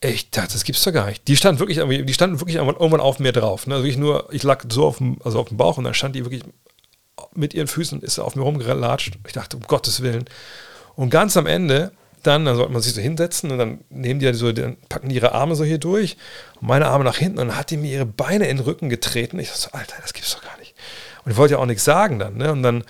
Ich 0.00 0.30
dachte, 0.30 0.52
das 0.52 0.64
gibt's 0.64 0.82
doch 0.84 0.92
gar 0.92 1.06
nicht. 1.06 1.26
Die 1.26 1.36
stand 1.36 1.58
wirklich, 1.58 1.78
die 1.78 2.14
standen 2.14 2.40
wirklich 2.40 2.56
irgendwann 2.56 3.00
auf 3.00 3.18
mir 3.18 3.32
drauf. 3.32 3.66
Ne? 3.66 3.76
Also 3.76 3.86
ich 3.86 3.96
nur, 3.96 4.28
ich 4.32 4.42
lag 4.42 4.64
so 4.68 4.86
auf 4.86 4.98
dem, 4.98 5.16
also 5.24 5.40
auf 5.40 5.48
dem 5.48 5.56
Bauch 5.56 5.78
und 5.78 5.84
dann 5.84 5.94
stand 5.94 6.14
die 6.16 6.24
wirklich 6.24 6.42
mit 7.34 7.54
ihren 7.54 7.66
Füßen, 7.66 8.02
ist 8.02 8.18
auf 8.18 8.36
mir 8.36 8.42
rumgelatscht. 8.42 9.18
Ich 9.26 9.32
dachte, 9.32 9.56
um 9.56 9.62
Gottes 9.62 10.02
Willen. 10.02 10.26
Und 10.96 11.10
ganz 11.10 11.36
am 11.36 11.46
Ende, 11.46 11.92
dann, 12.26 12.44
dann 12.44 12.56
sollte 12.56 12.72
man 12.72 12.82
sich 12.82 12.94
so 12.94 13.00
hinsetzen 13.00 13.50
und 13.50 13.58
dann 13.58 13.80
nehmen 13.88 14.20
die 14.20 14.32
so, 14.34 14.52
dann 14.52 14.76
packen 14.88 15.08
die 15.08 15.16
ihre 15.16 15.32
Arme 15.32 15.54
so 15.54 15.64
hier 15.64 15.78
durch 15.78 16.16
und 16.60 16.68
meine 16.68 16.86
Arme 16.86 17.04
nach 17.04 17.16
hinten 17.16 17.38
und 17.38 17.48
dann 17.48 17.56
hat 17.56 17.70
die 17.70 17.76
mir 17.76 17.92
ihre 17.92 18.06
Beine 18.06 18.48
in 18.48 18.58
den 18.58 18.64
Rücken 18.64 18.88
getreten. 18.88 19.38
Ich 19.38 19.50
so, 19.50 19.70
Alter, 19.72 19.96
das 20.02 20.12
gibt's 20.12 20.34
doch 20.34 20.42
gar 20.42 20.58
nicht. 20.58 20.74
Und 21.24 21.32
ich 21.32 21.36
wollte 21.36 21.54
ja 21.54 21.58
auch 21.58 21.66
nichts 21.66 21.84
sagen 21.84 22.18
dann, 22.18 22.36
ne? 22.36 22.52
Und 22.52 22.62
dann, 22.62 22.84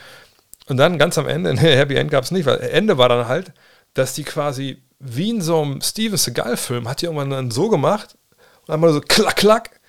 und 0.69 0.77
dann 0.77 0.99
ganz 0.99 1.19
am 1.19 1.27
Ende, 1.27 1.55
ne, 1.55 1.61
Happy 1.61 1.95
End 1.95 2.11
gab 2.11 2.25
es 2.25 2.31
nicht, 2.31 2.47
weil 2.47 2.59
Ende 2.61 2.99
war 2.99 3.09
dann 3.09 3.29
halt, 3.29 3.53
dass 3.95 4.15
die 4.15 4.25
quasi 4.25 4.83
wie 4.99 5.31
in 5.31 5.41
so 5.41 5.61
einem 5.63 5.81
Steven 5.81 6.17
Seagal-Film, 6.17 6.89
hat 6.89 7.03
die 7.03 7.07
irgendwann 7.07 7.31
dann 7.31 7.51
so 7.51 7.69
gemacht 7.69 8.17
und 8.67 8.75
einmal 8.75 8.93
so 8.93 9.01
klack, 9.01 9.37
klack. 9.37 9.81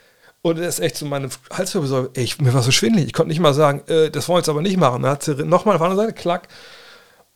Und 0.42 0.60
er 0.60 0.68
ist 0.68 0.80
echt 0.80 0.98
so 0.98 1.06
meine 1.06 1.30
Halswirbel 1.52 1.90
so, 1.90 2.10
ey, 2.14 2.30
mir 2.40 2.54
war 2.54 2.62
so 2.62 2.72
schwindelig. 2.72 3.08
Ich 3.08 3.14
konnte 3.14 3.30
nicht 3.30 3.40
mal 3.40 3.54
sagen, 3.54 3.82
äh, 3.88 4.10
das 4.10 4.28
wollen 4.28 4.38
wir 4.38 4.40
jetzt 4.42 4.50
aber 4.50 4.62
nicht 4.62 4.78
machen. 4.78 5.02
Dann 5.02 5.12
hat 5.12 5.24
sie 5.24 5.34
nochmal 5.44 5.76
auf 5.76 5.82
der 5.82 5.90
anderen 5.90 6.08
Seite, 6.08 6.20
klack. 6.20 6.48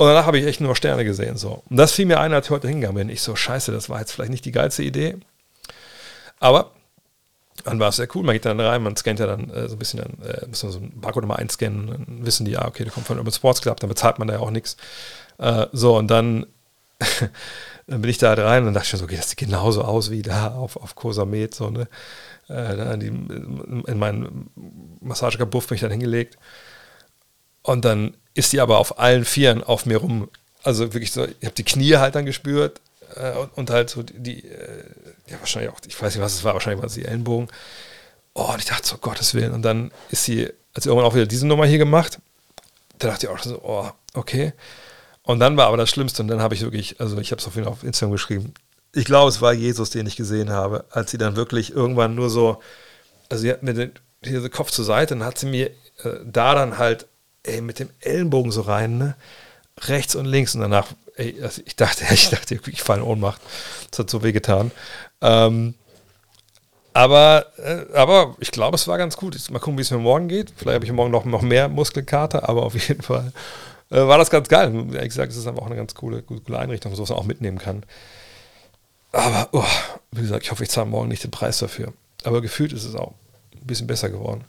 Und 0.02 0.08
danach 0.08 0.26
habe 0.26 0.40
ich 0.40 0.48
echt 0.48 0.62
nur 0.62 0.76
Sterne 0.76 1.06
gesehen. 1.06 1.38
So. 1.38 1.62
Und 1.70 1.78
das 1.78 1.92
fiel 1.92 2.08
mir 2.08 2.20
ein, 2.20 2.34
als 2.34 2.48
ich 2.48 2.50
heute 2.50 2.68
hingegangen 2.68 2.98
bin. 2.98 3.10
Ich 3.10 3.22
so, 3.22 3.36
scheiße, 3.36 3.72
das 3.72 3.88
war 3.88 4.00
jetzt 4.00 4.12
vielleicht 4.12 4.32
nicht 4.32 4.44
die 4.46 4.52
geilste 4.52 4.82
Idee. 4.82 5.18
Aber 6.40 6.72
dann 7.66 7.80
war 7.80 7.90
es 7.90 7.98
sehr 7.98 8.08
cool. 8.16 8.24
Man 8.24 8.34
geht 8.34 8.46
dann 8.46 8.60
rein, 8.60 8.82
man 8.82 8.96
scannt 8.96 9.20
ja 9.20 9.28
dann 9.28 9.52
äh, 9.52 9.68
so 9.68 9.76
ein 9.76 9.78
bisschen, 9.78 10.00
dann 10.00 10.28
äh, 10.28 10.48
muss 10.48 10.64
man 10.64 10.72
so 10.72 10.80
ein 10.80 11.00
Barcode 11.00 11.28
mal 11.28 11.36
einscannen. 11.36 11.86
Dann 11.86 12.26
wissen 12.26 12.46
die, 12.46 12.54
ja, 12.54 12.68
okay, 12.68 12.84
der 12.84 12.92
kommt 12.92 13.06
von 13.06 13.20
Urban 13.20 13.32
Sports 13.32 13.62
Club, 13.62 13.80
dann 13.80 13.90
bezahlt 13.90 14.18
man 14.18 14.28
da 14.28 14.34
ja 14.34 14.40
auch 14.40 14.50
nichts. 14.50 14.76
Äh, 15.38 15.68
so, 15.72 15.96
und 15.96 16.08
dann 16.08 16.48
dann 17.86 18.02
bin 18.02 18.10
ich 18.10 18.18
da 18.18 18.30
halt 18.30 18.40
rein 18.40 18.66
und 18.66 18.74
dachte 18.74 18.88
schon 18.88 18.98
so, 18.98 19.06
okay, 19.06 19.18
das 19.18 19.30
sieht 19.30 19.38
genauso 19.38 19.84
aus 19.84 20.10
wie 20.10 20.24
da 20.24 20.48
auf, 20.56 20.78
auf 20.78 20.96
Kosamet, 20.96 21.54
so, 21.54 21.70
ne? 21.70 21.88
Äh, 22.48 22.98
die, 22.98 23.06
in 23.06 24.00
meinen 24.00 24.50
Massagegabuff 25.00 25.68
bin 25.68 25.76
ich 25.76 25.82
dann 25.82 25.92
hingelegt. 25.92 26.40
Und 27.64 27.86
dann 27.86 28.16
ist 28.34 28.54
die 28.54 28.60
aber 28.60 28.78
auf 28.78 29.00
allen 29.00 29.26
Vieren 29.26 29.64
auf 29.64 29.86
mir 29.86 29.98
rum. 29.98 30.30
Also 30.64 30.94
wirklich 30.94 31.12
so, 31.12 31.26
ich 31.26 31.46
habe 31.46 31.56
die 31.56 31.64
Knie 31.64 31.98
halt 31.98 32.16
dann 32.16 32.26
gespürt 32.26 32.80
äh, 33.16 33.32
und, 33.34 33.58
und, 33.58 33.70
halt 33.70 33.90
so 33.90 34.04
die, 34.04 34.46
äh, 34.46 34.84
ja, 35.28 35.40
wahrscheinlich 35.40 35.72
auch, 35.72 35.80
ich 35.86 36.00
weiß 36.00 36.16
nicht, 36.16 36.24
was 36.24 36.36
es 36.36 36.44
war, 36.44 36.54
wahrscheinlich 36.54 36.82
war 36.82 36.88
es 36.88 36.94
die 36.94 37.06
Ellenbogen. 37.06 37.48
Oh, 38.34 38.52
und 38.54 38.60
ich 38.60 38.66
dachte 38.66 38.88
so, 38.88 38.98
Gottes 38.98 39.34
Willen. 39.34 39.54
Und 39.54 39.64
dann 39.64 39.92
ist 40.10 40.24
sie, 40.24 40.50
als 40.74 40.86
irgendwann 40.86 41.08
auch 41.08 41.16
wieder 41.16 41.26
diese 41.26 41.48
Nummer 41.48 41.66
hier 41.66 41.78
gemacht, 41.78 42.20
da 43.00 43.10
dachte 43.10 43.26
ich 43.26 43.32
auch 43.32 43.40
so, 43.40 43.62
oh, 43.64 43.90
okay. 44.14 44.54
Und 45.24 45.40
dann 45.40 45.58
war 45.58 45.68
aber 45.68 45.78
das 45.78 45.90
Schlimmste, 45.90 46.22
und 46.22 46.28
dann 46.28 46.42
habe 46.42 46.56
ich 46.56 46.62
wirklich, 46.62 47.00
also 47.00 47.18
ich 47.18 47.32
habe 47.32 47.40
es 47.40 47.48
auf 47.48 47.56
jeden 47.56 47.66
Fall 47.66 47.74
auf 47.74 47.84
Instagram 47.84 48.14
geschrieben, 48.14 48.54
ich 48.94 49.06
glaube, 49.06 49.30
es 49.30 49.42
war 49.42 49.54
Jesus, 49.54 49.90
den 49.90 50.06
ich 50.08 50.16
gesehen 50.16 50.50
habe, 50.50 50.86
als 50.92 51.12
sie 51.12 51.18
dann 51.18 51.36
wirklich 51.36 51.74
irgendwann 51.74 52.16
nur 52.16 52.30
so, 52.30 52.62
also 53.30 53.42
sie 53.42 53.52
hat 53.52 53.64
mir 53.64 53.74
den, 53.74 53.92
den 54.24 54.52
Kopf 54.52 54.72
zur 54.72 54.86
Seite, 54.86 55.16
dann 55.16 55.26
hat 55.26 55.38
sie 55.38 55.46
mir 55.46 55.68
äh, 56.04 56.20
da 56.26 56.56
dann 56.56 56.78
halt, 56.78 57.08
ey, 57.44 57.62
mit 57.62 57.80
dem 57.80 57.90
Ellenbogen 58.00 58.52
so 58.52 58.62
rein, 58.62 58.98
ne? 58.98 59.16
rechts 59.88 60.16
und 60.16 60.26
links 60.26 60.56
und 60.56 60.62
danach, 60.62 60.88
ey, 61.16 61.42
also 61.42 61.62
ich 61.66 61.76
dachte, 61.76 62.06
ich 62.14 62.30
dachte, 62.30 62.60
ich 62.68 62.84
falle 62.84 63.02
in 63.02 63.08
Ohnmacht. 63.08 63.42
Das 63.90 64.00
hat 64.00 64.10
so 64.10 64.24
weh 64.24 64.32
getan. 64.32 64.72
Ähm, 65.22 65.76
aber, 66.94 67.46
äh, 67.58 67.96
aber 67.96 68.36
ich 68.40 68.52
glaube, 68.52 68.76
es 68.76 68.88
war 68.88 68.98
ganz 68.98 69.16
gut. 69.16 69.38
Mal 69.50 69.60
gucken, 69.60 69.78
wie 69.78 69.82
es 69.82 69.92
mir 69.92 69.98
morgen 69.98 70.28
geht. 70.28 70.52
Vielleicht 70.56 70.76
habe 70.76 70.86
ich 70.86 70.92
morgen 70.92 71.12
noch, 71.12 71.26
noch 71.26 71.42
mehr 71.42 71.70
Muskelkater, 71.70 72.50
aber 72.50 72.64
auf 72.64 72.76
jeden 72.88 73.02
Fall 73.02 73.32
äh, 73.90 73.96
war 73.96 74.18
das 74.18 74.30
ganz 74.30 74.50
geil. 74.50 74.74
Ehrlich 74.94 75.10
gesagt, 75.10 75.32
es 75.32 75.38
ist 75.38 75.48
einfach 75.48 75.62
auch 75.62 75.68
eine 75.68 75.78
ganz 75.78 75.96
coole, 75.96 76.22
coole 76.22 76.60
Einrichtung, 76.60 76.94
so 76.96 77.04
was 77.04 77.10
man 77.10 77.20
auch 77.20 77.24
mitnehmen 77.24 77.60
kann. 77.60 77.84
Aber, 79.14 79.50
oh, 79.52 79.66
wie 80.12 80.22
gesagt, 80.22 80.44
ich 80.44 80.52
hoffe, 80.52 80.64
ich 80.64 80.70
zahle 80.70 80.88
morgen 80.88 81.10
nicht 81.10 81.24
den 81.24 81.32
Preis 81.32 81.58
dafür. 81.60 81.94
Aber 82.24 82.42
gefühlt 82.42 82.72
ist 82.72 82.86
es 82.86 82.96
auch 82.96 83.14
ein 83.54 83.68
bisschen 83.68 83.88
besser 83.88 84.10
geworden. 84.10 84.44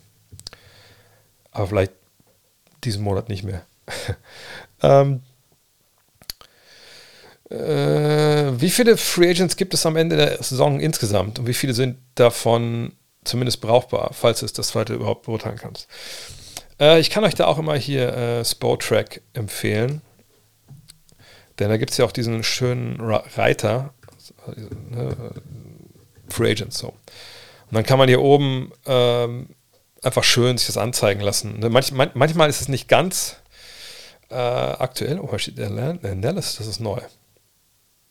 Aber 1.53 1.66
vielleicht 1.66 1.93
diesen 2.85 3.03
Monat 3.03 3.28
nicht 3.28 3.45
mehr. 3.45 3.64
ähm, 4.83 5.22
äh, 7.51 8.61
wie 8.61 8.70
viele 8.70 8.97
Free 8.97 9.30
Agents 9.30 9.57
gibt 9.57 9.74
es 9.74 9.85
am 9.85 9.97
Ende 9.97 10.16
der 10.16 10.43
Saison 10.43 10.80
insgesamt? 10.80 11.39
Und 11.39 11.47
wie 11.47 11.55
viele 11.55 11.74
sind 11.74 11.99
davon 12.14 12.93
zumindest 13.24 13.61
brauchbar, 13.61 14.11
falls 14.12 14.41
du 14.41 14.47
es 14.47 14.53
das 14.53 14.68
zweite 14.68 14.95
überhaupt 14.95 15.26
beurteilen 15.26 15.59
kannst? 15.59 15.87
Äh, 16.80 17.01
ich 17.01 17.11
kann 17.11 17.24
euch 17.24 17.35
da 17.35 17.47
auch 17.47 17.59
immer 17.59 17.76
hier 17.76 18.14
äh, 18.14 18.45
Spotrack 18.45 19.20
empfehlen. 19.35 20.01
Denn 21.59 21.68
da 21.68 21.76
gibt 21.76 21.91
es 21.91 21.99
ja 21.99 22.05
auch 22.07 22.12
diesen 22.12 22.43
schönen 22.43 22.99
Reiter, 23.01 23.93
ne, 24.91 25.14
Free 26.28 26.51
Agents 26.51 26.78
so. 26.78 26.89
Und 26.89 27.76
dann 27.76 27.85
kann 27.85 27.99
man 27.99 28.09
hier 28.09 28.22
oben 28.22 28.72
ähm, 28.87 29.51
einfach 30.03 30.25
schön 30.25 30.59
sich 30.59 30.67
das 30.67 30.77
anzeigen 30.77 31.21
lassen. 31.21 31.59
Ne, 31.61 31.71
manch, 31.71 31.93
man, 31.93 32.11
manchmal 32.15 32.49
ist 32.49 32.61
es 32.61 32.69
nicht 32.69 32.89
ganz 32.89 33.37
äh, 34.31 34.35
aktuell. 34.35 35.21
Oh, 35.21 35.37
steht 35.39 35.59
der 35.59 35.71
Nellis, 35.71 36.57
das 36.57 36.67
ist 36.67 36.81
neu. 36.81 37.01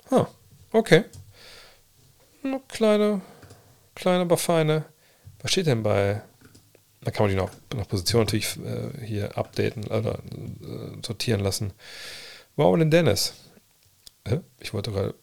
Huh, 0.10 0.26
okay. 0.72 1.06
Eine 2.44 2.60
kleine, 2.68 3.22
kleine, 3.96 4.22
aber 4.22 4.38
feine. 4.38 4.86
Was 5.42 5.52
steht 5.52 5.68
denn 5.68 5.84
bei 5.84 6.22
da 7.04 7.10
kann 7.10 7.26
man 7.26 7.32
die 7.32 7.42
noch 7.42 7.50
nach 7.76 7.88
Position 7.88 8.22
natürlich 8.22 8.58
äh, 8.58 9.06
hier 9.06 9.38
updaten 9.38 9.86
oder 9.86 10.20
äh, 10.20 11.02
sortieren 11.04 11.42
lassen. 11.42 11.74
Wow, 12.56 12.78
denn 12.78 12.92
Dennis? 12.92 13.34
Hä? 14.28 14.42
Ich 14.60 14.74
wollte 14.74 14.92
gerade 14.92 15.16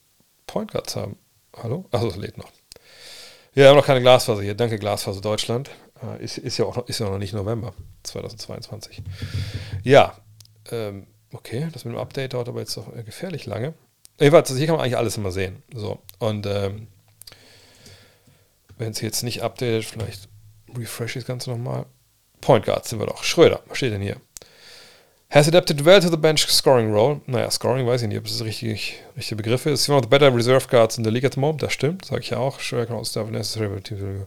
Point 0.47 0.73
Guards 0.73 0.97
haben. 0.97 1.17
Hallo? 1.57 1.85
Achso, 1.93 2.09
es 2.09 2.17
lädt 2.17 2.37
noch. 2.37 2.51
Ja, 3.55 3.63
wir 3.63 3.69
haben 3.69 3.77
noch 3.77 3.87
keine 3.87 4.01
Glasfaser 4.01 4.43
hier. 4.43 4.55
Danke, 4.55 4.79
Glasfaser 4.79 5.21
Deutschland. 5.21 5.71
Äh, 6.03 6.23
ist, 6.23 6.39
ist, 6.39 6.59
ja 6.59 6.65
auch 6.65 6.87
ist 6.89 7.01
ja 7.01 7.09
noch 7.09 7.19
nicht 7.19 7.33
November 7.33 7.75
2022. 8.05 9.03
Ja, 9.83 10.17
ähm, 10.71 11.07
okay, 11.33 11.69
das 11.73 11.85
mit 11.85 11.95
dem 11.95 12.01
Update 12.01 12.35
dauert 12.35 12.49
aber 12.49 12.61
jetzt 12.61 12.77
doch 12.77 12.95
äh, 12.95 13.03
gefährlich 13.03 13.47
lange. 13.47 13.75
Jedenfalls, 14.21 14.55
hier 14.55 14.67
kann 14.67 14.77
man 14.77 14.85
eigentlich 14.85 14.97
alles 14.97 15.17
immer 15.17 15.31
sehen. 15.31 15.63
So, 15.73 16.03
und 16.19 16.47
ähm, 16.47 16.89
wenn 18.77 18.91
es 18.91 19.01
jetzt 19.01 19.23
nicht 19.23 19.43
updatet, 19.43 19.85
vielleicht 19.85 20.29
refresh 20.77 21.15
das 21.15 21.25
Ganze 21.25 21.51
nochmal. 21.51 21.87
Point 22.41 22.65
Guard 22.65 22.87
sind 22.87 23.01
wir 23.01 23.07
doch. 23.07 23.25
Schröder, 23.25 23.63
was 23.67 23.79
steht 23.79 23.93
denn 23.93 24.03
hier? 24.03 24.17
Has 25.31 25.47
adapted 25.47 25.85
well 25.85 26.01
to 26.01 26.09
the 26.09 26.17
bench 26.17 26.47
scoring 26.47 26.91
role. 26.91 27.21
Naja, 27.27 27.51
Scoring 27.51 27.87
weiß 27.87 28.01
ich 28.03 28.09
nicht, 28.09 28.19
ob 28.19 28.25
das 28.25 28.43
richtig, 28.43 29.03
richtige 29.15 29.37
Begriff 29.37 29.67
ist. 29.67 29.89
One 29.89 29.99
of 29.99 30.05
the 30.05 30.09
better 30.09 30.35
reserve 30.35 30.69
guards 30.69 30.97
in 30.97 31.05
the 31.05 31.11
league 31.11 31.27
at 31.27 31.35
the 31.35 31.41
moment. 31.41 31.63
Das 31.63 31.75
stimmt, 31.75 32.07
sage 32.07 32.23
ich 32.23 32.31
ja 32.31 32.39
auch. 32.39 32.59
Also. 32.59 34.27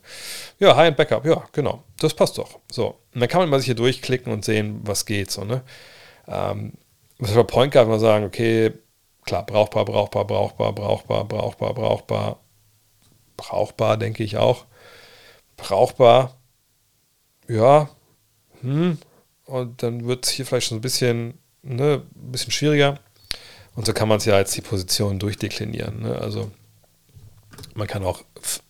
Ja, 0.59 0.75
High-End 0.75 0.97
Backup. 0.97 1.25
Ja, 1.25 1.43
genau. 1.53 1.83
Das 1.97 2.13
passt 2.13 2.37
doch. 2.37 2.59
So. 2.71 2.99
Und 3.13 3.19
dann 3.19 3.27
kann 3.27 3.41
man 3.41 3.49
mal 3.49 3.57
sich 3.57 3.65
hier 3.65 3.75
durchklicken 3.75 4.31
und 4.31 4.45
sehen, 4.45 4.81
was 4.83 5.07
geht. 5.07 5.31
So, 5.31 5.43
ne? 5.43 5.63
Ähm, 6.27 6.73
was 7.17 7.31
für 7.31 7.43
Point 7.45 7.73
Guard 7.73 7.87
mal 7.87 7.99
sagen, 7.99 8.25
okay, 8.25 8.71
klar, 9.25 9.43
brauchbar, 9.43 9.85
brauchbar, 9.85 10.25
brauchbar, 10.25 10.71
brauchbar, 10.73 11.25
brauchbar, 11.25 11.73
brauchbar. 11.73 12.39
Brauchbar, 13.37 13.97
denke 13.97 14.23
ich 14.23 14.37
auch. 14.37 14.65
Brauchbar 15.57 16.35
ja, 17.51 17.89
hm, 18.61 18.97
und 19.51 19.83
dann 19.83 20.07
wird 20.07 20.25
es 20.25 20.31
hier 20.31 20.45
vielleicht 20.45 20.67
schon 20.67 20.77
ein 20.77 20.81
bisschen, 20.81 21.33
ne, 21.61 22.01
ein 22.15 22.31
bisschen 22.31 22.51
schwieriger. 22.51 22.99
Und 23.75 23.85
so 23.85 23.93
kann 23.93 24.07
man 24.07 24.17
es 24.17 24.25
ja 24.25 24.37
jetzt 24.37 24.55
die 24.55 24.61
Position 24.61 25.19
durchdeklinieren. 25.19 26.01
Ne? 26.01 26.15
Also 26.15 26.51
man 27.75 27.87
kann 27.87 28.03
auch 28.03 28.23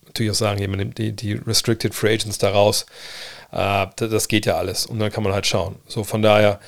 natürlich 0.05 0.31
auch 0.31 0.35
sagen, 0.35 0.59
man 0.69 0.79
nimmt 0.79 0.97
die, 0.97 1.11
die 1.15 1.33
Restricted 1.33 1.93
Free 1.93 2.13
Agents 2.13 2.39
da 2.39 2.49
raus. 2.49 2.85
Äh, 3.51 3.87
das 3.95 4.27
geht 4.27 4.47
ja 4.47 4.57
alles. 4.57 4.87
Und 4.87 4.99
dann 4.99 5.11
kann 5.11 5.23
man 5.23 5.33
halt 5.33 5.45
schauen. 5.45 5.75
So 5.87 6.03
von 6.03 6.23
daher, 6.23 6.59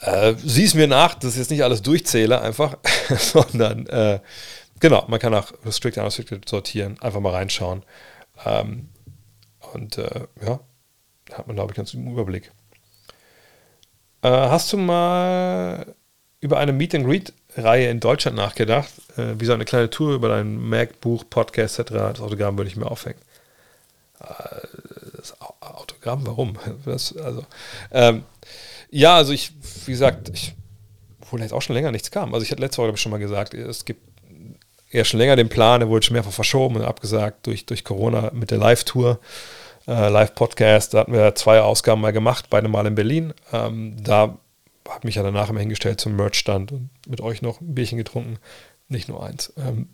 äh, 0.00 0.34
sieh 0.36 0.64
es 0.64 0.74
mir 0.74 0.86
nach, 0.86 1.14
dass 1.14 1.32
ich 1.32 1.38
jetzt 1.38 1.50
nicht 1.50 1.64
alles 1.64 1.82
durchzähle 1.82 2.40
einfach, 2.40 2.78
sondern 3.18 3.86
äh, 3.86 4.20
genau, 4.78 5.04
man 5.08 5.18
kann 5.18 5.34
auch 5.34 5.52
Restricted, 5.64 6.00
Unrestricted 6.00 6.48
sortieren, 6.48 6.96
einfach 7.00 7.20
mal 7.20 7.32
reinschauen. 7.32 7.82
Ähm, 8.44 8.88
und 9.72 9.98
äh, 9.98 10.26
ja, 10.44 10.60
hat 11.32 11.46
man, 11.48 11.56
glaube 11.56 11.72
ich, 11.72 11.76
ganz 11.76 11.92
im 11.92 12.10
Überblick. 12.10 12.52
Äh, 14.26 14.48
hast 14.48 14.72
du 14.72 14.76
mal 14.76 15.94
über 16.40 16.58
eine 16.58 16.72
Meet 16.72 16.96
and 16.96 17.06
Greet-Reihe 17.06 17.88
in 17.88 18.00
Deutschland 18.00 18.36
nachgedacht? 18.36 18.90
Äh, 19.16 19.38
wie 19.38 19.44
so 19.44 19.52
eine 19.52 19.64
kleine 19.64 19.88
Tour 19.88 20.14
über 20.14 20.28
dein 20.28 20.58
Mac-Buch, 20.68 21.24
Podcast 21.30 21.78
etc. 21.78 21.92
Das 21.92 22.20
Autogramm 22.20 22.58
würde 22.58 22.68
ich 22.68 22.76
mir 22.76 22.90
aufhängen. 22.90 23.20
Äh, 24.18 24.66
das 25.16 25.40
Autogramm, 25.60 26.26
warum? 26.26 26.58
Das, 26.84 27.16
also, 27.16 27.46
ähm, 27.92 28.24
ja, 28.90 29.14
also 29.14 29.32
ich, 29.32 29.52
wie 29.84 29.92
gesagt, 29.92 30.30
ich, 30.30 30.56
obwohl 31.20 31.40
jetzt 31.40 31.52
auch 31.52 31.62
schon 31.62 31.76
länger 31.76 31.92
nichts 31.92 32.10
kam. 32.10 32.34
Also 32.34 32.42
ich 32.42 32.50
hatte 32.50 32.62
letzte 32.62 32.82
Woche 32.82 32.96
schon 32.96 33.12
mal 33.12 33.18
gesagt, 33.18 33.54
es 33.54 33.84
gibt 33.84 34.00
eher 34.90 35.04
schon 35.04 35.20
länger 35.20 35.36
den 35.36 35.48
Plan, 35.48 35.78
der 35.78 35.88
wurde 35.88 36.04
schon 36.04 36.14
mehrfach 36.14 36.32
verschoben 36.32 36.74
und 36.74 36.82
abgesagt 36.82 37.46
durch, 37.46 37.64
durch 37.64 37.84
Corona 37.84 38.32
mit 38.32 38.50
der 38.50 38.58
Live-Tour 38.58 39.20
äh, 39.86 40.08
Live-Podcast. 40.08 40.94
Da 40.94 41.00
hatten 41.00 41.12
wir 41.12 41.34
zwei 41.34 41.60
Ausgaben 41.60 42.00
mal 42.00 42.12
gemacht, 42.12 42.46
beide 42.50 42.68
mal 42.68 42.86
in 42.86 42.94
Berlin. 42.94 43.34
Ähm, 43.52 43.96
da 44.02 44.38
habe 44.88 45.06
mich 45.06 45.16
ja 45.16 45.22
danach 45.22 45.50
immer 45.50 45.60
hingestellt 45.60 46.00
zum 46.00 46.16
Merch-Stand 46.16 46.72
und 46.72 46.90
mit 47.06 47.20
euch 47.20 47.42
noch 47.42 47.60
ein 47.60 47.74
Bierchen 47.74 47.98
getrunken. 47.98 48.38
Nicht 48.88 49.08
nur 49.08 49.24
eins. 49.24 49.52
Ähm, 49.56 49.88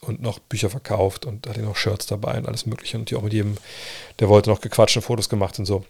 und 0.00 0.20
noch 0.20 0.38
Bücher 0.38 0.70
verkauft 0.70 1.26
und 1.26 1.46
hatte 1.46 1.62
noch 1.62 1.76
Shirts 1.76 2.06
dabei 2.06 2.38
und 2.38 2.46
alles 2.46 2.66
Mögliche. 2.66 2.98
Und 2.98 3.10
die 3.10 3.16
auch 3.16 3.22
mit 3.22 3.32
jedem, 3.32 3.56
der 4.20 4.28
wollte 4.28 4.50
noch 4.50 4.60
gequatscht 4.60 4.96
und 4.96 5.02
Fotos 5.02 5.28
gemacht 5.28 5.58
und 5.58 5.66
so. 5.66 5.84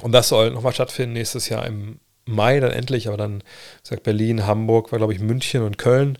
Und 0.00 0.12
das 0.12 0.28
soll 0.28 0.50
nochmal 0.50 0.72
stattfinden 0.72 1.12
nächstes 1.12 1.48
Jahr 1.48 1.66
im 1.66 1.98
Mai 2.26 2.58
dann 2.60 2.70
endlich, 2.70 3.06
aber 3.08 3.18
dann 3.18 3.42
sagt 3.82 4.02
Berlin, 4.02 4.46
Hamburg, 4.46 4.92
war 4.92 4.98
glaube 4.98 5.12
ich 5.12 5.20
München 5.20 5.62
und 5.62 5.76
Köln. 5.76 6.18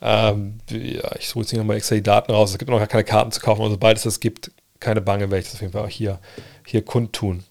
Ähm, 0.00 0.58
ja, 0.70 1.14
ich 1.18 1.28
suche 1.28 1.40
jetzt 1.40 1.52
nicht 1.52 1.58
nochmal 1.58 1.76
extra 1.76 1.96
die 1.96 2.02
Daten 2.02 2.32
raus. 2.32 2.50
Es 2.50 2.58
gibt 2.58 2.70
noch 2.70 2.78
gar 2.78 2.86
keine 2.86 3.04
Karten 3.04 3.30
zu 3.30 3.40
kaufen. 3.40 3.60
Also 3.60 3.74
sobald 3.74 3.98
es 3.98 4.04
das 4.04 4.20
gibt, 4.20 4.50
keine 4.84 5.00
Bange, 5.00 5.30
werde 5.30 5.38
ich 5.38 5.46
das 5.46 5.54
auf 5.54 5.60
jeden 5.62 5.72
Fall 5.72 5.84
auch 5.84 5.88
hier, 5.88 6.20
hier 6.66 6.84
kundtun. 6.84 7.42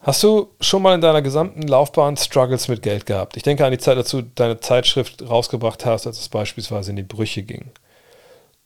Hast 0.00 0.22
du 0.24 0.50
schon 0.60 0.82
mal 0.82 0.96
in 0.96 1.00
deiner 1.00 1.22
gesamten 1.22 1.62
Laufbahn 1.62 2.16
Struggles 2.16 2.66
mit 2.66 2.82
Geld 2.82 3.06
gehabt? 3.06 3.36
Ich 3.36 3.44
denke 3.44 3.64
an 3.64 3.70
die 3.70 3.78
Zeit, 3.78 3.96
als 3.96 4.10
du 4.10 4.22
deine 4.22 4.58
Zeitschrift 4.58 5.22
rausgebracht 5.22 5.86
hast, 5.86 6.08
als 6.08 6.18
es 6.18 6.28
beispielsweise 6.28 6.90
in 6.90 6.96
die 6.96 7.04
Brüche 7.04 7.44
ging. 7.44 7.70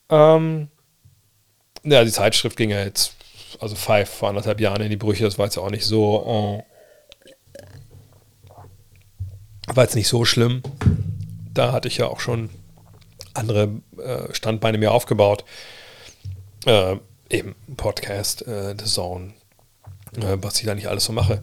Ähm, 0.09 0.69
ja, 1.83 2.05
die 2.05 2.11
Zeitschrift 2.11 2.57
ging 2.57 2.71
ja 2.71 2.83
jetzt, 2.83 3.17
also 3.61 3.75
Five 3.75 4.09
vor 4.09 4.31
anderthalb 4.31 4.61
Jahren 4.61 4.81
in 4.81 4.89
die 4.89 4.97
Brüche, 4.97 5.25
das 5.25 5.39
war 5.39 5.45
jetzt 5.45 5.59
auch 5.59 5.69
nicht 5.69 5.85
so, 5.85 6.63
äh, 6.63 6.63
war 9.75 9.85
jetzt 9.85 9.97
nicht 9.97 10.09
so 10.09 10.25
schlimm. 10.25 10.63
Da 11.53 11.73
hatte 11.73 11.89
ich 11.89 11.99
ja 11.99 12.07
auch 12.07 12.21
schon 12.21 12.49
andere 13.35 13.73
äh, 13.99 14.33
Standbeine 14.33 14.79
mir 14.79 14.93
aufgebaut 14.93 15.45
äh, 16.67 16.97
eben 17.31 17.55
Podcast, 17.77 18.47
äh, 18.47 18.75
The 18.79 18.85
Zone, 18.85 19.33
äh, 20.17 20.37
was 20.37 20.59
ich 20.59 20.67
da 20.67 20.75
nicht 20.75 20.89
alles 20.89 21.05
so 21.05 21.13
mache. 21.13 21.43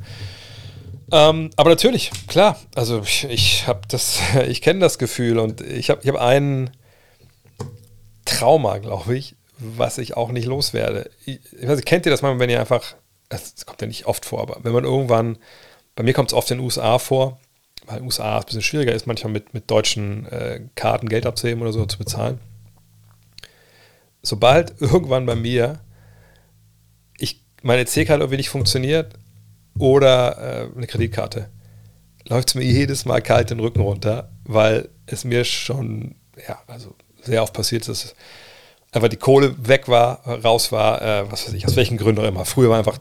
Ähm, 1.11 1.49
aber 1.55 1.69
natürlich, 1.69 2.11
klar, 2.27 2.59
also 2.75 3.01
ich, 3.01 3.25
ich 3.25 3.67
habe 3.67 3.81
das, 3.87 4.19
ich 4.47 4.61
kenne 4.61 4.79
das 4.79 4.97
Gefühl 4.97 5.39
und 5.39 5.61
ich 5.61 5.89
habe 5.89 6.01
ich 6.03 6.09
hab 6.09 6.19
einen 6.19 6.71
Trauma, 8.25 8.77
glaube 8.77 9.17
ich, 9.17 9.35
was 9.57 9.97
ich 9.97 10.15
auch 10.15 10.31
nicht 10.31 10.45
loswerde. 10.45 11.09
Ich, 11.25 11.39
ich 11.59 11.67
weiß 11.67 11.81
kennt 11.81 12.05
ihr 12.05 12.11
das 12.11 12.21
mal, 12.21 12.37
wenn 12.39 12.49
ihr 12.49 12.59
einfach, 12.59 12.95
das 13.29 13.65
kommt 13.65 13.81
ja 13.81 13.87
nicht 13.87 14.05
oft 14.05 14.25
vor, 14.25 14.41
aber 14.41 14.59
wenn 14.63 14.73
man 14.73 14.85
irgendwann, 14.85 15.37
bei 15.95 16.03
mir 16.03 16.13
kommt 16.13 16.29
es 16.29 16.33
oft 16.33 16.49
in 16.51 16.57
den 16.57 16.65
USA 16.65 16.99
vor, 16.99 17.39
weil 17.85 17.97
in 17.97 18.03
den 18.03 18.05
USA 18.07 18.37
es 18.37 18.43
ein 18.43 18.45
bisschen 18.45 18.61
schwieriger 18.61 18.93
ist, 18.93 19.07
manchmal 19.07 19.33
mit, 19.33 19.53
mit 19.53 19.69
deutschen 19.69 20.25
äh, 20.27 20.61
Karten 20.75 21.09
Geld 21.09 21.25
abzuheben 21.25 21.61
oder 21.61 21.73
so 21.73 21.85
zu 21.85 21.97
bezahlen 21.97 22.39
sobald 24.23 24.73
irgendwann 24.81 25.25
bei 25.25 25.35
mir 25.35 25.79
ich, 27.17 27.43
meine 27.61 27.81
EC-Karte 27.81 28.23
irgendwie 28.23 28.37
nicht 28.37 28.49
funktioniert 28.49 29.13
oder 29.77 30.69
äh, 30.71 30.75
eine 30.75 30.87
Kreditkarte, 30.87 31.49
läuft 32.27 32.49
es 32.49 32.55
mir 32.55 32.63
jedes 32.63 33.05
Mal 33.05 33.21
kalt 33.21 33.49
den 33.49 33.59
Rücken 33.59 33.81
runter, 33.81 34.31
weil 34.45 34.89
es 35.05 35.23
mir 35.23 35.45
schon, 35.45 36.15
ja, 36.47 36.61
also 36.67 36.95
sehr 37.21 37.43
oft 37.43 37.53
passiert 37.53 37.87
ist, 37.87 38.03
dass 38.03 38.15
einfach 38.91 39.09
die 39.09 39.17
Kohle 39.17 39.55
weg 39.67 39.87
war, 39.87 40.25
raus 40.25 40.71
war, 40.71 41.01
äh, 41.01 41.31
was 41.31 41.47
weiß 41.47 41.53
ich, 41.53 41.65
aus 41.65 41.75
welchen 41.75 41.97
Gründen 41.97 42.21
auch 42.21 42.27
immer. 42.27 42.45
Früher 42.45 42.69
war 42.69 42.77
einfach 42.77 42.99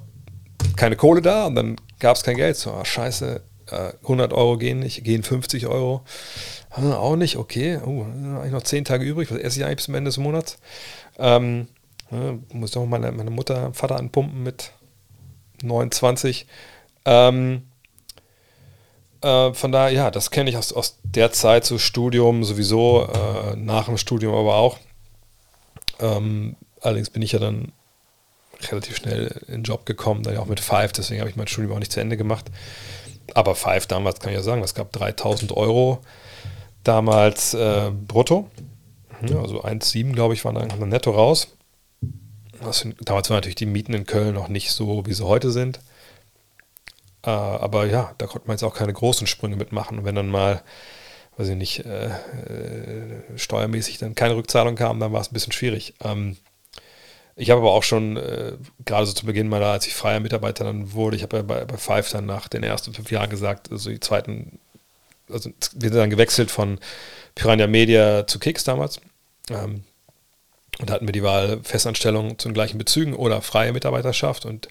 keine 0.76 0.96
Kohle 0.96 1.22
da 1.22 1.46
und 1.46 1.54
dann 1.54 1.76
gab 1.98 2.16
es 2.16 2.22
kein 2.22 2.36
Geld. 2.36 2.56
So, 2.56 2.72
ah, 2.72 2.84
scheiße, 2.84 3.42
äh, 3.70 3.92
100 4.02 4.32
Euro 4.32 4.56
gehen 4.56 4.80
nicht, 4.80 5.04
gehen 5.04 5.22
50 5.22 5.66
Euro. 5.66 6.02
Ah, 6.70 6.94
auch 6.94 7.16
nicht, 7.16 7.36
okay, 7.36 7.78
oh, 7.84 8.04
eigentlich 8.04 8.52
noch 8.52 8.62
10 8.62 8.84
Tage 8.84 9.04
übrig, 9.04 9.30
was 9.30 9.38
esse 9.38 9.58
ich 9.58 9.64
eigentlich 9.64 9.76
bis 9.76 9.84
zum 9.86 9.94
Ende 9.94 10.08
des 10.08 10.18
Monats? 10.18 10.58
Ähm, 11.18 11.68
ja, 12.10 12.38
muss 12.52 12.72
doch 12.72 12.84
meine, 12.86 13.12
meine 13.12 13.30
Mutter, 13.30 13.72
Vater 13.72 13.96
anpumpen 13.96 14.42
mit 14.42 14.72
29. 15.62 16.46
Ähm, 17.04 17.62
äh, 19.22 19.54
von 19.54 19.72
daher, 19.72 19.90
ja, 19.92 20.10
das 20.10 20.30
kenne 20.30 20.50
ich 20.50 20.56
aus, 20.56 20.72
aus 20.72 20.98
der 21.02 21.32
Zeit, 21.32 21.64
so 21.64 21.78
Studium 21.78 22.44
sowieso, 22.44 23.06
äh, 23.06 23.56
nach 23.56 23.86
dem 23.86 23.96
Studium 23.96 24.34
aber 24.34 24.56
auch. 24.56 24.78
Ähm, 26.00 26.56
allerdings 26.80 27.10
bin 27.10 27.22
ich 27.22 27.32
ja 27.32 27.38
dann 27.38 27.72
relativ 28.70 28.96
schnell 28.96 29.42
in 29.46 29.54
den 29.54 29.62
Job 29.62 29.86
gekommen, 29.86 30.22
dann 30.22 30.36
auch 30.36 30.46
mit 30.46 30.60
Five, 30.60 30.92
deswegen 30.92 31.20
habe 31.20 31.30
ich 31.30 31.36
mein 31.36 31.48
Studium 31.48 31.74
auch 31.74 31.78
nicht 31.78 31.92
zu 31.92 32.00
Ende 32.00 32.16
gemacht. 32.16 32.46
Aber 33.34 33.54
Five 33.54 33.86
damals 33.86 34.20
kann 34.20 34.30
ich 34.30 34.36
ja 34.36 34.42
sagen, 34.42 34.60
das 34.60 34.74
gab 34.74 34.92
3000 34.92 35.56
Euro 35.56 36.00
damals 36.84 37.54
äh, 37.54 37.90
brutto. 37.90 38.50
Ja, 39.28 39.40
also 39.40 39.62
1,7 39.62 40.12
glaube 40.12 40.34
ich, 40.34 40.44
waren 40.44 40.54
dann 40.54 40.88
netto 40.88 41.10
raus. 41.10 41.48
Das, 42.62 42.86
damals 43.00 43.30
waren 43.30 43.36
natürlich 43.38 43.56
die 43.56 43.66
Mieten 43.66 43.94
in 43.94 44.06
Köln 44.06 44.34
noch 44.34 44.48
nicht 44.48 44.70
so, 44.70 45.04
wie 45.06 45.14
sie 45.14 45.26
heute 45.26 45.50
sind. 45.50 45.80
Äh, 47.24 47.30
aber 47.30 47.86
ja, 47.86 48.14
da 48.18 48.26
konnte 48.26 48.48
man 48.48 48.54
jetzt 48.54 48.62
auch 48.62 48.74
keine 48.74 48.92
großen 48.92 49.26
Sprünge 49.26 49.56
mitmachen. 49.56 49.98
Und 49.98 50.04
wenn 50.04 50.14
dann 50.14 50.28
mal, 50.28 50.62
weiß 51.36 51.48
ich 51.48 51.56
nicht, 51.56 51.84
äh, 51.84 52.06
äh, 52.06 53.22
steuermäßig 53.36 53.98
dann 53.98 54.14
keine 54.14 54.36
Rückzahlung 54.36 54.76
kam, 54.76 55.00
dann 55.00 55.12
war 55.12 55.20
es 55.20 55.30
ein 55.30 55.34
bisschen 55.34 55.52
schwierig. 55.52 55.94
Ähm, 56.02 56.36
ich 57.34 57.50
habe 57.50 57.60
aber 57.60 57.72
auch 57.72 57.82
schon, 57.82 58.16
äh, 58.16 58.52
gerade 58.84 59.06
so 59.06 59.12
zu 59.12 59.26
Beginn 59.26 59.48
meiner, 59.48 59.66
als 59.66 59.86
ich 59.86 59.94
freier 59.94 60.20
Mitarbeiter 60.20 60.64
dann 60.64 60.92
wurde, 60.92 61.16
ich 61.16 61.22
habe 61.22 61.38
ja 61.38 61.42
bei, 61.42 61.64
bei 61.64 61.76
Five 61.76 62.10
dann 62.10 62.26
nach 62.26 62.48
den 62.48 62.62
ersten 62.62 62.92
fünf 62.92 63.10
Jahren 63.10 63.30
gesagt, 63.30 63.72
also 63.72 63.90
die 63.90 64.00
zweiten, 64.00 64.58
also 65.30 65.50
wir 65.74 65.88
sind 65.88 65.98
dann 65.98 66.10
gewechselt 66.10 66.50
von 66.50 66.78
Piranha 67.34 67.66
Media 67.66 68.26
zu 68.26 68.38
Kicks 68.38 68.64
damals. 68.64 69.00
Ähm, 69.50 69.84
und 70.80 70.90
hatten 70.90 71.06
wir 71.06 71.12
die 71.12 71.22
Wahl 71.22 71.60
Festanstellung 71.62 72.38
zu 72.38 72.48
den 72.48 72.54
gleichen 72.54 72.78
Bezügen 72.78 73.14
oder 73.14 73.42
freie 73.42 73.72
Mitarbeiterschaft. 73.72 74.46
Und 74.46 74.68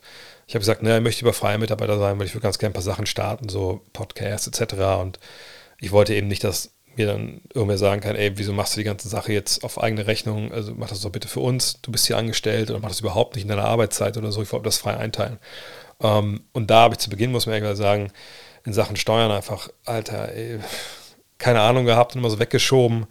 ich 0.47 0.55
habe 0.55 0.61
gesagt, 0.61 0.81
naja, 0.81 0.97
ich 0.97 1.03
möchte 1.03 1.21
über 1.21 1.33
freie 1.33 1.59
Mitarbeiter 1.59 1.97
sein, 1.99 2.17
weil 2.17 2.25
ich 2.25 2.33
will 2.33 2.41
ganz 2.41 2.57
gerne 2.57 2.71
ein 2.71 2.73
paar 2.73 2.81
Sachen 2.81 3.05
starten, 3.05 3.49
so 3.49 3.81
Podcasts 3.93 4.47
etc. 4.47 4.73
Und 4.99 5.19
ich 5.79 5.91
wollte 5.91 6.15
eben 6.15 6.27
nicht, 6.27 6.43
dass 6.43 6.71
mir 6.95 7.07
dann 7.07 7.41
irgendwer 7.53 7.77
sagen 7.77 8.01
kann, 8.01 8.15
ey, 8.15 8.31
wieso 8.35 8.51
machst 8.51 8.75
du 8.75 8.79
die 8.79 8.85
ganze 8.85 9.07
Sache 9.07 9.31
jetzt 9.31 9.63
auf 9.63 9.81
eigene 9.81 10.07
Rechnung? 10.07 10.51
Also 10.51 10.73
mach 10.75 10.89
das 10.89 11.01
doch 11.01 11.11
bitte 11.11 11.27
für 11.27 11.39
uns. 11.39 11.79
Du 11.81 11.91
bist 11.91 12.07
hier 12.07 12.17
angestellt 12.17 12.69
oder 12.69 12.79
mach 12.79 12.89
das 12.89 12.99
überhaupt 12.99 13.35
nicht 13.35 13.43
in 13.43 13.49
deiner 13.49 13.65
Arbeitszeit 13.65 14.17
oder 14.17 14.31
so. 14.31 14.41
Ich 14.41 14.51
wollte 14.51 14.65
das 14.65 14.77
frei 14.77 14.97
einteilen. 14.97 15.37
Ähm, 16.01 16.41
und 16.51 16.69
da 16.69 16.81
habe 16.81 16.95
ich 16.95 16.99
zu 16.99 17.09
Beginn, 17.09 17.31
muss 17.31 17.45
man 17.45 17.55
ehrlich 17.55 17.77
sagen, 17.77 18.11
in 18.65 18.73
Sachen 18.73 18.95
Steuern 18.95 19.31
einfach, 19.31 19.69
Alter, 19.85 20.33
ey, 20.33 20.59
keine 21.37 21.61
Ahnung 21.61 21.85
gehabt 21.85 22.13
und 22.13 22.19
immer 22.19 22.29
so 22.29 22.39
weggeschoben. 22.39 23.07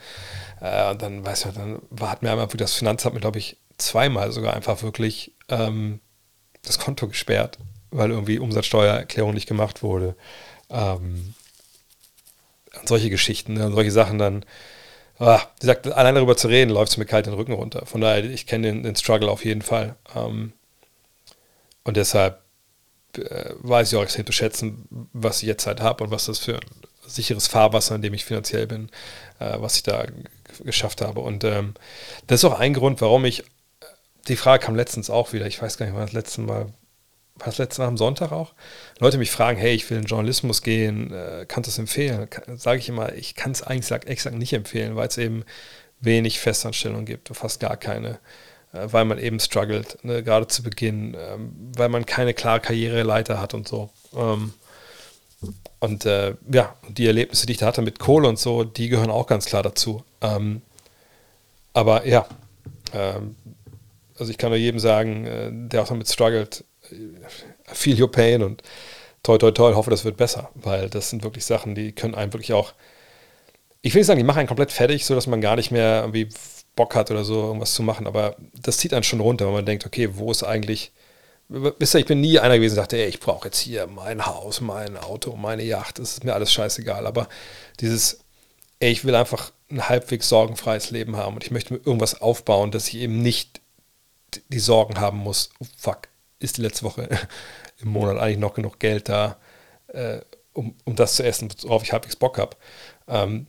Äh, 0.60 0.90
und 0.90 1.02
dann, 1.02 1.24
weißt 1.24 1.46
du, 1.46 1.52
dann 1.52 1.82
hat 2.00 2.22
mir 2.22 2.30
einmal 2.30 2.46
das 2.46 2.74
Finanzamt 2.74 3.14
mir, 3.14 3.20
glaube 3.20 3.38
ich, 3.38 3.56
zweimal 3.78 4.32
sogar 4.32 4.54
einfach 4.54 4.82
wirklich 4.82 5.32
ähm, 5.48 6.00
das 6.62 6.78
Konto 6.78 7.08
gesperrt, 7.08 7.58
weil 7.90 8.10
irgendwie 8.10 8.38
Umsatzsteuererklärung 8.38 9.34
nicht 9.34 9.48
gemacht 9.48 9.82
wurde. 9.82 10.14
Ähm, 10.68 11.34
solche 12.84 13.10
Geschichten, 13.10 13.54
ne, 13.54 13.70
solche 13.72 13.90
Sachen 13.90 14.18
dann. 14.18 14.44
Ah, 15.18 15.42
wie 15.56 15.66
gesagt, 15.66 15.86
allein 15.86 16.14
darüber 16.14 16.36
zu 16.36 16.48
reden, 16.48 16.70
läuft 16.70 16.92
es 16.92 16.96
mir 16.96 17.04
kalt 17.04 17.26
den 17.26 17.34
Rücken 17.34 17.52
runter. 17.52 17.84
Von 17.84 18.00
daher, 18.00 18.24
ich 18.24 18.46
kenne 18.46 18.68
den, 18.68 18.82
den, 18.82 18.96
Struggle 18.96 19.30
auf 19.30 19.44
jeden 19.44 19.60
Fall. 19.60 19.96
Ähm, 20.16 20.54
und 21.84 21.98
deshalb 21.98 22.40
äh, 23.18 23.50
weiß 23.58 23.92
ich 23.92 23.98
auch 23.98 24.02
extrem 24.02 24.24
zu 24.24 24.32
schätzen, 24.32 24.86
was 25.12 25.42
ich 25.42 25.48
jetzt 25.48 25.66
halt 25.66 25.82
habe 25.82 26.04
und 26.04 26.10
was 26.10 26.26
das 26.26 26.38
für 26.38 26.56
ein 26.56 26.60
sicheres 27.06 27.48
Fahrwasser, 27.48 27.96
in 27.96 28.02
dem 28.02 28.14
ich 28.14 28.24
finanziell 28.24 28.66
bin, 28.66 28.88
äh, 29.40 29.56
was 29.58 29.76
ich 29.76 29.82
da 29.82 30.06
geschafft 30.64 31.00
habe. 31.00 31.20
Und 31.20 31.44
ähm, 31.44 31.74
das 32.26 32.40
ist 32.40 32.44
auch 32.44 32.58
ein 32.58 32.74
Grund, 32.74 33.00
warum 33.00 33.24
ich, 33.24 33.44
die 34.28 34.36
Frage 34.36 34.64
kam 34.64 34.76
letztens 34.76 35.10
auch 35.10 35.32
wieder, 35.32 35.46
ich 35.46 35.60
weiß 35.60 35.78
gar 35.78 35.86
nicht, 35.86 35.94
wann 35.94 36.06
das 36.06 36.12
letzte 36.12 36.40
Mal, 36.40 36.66
war 37.36 37.46
das 37.46 37.58
letzte 37.58 37.82
Mal 37.82 37.88
am 37.88 37.96
Sonntag 37.96 38.32
auch? 38.32 38.52
Leute 38.98 39.18
mich 39.18 39.30
fragen, 39.30 39.58
hey, 39.58 39.74
ich 39.74 39.88
will 39.90 39.98
in 39.98 40.04
Journalismus 40.04 40.62
gehen, 40.62 41.12
äh, 41.12 41.46
kannst 41.48 41.68
du 41.68 41.70
es 41.70 41.78
empfehlen? 41.78 42.28
Sage 42.56 42.78
ich 42.78 42.88
immer, 42.88 43.14
ich 43.14 43.34
kann 43.34 43.52
es 43.52 43.62
eigentlich 43.62 43.90
exakt 43.90 44.36
nicht 44.36 44.52
empfehlen, 44.52 44.96
weil 44.96 45.08
es 45.08 45.18
eben 45.18 45.44
wenig 46.00 46.40
Festanstellungen 46.40 47.06
gibt, 47.06 47.28
fast 47.34 47.60
gar 47.60 47.76
keine 47.76 48.18
äh, 48.72 48.86
weil 48.92 49.04
man 49.04 49.18
eben 49.18 49.40
struggelt, 49.40 49.98
ne, 50.04 50.22
gerade 50.22 50.46
zu 50.46 50.62
Beginn, 50.62 51.16
ähm, 51.18 51.52
weil 51.76 51.88
man 51.88 52.06
keine 52.06 52.34
klare 52.34 52.60
Karriereleiter 52.60 53.40
hat 53.40 53.54
und 53.54 53.66
so. 53.66 53.90
Ähm, 54.14 54.52
und 55.80 56.04
äh, 56.04 56.34
ja, 56.52 56.76
die 56.88 57.06
Erlebnisse, 57.06 57.46
die 57.46 57.52
ich 57.52 57.58
da 57.58 57.66
hatte 57.66 57.82
mit 57.82 57.98
Kohle 57.98 58.28
und 58.28 58.38
so, 58.38 58.64
die 58.64 58.88
gehören 58.88 59.10
auch 59.10 59.26
ganz 59.26 59.46
klar 59.46 59.62
dazu. 59.62 60.04
Ähm, 60.20 60.62
aber 61.72 62.06
ja, 62.06 62.26
ähm, 62.92 63.36
also 64.18 64.30
ich 64.30 64.38
kann 64.38 64.50
nur 64.50 64.58
jedem 64.58 64.80
sagen, 64.80 65.26
äh, 65.26 65.50
der 65.52 65.82
auch 65.82 65.88
damit 65.88 66.08
struggelt, 66.08 66.64
äh, 66.90 66.94
feel 67.72 68.00
your 68.00 68.10
pain 68.10 68.42
und 68.42 68.62
toi 69.22 69.38
toi 69.38 69.50
toi, 69.50 69.74
hoffe, 69.74 69.90
das 69.90 70.04
wird 70.04 70.16
besser, 70.16 70.50
weil 70.54 70.90
das 70.90 71.10
sind 71.10 71.22
wirklich 71.22 71.44
Sachen, 71.44 71.74
die 71.74 71.92
können 71.92 72.14
einen 72.14 72.32
wirklich 72.32 72.52
auch, 72.52 72.72
ich 73.82 73.94
will 73.94 74.00
nicht 74.00 74.06
sagen, 74.06 74.18
die 74.18 74.24
machen 74.24 74.40
einen 74.40 74.48
komplett 74.48 74.72
fertig, 74.72 75.06
sodass 75.06 75.26
man 75.26 75.40
gar 75.40 75.56
nicht 75.56 75.70
mehr 75.70 76.00
irgendwie 76.00 76.28
Bock 76.76 76.94
hat 76.94 77.10
oder 77.10 77.24
so, 77.24 77.42
irgendwas 77.42 77.74
zu 77.74 77.82
machen, 77.82 78.06
aber 78.06 78.36
das 78.54 78.78
zieht 78.78 78.94
einen 78.94 79.04
schon 79.04 79.20
runter, 79.20 79.46
wenn 79.46 79.54
man 79.54 79.66
denkt, 79.66 79.86
okay, 79.86 80.10
wo 80.12 80.30
ist 80.30 80.42
eigentlich 80.42 80.92
wisst 81.50 81.94
ihr, 81.94 82.00
ich 82.00 82.06
bin 82.06 82.20
nie 82.20 82.38
einer 82.38 82.56
gewesen, 82.56 82.76
der 82.76 82.82
sagte, 82.82 82.96
ey, 82.96 83.08
ich 83.08 83.20
brauche 83.20 83.48
jetzt 83.48 83.58
hier 83.58 83.86
mein 83.88 84.24
Haus, 84.24 84.60
mein 84.60 84.96
Auto, 84.96 85.34
meine 85.36 85.64
Yacht, 85.64 85.98
das 85.98 86.12
ist 86.12 86.24
mir 86.24 86.32
alles 86.32 86.52
scheißegal. 86.52 87.06
Aber 87.06 87.28
dieses, 87.80 88.20
ey, 88.78 88.92
ich 88.92 89.04
will 89.04 89.14
einfach 89.14 89.50
ein 89.70 89.88
halbwegs 89.88 90.28
sorgenfreies 90.28 90.90
Leben 90.90 91.16
haben 91.16 91.34
und 91.34 91.44
ich 91.44 91.50
möchte 91.50 91.74
mir 91.74 91.80
irgendwas 91.80 92.20
aufbauen, 92.20 92.70
dass 92.70 92.88
ich 92.88 92.96
eben 92.96 93.22
nicht 93.22 93.60
die 94.48 94.58
Sorgen 94.58 95.00
haben 95.00 95.18
muss, 95.18 95.50
oh, 95.60 95.66
fuck, 95.76 96.08
ist 96.38 96.56
die 96.56 96.62
letzte 96.62 96.84
Woche 96.84 97.08
im 97.80 97.88
Monat 97.88 98.18
eigentlich 98.18 98.38
noch 98.38 98.54
genug 98.54 98.78
Geld 98.78 99.08
da, 99.08 99.36
äh, 99.88 100.20
um, 100.52 100.74
um 100.84 100.96
das 100.96 101.16
zu 101.16 101.24
essen, 101.24 101.52
worauf 101.62 101.82
ich 101.82 101.92
halbwegs 101.92 102.16
Bock 102.16 102.38
habe. 102.38 102.56
Ähm, 103.08 103.46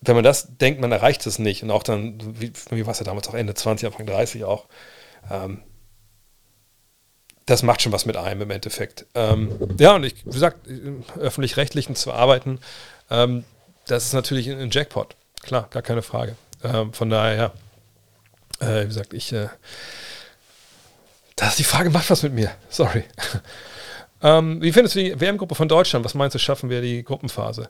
wenn 0.00 0.14
man 0.14 0.24
das 0.24 0.56
denkt, 0.58 0.80
man 0.80 0.92
erreicht 0.92 1.26
es 1.26 1.38
nicht 1.38 1.62
und 1.62 1.70
auch 1.70 1.82
dann, 1.82 2.40
wie, 2.40 2.52
wie 2.70 2.86
war 2.86 2.92
es 2.92 2.98
ja 2.98 3.04
damals 3.04 3.28
auch 3.28 3.34
Ende 3.34 3.54
20, 3.54 3.86
Anfang 3.86 4.06
30 4.06 4.44
auch, 4.44 4.66
ähm, 5.30 5.62
das 7.46 7.62
macht 7.62 7.80
schon 7.80 7.92
was 7.92 8.06
mit 8.06 8.16
einem 8.16 8.42
im 8.42 8.50
Endeffekt. 8.50 9.06
Ähm, 9.14 9.56
ja, 9.78 9.94
und 9.94 10.04
ich, 10.04 10.26
wie 10.26 10.30
gesagt, 10.30 10.68
öffentlich-rechtlichen 11.16 11.94
zu 11.94 12.12
arbeiten, 12.12 12.58
ähm, 13.08 13.44
das 13.86 14.06
ist 14.06 14.12
natürlich 14.12 14.50
ein, 14.50 14.70
Jackpot. 14.70 15.14
Klar, 15.42 15.68
gar 15.70 15.82
keine 15.82 16.02
Frage. 16.02 16.36
Ähm, 16.62 16.92
von 16.92 17.10
daher, 17.10 17.52
ja, 18.60 18.66
äh, 18.66 18.84
wie 18.84 18.88
gesagt, 18.88 19.12
ich, 19.14 19.32
äh, 19.32 19.48
das 21.36 21.50
ist 21.50 21.58
die 21.58 21.64
Frage, 21.64 21.90
macht 21.90 22.10
was 22.10 22.22
mit 22.22 22.32
mir. 22.32 22.50
Sorry. 22.68 23.04
Ähm, 24.22 24.62
wie 24.62 24.72
findest 24.72 24.94
du 24.94 25.00
die 25.00 25.20
WM-Gruppe 25.20 25.54
von 25.54 25.68
Deutschland? 25.68 26.02
Was 26.04 26.14
meinst 26.14 26.34
du, 26.34 26.38
schaffen 26.38 26.70
wir 26.70 26.80
die 26.80 27.02
Gruppenphase? 27.02 27.68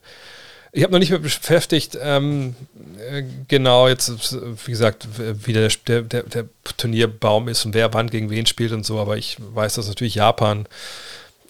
Ich 0.72 0.82
habe 0.82 0.92
noch 0.92 0.98
nicht 0.98 1.10
mehr 1.10 1.18
beschäftigt, 1.18 1.98
ähm, 2.00 2.54
äh, 3.10 3.24
genau 3.48 3.88
jetzt, 3.88 4.32
wie 4.66 4.70
gesagt, 4.70 5.08
wie 5.18 5.52
der, 5.52 5.68
der, 5.68 6.02
der, 6.02 6.44
Turnierbaum 6.76 7.48
ist 7.48 7.64
und 7.64 7.74
wer 7.74 7.94
wann 7.94 8.10
gegen 8.10 8.30
wen 8.30 8.46
spielt 8.46 8.72
und 8.72 8.84
so, 8.84 8.98
aber 9.00 9.16
ich 9.16 9.38
weiß, 9.38 9.74
dass 9.74 9.88
natürlich 9.88 10.16
Japan 10.16 10.66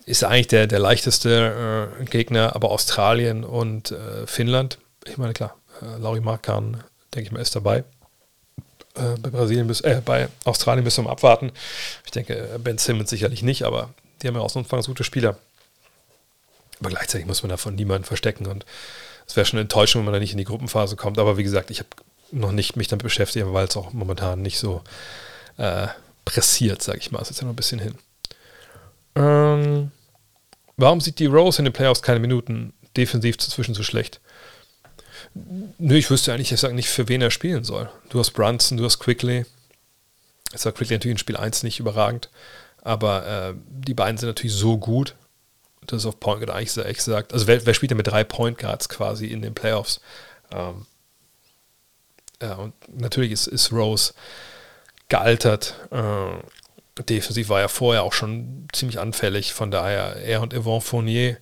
ist 0.06 0.22
eigentlich 0.24 0.46
der, 0.46 0.66
der 0.68 0.78
leichteste 0.78 1.90
äh, 2.00 2.04
Gegner, 2.04 2.54
aber 2.54 2.70
Australien 2.70 3.44
und 3.44 3.90
äh, 3.90 4.26
Finnland, 4.26 4.78
ich 5.04 5.18
meine, 5.18 5.32
klar, 5.32 5.56
äh, 5.82 5.98
Lauri 5.98 6.20
Markan, 6.20 6.82
denke 7.14 7.26
ich 7.26 7.32
mal, 7.32 7.40
ist 7.40 7.56
dabei. 7.56 7.78
Äh, 8.94 9.18
bei 9.20 9.30
Brasilien 9.30 9.66
bis, 9.66 9.80
äh, 9.80 10.00
bei 10.04 10.28
Australien 10.44 10.84
müssen 10.84 11.04
wir 11.04 11.10
abwarten. 11.10 11.50
Ich 12.04 12.12
denke, 12.12 12.58
Ben 12.62 12.78
Simmons 12.78 13.10
sicherlich 13.10 13.42
nicht, 13.42 13.64
aber 13.64 13.90
die 14.22 14.28
haben 14.28 14.36
ja 14.36 14.40
auch 14.40 14.50
so 14.50 14.60
ein 14.60 14.82
gute 14.84 15.04
Spieler. 15.04 15.36
Aber 16.80 16.90
gleichzeitig 16.90 17.26
muss 17.26 17.42
man 17.42 17.50
davon 17.50 17.74
niemanden 17.74 18.04
verstecken 18.04 18.46
und 18.46 18.64
es 19.26 19.34
wäre 19.34 19.44
schon 19.44 19.56
eine 19.56 19.62
Enttäuschung, 19.62 20.00
wenn 20.00 20.06
man 20.06 20.14
da 20.14 20.20
nicht 20.20 20.32
in 20.32 20.38
die 20.38 20.44
Gruppenphase 20.44 20.94
kommt. 20.94 21.18
Aber 21.18 21.36
wie 21.36 21.42
gesagt, 21.42 21.70
ich 21.70 21.80
habe 21.80 21.88
noch 22.30 22.52
nicht 22.52 22.76
mich 22.76 22.86
damit 22.86 23.02
beschäftigt, 23.02 23.44
weil 23.48 23.66
es 23.66 23.76
auch 23.76 23.92
momentan 23.92 24.40
nicht 24.40 24.58
so 24.58 24.82
äh, 25.56 25.88
pressiert, 26.24 26.82
sage 26.82 26.98
ich 26.98 27.10
mal. 27.10 27.20
Es 27.22 27.30
ist 27.30 27.40
ja 27.40 27.44
noch 27.44 27.52
ein 27.52 27.56
bisschen 27.56 27.80
hin. 27.80 27.94
Ähm, 29.16 29.90
warum 30.76 31.00
sieht 31.00 31.18
die 31.18 31.26
Rose 31.26 31.58
in 31.58 31.64
den 31.64 31.72
Playoffs 31.72 32.02
keine 32.02 32.20
Minuten 32.20 32.72
defensiv 32.96 33.38
zwischen 33.38 33.74
so 33.74 33.82
schlecht? 33.82 34.20
Nö, 35.78 35.96
ich 35.96 36.10
wüsste 36.10 36.32
eigentlich, 36.32 36.52
ich 36.52 36.60
sage 36.60 36.74
nicht, 36.74 36.88
für 36.88 37.08
wen 37.08 37.22
er 37.22 37.30
spielen 37.30 37.64
soll. 37.64 37.90
Du 38.08 38.18
hast 38.18 38.30
Brunson, 38.30 38.78
du 38.78 38.84
hast 38.84 38.98
Quickly. 38.98 39.44
Jetzt 40.52 40.64
war 40.64 40.72
Quickly 40.72 40.96
natürlich 40.96 41.12
in 41.12 41.18
Spiel 41.18 41.36
1 41.36 41.62
nicht 41.62 41.80
überragend, 41.80 42.30
aber 42.82 43.26
äh, 43.26 43.54
die 43.68 43.94
beiden 43.94 44.16
sind 44.16 44.28
natürlich 44.28 44.54
so 44.54 44.78
gut, 44.78 45.14
das 45.86 46.02
ist 46.02 46.06
auf 46.06 46.20
Point 46.20 46.40
Guard 46.40 46.56
eigentlich 46.56 46.76
echt 46.84 46.98
gesagt. 46.98 47.32
Also 47.32 47.46
wer, 47.46 47.64
wer, 47.66 47.74
spielt 47.74 47.90
denn 47.90 47.96
mit 47.96 48.06
drei 48.06 48.24
Point 48.24 48.58
Guards 48.58 48.88
quasi 48.88 49.26
in 49.26 49.42
den 49.42 49.54
Playoffs? 49.54 50.00
Ähm, 50.52 50.86
ja, 52.40 52.54
und 52.54 52.74
natürlich 52.88 53.32
ist, 53.32 53.46
ist 53.46 53.72
Rose 53.72 54.14
gealtert. 55.08 55.74
Äh, 55.90 56.38
defensiv 57.04 57.48
war 57.48 57.60
er 57.60 57.68
vorher 57.68 58.02
auch 58.02 58.12
schon 58.12 58.68
ziemlich 58.72 58.98
anfällig. 58.98 59.52
Von 59.52 59.70
daher, 59.70 60.16
er 60.16 60.40
und 60.40 60.54
Yvonne 60.54 60.80
Fournier, 60.80 61.36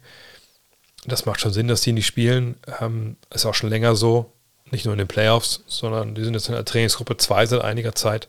das 1.06 1.26
macht 1.26 1.40
schon 1.40 1.52
Sinn, 1.52 1.68
dass 1.68 1.82
die 1.82 1.92
nicht 1.92 2.06
spielen. 2.06 2.56
Ähm, 2.80 3.16
ist 3.32 3.46
auch 3.46 3.54
schon 3.54 3.70
länger 3.70 3.94
so. 3.94 4.32
Nicht 4.70 4.86
nur 4.86 4.94
in 4.94 4.98
den 4.98 5.08
Playoffs, 5.08 5.62
sondern 5.66 6.14
die 6.14 6.24
sind 6.24 6.34
jetzt 6.34 6.48
in 6.48 6.54
der 6.54 6.64
Trainingsgruppe 6.64 7.16
2 7.16 7.46
seit 7.46 7.62
einiger 7.62 7.94
Zeit. 7.94 8.28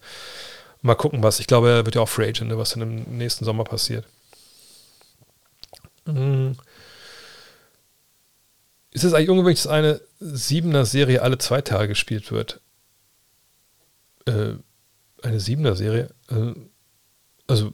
Mal 0.82 0.96
gucken, 0.96 1.24
was. 1.24 1.40
Ich 1.40 1.48
glaube, 1.48 1.70
er 1.70 1.86
wird 1.86 1.96
ja 1.96 2.02
auch 2.02 2.10
Free 2.10 2.28
Agent, 2.28 2.50
ne, 2.50 2.58
was 2.58 2.72
dann 2.72 2.82
im 2.82 3.18
nächsten 3.18 3.46
Sommer 3.46 3.64
passiert. 3.64 4.06
Mhm. 6.06 6.58
Ist 8.92 9.04
es 9.04 9.14
eigentlich 9.14 9.30
ungewöhnlich, 9.30 9.64
dass 9.64 9.72
eine 9.72 10.02
Siebener-Serie 10.20 11.22
alle 11.22 11.38
zwei 11.38 11.62
Tage 11.62 11.90
gespielt 11.90 12.32
wird? 12.32 12.62
Äh, 14.26 14.54
eine 15.24 15.40
Siebener-Serie? 15.40 16.10
Äh, 16.30 16.54
also, 17.48 17.74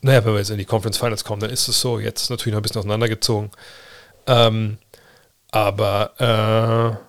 naja, 0.00 0.24
wenn 0.24 0.32
wir 0.32 0.38
jetzt 0.38 0.50
in 0.50 0.58
die 0.58 0.64
Conference 0.64 0.98
Finals 0.98 1.24
kommen, 1.24 1.40
dann 1.40 1.50
ist 1.50 1.68
es 1.68 1.80
so. 1.80 1.98
Jetzt 1.98 2.30
natürlich 2.30 2.52
noch 2.52 2.60
ein 2.60 2.62
bisschen 2.62 2.78
auseinandergezogen. 2.78 3.50
Ähm, 4.26 4.78
aber, 5.50 7.00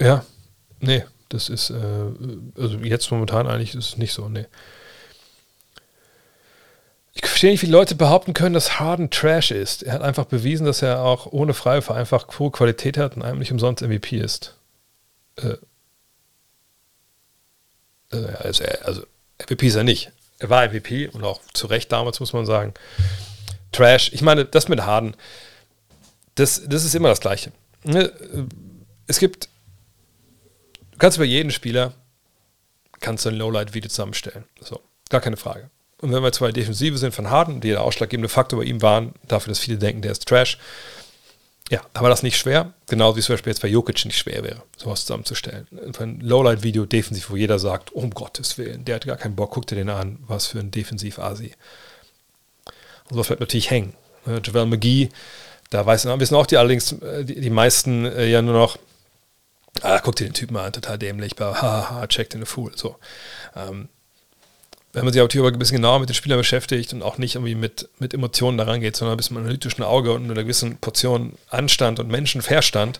äh, 0.00 0.04
ja, 0.04 0.24
nee, 0.80 1.04
das 1.28 1.48
ist, 1.48 1.70
äh, 1.70 1.74
also 2.56 2.78
jetzt 2.78 3.10
momentan 3.10 3.46
eigentlich 3.46 3.74
ist 3.74 3.88
es 3.88 3.96
nicht 3.96 4.12
so, 4.12 4.28
nee. 4.28 4.46
Ich, 7.12 7.22
verstehe 7.26 7.50
nicht, 7.50 7.62
wie 7.62 7.66
Leute 7.66 7.94
behaupten 7.94 8.34
können, 8.34 8.54
dass 8.54 8.78
Harden 8.78 9.10
Trash 9.10 9.50
ist. 9.50 9.82
Er 9.82 9.94
hat 9.94 10.02
einfach 10.02 10.26
bewiesen, 10.26 10.66
dass 10.66 10.82
er 10.82 11.02
auch 11.02 11.26
ohne 11.26 11.54
Freiwürfe 11.54 11.94
einfach 11.94 12.26
hohe 12.38 12.50
Qualität 12.50 12.98
hat 12.98 13.16
und 13.16 13.22
eigentlich 13.22 13.50
umsonst 13.50 13.82
MVP 13.82 14.18
ist. 14.18 14.54
Äh, 15.36 15.56
also, 18.10 18.64
also 18.84 19.02
MVP 19.40 19.66
ist 19.66 19.74
er 19.74 19.84
nicht. 19.84 20.12
Er 20.38 20.50
war 20.50 20.68
MVP 20.68 21.08
und 21.08 21.24
auch 21.24 21.40
zu 21.54 21.66
Recht 21.66 21.90
damals, 21.92 22.20
muss 22.20 22.32
man 22.32 22.46
sagen. 22.46 22.74
Trash. 23.72 24.12
Ich 24.12 24.22
meine, 24.22 24.44
das 24.44 24.68
mit 24.68 24.82
Harden, 24.82 25.16
das, 26.34 26.62
das 26.66 26.84
ist 26.84 26.94
immer 26.94 27.08
das 27.08 27.20
Gleiche. 27.20 27.52
Ne, 27.84 28.12
es 29.06 29.18
gibt, 29.18 29.48
du 30.92 30.98
kannst 30.98 31.16
über 31.16 31.24
jeden 31.24 31.50
Spieler, 31.50 31.94
kannst 33.00 33.24
du 33.24 33.30
ein 33.30 33.36
Lowlight-Video 33.36 33.88
zusammenstellen. 33.88 34.44
So, 34.60 34.80
gar 35.08 35.20
keine 35.20 35.36
Frage. 35.36 35.70
Und 36.00 36.12
wenn 36.12 36.22
wir 36.22 36.32
zwei 36.32 36.52
Defensive 36.52 36.98
sind 36.98 37.14
von 37.14 37.30
Harden, 37.30 37.60
die 37.60 37.70
der 37.70 37.82
ausschlaggebende 37.82 38.28
Faktor 38.28 38.58
bei 38.58 38.66
ihm 38.66 38.82
waren, 38.82 39.14
dafür, 39.26 39.50
dass 39.50 39.60
viele 39.60 39.78
denken, 39.78 40.02
der 40.02 40.12
ist 40.12 40.26
Trash, 40.26 40.58
ja, 41.70 41.80
war 41.94 42.10
das 42.10 42.22
nicht 42.22 42.38
schwer, 42.38 42.72
genau 42.86 43.16
wie 43.16 43.20
es 43.20 43.26
zum 43.26 43.34
Beispiel 43.34 43.50
jetzt 43.50 43.60
bei 43.62 43.68
Jokic 43.68 44.04
nicht 44.04 44.18
schwer 44.18 44.44
wäre, 44.44 44.62
sowas 44.76 45.00
zusammenzustellen. 45.00 45.66
Ein 45.98 46.20
Lowlight-Video 46.20 46.86
defensiv, 46.86 47.30
wo 47.30 47.36
jeder 47.36 47.58
sagt, 47.58 47.92
um 47.92 48.10
Gottes 48.10 48.56
Willen, 48.56 48.84
der 48.84 48.96
hat 48.96 49.06
gar 49.06 49.16
keinen 49.16 49.34
Bock, 49.34 49.50
guck 49.52 49.66
dir 49.66 49.74
den 49.74 49.88
an, 49.88 50.18
was 50.26 50.46
für 50.46 50.60
ein 50.60 50.70
Defensiv-Asi. 50.70 51.52
Und 53.08 53.14
sowas 53.14 53.26
bleibt 53.26 53.40
natürlich 53.40 53.70
hängen. 53.70 53.94
Javel 54.26 54.66
McGee, 54.66 55.08
da 55.70 55.84
weiß, 55.84 56.06
wissen 56.06 56.34
auch 56.36 56.46
die 56.46 56.56
allerdings, 56.56 56.92
äh, 56.92 57.24
die, 57.24 57.40
die 57.40 57.50
meisten 57.50 58.04
äh, 58.04 58.26
ja 58.26 58.42
nur 58.42 58.54
noch, 58.54 58.78
ah, 59.82 60.00
guck 60.00 60.16
dir 60.16 60.24
den 60.24 60.34
Typen 60.34 60.56
an, 60.56 60.72
total 60.72 60.98
dämlich, 60.98 61.32
haha, 61.38 62.06
check 62.06 62.30
den 62.30 62.46
Fool, 62.46 62.72
so. 62.76 62.96
Ähm, 63.54 63.88
wenn 64.96 65.04
man 65.04 65.12
sich 65.12 65.20
auch 65.20 65.28
ein 65.28 65.58
bisschen 65.58 65.76
genauer 65.76 66.00
mit 66.00 66.08
den 66.08 66.14
Spielern 66.14 66.38
beschäftigt 66.38 66.94
und 66.94 67.02
auch 67.02 67.18
nicht 67.18 67.34
irgendwie 67.34 67.54
mit, 67.54 67.90
mit 67.98 68.14
Emotionen 68.14 68.56
daran 68.56 68.80
geht, 68.80 68.96
sondern 68.96 69.12
ein 69.12 69.16
bisschen 69.18 69.34
mit 69.34 69.40
einem 69.40 69.48
analytischen 69.48 69.84
Auge 69.84 70.14
und 70.14 70.22
mit 70.22 70.30
einer 70.30 70.44
gewissen 70.44 70.78
Portion 70.78 71.34
Anstand 71.50 72.00
und 72.00 72.08
Menschenverstand, 72.08 72.98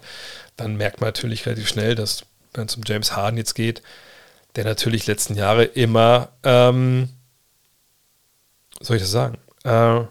dann 0.59 0.77
merkt 0.77 1.01
man 1.01 1.09
natürlich 1.09 1.47
relativ 1.47 1.68
schnell, 1.68 1.94
dass, 1.94 2.27
wenn 2.52 2.66
es 2.66 2.77
um 2.77 2.82
James 2.85 3.16
Harden 3.16 3.39
jetzt 3.39 3.55
geht, 3.55 3.81
der 4.56 4.66
natürlich 4.66 5.06
letzten 5.06 5.36
Jahre 5.36 5.64
immer, 5.64 6.28
ähm, 6.43 7.09
soll 8.82 8.97
ich 8.97 9.02
das 9.02 9.10
sagen, 9.10 9.39
äh, 9.64 10.05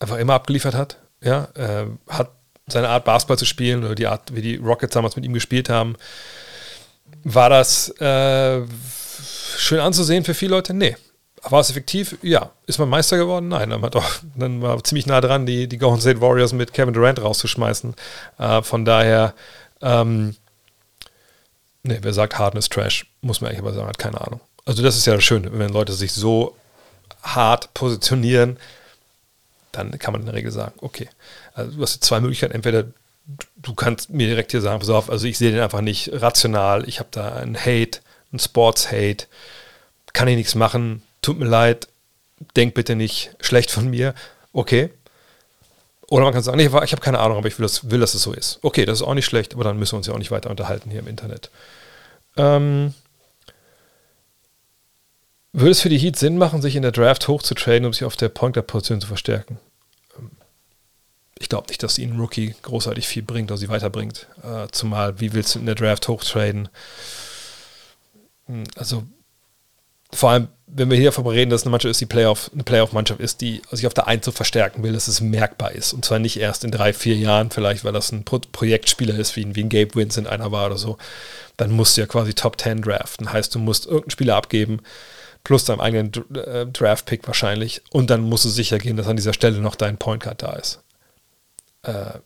einfach 0.00 0.16
immer 0.16 0.32
abgeliefert 0.32 0.74
hat, 0.74 0.96
ja, 1.20 1.48
äh, 1.54 1.84
hat 2.08 2.30
seine 2.66 2.88
Art 2.88 3.04
Basketball 3.04 3.36
zu 3.36 3.44
spielen 3.44 3.84
oder 3.84 3.94
die 3.94 4.06
Art, 4.06 4.34
wie 4.34 4.40
die 4.40 4.56
Rockets 4.56 4.94
damals 4.94 5.16
mit 5.16 5.26
ihm 5.26 5.34
gespielt 5.34 5.68
haben, 5.68 5.96
war 7.24 7.50
das 7.50 7.90
äh, 8.00 8.62
schön 9.56 9.80
anzusehen 9.80 10.24
für 10.24 10.34
viele 10.34 10.52
Leute? 10.52 10.74
Nee. 10.74 10.96
War 11.42 11.60
es 11.60 11.70
effektiv? 11.70 12.18
Ja. 12.22 12.50
Ist 12.66 12.78
man 12.78 12.88
Meister 12.88 13.16
geworden? 13.16 13.48
Nein. 13.48 13.70
Dann, 13.70 13.80
doch, 13.90 14.04
dann 14.36 14.62
war 14.62 14.82
ziemlich 14.84 15.06
nah 15.06 15.20
dran, 15.20 15.46
die, 15.46 15.68
die 15.68 15.78
Golden 15.78 16.00
State 16.00 16.20
Warriors 16.20 16.52
mit 16.52 16.72
Kevin 16.72 16.94
Durant 16.94 17.20
rauszuschmeißen. 17.20 17.94
Äh, 18.38 18.62
von 18.62 18.84
daher, 18.84 19.34
ähm, 19.80 20.36
nee, 21.82 21.98
wer 22.02 22.12
sagt, 22.12 22.38
Harden 22.38 22.58
ist 22.58 22.72
Trash, 22.72 23.06
muss 23.20 23.40
man 23.40 23.50
eigentlich 23.50 23.60
aber 23.60 23.72
sagen, 23.72 23.88
hat 23.88 23.98
keine 23.98 24.20
Ahnung. 24.20 24.40
Also 24.64 24.82
das 24.82 24.96
ist 24.96 25.06
ja 25.06 25.18
schön, 25.20 25.48
wenn 25.58 25.72
Leute 25.72 25.92
sich 25.92 26.12
so 26.12 26.54
hart 27.22 27.72
positionieren, 27.74 28.58
dann 29.72 29.98
kann 29.98 30.12
man 30.12 30.22
in 30.22 30.26
der 30.26 30.34
Regel 30.34 30.50
sagen, 30.50 30.74
okay, 30.80 31.08
also 31.54 31.76
du 31.76 31.82
hast 31.82 32.04
zwei 32.04 32.20
Möglichkeiten. 32.20 32.54
Entweder 32.54 32.84
du 33.56 33.74
kannst 33.74 34.10
mir 34.10 34.26
direkt 34.26 34.50
hier 34.50 34.60
sagen, 34.60 34.78
pass 34.78 34.88
auf, 34.88 35.10
also 35.10 35.26
ich 35.26 35.38
sehe 35.38 35.52
den 35.52 35.60
einfach 35.60 35.80
nicht 35.80 36.10
rational, 36.12 36.88
ich 36.88 36.98
habe 36.98 37.08
da 37.10 37.34
einen 37.34 37.58
Hate, 37.58 38.00
einen 38.32 38.40
Sports-Hate, 38.40 39.26
kann 40.12 40.28
ich 40.28 40.36
nichts 40.36 40.54
machen, 40.54 41.02
tut 41.22 41.38
mir 41.38 41.46
leid, 41.46 41.88
denk 42.56 42.74
bitte 42.74 42.96
nicht 42.96 43.30
schlecht 43.40 43.70
von 43.70 43.88
mir, 43.88 44.14
okay. 44.52 44.90
Oder 46.08 46.24
man 46.24 46.32
kann 46.32 46.42
sagen, 46.42 46.58
ich 46.58 46.72
habe 46.72 47.02
keine 47.02 47.18
Ahnung, 47.18 47.36
aber 47.36 47.48
ich 47.48 47.58
will, 47.58 47.64
das, 47.64 47.90
will, 47.90 48.00
dass 48.00 48.14
es 48.14 48.22
so 48.22 48.32
ist. 48.32 48.60
Okay, 48.62 48.86
das 48.86 49.00
ist 49.00 49.06
auch 49.06 49.14
nicht 49.14 49.26
schlecht, 49.26 49.54
aber 49.54 49.64
dann 49.64 49.78
müssen 49.78 49.92
wir 49.92 49.98
uns 49.98 50.06
ja 50.06 50.14
auch 50.14 50.18
nicht 50.18 50.30
weiter 50.30 50.48
unterhalten 50.48 50.90
hier 50.90 51.00
im 51.00 51.06
Internet. 51.08 51.50
Ähm, 52.36 52.94
würde 55.52 55.70
es 55.72 55.80
für 55.80 55.88
die 55.88 55.98
Heat 55.98 56.16
Sinn 56.16 56.38
machen, 56.38 56.62
sich 56.62 56.76
in 56.76 56.82
der 56.82 56.92
Draft 56.92 57.28
hochzutraden, 57.28 57.84
um 57.84 57.92
sich 57.92 58.04
auf 58.04 58.16
der 58.16 58.28
Pointer-Position 58.28 59.00
zu 59.00 59.06
verstärken? 59.06 59.58
Ähm, 60.18 60.30
ich 61.38 61.48
glaube 61.48 61.68
nicht, 61.68 61.82
dass 61.82 61.98
ihnen 61.98 62.18
Rookie 62.18 62.54
großartig 62.62 63.06
viel 63.06 63.22
bringt 63.22 63.50
oder 63.50 63.58
sie 63.58 63.68
weiterbringt. 63.68 64.28
Äh, 64.42 64.68
zumal, 64.70 65.20
wie 65.20 65.34
willst 65.34 65.54
du 65.54 65.58
in 65.58 65.66
der 65.66 65.74
Draft 65.74 66.08
hochtraden? 66.08 66.68
Hm, 68.48 68.64
also 68.76 69.04
vor 70.12 70.30
allem, 70.30 70.48
wenn 70.66 70.90
wir 70.90 70.96
hier 70.96 71.06
davon 71.06 71.26
reden, 71.26 71.50
dass 71.50 71.62
eine 71.62 71.70
Mannschaft 71.70 71.90
ist, 71.90 72.00
die 72.00 72.06
Playoff, 72.06 72.50
eine 72.52 72.64
Playoff-Mannschaft 72.64 73.20
ist, 73.20 73.40
die 73.40 73.62
sich 73.70 73.86
auf 73.86 73.94
der 73.94 74.06
1 74.06 74.24
so 74.24 74.32
verstärken 74.32 74.82
will, 74.82 74.92
dass 74.92 75.08
es 75.08 75.20
merkbar 75.20 75.72
ist. 75.72 75.92
Und 75.92 76.04
zwar 76.04 76.18
nicht 76.18 76.38
erst 76.38 76.64
in 76.64 76.70
drei, 76.70 76.92
vier 76.92 77.16
Jahren, 77.16 77.50
vielleicht, 77.50 77.84
weil 77.84 77.92
das 77.92 78.10
ein 78.12 78.24
Pro 78.24 78.38
Projektspieler 78.38 79.14
ist, 79.14 79.36
wie, 79.36 79.54
wie 79.54 79.64
ein 79.64 79.68
Gabe 79.68 79.94
Vincent 79.94 80.26
einer 80.26 80.50
war 80.50 80.66
oder 80.66 80.78
so. 80.78 80.96
Dann 81.56 81.70
musst 81.70 81.96
du 81.96 82.00
ja 82.02 82.06
quasi 82.06 82.34
Top 82.34 82.60
10 82.60 82.82
draften. 82.82 83.32
Heißt, 83.32 83.54
du 83.54 83.58
musst 83.58 83.86
irgendeinen 83.86 84.10
Spieler 84.10 84.36
abgeben, 84.36 84.80
plus 85.44 85.64
deinem 85.64 85.80
eigenen 85.80 86.12
äh, 86.34 86.66
Draft-Pick 86.66 87.26
wahrscheinlich. 87.26 87.82
Und 87.90 88.08
dann 88.10 88.22
musst 88.22 88.44
du 88.44 88.48
sicher 88.48 88.78
gehen, 88.78 88.96
dass 88.96 89.08
an 89.08 89.16
dieser 89.16 89.34
Stelle 89.34 89.58
noch 89.58 89.74
dein 89.74 89.98
Point 89.98 90.22
Guard 90.22 90.42
da 90.42 90.52
ist. 90.52 90.80
Äh, 91.82 92.18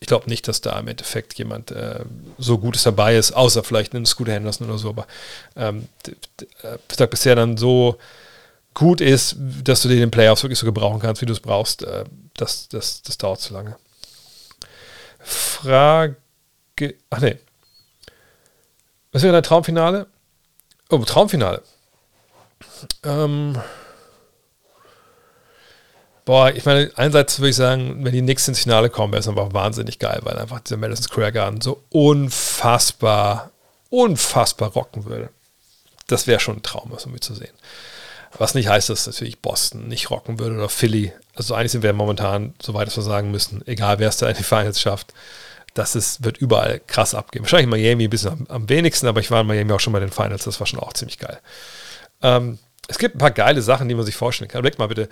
ich 0.00 0.06
glaube 0.06 0.28
nicht, 0.28 0.46
dass 0.46 0.60
da 0.60 0.78
im 0.78 0.88
Endeffekt 0.88 1.34
jemand 1.34 1.70
äh, 1.70 2.04
so 2.38 2.58
Gutes 2.58 2.84
dabei 2.84 3.16
ist, 3.16 3.32
außer 3.32 3.64
vielleicht 3.64 3.94
einen 3.94 4.06
Scooter 4.06 4.32
Henderson 4.32 4.68
oder 4.68 4.78
so, 4.78 4.90
aber 4.90 5.06
ähm, 5.56 5.88
äh, 6.62 7.06
bisher 7.06 7.34
dann 7.34 7.56
so 7.56 7.98
gut 8.74 9.00
ist, 9.00 9.36
dass 9.38 9.82
du 9.82 9.88
den 9.88 10.02
in 10.02 10.10
Playoffs 10.10 10.44
wirklich 10.44 10.58
so 10.58 10.66
gebrauchen 10.66 11.00
kannst, 11.00 11.20
wie 11.20 11.26
du 11.26 11.32
es 11.32 11.40
brauchst, 11.40 11.82
äh, 11.82 12.04
das, 12.34 12.68
das, 12.68 13.02
das 13.02 13.18
dauert 13.18 13.40
zu 13.40 13.52
lange. 13.54 13.76
Frage. 15.18 16.16
Ach 17.10 17.20
nee. 17.20 17.36
Was 19.10 19.22
wäre 19.22 19.32
dein 19.32 19.42
Traumfinale? 19.42 20.06
Oh, 20.90 20.98
Traumfinale. 20.98 21.62
Ähm. 23.02 23.58
Boah, 26.28 26.52
ich 26.54 26.66
meine, 26.66 26.90
einerseits 26.94 27.38
würde 27.38 27.48
ich 27.48 27.56
sagen, 27.56 28.04
wenn 28.04 28.12
die 28.12 28.20
Knicks 28.20 28.46
ins 28.48 28.58
Finale 28.58 28.90
kommen, 28.90 29.14
wäre 29.14 29.20
es 29.20 29.28
einfach 29.28 29.54
wahnsinnig 29.54 29.98
geil, 29.98 30.20
weil 30.24 30.38
einfach 30.38 30.60
dieser 30.60 30.76
Madison 30.76 31.04
Square 31.04 31.32
Garden 31.32 31.62
so 31.62 31.82
unfassbar, 31.88 33.50
unfassbar 33.88 34.72
rocken 34.72 35.06
würde. 35.06 35.30
Das 36.06 36.26
wäre 36.26 36.38
schon 36.38 36.56
ein 36.56 36.62
Traum, 36.62 36.90
was 36.90 37.04
irgendwie 37.04 37.20
zu 37.20 37.32
sehen. 37.32 37.54
Was 38.36 38.52
nicht 38.52 38.68
heißt, 38.68 38.90
dass 38.90 39.06
natürlich 39.06 39.38
Boston 39.38 39.88
nicht 39.88 40.10
rocken 40.10 40.38
würde 40.38 40.56
oder 40.56 40.68
Philly. 40.68 41.14
Also 41.34 41.54
eigentlich 41.54 41.72
sind 41.72 41.82
wir 41.82 41.94
momentan, 41.94 42.52
soweit 42.60 42.94
wir 42.94 43.02
sagen 43.02 43.30
müssen, 43.30 43.66
egal 43.66 43.98
wer 43.98 44.10
es 44.10 44.18
da 44.18 44.28
in 44.28 44.36
die 44.36 44.42
Finals 44.42 44.82
schafft, 44.82 45.14
das 45.72 45.96
ist, 45.96 46.24
wird 46.24 46.36
überall 46.36 46.78
krass 46.86 47.14
abgehen. 47.14 47.42
Wahrscheinlich 47.42 47.70
Miami 47.70 48.04
ein 48.04 48.10
bisschen 48.10 48.32
am, 48.32 48.46
am, 48.50 48.68
wenigsten, 48.68 49.06
aber 49.06 49.20
ich 49.20 49.30
war 49.30 49.40
in 49.40 49.46
Miami 49.46 49.72
auch 49.72 49.80
schon 49.80 49.94
bei 49.94 50.00
den 50.00 50.12
Finals, 50.12 50.44
das 50.44 50.60
war 50.60 50.66
schon 50.66 50.78
auch 50.78 50.92
ziemlich 50.92 51.18
geil. 51.18 51.38
Ähm, 52.20 52.58
es 52.86 52.98
gibt 52.98 53.16
ein 53.16 53.18
paar 53.18 53.30
geile 53.30 53.62
Sachen, 53.62 53.88
die 53.88 53.94
man 53.94 54.04
sich 54.04 54.16
vorstellen 54.16 54.50
kann. 54.50 54.58
Überlegt 54.58 54.78
mal 54.78 54.88
bitte, 54.88 55.08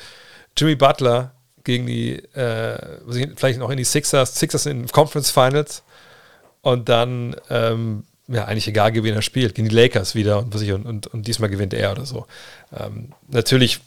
Jimmy 0.57 0.75
Butler 0.75 1.33
gegen 1.65 1.87
die, 1.87 2.17
äh, 2.35 2.79
vielleicht 3.37 3.59
noch 3.59 3.71
in 3.71 3.77
die 3.77 3.85
Sixers, 3.85 4.39
Sixers 4.39 4.67
in 4.67 4.87
Conference 4.89 5.31
Finals 5.31 5.83
und 6.63 6.89
dann, 6.89 7.37
ähm, 7.51 8.05
ja, 8.29 8.45
eigentlich 8.45 8.69
egal, 8.69 8.95
wen 8.95 9.15
er 9.15 9.23
spielt, 9.23 9.55
gegen 9.55 9.69
die 9.69 9.75
Lakers 9.75 10.15
wieder 10.15 10.39
und, 10.39 10.55
und, 10.55 10.87
und, 10.87 11.07
und 11.09 11.27
diesmal 11.27 11.51
gewinnt 11.51 11.75
er 11.75 11.93
oder 11.93 12.07
so. 12.07 12.27
Ähm, 12.77 13.13
natürlich, 13.29 13.81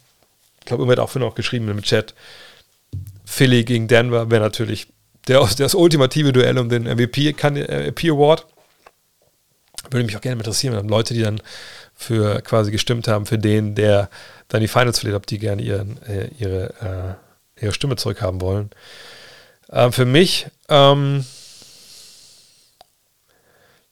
ich 0.60 0.66
glaube, 0.66 0.82
irgendwer 0.82 1.02
hat 1.02 1.08
auch 1.08 1.10
vorhin 1.10 1.28
auch 1.28 1.34
geschrieben 1.34 1.68
im 1.68 1.82
Chat, 1.82 2.14
Philly 3.24 3.64
gegen 3.64 3.86
Denver 3.86 4.30
wäre 4.30 4.42
natürlich 4.42 4.88
der, 5.28 5.46
das 5.56 5.74
ultimative 5.74 6.32
Duell 6.32 6.58
um 6.58 6.68
den 6.68 6.84
MVP, 6.84 7.32
MVP 7.32 8.10
Award. 8.10 8.46
Würde 9.90 10.04
mich 10.04 10.16
auch 10.16 10.20
gerne 10.20 10.40
interessieren, 10.40 10.88
Leute, 10.88 11.14
die 11.14 11.22
dann 11.22 11.40
für 12.00 12.40
quasi 12.40 12.70
gestimmt 12.70 13.08
haben, 13.08 13.26
für 13.26 13.38
den, 13.38 13.74
der 13.74 14.08
dann 14.48 14.62
die 14.62 14.68
Finals 14.68 14.98
verliert, 14.98 15.18
ob 15.18 15.26
die 15.26 15.38
gerne 15.38 15.60
ihren, 15.60 16.02
äh, 16.04 16.28
ihre, 16.38 17.18
äh, 17.58 17.62
ihre 17.62 17.74
Stimme 17.74 17.96
zurückhaben 17.96 18.40
wollen. 18.40 18.70
Ähm, 19.70 19.92
für 19.92 20.06
mich, 20.06 20.46
ähm, 20.70 21.26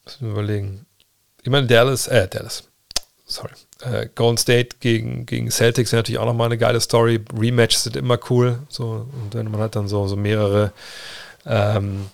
müssen 0.06 0.20
wir 0.20 0.30
überlegen. 0.30 0.86
Ich 1.42 1.50
meine, 1.50 1.66
Dallas, 1.66 2.08
äh, 2.08 2.26
Dallas, 2.26 2.64
sorry. 3.26 3.52
Äh, 3.82 4.08
Golden 4.14 4.38
State 4.38 4.78
gegen, 4.80 5.26
gegen 5.26 5.50
Celtics 5.50 5.92
wäre 5.92 6.00
natürlich 6.00 6.18
auch 6.18 6.24
nochmal 6.24 6.46
eine 6.46 6.58
geile 6.58 6.80
Story. 6.80 7.22
Rematches 7.38 7.84
sind 7.84 7.94
immer 7.94 8.18
cool. 8.30 8.58
So, 8.70 9.06
und 9.22 9.34
wenn 9.34 9.50
man 9.50 9.60
hat 9.60 9.76
dann 9.76 9.86
so, 9.86 10.08
so 10.08 10.16
mehrere, 10.16 10.72
ähm, 11.44 12.06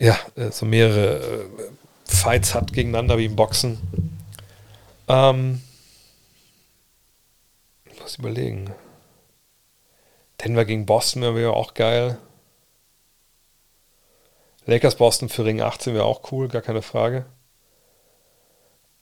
ja, 0.00 0.18
äh, 0.34 0.50
so 0.50 0.66
mehrere 0.66 1.18
äh, 1.18 1.44
Fights 2.04 2.56
hat 2.56 2.72
gegeneinander 2.72 3.16
wie 3.18 3.26
im 3.26 3.36
Boxen. 3.36 3.78
Ähm, 5.08 5.62
muss 8.00 8.18
überlegen. 8.18 8.72
Denver 10.42 10.64
gegen 10.64 10.86
Boston 10.86 11.22
wäre 11.34 11.54
auch 11.54 11.74
geil. 11.74 12.18
Lakers 14.64 14.96
Boston 14.96 15.28
für 15.28 15.44
Ring 15.44 15.60
18 15.60 15.94
wäre 15.94 16.04
auch 16.04 16.30
cool, 16.30 16.48
gar 16.48 16.62
keine 16.62 16.82
Frage. 16.82 17.26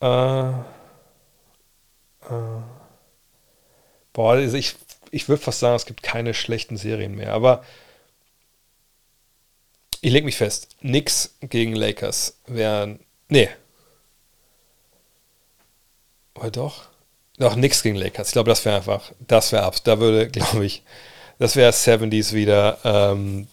Äh, 0.01 0.49
äh, 2.29 2.61
Boah, 4.13 4.31
also 4.31 4.55
ich, 4.57 4.75
ich 5.11 5.27
würde 5.27 5.43
fast 5.43 5.59
sagen, 5.59 5.75
es 5.75 5.85
gibt 5.85 6.01
keine 6.01 6.33
schlechten 6.33 6.77
Serien 6.77 7.15
mehr. 7.15 7.33
Aber 7.33 7.63
ich 10.01 10.11
lege 10.11 10.25
mich 10.25 10.37
fest, 10.37 10.69
nix 10.81 11.35
gegen 11.41 11.75
Lakers 11.75 12.39
wären. 12.47 12.99
Nee. 13.27 13.49
Oder 16.35 16.51
doch? 16.51 16.83
Doch, 17.37 17.55
nix 17.55 17.83
gegen 17.83 17.95
Lakers. 17.97 18.27
Ich 18.27 18.33
glaube, 18.33 18.49
das 18.49 18.63
wäre 18.65 18.77
einfach, 18.77 19.11
das 19.19 19.51
wäre 19.51 19.63
ab. 19.63 19.75
Da 19.83 19.99
würde, 19.99 20.29
glaube 20.31 20.65
ich, 20.65 20.83
das 21.39 21.55
wäre 21.55 21.71
70s 21.71 22.33
wieder. 22.33 22.77
Ähm, 22.83 23.47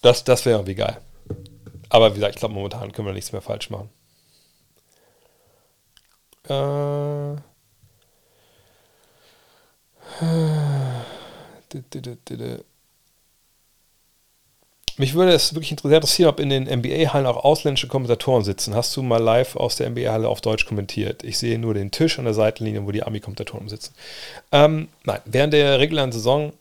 das 0.00 0.24
das 0.24 0.44
wäre 0.44 0.58
irgendwie 0.58 0.74
geil. 0.74 1.00
Aber 1.88 2.10
wie 2.10 2.14
gesagt, 2.16 2.34
ich 2.34 2.40
glaube, 2.40 2.54
momentan 2.54 2.92
können 2.92 3.06
wir 3.06 3.12
nichts 3.14 3.32
mehr 3.32 3.42
falsch 3.42 3.70
machen. 3.70 3.90
Äh. 6.48 7.36
Mich 14.98 15.14
würde 15.14 15.32
es 15.32 15.54
wirklich 15.54 15.70
interessieren, 15.70 16.28
ob 16.28 16.38
in 16.38 16.50
den 16.50 16.64
NBA-Hallen 16.64 17.26
auch 17.26 17.44
ausländische 17.44 17.88
Kommentatoren 17.88 18.44
sitzen. 18.44 18.74
Hast 18.74 18.96
du 18.96 19.02
mal 19.02 19.22
live 19.22 19.56
aus 19.56 19.76
der 19.76 19.88
NBA-Halle 19.88 20.28
auf 20.28 20.40
Deutsch 20.40 20.66
kommentiert? 20.66 21.22
Ich 21.24 21.38
sehe 21.38 21.58
nur 21.58 21.74
den 21.74 21.90
Tisch 21.90 22.18
an 22.18 22.26
der 22.26 22.34
Seitenlinie, 22.34 22.86
wo 22.86 22.90
die 22.90 23.02
Ami-Kommentatoren 23.02 23.68
sitzen. 23.68 23.94
Ähm, 24.50 24.88
nein, 25.04 25.20
während 25.24 25.54
der 25.54 25.78
regulären 25.78 26.12
Saison, 26.12 26.52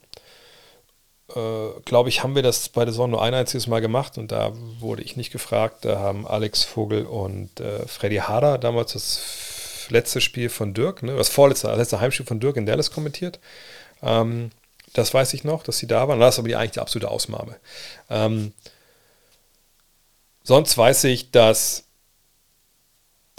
äh, 1.36 1.80
glaube 1.86 2.10
ich, 2.10 2.24
haben 2.24 2.36
wir 2.36 2.44
das 2.44 2.70
bei 2.70 2.86
der 2.86 2.94
Saison 2.94 3.12
nur 3.12 3.22
ein 3.22 3.34
einziges 3.34 3.68
Mal 3.68 3.82
gemacht 3.82 4.18
und 4.18 4.32
da 4.32 4.53
wurde 4.80 5.03
ich 5.03 5.18
nicht 5.18 5.32
gefragt. 5.32 5.86
Da 5.86 5.99
haben 5.99 6.26
Alex 6.26 6.64
Vogel 6.64 7.06
und 7.06 7.60
äh, 7.60 7.86
Freddy 7.88 8.18
Harder 8.18 8.58
damals 8.58 8.94
das 8.94 9.88
letzte 9.90 10.22
Spiel 10.22 10.49
von 10.49 10.74
Dirk, 10.74 11.03
ne, 11.03 11.16
das 11.16 11.30
vorletzte, 11.30 11.68
das 11.68 11.78
letzte 11.78 11.99
Heimspiel 11.99 12.26
von 12.26 12.40
Dirk 12.40 12.56
in 12.56 12.66
Dallas 12.66 12.91
kommentiert. 12.91 13.40
Ähm, 14.02 14.52
das 14.94 15.14
weiß 15.14 15.34
ich 15.34 15.44
noch, 15.44 15.64
dass 15.64 15.78
sie 15.78 15.88
da 15.88 16.08
waren. 16.08 16.20
Das 16.20 16.36
ist 16.36 16.40
aber 16.40 16.48
die, 16.48 16.56
eigentlich 16.56 16.72
die 16.72 16.80
absolute 16.80 17.10
Ausnahme. 17.10 17.58
Ähm, 18.10 18.54
sonst 20.44 20.78
weiß 20.78 21.06
ich, 21.06 21.32
dass 21.32 21.86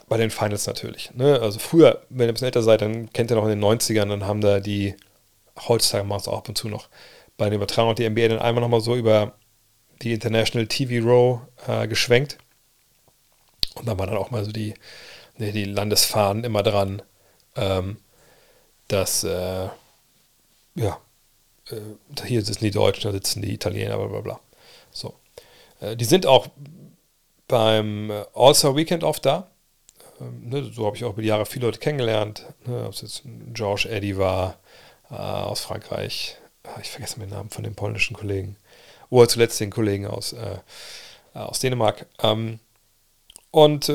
bei 0.09 0.16
den 0.16 0.31
Finals 0.31 0.66
natürlich. 0.66 1.11
Ne? 1.15 1.41
Also 1.41 1.59
früher, 1.59 2.03
wenn 2.11 2.27
ihr 2.27 2.33
ein 2.33 2.35
bisschen 2.35 2.47
älter 2.47 2.62
seid, 2.62 2.83
dann 2.83 3.11
kennt 3.12 3.31
ihr 3.31 3.37
noch 3.37 3.45
in 3.45 3.51
den 3.51 3.65
90ern, 3.65 4.09
dann 4.09 4.27
haben 4.27 4.41
da 4.41 4.61
die, 4.61 4.95
heutzutage 5.69 6.05
machen 6.05 6.20
es 6.20 6.29
auch 6.29 6.39
ab 6.39 6.49
und 6.49 6.59
zu 6.59 6.69
noch, 6.69 6.89
bei 7.37 7.47
den 7.47 7.55
Übertragungen 7.55 7.97
die 7.97 8.09
NBA 8.09 8.29
dann 8.29 8.39
einmal 8.39 8.61
nochmal 8.61 8.81
so 8.81 8.95
über 8.95 9.35
die 10.03 10.12
International 10.12 10.66
TV 10.66 11.07
Row 11.07 11.41
äh, 11.66 11.89
geschwenkt. 11.89 12.39
Und 13.74 13.89
dann 13.89 13.99
war 13.99 14.07
dann 14.07 14.19
auch 14.19 14.31
mal 14.31 14.45
so 14.45 14.53
die, 14.53 14.74
ne, 15.39 15.53
die 15.53 15.65
Landesfahnen 15.65 16.45
immer 16.45 16.62
dran, 16.62 17.03
ähm, 17.57 17.97
dass, 18.89 19.24
äh, 19.24 19.69
ja, 20.74 21.01
äh, 21.70 22.26
hier 22.26 22.43
sitzen 22.44 22.64
die 22.64 22.70
Deutschen, 22.70 23.05
da 23.05 23.12
sitzen 23.12 23.43
die 23.43 23.55
Italiener, 23.55 23.97
bla 23.97 24.06
bla 24.06 24.20
bla. 24.20 24.40
So. 24.90 25.14
Äh, 25.80 25.97
die 25.97 26.05
sind 26.05 26.26
auch 26.26 26.48
beim 27.48 28.10
äh, 28.10 28.24
All-Star 28.34 28.76
Weekend 28.76 29.05
oft 29.05 29.26
da. 29.26 29.51
Ähm, 30.20 30.48
ne, 30.48 30.70
so 30.72 30.86
habe 30.86 30.97
ich 30.97 31.05
auch 31.05 31.12
über 31.12 31.22
die 31.22 31.28
Jahre 31.28 31.47
viele 31.47 31.66
Leute 31.66 31.78
kennengelernt. 31.78 32.47
Ne, 32.66 32.86
ob 32.86 32.93
es 32.93 33.02
jetzt 33.02 33.22
George 33.52 33.89
Eddy 33.90 34.16
war 34.16 34.59
äh, 35.10 35.14
aus 35.14 35.60
Frankreich. 35.60 36.39
Ah, 36.64 36.78
ich 36.80 36.90
vergesse 36.90 37.18
den 37.18 37.30
Namen 37.30 37.51
von 37.51 37.64
dem 37.64 37.74
polnischen 37.74 38.16
Kollegen. 38.16 38.56
Oder 39.10 39.28
zuletzt 39.28 39.60
den 39.60 39.70
Kollegen 39.70 40.06
aus, 40.06 40.32
äh, 40.32 40.59
äh, 41.34 41.39
aus 41.39 41.59
Dänemark. 41.60 42.06
Ähm, 42.22 42.60
und 43.51 43.93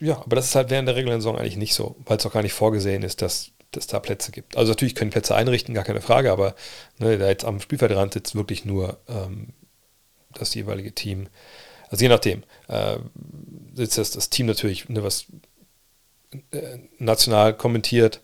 ja, 0.00 0.18
aber 0.18 0.36
das 0.36 0.44
ist 0.44 0.54
halt 0.54 0.68
während 0.68 0.86
der 0.86 0.94
regulären 0.94 1.22
Saison 1.22 1.38
eigentlich 1.38 1.56
nicht 1.56 1.72
so, 1.72 1.96
weil 2.04 2.18
es 2.18 2.26
auch 2.26 2.34
gar 2.34 2.42
nicht 2.42 2.52
vorgesehen 2.52 3.02
ist, 3.02 3.22
dass 3.22 3.50
dass 3.72 3.86
da 3.86 4.00
Plätze 4.00 4.32
gibt. 4.32 4.56
Also 4.56 4.72
natürlich 4.72 4.94
können 4.94 5.10
Plätze 5.10 5.34
einrichten, 5.34 5.74
gar 5.74 5.84
keine 5.84 6.00
Frage, 6.00 6.32
aber 6.32 6.54
ne, 6.98 7.18
da 7.18 7.28
jetzt 7.28 7.44
am 7.44 7.60
Spielfeldrand 7.60 8.12
sitzt 8.12 8.34
wirklich 8.34 8.64
nur 8.64 8.98
ähm, 9.08 9.48
das 10.34 10.54
jeweilige 10.54 10.94
Team. 10.94 11.28
Also 11.88 12.04
je 12.04 12.08
nachdem 12.08 12.42
äh, 12.68 12.98
sitzt 13.74 13.98
das, 13.98 14.10
das 14.12 14.30
Team 14.30 14.46
natürlich, 14.46 14.88
ne, 14.88 15.02
was 15.02 15.26
äh, 16.52 16.78
national 16.98 17.56
kommentiert, 17.56 18.20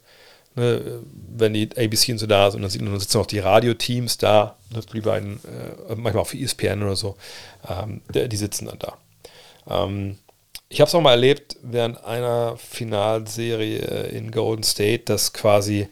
ne, 0.55 1.03
wenn 1.13 1.55
die 1.55 1.69
ABC 1.77 2.13
und 2.13 2.19
so 2.19 2.27
da 2.27 2.51
sind, 2.51 2.63
dann, 2.63 2.71
sieht, 2.71 2.83
dann 2.83 2.99
sitzen 2.99 3.19
auch 3.19 3.27
die 3.27 3.39
Radioteams 3.39 4.19
da, 4.19 4.57
ne, 4.73 4.81
die 4.93 5.01
beiden, 5.01 5.41
äh, 5.45 5.95
manchmal 5.97 6.23
auch 6.23 6.29
für 6.29 6.39
ESPN 6.39 6.83
oder 6.83 6.97
so, 6.97 7.17
ähm, 7.69 8.03
die, 8.13 8.37
sitzen 8.37 8.67
dann 8.67 8.79
da. 8.79 8.99
Ähm, 9.69 10.19
ich 10.69 10.81
habe 10.81 10.89
es 10.89 10.95
auch 10.95 11.01
mal 11.01 11.13
erlebt 11.13 11.57
während 11.63 12.05
einer 12.05 12.57
Finalserie 12.57 14.09
in 14.09 14.31
Golden 14.31 14.63
State, 14.65 15.05
dass 15.05 15.33
quasi, 15.33 15.89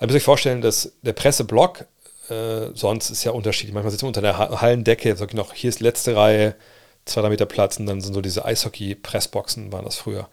ihr 0.00 0.06
müsst 0.06 0.16
euch 0.16 0.22
vorstellen, 0.22 0.60
dass 0.60 0.92
der 1.02 1.14
Presseblock, 1.14 1.86
äh, 2.28 2.68
sonst 2.74 3.10
ist 3.10 3.24
ja 3.24 3.32
unterschiedlich. 3.32 3.72
Manchmal 3.72 3.90
sitzt 3.90 4.02
man 4.02 4.08
unter 4.08 4.20
der 4.20 4.38
Hallendecke, 4.38 5.16
sag 5.16 5.30
ich 5.30 5.34
noch, 5.34 5.54
hier 5.54 5.70
ist 5.70 5.80
letzte 5.80 6.14
Reihe, 6.14 6.54
zwei, 7.04 7.28
Meter 7.28 7.46
Platz 7.46 7.78
und 7.78 7.86
dann 7.86 8.00
sind 8.00 8.14
so 8.14 8.20
diese 8.20 8.44
Eishockey-Pressboxen, 8.44 9.72
waren 9.72 9.84
das 9.84 9.96
früher. 9.96 10.28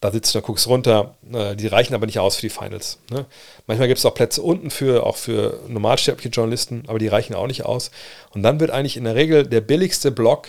Da 0.00 0.12
sitzt 0.12 0.34
du, 0.34 0.40
da 0.40 0.46
guckst 0.46 0.66
runter, 0.66 1.16
äh, 1.32 1.54
die 1.54 1.66
reichen 1.66 1.94
aber 1.94 2.06
nicht 2.06 2.20
aus 2.20 2.36
für 2.36 2.42
die 2.42 2.50
Finals. 2.50 2.98
Ne? 3.10 3.26
Manchmal 3.66 3.88
gibt 3.88 3.98
es 3.98 4.06
auch 4.06 4.14
Plätze 4.14 4.42
unten 4.42 4.70
für, 4.70 5.04
auch 5.04 5.16
für 5.16 5.60
normalsterbliche 5.68 6.30
Journalisten, 6.30 6.84
aber 6.86 6.98
die 6.98 7.08
reichen 7.08 7.34
auch 7.34 7.46
nicht 7.46 7.64
aus. 7.64 7.90
Und 8.30 8.42
dann 8.42 8.58
wird 8.58 8.70
eigentlich 8.70 8.96
in 8.96 9.04
der 9.04 9.16
Regel 9.16 9.46
der 9.46 9.60
billigste 9.60 10.10
Block 10.10 10.48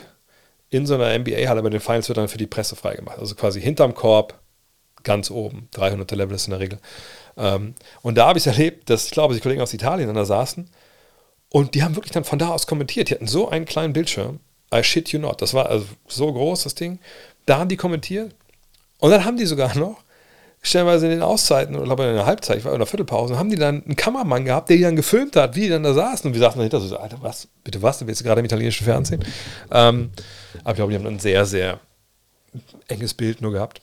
in 0.69 0.85
so 0.85 0.95
einer 0.95 1.17
NBA-Halle 1.17 1.63
bei 1.63 1.69
den 1.69 1.79
Finals 1.79 2.09
wird 2.09 2.17
dann 2.17 2.27
für 2.27 2.37
die 2.37 2.47
Presse 2.47 2.75
freigemacht. 2.75 3.19
Also 3.19 3.35
quasi 3.35 3.61
hinterm 3.61 3.93
Korb, 3.93 4.39
ganz 5.03 5.31
oben. 5.31 5.67
300. 5.71 6.11
Level 6.11 6.35
ist 6.35 6.47
in 6.47 6.51
der 6.51 6.59
Regel. 6.59 6.79
Ähm, 7.37 7.73
und 8.01 8.17
da 8.17 8.27
habe 8.27 8.37
ich 8.37 8.45
es 8.45 8.57
erlebt, 8.57 8.89
dass 8.89 9.05
ich 9.05 9.11
glaube, 9.11 9.33
die 9.33 9.39
Kollegen 9.39 9.61
aus 9.61 9.73
Italien 9.73 10.07
dann 10.07 10.15
da 10.15 10.25
saßen 10.25 10.69
und 11.49 11.73
die 11.73 11.83
haben 11.83 11.95
wirklich 11.95 12.11
dann 12.11 12.23
von 12.23 12.39
da 12.39 12.49
aus 12.49 12.67
kommentiert. 12.67 13.09
Die 13.09 13.15
hatten 13.15 13.27
so 13.27 13.49
einen 13.49 13.65
kleinen 13.65 13.93
Bildschirm. 13.93 14.39
I 14.73 14.83
shit 14.83 15.09
you 15.09 15.19
not. 15.19 15.41
Das 15.41 15.53
war 15.53 15.67
also 15.67 15.85
so 16.07 16.31
groß, 16.31 16.63
das 16.63 16.75
Ding. 16.75 16.99
Da 17.45 17.57
haben 17.57 17.69
die 17.69 17.77
kommentiert. 17.77 18.35
Und 18.99 19.11
dann 19.11 19.25
haben 19.25 19.37
die 19.37 19.45
sogar 19.45 19.75
noch 19.75 19.97
stellenweise 20.61 21.05
in 21.05 21.11
den 21.11 21.21
Auszeiten 21.21 21.75
oder 21.75 21.85
glaube 21.85 22.03
in 22.03 22.15
der 22.15 22.25
Halbzeit 22.25 22.65
oder 22.65 22.85
Viertelpause, 22.85 23.37
haben 23.37 23.49
die 23.49 23.55
dann 23.55 23.83
einen 23.83 23.95
Kameramann 23.95 24.43
gehabt, 24.43 24.69
der 24.69 24.75
die 24.75 24.83
dann 24.83 24.97
gefilmt 24.97 25.37
hat, 25.37 25.55
wie 25.55 25.61
die 25.61 25.69
dann 25.69 25.83
da 25.83 25.93
saßen. 25.93 26.27
Und 26.27 26.33
wir 26.33 26.41
sagten 26.41 26.59
dahinter 26.59 26.81
so, 26.81 26.97
Alter, 26.97 27.17
was, 27.21 27.47
bitte 27.63 27.81
was, 27.81 27.99
du 27.99 28.05
bist 28.05 28.23
gerade 28.23 28.39
im 28.39 28.45
italienischen 28.45 28.83
Fernsehen. 28.83 29.23
Ähm, 29.71 30.11
aber 30.61 30.71
ich 30.71 30.75
glaube, 30.75 30.91
die 30.91 30.97
haben 30.97 31.07
ein 31.07 31.19
sehr, 31.19 31.45
sehr 31.45 31.79
enges 32.87 33.13
Bild 33.13 33.41
nur 33.41 33.51
gehabt. 33.51 33.81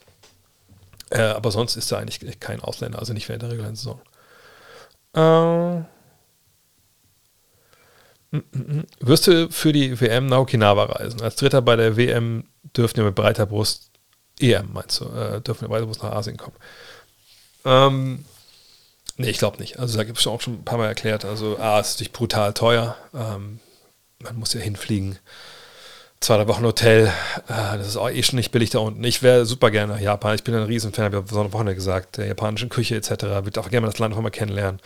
Äh, 1.10 1.20
aber 1.20 1.50
sonst 1.50 1.76
ist 1.76 1.90
da 1.92 1.98
eigentlich 1.98 2.40
kein 2.40 2.60
Ausländer, 2.60 2.98
also 2.98 3.12
nicht 3.12 3.28
während 3.28 3.42
der 3.42 3.50
regulären 3.50 3.76
Saison. 3.76 4.00
Äh, 5.14 5.84
wirst 9.00 9.26
du 9.28 9.48
für 9.50 9.72
die 9.72 10.00
WM 10.00 10.26
nach 10.26 10.38
Okinawa 10.38 10.84
reisen? 10.84 11.22
Als 11.22 11.36
Dritter 11.36 11.62
bei 11.62 11.76
der 11.76 11.96
WM 11.96 12.44
dürfen 12.76 12.96
wir 12.96 13.04
mit 13.04 13.14
breiter 13.14 13.46
Brust 13.46 13.90
EM 14.40 14.72
meinst 14.72 15.00
du, 15.00 15.06
äh, 15.06 15.40
dürfen 15.40 15.62
wir 15.62 15.70
weiter 15.70 15.86
nach 15.86 16.16
Asien 16.16 16.36
kommen. 16.36 16.56
Ähm, 17.64 18.24
nee, 19.16 19.30
ich 19.30 19.38
glaube 19.38 19.58
nicht. 19.58 19.78
Also 19.78 19.96
da 19.96 20.04
gibt 20.04 20.18
es 20.18 20.26
auch 20.26 20.40
schon 20.40 20.54
ein 20.54 20.64
paar 20.64 20.78
Mal 20.78 20.88
erklärt. 20.88 21.24
Also 21.24 21.58
A, 21.58 21.80
ist 21.80 21.94
natürlich 21.94 22.12
brutal 22.12 22.52
teuer. 22.52 22.96
Ähm, 23.14 23.60
man 24.18 24.36
muss 24.36 24.52
ja 24.52 24.60
hinfliegen. 24.60 25.18
Zwei, 26.20 26.48
Wochen 26.48 26.64
Hotel. 26.64 27.06
Äh, 27.48 27.78
das 27.78 27.88
ist 27.88 27.96
auch 27.96 28.08
eh 28.08 28.22
schon 28.22 28.36
nicht 28.36 28.50
billig 28.50 28.70
da 28.70 28.78
unten. 28.78 29.04
Ich 29.04 29.22
wäre 29.22 29.44
super 29.46 29.70
gerne 29.70 29.94
nach 29.94 30.00
Japan. 30.00 30.34
Ich 30.34 30.44
bin 30.44 30.54
ein 30.54 30.62
Riesenfan, 30.62 31.04
habe 31.04 31.22
ich 31.24 31.30
so 31.30 31.40
eine 31.40 31.52
Woche 31.52 31.74
gesagt, 31.74 32.16
der 32.16 32.26
japanischen 32.26 32.68
Küche 32.68 32.96
etc. 32.96 33.22
Würde 33.22 33.60
auch 33.60 33.70
gerne 33.70 33.86
das 33.86 33.98
Land 33.98 34.14
nochmal 34.14 34.30
kennenlernen. 34.30 34.80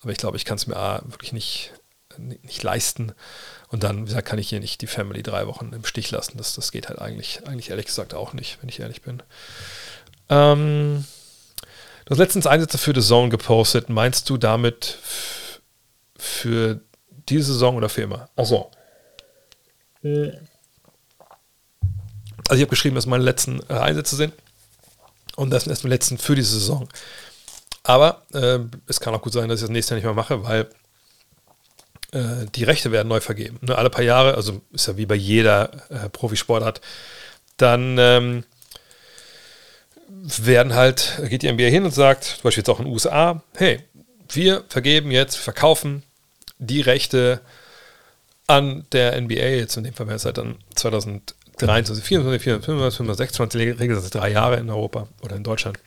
Aber 0.00 0.12
ich 0.12 0.18
glaube, 0.18 0.36
ich 0.36 0.44
kann 0.44 0.56
es 0.56 0.66
mir 0.66 0.76
A, 0.76 1.02
wirklich 1.04 1.32
nicht, 1.32 1.72
nicht 2.18 2.62
leisten. 2.62 3.12
Und 3.68 3.82
dann, 3.82 4.02
wie 4.02 4.04
gesagt, 4.06 4.28
kann 4.28 4.38
ich 4.38 4.48
hier 4.48 4.60
nicht 4.60 4.80
die 4.80 4.86
Family 4.86 5.22
drei 5.22 5.46
Wochen 5.46 5.72
im 5.74 5.84
Stich 5.84 6.10
lassen. 6.10 6.38
Das, 6.38 6.54
das 6.54 6.72
geht 6.72 6.88
halt 6.88 7.00
eigentlich, 7.00 7.46
eigentlich 7.46 7.70
ehrlich 7.70 7.86
gesagt 7.86 8.14
auch 8.14 8.32
nicht, 8.32 8.58
wenn 8.60 8.68
ich 8.68 8.80
ehrlich 8.80 9.02
bin. 9.02 9.22
Ähm, 10.28 11.04
du 12.04 12.10
hast 12.10 12.18
letztens 12.18 12.46
Einsätze 12.46 12.78
für 12.78 12.94
The 12.94 13.06
Zone 13.06 13.28
gepostet. 13.28 13.88
Meinst 13.88 14.30
du 14.30 14.36
damit 14.36 14.98
für 16.16 16.80
diese 17.28 17.52
Saison 17.52 17.76
oder 17.76 17.88
für 17.88 18.02
immer? 18.02 18.28
Achso. 18.36 18.70
Also 20.02 20.32
ich 22.54 22.60
habe 22.60 22.66
geschrieben, 22.66 22.94
dass 22.94 23.06
meine 23.06 23.24
letzten 23.24 23.60
äh, 23.68 23.74
Einsätze 23.74 24.16
sind. 24.16 24.32
Und 25.36 25.50
das 25.50 25.64
sind 25.64 25.70
erst 25.70 25.84
die 25.84 25.88
letzten 25.88 26.18
für 26.18 26.34
diese 26.34 26.54
Saison. 26.54 26.88
Aber 27.82 28.22
äh, 28.32 28.58
es 28.86 29.00
kann 29.00 29.14
auch 29.14 29.22
gut 29.22 29.32
sein, 29.32 29.48
dass 29.48 29.60
ich 29.60 29.64
das 29.64 29.70
nächste 29.70 29.94
Jahr 29.94 29.96
nicht 29.96 30.04
mehr 30.04 30.14
mache, 30.14 30.44
weil 30.44 30.68
äh, 32.12 32.46
die 32.54 32.64
Rechte 32.64 32.92
werden 32.92 33.08
neu 33.08 33.20
vergeben. 33.20 33.58
Ne, 33.60 33.76
alle 33.76 33.90
paar 33.90 34.04
Jahre, 34.04 34.34
also 34.34 34.60
ist 34.72 34.86
ja 34.86 34.96
wie 34.96 35.06
bei 35.06 35.14
jeder 35.14 35.70
äh, 35.90 36.08
Profisportart, 36.08 36.80
dann 37.56 37.96
ähm, 37.98 38.44
werden 40.08 40.74
halt, 40.74 41.20
geht 41.28 41.42
die 41.42 41.52
NBA 41.52 41.64
hin 41.64 41.84
und 41.84 41.92
sagt, 41.92 42.24
zum 42.24 42.42
Beispiel 42.42 42.62
jetzt 42.62 42.70
auch 42.70 42.78
in 42.78 42.86
den 42.86 42.92
USA, 42.92 43.42
hey, 43.56 43.80
wir 44.30 44.64
vergeben 44.68 45.10
jetzt, 45.10 45.36
verkaufen 45.36 46.02
die 46.58 46.80
Rechte 46.80 47.40
an 48.46 48.86
der 48.92 49.20
NBA, 49.20 49.34
jetzt 49.34 49.76
in 49.76 49.84
dem 49.84 49.94
Fall 49.94 50.06
wäre 50.06 50.16
es 50.16 50.24
halt 50.24 50.38
dann 50.38 50.56
2023, 50.74 52.04
24, 52.04 52.42
24, 52.42 52.66
25, 52.66 53.16
26, 53.16 53.80
regelt 53.80 53.98
das 53.98 54.10
drei 54.10 54.30
Jahre 54.30 54.56
in 54.56 54.70
Europa 54.70 55.08
oder 55.22 55.36
in 55.36 55.42
Deutschland. 55.42 55.78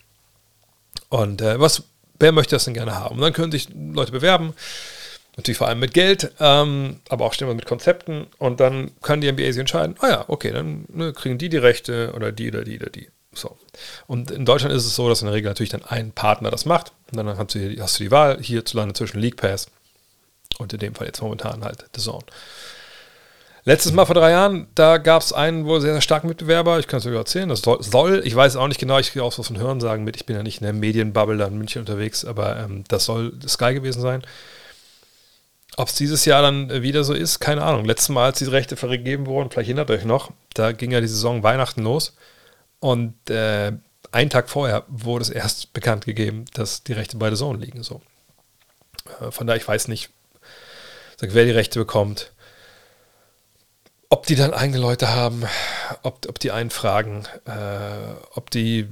Und 1.08 1.40
äh, 1.40 1.58
was 1.58 1.84
wer 2.20 2.32
möchte 2.32 2.54
das 2.54 2.64
denn 2.64 2.74
gerne 2.74 2.94
haben? 2.94 3.16
Und 3.16 3.22
dann 3.22 3.32
können 3.32 3.50
sich 3.50 3.68
Leute 3.74 4.12
bewerben, 4.12 4.54
natürlich 5.36 5.58
vor 5.58 5.66
allem 5.66 5.80
mit 5.80 5.94
Geld, 5.94 6.32
ähm, 6.38 7.00
aber 7.08 7.24
auch 7.24 7.32
ständig 7.32 7.56
mit 7.56 7.66
Konzepten 7.66 8.26
und 8.38 8.60
dann 8.60 8.92
kann 9.02 9.20
die 9.20 9.32
NBA 9.32 9.46
sich 9.46 9.58
entscheiden, 9.58 9.96
ah 10.00 10.08
ja, 10.08 10.24
okay, 10.28 10.52
dann 10.52 10.84
ne, 10.88 11.12
kriegen 11.12 11.38
die 11.38 11.48
die 11.48 11.56
Rechte 11.56 12.12
oder 12.14 12.30
die 12.30 12.48
oder 12.48 12.62
die 12.62 12.78
oder 12.78 12.90
die. 12.90 13.08
So. 13.32 13.56
Und 14.06 14.30
in 14.30 14.44
Deutschland 14.44 14.74
ist 14.74 14.84
es 14.84 14.94
so, 14.94 15.08
dass 15.08 15.22
in 15.22 15.26
der 15.26 15.34
Regel 15.34 15.48
natürlich 15.48 15.70
dann 15.70 15.84
ein 15.84 16.12
Partner 16.12 16.50
das 16.50 16.66
macht 16.66 16.92
und 17.10 17.16
dann 17.16 17.38
hast 17.38 17.54
du, 17.54 17.76
hast 17.80 17.98
du 17.98 18.04
die 18.04 18.10
Wahl 18.10 18.40
hierzulande 18.40 18.94
zwischen 18.94 19.20
League 19.20 19.36
Pass 19.36 19.68
und 20.60 20.72
in 20.72 20.78
dem 20.78 20.94
Fall 20.94 21.06
jetzt 21.06 21.22
momentan 21.22 21.64
halt 21.64 21.84
The 21.94 22.02
Zone. 22.02 22.24
Letztes 23.64 23.92
Mal 23.92 24.06
vor 24.06 24.14
drei 24.14 24.30
Jahren, 24.30 24.68
da 24.74 24.96
gab 24.96 25.20
es 25.20 25.34
einen 25.34 25.66
wohl 25.66 25.80
sehr, 25.82 25.92
sehr 25.92 26.00
starken 26.00 26.28
Mitbewerber. 26.28 26.78
Ich 26.78 26.86
kann 26.86 26.98
es 26.98 27.04
sogar 27.04 27.20
erzählen. 27.20 27.48
Das 27.48 27.60
soll, 27.60 28.22
ich 28.24 28.34
weiß 28.34 28.56
auch 28.56 28.68
nicht 28.68 28.80
genau, 28.80 28.98
ich 28.98 29.12
gehe 29.12 29.22
auch 29.22 29.32
so 29.32 29.42
von 29.42 29.58
Hören 29.58 29.80
sagen 29.80 30.02
mit. 30.02 30.16
Ich 30.16 30.24
bin 30.24 30.34
ja 30.34 30.42
nicht 30.42 30.60
in 30.60 30.64
der 30.64 30.72
Medienbubble 30.72 31.36
da 31.36 31.46
in 31.46 31.58
München 31.58 31.80
unterwegs, 31.80 32.24
aber 32.24 32.58
ähm, 32.58 32.84
das 32.88 33.04
soll 33.04 33.38
Sky 33.46 33.74
gewesen 33.74 34.00
sein. 34.00 34.22
Ob 35.76 35.88
es 35.88 35.94
dieses 35.94 36.24
Jahr 36.24 36.42
dann 36.42 36.82
wieder 36.82 37.04
so 37.04 37.12
ist, 37.12 37.38
keine 37.38 37.62
Ahnung. 37.62 37.84
Letztes 37.84 38.08
Mal, 38.08 38.26
als 38.26 38.38
die 38.38 38.46
Rechte 38.46 38.76
vergeben 38.76 39.26
wurden, 39.26 39.50
vielleicht 39.50 39.68
erinnert 39.68 39.90
euch 39.90 40.04
noch, 40.04 40.30
da 40.54 40.72
ging 40.72 40.90
ja 40.90 41.00
die 41.00 41.06
Saison 41.06 41.42
Weihnachten 41.42 41.82
los. 41.82 42.14
Und 42.80 43.28
äh, 43.28 43.72
einen 44.10 44.30
Tag 44.30 44.48
vorher 44.48 44.84
wurde 44.88 45.22
es 45.22 45.30
erst 45.30 45.72
bekannt 45.74 46.06
gegeben, 46.06 46.46
dass 46.54 46.82
die 46.82 46.94
Rechte 46.94 47.18
bei 47.18 47.28
der 47.28 47.38
Zone 47.38 47.58
liegen. 47.58 47.82
So. 47.82 48.00
Äh, 49.20 49.30
von 49.30 49.46
daher, 49.46 49.60
ich 49.60 49.68
weiß 49.68 49.88
nicht, 49.88 50.10
wer 51.20 51.44
die 51.44 51.50
Rechte 51.50 51.78
bekommt 51.78 52.32
ob 54.10 54.26
die 54.26 54.34
dann 54.34 54.52
eigene 54.52 54.78
Leute 54.78 55.14
haben, 55.14 55.44
ob, 56.02 56.26
ob 56.28 56.38
die 56.40 56.50
einen 56.50 56.70
fragen, 56.70 57.26
äh, 57.46 58.14
ob 58.34 58.50
die 58.50 58.88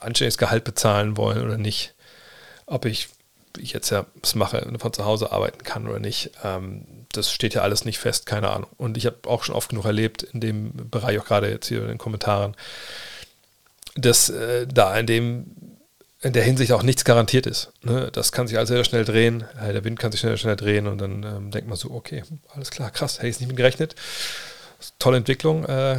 anständiges 0.00 0.38
Gehalt 0.38 0.64
bezahlen 0.64 1.18
wollen 1.18 1.44
oder 1.44 1.58
nicht, 1.58 1.94
ob 2.64 2.86
ich, 2.86 3.08
ich 3.58 3.74
jetzt 3.74 3.90
ja 3.90 4.06
es 4.22 4.34
mache, 4.34 4.66
von 4.78 4.92
zu 4.92 5.04
Hause 5.04 5.32
arbeiten 5.32 5.62
kann 5.64 5.86
oder 5.86 6.00
nicht. 6.00 6.30
Ähm, 6.42 6.86
das 7.12 7.30
steht 7.30 7.52
ja 7.52 7.60
alles 7.60 7.84
nicht 7.84 7.98
fest, 7.98 8.24
keine 8.24 8.50
Ahnung. 8.50 8.70
Und 8.78 8.96
ich 8.96 9.04
habe 9.04 9.28
auch 9.28 9.44
schon 9.44 9.54
oft 9.54 9.68
genug 9.68 9.84
erlebt, 9.84 10.22
in 10.22 10.40
dem 10.40 10.72
Bereich, 10.90 11.18
auch 11.18 11.26
gerade 11.26 11.50
jetzt 11.50 11.68
hier 11.68 11.82
in 11.82 11.88
den 11.88 11.98
Kommentaren, 11.98 12.56
dass 13.96 14.30
äh, 14.30 14.66
da 14.66 14.96
in 14.96 15.06
dem 15.06 15.46
in 16.24 16.32
der 16.32 16.42
Hinsicht 16.42 16.72
auch 16.72 16.82
nichts 16.82 17.04
garantiert 17.04 17.46
ist. 17.46 17.70
Ne? 17.82 18.10
Das 18.12 18.32
kann 18.32 18.48
sich 18.48 18.56
alles 18.56 18.68
sehr 18.68 18.82
schnell 18.84 19.04
drehen, 19.04 19.44
äh, 19.60 19.72
der 19.72 19.84
Wind 19.84 19.98
kann 19.98 20.10
sich 20.10 20.20
schnell, 20.20 20.36
schnell 20.38 20.56
drehen 20.56 20.86
und 20.86 20.98
dann 20.98 21.22
ähm, 21.22 21.50
denkt 21.50 21.68
man 21.68 21.76
so, 21.76 21.90
okay, 21.90 22.22
alles 22.48 22.70
klar, 22.70 22.90
krass, 22.90 23.18
hätte 23.18 23.28
ich 23.28 23.38
nicht 23.38 23.48
mit 23.48 23.56
gerechnet 23.56 23.94
tolle 24.98 25.18
Entwicklung. 25.18 25.64
Äh, 25.64 25.94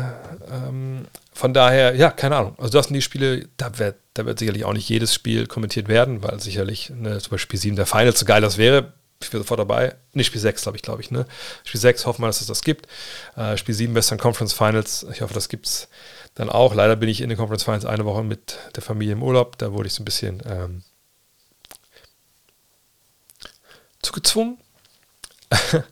ähm, 0.52 1.06
von 1.34 1.54
daher, 1.54 1.96
ja, 1.96 2.12
keine 2.12 2.38
Ahnung. 2.38 2.56
Also 2.58 2.78
das 2.78 2.88
sind 2.88 2.94
die 2.94 3.02
Spiele, 3.02 3.48
da 3.58 3.78
wird, 3.78 3.96
da 4.14 4.26
wird 4.26 4.40
sicherlich 4.40 4.66
auch 4.66 4.74
nicht 4.74 4.90
jedes 4.90 5.14
Spiel 5.14 5.48
kommentiert 5.48 5.88
werden, 5.88 6.24
weil 6.24 6.40
sicherlich 6.40 6.90
ne, 6.90 7.20
zum 7.20 7.32
Beispiel 7.32 7.40
Spiel 7.40 7.60
7 7.60 7.76
der 7.76 7.86
Final 7.86 8.16
so 8.16 8.26
geil 8.26 8.42
das 8.42 8.58
wäre. 8.58 8.94
Ich 9.22 9.30
bin 9.30 9.40
sofort 9.40 9.60
dabei. 9.60 9.96
Ne, 10.14 10.24
Spiel 10.24 10.42
6, 10.42 10.64
glaube 10.64 10.78
ich, 10.78 10.82
glaube 10.82 11.02
ich. 11.02 11.12
Ne? 11.12 11.26
Spiel 11.64 11.80
6, 11.80 12.06
hoffen 12.06 12.22
wir, 12.22 12.28
dass 12.28 12.42
es 12.42 12.48
das 12.48 12.62
gibt. 12.62 12.88
Äh, 13.36 13.58
Spiel 13.58 13.76
7 13.76 13.96
Western 13.96 14.18
Conference 14.18 14.54
Finals, 14.54 15.06
ich 15.12 15.22
hoffe, 15.22 15.34
das 15.34 15.50
gibt 15.50 15.68
es 15.68 15.88
dann 16.36 16.50
auch. 16.50 16.76
Leider 16.76 16.96
bin 16.96 17.10
ich 17.10 17.22
in 17.22 17.30
den 17.30 17.38
Conference 17.38 17.64
Finals 17.64 17.86
eine 17.86 18.06
Woche 18.06 18.24
mit 18.24 18.58
der 18.76 18.84
Familie 18.84 19.14
im 19.14 19.24
Urlaub. 19.24 19.58
Da 19.58 19.74
wurde 19.74 19.88
ich 19.88 19.94
so 19.94 20.04
ein 20.04 20.06
bisschen 20.06 20.44
ähm, 20.46 20.84
zugezwungen. 24.02 24.58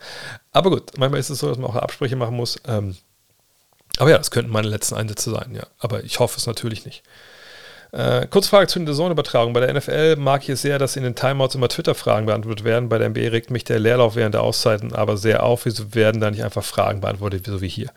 Aber 0.51 0.69
gut, 0.69 0.97
manchmal 0.97 1.19
ist 1.19 1.29
es 1.29 1.39
so, 1.39 1.47
dass 1.47 1.57
man 1.57 1.69
auch 1.69 1.75
Absprüche 1.75 2.15
machen 2.15 2.35
muss. 2.35 2.59
Ähm, 2.67 2.95
aber 3.99 4.09
ja, 4.09 4.17
das 4.17 4.31
könnten 4.31 4.51
meine 4.51 4.67
letzten 4.67 4.95
Einsätze 4.95 5.29
sein, 5.29 5.53
ja. 5.53 5.67
Aber 5.77 6.03
ich 6.03 6.19
hoffe 6.19 6.37
es 6.37 6.47
natürlich 6.47 6.83
nicht. 6.83 7.03
Äh, 7.91 8.25
Kurzfrage 8.25 8.65
zu 8.65 8.79
den 8.79 8.87
Saisonübertragung. 8.87 9.53
Bei 9.53 9.59
der 9.59 9.71
NFL 9.71 10.15
mag 10.15 10.41
ich 10.41 10.49
es 10.49 10.63
sehr, 10.63 10.79
dass 10.79 10.95
in 10.95 11.03
den 11.03 11.13
Timeouts 11.13 11.53
immer 11.53 11.69
Twitter-Fragen 11.69 12.25
beantwortet 12.25 12.65
werden. 12.65 12.89
Bei 12.89 12.97
der 12.97 13.09
NBA 13.09 13.29
regt 13.29 13.51
mich 13.51 13.65
der 13.65 13.77
Leerlauf 13.77 14.15
während 14.15 14.33
der 14.33 14.41
Auszeiten 14.41 14.93
aber 14.93 15.15
sehr 15.15 15.43
auf. 15.43 15.65
Wieso 15.65 15.93
werden 15.93 16.19
da 16.19 16.31
nicht 16.31 16.43
einfach 16.43 16.63
Fragen 16.63 17.01
beantwortet, 17.01 17.45
so 17.45 17.61
wie 17.61 17.67
hier? 17.67 17.91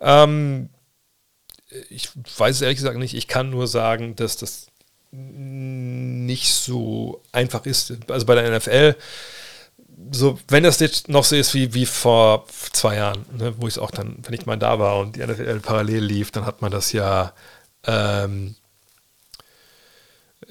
Ähm, 0.00 0.68
ich 1.90 2.10
weiß 2.36 2.56
es 2.56 2.62
ehrlich 2.62 2.78
gesagt 2.78 2.98
nicht. 2.98 3.14
Ich 3.14 3.28
kann 3.28 3.50
nur 3.50 3.66
sagen, 3.66 4.16
dass 4.16 4.36
das 4.36 4.66
nicht 5.10 6.52
so 6.52 7.22
einfach 7.32 7.64
ist. 7.64 7.92
Also 8.08 8.26
bei 8.26 8.34
der 8.34 8.56
NFL 8.56 8.96
so, 10.12 10.38
wenn 10.48 10.62
das 10.62 10.80
jetzt 10.80 11.08
noch 11.08 11.24
so 11.24 11.36
ist 11.36 11.54
wie, 11.54 11.74
wie 11.74 11.86
vor 11.86 12.46
zwei 12.72 12.96
Jahren, 12.96 13.24
ne, 13.36 13.54
wo 13.58 13.66
ich 13.66 13.74
es 13.74 13.78
auch 13.78 13.90
dann, 13.90 14.18
wenn 14.22 14.34
ich 14.34 14.46
mal 14.46 14.56
da 14.56 14.78
war 14.78 14.98
und 14.98 15.16
die 15.16 15.26
NFL 15.26 15.60
parallel 15.60 16.04
lief, 16.04 16.30
dann 16.30 16.46
hat 16.46 16.62
man 16.62 16.70
das 16.70 16.92
ja, 16.92 17.32
ähm, 17.84 18.56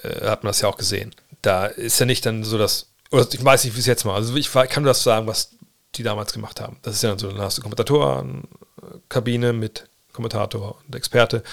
äh, 0.02 0.28
hat 0.28 0.44
man 0.44 0.50
das 0.50 0.62
ja 0.62 0.68
auch 0.68 0.78
gesehen. 0.78 1.14
Da 1.42 1.68
ist 1.68 2.00
ja 2.00 2.06
nicht 2.06 2.26
dann 2.26 2.44
so 2.44 2.58
das, 2.58 2.88
oder 3.12 3.28
ich 3.32 3.44
weiß 3.44 3.66
nicht, 3.66 3.76
wie 3.76 3.80
es 3.80 3.86
jetzt 3.86 4.04
mal, 4.04 4.16
also 4.16 4.36
ich, 4.36 4.52
kann 4.52 4.84
nur 4.84 4.90
das 4.90 5.04
sagen, 5.04 5.28
was 5.28 5.52
die 5.96 6.04
damals 6.04 6.34
gemacht 6.34 6.60
haben. 6.60 6.78
Das 6.82 6.96
ist 6.96 7.04
ja 7.04 7.10
dann 7.10 7.20
so, 7.20 7.30
dann 7.30 7.42
hast 7.42 7.58
du 7.58 7.62
Kommentatorenkabine 7.62 9.54
mit 9.54 9.88
Kommentator 10.16 10.78
und 10.86 10.96
Experte 10.96 11.44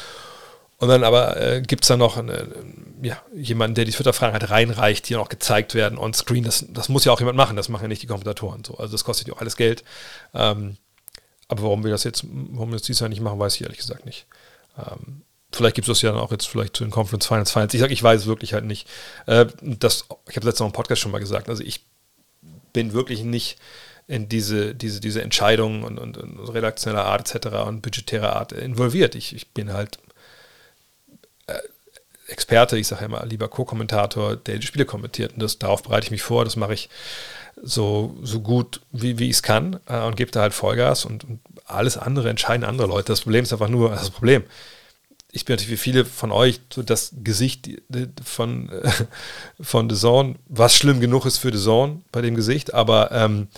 und 0.83 0.89
dann 0.89 1.05
aber 1.05 1.41
äh, 1.41 1.63
gibt 1.63 1.85
es 1.85 1.89
da 1.89 1.97
noch 1.97 2.17
eine, 2.17 2.49
ja, 3.03 3.17
jemanden, 3.33 3.77
der 3.77 3.85
die 3.85 3.93
Twitter-Fragen 3.93 4.33
halt 4.33 4.51
reinreicht, 4.51 5.09
die 5.09 5.13
dann 5.13 5.23
auch 5.23 5.29
gezeigt 5.29 5.77
werden 5.77 5.97
on 5.97 6.13
screen. 6.13 6.43
Das, 6.43 6.65
das 6.71 6.89
muss 6.89 7.05
ja 7.05 7.13
auch 7.13 7.21
jemand 7.21 7.37
machen, 7.37 7.55
das 7.55 7.69
machen 7.69 7.83
ja 7.85 7.89
nicht 7.89 8.03
die 8.03 8.09
Kommentatoren. 8.09 8.65
So. 8.65 8.75
Also 8.79 8.91
das 8.91 9.05
kostet 9.05 9.29
ja 9.29 9.35
auch 9.35 9.41
alles 9.41 9.55
Geld. 9.55 9.85
Ähm, 10.35 10.77
aber 11.47 11.63
warum 11.63 11.85
wir 11.85 11.93
das 11.93 12.03
jetzt, 12.03 12.25
warum 12.25 12.71
wir 12.71 12.79
das 12.79 12.83
dieses 12.83 12.99
Jahr 12.99 13.09
nicht 13.09 13.21
machen, 13.21 13.39
weiß 13.39 13.55
ich 13.55 13.63
ehrlich 13.63 13.79
gesagt 13.79 14.07
nicht. 14.07 14.27
Ähm, 14.77 15.23
vielleicht 15.53 15.77
gibt 15.77 15.87
es 15.87 15.99
das 15.99 16.03
ja 16.03 16.11
dann 16.11 16.21
auch 16.21 16.33
jetzt 16.33 16.49
vielleicht 16.49 16.75
zu 16.75 16.83
den 16.83 16.91
Conference 16.91 17.29
Finals 17.29 17.53
Finals. 17.53 17.75
Ich 17.75 17.81
sage, 17.81 17.93
ich 17.93 18.03
weiß 18.03 18.27
wirklich 18.27 18.53
halt 18.53 18.65
nicht. 18.65 18.89
Äh, 19.27 19.47
das, 19.61 20.07
ich 20.29 20.35
habe 20.35 20.47
letztes 20.47 20.61
Mal 20.63 20.67
im 20.67 20.73
Podcast 20.73 21.01
schon 21.01 21.13
mal 21.13 21.21
gesagt. 21.21 21.49
Also 21.49 21.63
ich 21.63 21.87
bin 22.73 22.93
wirklich 22.93 23.23
nicht 23.23 23.57
in 24.09 24.29
diese, 24.29 24.75
diese, 24.75 25.01
diese 25.01 25.23
Entscheidungen 25.23 25.85
und, 25.85 25.99
und, 25.99 26.17
und 26.17 26.49
redaktioneller 26.49 27.05
Art 27.05 27.35
etc. 27.35 27.49
und 27.67 27.83
budgetärer 27.83 28.37
Art 28.37 28.53
involviert. 28.53 29.15
Ich, 29.15 29.35
ich 29.35 29.49
bin 29.51 29.73
halt 29.73 29.99
Experte, 32.33 32.79
ich 32.79 32.89
sage 32.89 33.05
immer 33.05 33.25
lieber 33.27 33.49
Co-Kommentator, 33.49 34.37
der 34.37 34.59
die 34.59 34.67
Spiele 34.67 34.85
kommentiert. 34.85 35.35
Und 35.35 35.43
das, 35.43 35.59
darauf 35.59 35.83
bereite 35.83 36.07
ich 36.07 36.11
mich 36.11 36.23
vor, 36.23 36.45
das 36.45 36.57
mache 36.57 36.75
ich 36.75 36.89
so, 37.63 38.17
so 38.23 38.41
gut, 38.41 38.81
wie, 38.91 39.19
wie 39.19 39.27
ich 39.27 39.37
es 39.37 39.43
kann 39.43 39.79
äh, 39.87 40.01
und 40.01 40.17
gebe 40.17 40.31
da 40.31 40.41
halt 40.41 40.55
Vollgas 40.55 41.05
und, 41.05 41.25
und, 41.25 41.41
alles 41.65 41.97
andere 41.97 42.29
entscheiden 42.29 42.65
andere 42.65 42.89
Leute. 42.89 43.13
Das 43.13 43.21
Problem 43.23 43.45
ist 43.45 43.53
einfach 43.53 43.69
nur, 43.69 43.91
das 43.91 44.11
Problem, 44.11 44.43
ich 45.31 45.45
bin 45.45 45.55
natürlich 45.55 45.73
wie 45.73 45.77
viele 45.77 46.05
von 46.05 46.33
euch 46.33 46.61
so 46.73 46.83
das 46.83 47.13
Gesicht 47.23 47.71
von, 48.25 48.69
äh, 48.71 48.91
von 49.61 49.89
The 49.89 49.97
Zone, 49.97 50.35
was 50.49 50.77
schlimm 50.77 51.01
genug 51.01 51.25
ist 51.25 51.39
für 51.39 51.53
The 51.53 51.63
Zone 51.63 52.01
bei 52.11 52.21
dem 52.21 52.35
Gesicht, 52.35 52.75
aber 52.75 53.13
ähm, 53.13 53.49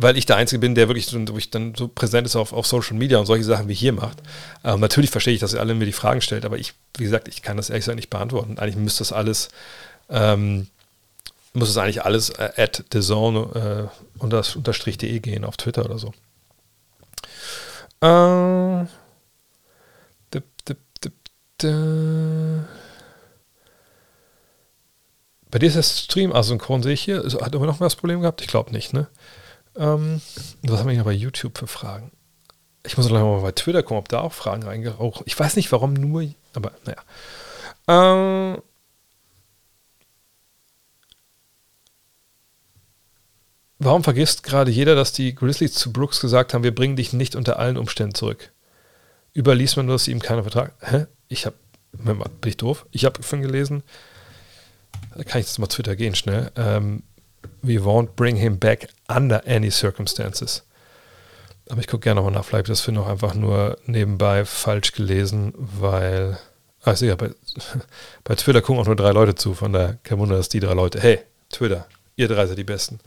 weil 0.00 0.16
ich 0.16 0.26
der 0.26 0.36
Einzige 0.36 0.60
bin, 0.60 0.76
der 0.76 0.88
wirklich 0.88 1.06
so, 1.06 1.18
dann 1.50 1.74
so 1.74 1.88
präsent 1.88 2.24
ist 2.24 2.36
auf, 2.36 2.52
auf 2.52 2.68
Social 2.68 2.96
Media 2.96 3.18
und 3.18 3.26
solche 3.26 3.42
Sachen 3.42 3.66
wie 3.66 3.74
hier 3.74 3.92
macht. 3.92 4.18
Ähm, 4.62 4.78
natürlich 4.78 5.10
verstehe 5.10 5.34
ich, 5.34 5.40
dass 5.40 5.54
ihr 5.54 5.60
alle 5.60 5.74
mir 5.74 5.86
die 5.86 5.92
Fragen 5.92 6.20
stellt, 6.20 6.44
aber 6.44 6.56
ich, 6.56 6.74
wie 6.96 7.02
gesagt, 7.02 7.26
ich 7.26 7.42
kann 7.42 7.56
das 7.56 7.68
ehrlich 7.68 7.82
gesagt 7.82 7.96
nicht 7.96 8.08
beantworten. 8.08 8.58
Eigentlich 8.58 8.76
müsste 8.76 9.00
das 9.00 9.12
alles, 9.12 9.48
ähm, 10.08 10.68
muss 11.52 11.68
es 11.68 11.76
eigentlich 11.76 12.04
alles 12.04 12.30
äh, 12.30 12.52
at 12.56 12.84
thezone 12.90 13.90
äh, 13.90 14.22
unter, 14.22 14.44
unterstrich 14.54 14.98
de 14.98 15.18
gehen 15.18 15.44
auf 15.44 15.56
Twitter 15.56 15.84
oder 15.84 15.98
so. 15.98 16.12
Äh, 18.00 18.86
dip, 20.32 20.44
dip, 20.64 20.78
dip, 21.02 21.12
bei 25.50 25.58
dir 25.58 25.66
ist 25.66 25.74
der 25.74 25.82
Stream 25.82 26.32
asynchron, 26.32 26.84
sehe 26.84 26.92
ich 26.92 27.00
hier. 27.00 27.24
Hat 27.40 27.52
immer 27.52 27.66
noch 27.66 27.80
mal 27.80 27.86
das 27.86 27.96
Problem 27.96 28.20
gehabt? 28.20 28.42
Ich 28.42 28.46
glaube 28.46 28.70
nicht, 28.70 28.92
ne? 28.92 29.08
Ähm, 29.78 30.20
was 30.62 30.80
haben 30.80 30.88
wir 30.88 30.94
hier 30.94 31.04
bei 31.04 31.12
YouTube 31.12 31.56
für 31.56 31.68
Fragen? 31.68 32.10
Ich 32.84 32.96
muss 32.96 33.08
gleich 33.08 33.22
mal 33.22 33.40
bei 33.40 33.52
Twitter 33.52 33.82
gucken, 33.82 33.98
ob 33.98 34.08
da 34.08 34.20
auch 34.20 34.32
Fragen 34.32 34.64
reingeraucht. 34.64 35.22
Ich 35.26 35.38
weiß 35.38 35.56
nicht, 35.56 35.70
warum 35.72 35.92
nur, 35.92 36.28
aber 36.54 36.72
naja. 36.84 37.02
Ähm, 37.86 38.62
warum 43.78 44.04
vergisst 44.04 44.42
gerade 44.42 44.70
jeder, 44.70 44.94
dass 44.94 45.12
die 45.12 45.34
Grizzlies 45.34 45.74
zu 45.74 45.92
Brooks 45.92 46.20
gesagt 46.20 46.54
haben, 46.54 46.64
wir 46.64 46.74
bringen 46.74 46.96
dich 46.96 47.12
nicht 47.12 47.36
unter 47.36 47.58
allen 47.58 47.76
Umständen 47.76 48.14
zurück? 48.14 48.52
Überliest 49.36 49.76
man 49.76 49.86
nur, 49.86 49.94
dass 49.94 50.08
ihm 50.08 50.20
keinen 50.20 50.42
Vertrag. 50.42 50.74
Hä? 50.80 51.06
Ich 51.28 51.46
habe. 51.46 51.56
Bin 51.92 52.18
ich 52.44 52.56
doof? 52.56 52.86
Ich 52.90 53.04
habe 53.04 53.22
von 53.22 53.40
gelesen. 53.40 53.82
Da 55.16 55.24
kann 55.24 55.40
ich 55.40 55.46
jetzt 55.46 55.58
mal 55.58 55.66
Twitter 55.68 55.96
gehen, 55.96 56.14
schnell. 56.14 56.50
Ähm, 56.56 57.02
we 57.62 57.78
won't 57.78 58.16
bring 58.16 58.36
him 58.36 58.58
back 58.58 58.88
under 59.08 59.42
any 59.46 59.70
circumstances. 59.70 60.62
Aber 61.70 61.80
ich 61.80 61.86
gucke 61.86 62.04
gerne 62.04 62.20
nochmal 62.20 62.32
nach. 62.32 62.44
Vielleicht 62.44 62.68
das 62.68 62.80
für 62.80 62.92
noch 62.92 63.08
einfach 63.08 63.34
nur 63.34 63.78
nebenbei 63.86 64.44
falsch 64.44 64.92
gelesen, 64.92 65.52
weil. 65.56 66.38
Ah, 66.82 66.94
sehe 66.94 67.10
ja, 67.10 67.16
bei, 67.16 67.30
bei 68.24 68.34
Twitter 68.36 68.62
gucken 68.62 68.80
auch 68.80 68.86
nur 68.86 68.96
drei 68.96 69.10
Leute 69.10 69.34
zu. 69.34 69.54
Von 69.54 69.72
daher 69.72 69.98
kein 70.02 70.18
Wunder, 70.18 70.36
dass 70.36 70.48
die 70.48 70.60
drei 70.60 70.74
Leute. 70.74 71.00
Hey, 71.00 71.20
Twitter, 71.50 71.86
ihr 72.16 72.28
drei 72.28 72.46
seid 72.46 72.58
die 72.58 72.64
Besten. 72.64 73.00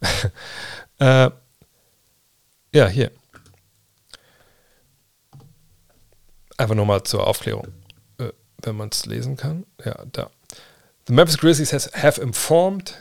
äh, 0.98 1.30
ja, 2.74 2.88
hier. 2.88 3.10
Einfach 6.56 6.74
nochmal 6.74 7.04
zur 7.04 7.26
Aufklärung. 7.26 7.68
Äh, 8.18 8.32
wenn 8.62 8.76
man 8.76 8.88
es 8.88 9.06
lesen 9.06 9.36
kann. 9.36 9.64
Ja, 9.84 10.04
da. 10.10 10.30
The 11.06 11.14
Memphis 11.14 11.38
Grizzlies 11.38 11.72
has, 11.72 11.90
have 11.94 12.20
informed 12.20 12.94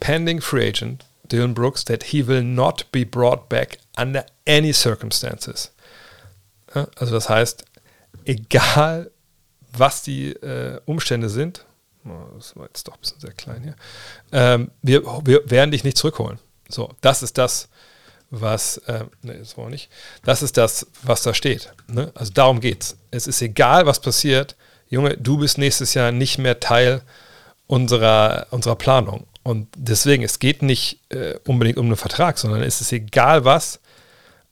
pending 0.00 0.40
free 0.40 0.68
agent 0.68 1.04
Dylan 1.28 1.54
Brooks 1.54 1.84
that 1.84 2.04
he 2.04 2.26
will 2.26 2.42
not 2.42 2.90
be 2.92 3.04
brought 3.04 3.48
back 3.48 3.78
under 3.96 4.24
any 4.46 4.72
circumstances. 4.72 5.72
Also 6.72 7.14
das 7.14 7.28
heißt, 7.28 7.64
egal 8.24 9.10
was 9.72 10.02
die 10.02 10.30
äh, 10.30 10.80
Umstände 10.86 11.28
sind, 11.28 11.64
oh, 12.06 12.34
das 12.36 12.56
war 12.56 12.66
jetzt 12.66 12.88
doch 12.88 12.94
ein 12.94 13.00
bisschen 13.00 13.20
sehr 13.20 13.32
klein 13.32 13.62
hier, 13.62 13.76
ähm, 14.32 14.70
wir, 14.82 15.02
wir 15.24 15.50
werden 15.50 15.70
dich 15.70 15.84
nicht 15.84 15.96
zurückholen. 15.96 16.38
So, 16.68 16.94
das 17.00 17.22
ist 17.22 17.38
das, 17.38 17.68
was, 18.30 18.78
äh, 18.86 19.04
nee, 19.22 19.38
das 19.38 19.56
war 19.56 19.70
nicht, 19.70 19.90
das 20.24 20.42
ist 20.42 20.56
das, 20.56 20.86
was 21.02 21.22
da 21.22 21.32
steht. 21.32 21.72
Ne? 21.86 22.12
Also 22.14 22.32
darum 22.32 22.60
geht's. 22.60 22.96
Es 23.10 23.26
ist 23.26 23.40
egal, 23.40 23.86
was 23.86 24.00
passiert. 24.00 24.56
Junge, 24.90 25.16
du 25.16 25.38
bist 25.38 25.58
nächstes 25.58 25.94
Jahr 25.94 26.12
nicht 26.12 26.38
mehr 26.38 26.60
Teil 26.60 27.02
unserer, 27.66 28.46
unserer 28.50 28.76
Planung. 28.76 29.26
Und 29.48 29.68
deswegen, 29.74 30.24
es 30.24 30.40
geht 30.40 30.60
nicht 30.60 31.00
äh, 31.08 31.38
unbedingt 31.46 31.78
um 31.78 31.86
einen 31.86 31.96
Vertrag, 31.96 32.36
sondern 32.36 32.62
es 32.62 32.82
ist 32.82 32.92
egal 32.92 33.46
was, 33.46 33.80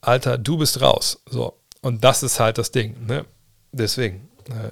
Alter, 0.01 0.39
du 0.39 0.57
bist 0.57 0.81
raus. 0.81 1.21
So. 1.29 1.53
Und 1.83 2.03
das 2.03 2.23
ist 2.23 2.41
halt 2.41 2.57
das 2.57 2.71
Ding. 2.71 2.97
Ne? 3.07 3.27
Deswegen, 3.73 4.31
äh, 4.49 4.71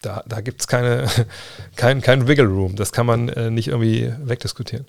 da, 0.00 0.24
da 0.26 0.40
gibt 0.40 0.62
es 0.62 0.66
keine, 0.66 1.06
kein, 1.76 2.00
kein 2.00 2.26
Wiggle 2.26 2.46
Room. 2.46 2.74
Das 2.74 2.90
kann 2.90 3.06
man 3.06 3.28
äh, 3.28 3.52
nicht 3.52 3.68
irgendwie 3.68 4.12
wegdiskutieren. 4.18 4.84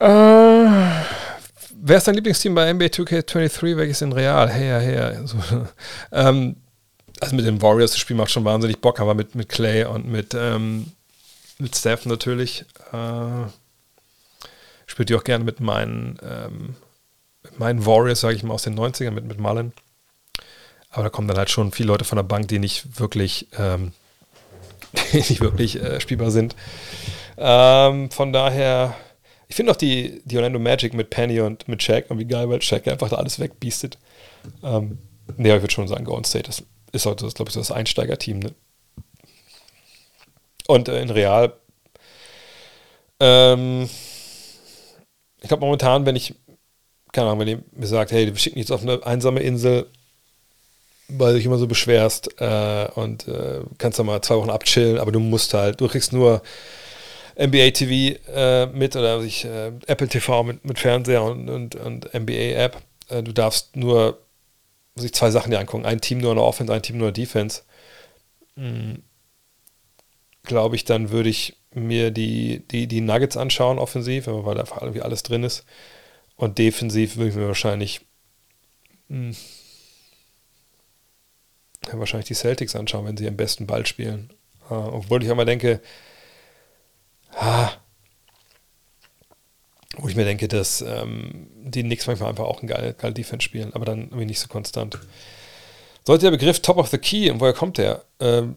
Äh, 0.00 0.06
wer 0.06 1.96
ist 1.96 2.08
dein 2.08 2.14
Lieblingsteam 2.14 2.54
bei 2.54 2.70
NBA 2.70 2.88
2K23? 2.88 3.78
Welches 3.78 4.02
in 4.02 4.12
Real? 4.12 4.50
Hey, 4.50 4.66
hey. 4.84 5.26
So, 5.26 5.38
ähm, 6.12 6.56
also 7.20 7.34
mit 7.34 7.46
den 7.46 7.62
Warriors, 7.62 7.92
das 7.92 8.00
Spiel 8.00 8.16
macht 8.16 8.32
schon 8.32 8.44
wahnsinnig 8.44 8.82
Bock, 8.82 9.00
aber 9.00 9.14
mit, 9.14 9.34
mit 9.34 9.48
Clay 9.48 9.86
und 9.86 10.06
mit, 10.06 10.34
ähm, 10.34 10.92
mit 11.58 11.76
Steph 11.76 12.06
natürlich. 12.06 12.64
Äh, 12.92 13.48
spielt 14.86 15.10
die 15.10 15.14
auch 15.14 15.24
gerne 15.24 15.44
mit 15.44 15.60
meinen, 15.60 16.18
ähm, 16.22 16.74
mit 17.42 17.58
meinen 17.58 17.86
Warriors, 17.86 18.20
sage 18.20 18.36
ich 18.36 18.42
mal, 18.42 18.54
aus 18.54 18.62
den 18.62 18.78
90ern, 18.78 19.10
mit, 19.10 19.24
mit 19.24 19.38
Mullen. 19.38 19.72
Aber 20.90 21.04
da 21.04 21.10
kommen 21.10 21.28
dann 21.28 21.36
halt 21.36 21.50
schon 21.50 21.72
viele 21.72 21.88
Leute 21.88 22.04
von 22.04 22.16
der 22.16 22.22
Bank, 22.22 22.48
die 22.48 22.58
nicht 22.58 22.98
wirklich, 22.98 23.48
ähm, 23.58 23.92
die 25.12 25.18
nicht 25.18 25.40
wirklich 25.40 25.80
äh, 25.80 26.00
spielbar 26.00 26.30
sind. 26.30 26.56
Ähm, 27.36 28.10
von 28.10 28.32
daher, 28.32 28.96
ich 29.46 29.56
finde 29.56 29.72
auch 29.72 29.76
die, 29.76 30.22
die 30.24 30.36
Orlando 30.36 30.58
Magic 30.58 30.94
mit 30.94 31.10
Penny 31.10 31.40
und 31.40 31.68
mit 31.68 31.82
Shaq 31.82 32.06
irgendwie 32.08 32.26
geil, 32.26 32.48
weil 32.48 32.62
Shaq 32.62 32.88
einfach 32.88 33.10
da 33.10 33.16
alles 33.16 33.38
wegbiestet. 33.38 33.98
Ähm, 34.62 34.98
nee, 35.36 35.54
ich 35.54 35.62
würde 35.62 35.72
schon 35.72 35.88
sagen, 35.88 36.04
Golden 36.04 36.24
State 36.24 36.46
das 36.46 36.64
ist 36.92 37.06
heute, 37.06 37.28
glaube 37.28 37.50
ich, 37.50 37.54
so 37.54 37.60
das 37.60 37.70
Einsteigerteam. 37.70 38.38
Ne? 38.38 38.54
Und 40.68 40.88
in 40.88 41.08
Real, 41.08 41.54
ähm, 43.20 43.88
ich 45.40 45.48
glaube 45.48 45.64
momentan, 45.64 46.04
wenn 46.04 46.14
ich, 46.14 46.34
keine 47.10 47.28
Ahnung, 47.28 47.40
wenn 47.40 47.48
ihr 47.48 47.62
mir 47.72 47.86
sagt, 47.86 48.12
hey, 48.12 48.26
wir 48.26 48.36
schicken 48.36 48.58
jetzt 48.58 48.70
auf 48.70 48.82
eine 48.82 49.04
einsame 49.06 49.40
Insel, 49.40 49.86
weil 51.08 51.32
du 51.32 51.38
dich 51.38 51.46
immer 51.46 51.56
so 51.56 51.66
beschwerst 51.66 52.38
äh, 52.38 52.86
und 52.94 53.26
äh, 53.28 53.62
kannst 53.78 53.98
da 53.98 54.02
mal 54.02 54.20
zwei 54.20 54.36
Wochen 54.36 54.50
abchillen, 54.50 54.98
aber 54.98 55.10
du 55.10 55.20
musst 55.20 55.54
halt, 55.54 55.80
du 55.80 55.88
kriegst 55.88 56.12
nur 56.12 56.42
NBA 57.38 57.70
TV 57.70 58.18
äh, 58.30 58.66
mit 58.66 58.94
oder 58.94 59.22
ich, 59.22 59.46
äh, 59.46 59.72
Apple 59.86 60.08
TV 60.08 60.42
mit, 60.42 60.66
mit 60.66 60.78
Fernseher 60.78 61.22
und, 61.22 61.48
und, 61.48 61.76
und 61.76 62.12
NBA 62.12 62.62
App. 62.62 62.82
Äh, 63.08 63.22
du 63.22 63.32
darfst 63.32 63.74
nur 63.74 64.18
sich 64.96 65.14
zwei 65.14 65.30
Sachen 65.30 65.50
dir 65.50 65.60
angucken. 65.60 65.86
Ein 65.86 66.02
Team 66.02 66.18
nur 66.18 66.32
in 66.32 66.36
der 66.36 66.44
Offense, 66.44 66.74
ein 66.74 66.82
Team 66.82 66.98
nur 66.98 67.08
in 67.08 67.14
der 67.14 67.22
Defense. 67.24 67.62
Mhm. 68.56 69.02
Glaube 70.48 70.76
ich, 70.76 70.84
dann 70.84 71.10
würde 71.10 71.28
ich 71.28 71.56
mir 71.74 72.10
die, 72.10 72.66
die, 72.70 72.86
die 72.86 73.02
Nuggets 73.02 73.36
anschauen, 73.36 73.78
offensiv, 73.78 74.26
weil 74.26 74.54
da 74.54 74.62
einfach 74.62 74.80
irgendwie 74.80 75.02
alles 75.02 75.22
drin 75.22 75.44
ist. 75.44 75.64
Und 76.36 76.56
defensiv 76.56 77.16
würde 77.16 77.28
ich 77.28 77.36
mir 77.36 77.46
wahrscheinlich 77.46 78.00
mh, 79.08 79.34
hm, 81.86 82.00
wahrscheinlich 82.00 82.28
die 82.28 82.34
Celtics 82.34 82.74
anschauen, 82.74 83.04
wenn 83.06 83.18
sie 83.18 83.28
am 83.28 83.36
besten 83.36 83.66
Ball 83.66 83.84
spielen. 83.86 84.32
Uh, 84.70 84.74
obwohl 84.74 85.22
ich 85.22 85.30
auch 85.30 85.36
mal 85.36 85.44
denke, 85.44 85.80
ah, 87.34 87.70
wo 89.98 90.08
ich 90.08 90.16
mir 90.16 90.24
denke, 90.24 90.48
dass 90.48 90.80
ähm, 90.80 91.48
die 91.56 91.82
Knicks 91.82 92.06
manchmal 92.06 92.30
einfach 92.30 92.44
auch 92.44 92.62
ein 92.62 92.68
geile, 92.68 92.94
geile 92.94 93.14
Defense 93.14 93.44
spielen, 93.44 93.74
aber 93.74 93.84
dann 93.84 94.04
irgendwie 94.04 94.26
nicht 94.26 94.40
so 94.40 94.48
konstant. 94.48 94.98
Sollte 96.06 96.26
der 96.26 96.30
Begriff 96.30 96.60
Top 96.60 96.78
of 96.78 96.88
the 96.88 96.98
Key, 96.98 97.30
und 97.30 97.40
woher 97.40 97.52
kommt 97.52 97.76
der? 97.76 98.04
Ähm, 98.18 98.56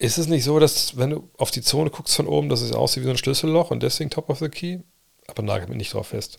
ist 0.00 0.16
es 0.16 0.28
nicht 0.28 0.44
so, 0.44 0.58
dass, 0.58 0.96
wenn 0.96 1.10
du 1.10 1.28
auf 1.36 1.50
die 1.50 1.60
Zone 1.60 1.90
guckst 1.90 2.16
von 2.16 2.26
oben, 2.26 2.48
dass 2.48 2.62
es 2.62 2.72
aussieht 2.72 3.02
wie 3.02 3.06
so 3.06 3.10
ein 3.10 3.18
Schlüsselloch 3.18 3.70
und 3.70 3.82
deswegen 3.82 4.08
Top 4.08 4.30
of 4.30 4.38
the 4.38 4.48
Key? 4.48 4.78
Aber 5.26 5.42
nagelt 5.42 5.68
mich 5.68 5.76
nicht 5.76 5.94
drauf 5.94 6.08
fest. 6.08 6.38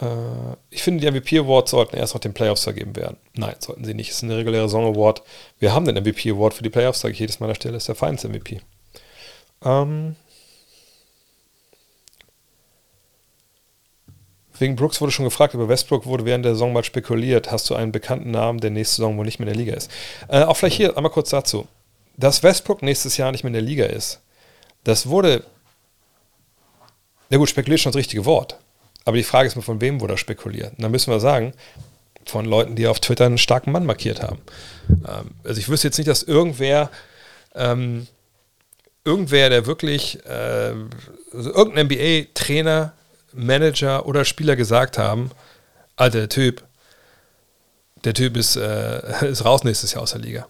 Äh, 0.00 0.06
ich 0.70 0.82
finde, 0.82 1.00
die 1.00 1.10
MVP 1.10 1.38
Awards 1.38 1.70
sollten 1.70 1.96
erst 1.96 2.14
nach 2.14 2.22
den 2.22 2.32
Playoffs 2.32 2.64
vergeben 2.64 2.96
werden. 2.96 3.18
Nein, 3.34 3.54
sollten 3.58 3.84
sie 3.84 3.92
nicht. 3.92 4.10
Es 4.10 4.16
ist 4.16 4.24
eine 4.24 4.38
reguläre 4.38 4.68
Song 4.70 4.86
Award. 4.86 5.22
Wir 5.58 5.74
haben 5.74 5.84
den 5.84 6.02
MVP 6.02 6.30
Award 6.30 6.54
für 6.54 6.62
die 6.62 6.70
Playoffs, 6.70 7.00
sage 7.00 7.12
ich 7.12 7.20
jedes 7.20 7.38
Mal 7.38 7.46
an 7.46 7.50
der 7.50 7.56
Stelle, 7.56 7.76
ist 7.76 7.88
der 7.88 7.96
Finals 7.96 8.24
MVP. 8.24 8.62
Ähm, 9.62 10.16
Wegen 14.62 14.76
Brooks 14.76 15.00
wurde 15.00 15.10
schon 15.10 15.24
gefragt, 15.24 15.54
über 15.54 15.68
Westbrook 15.68 16.06
wurde 16.06 16.24
während 16.24 16.44
der 16.44 16.52
Saison 16.52 16.72
mal 16.72 16.84
spekuliert. 16.84 17.50
Hast 17.50 17.68
du 17.68 17.74
einen 17.74 17.90
bekannten 17.90 18.30
Namen, 18.30 18.60
der 18.60 18.70
nächste 18.70 18.96
Saison 18.96 19.18
wohl 19.18 19.24
nicht 19.24 19.40
mehr 19.40 19.48
in 19.48 19.54
der 19.54 19.60
Liga 19.60 19.74
ist? 19.74 19.90
Äh, 20.28 20.44
auch 20.44 20.56
vielleicht 20.56 20.76
hier 20.76 20.96
einmal 20.96 21.10
kurz 21.10 21.30
dazu. 21.30 21.66
Dass 22.16 22.44
Westbrook 22.44 22.80
nächstes 22.80 23.16
Jahr 23.16 23.32
nicht 23.32 23.42
mehr 23.42 23.48
in 23.48 23.54
der 23.54 23.62
Liga 23.62 23.86
ist, 23.86 24.20
das 24.84 25.08
wurde. 25.08 25.42
Na 27.28 27.38
gut, 27.38 27.48
spekuliert 27.48 27.80
schon 27.80 27.90
das 27.90 27.98
richtige 27.98 28.24
Wort. 28.24 28.56
Aber 29.04 29.16
die 29.16 29.24
Frage 29.24 29.48
ist 29.48 29.56
mir, 29.56 29.62
von 29.62 29.80
wem 29.80 30.00
wurde 30.00 30.14
er 30.14 30.18
spekuliert? 30.18 30.74
Und 30.76 30.82
dann 30.82 30.92
müssen 30.92 31.10
wir 31.10 31.18
sagen, 31.18 31.54
von 32.24 32.44
Leuten, 32.44 32.76
die 32.76 32.86
auf 32.86 33.00
Twitter 33.00 33.26
einen 33.26 33.38
starken 33.38 33.72
Mann 33.72 33.84
markiert 33.84 34.22
haben. 34.22 34.38
Ähm, 34.88 35.32
also 35.42 35.58
ich 35.58 35.68
wüsste 35.68 35.88
jetzt 35.88 35.98
nicht, 35.98 36.08
dass 36.08 36.22
irgendwer, 36.22 36.88
ähm, 37.56 38.06
irgendwer, 39.04 39.50
der 39.50 39.66
wirklich, 39.66 40.24
äh, 40.24 40.74
also 41.32 41.52
irgendein 41.52 41.86
NBA-Trainer 41.86 42.92
Manager 43.34 44.06
oder 44.06 44.24
Spieler 44.24 44.56
gesagt 44.56 44.98
haben, 44.98 45.30
Alter, 45.96 46.18
der 46.20 46.28
Typ, 46.28 46.64
der 48.04 48.14
Typ 48.14 48.36
ist, 48.36 48.56
äh, 48.56 49.26
ist 49.30 49.44
raus 49.44 49.64
nächstes 49.64 49.92
Jahr 49.92 50.02
aus 50.02 50.12
der 50.12 50.20
Liga. 50.20 50.46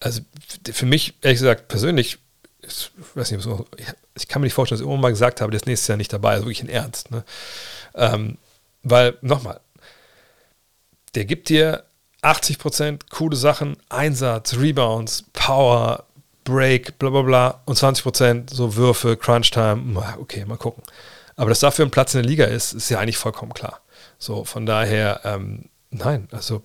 Also 0.00 0.22
für 0.72 0.86
mich, 0.86 1.14
ehrlich 1.20 1.40
gesagt, 1.40 1.68
persönlich, 1.68 2.18
ich 2.62 2.90
weiß 3.14 3.30
nicht, 3.32 3.46
ich 4.14 4.28
kann 4.28 4.40
mir 4.40 4.46
nicht 4.46 4.54
vorstellen, 4.54 4.76
dass 4.76 4.80
ich 4.80 4.86
irgendwann 4.86 5.02
mal 5.02 5.10
gesagt 5.10 5.40
habe, 5.40 5.50
der 5.50 5.60
ist 5.60 5.66
nächstes 5.66 5.88
Jahr 5.88 5.98
nicht 5.98 6.12
dabei, 6.12 6.32
also 6.32 6.44
wirklich 6.44 6.62
in 6.62 6.68
Ernst. 6.68 7.10
Ne? 7.10 7.24
Ähm, 7.94 8.38
weil, 8.82 9.18
nochmal, 9.20 9.60
der 11.14 11.26
gibt 11.26 11.48
dir 11.48 11.84
80% 12.22 13.02
coole 13.10 13.36
Sachen, 13.36 13.76
Einsatz, 13.88 14.54
Rebounds, 14.54 15.24
Power, 15.32 16.06
Break, 16.44 16.98
bla 16.98 17.10
bla 17.10 17.22
bla 17.22 17.60
und 17.66 17.78
20% 17.78 18.54
so 18.54 18.76
Würfe, 18.76 19.16
Crunch-Time, 19.16 20.16
okay, 20.18 20.44
mal 20.44 20.56
gucken. 20.56 20.82
Aber 21.36 21.48
dass 21.48 21.60
dafür 21.60 21.84
ein 21.86 21.90
Platz 21.90 22.14
in 22.14 22.22
der 22.22 22.28
Liga 22.28 22.44
ist, 22.44 22.72
ist 22.72 22.90
ja 22.90 22.98
eigentlich 22.98 23.18
vollkommen 23.18 23.54
klar. 23.54 23.80
So, 24.18 24.44
von 24.44 24.66
daher, 24.66 25.20
ähm, 25.24 25.70
nein, 25.90 26.28
also 26.32 26.62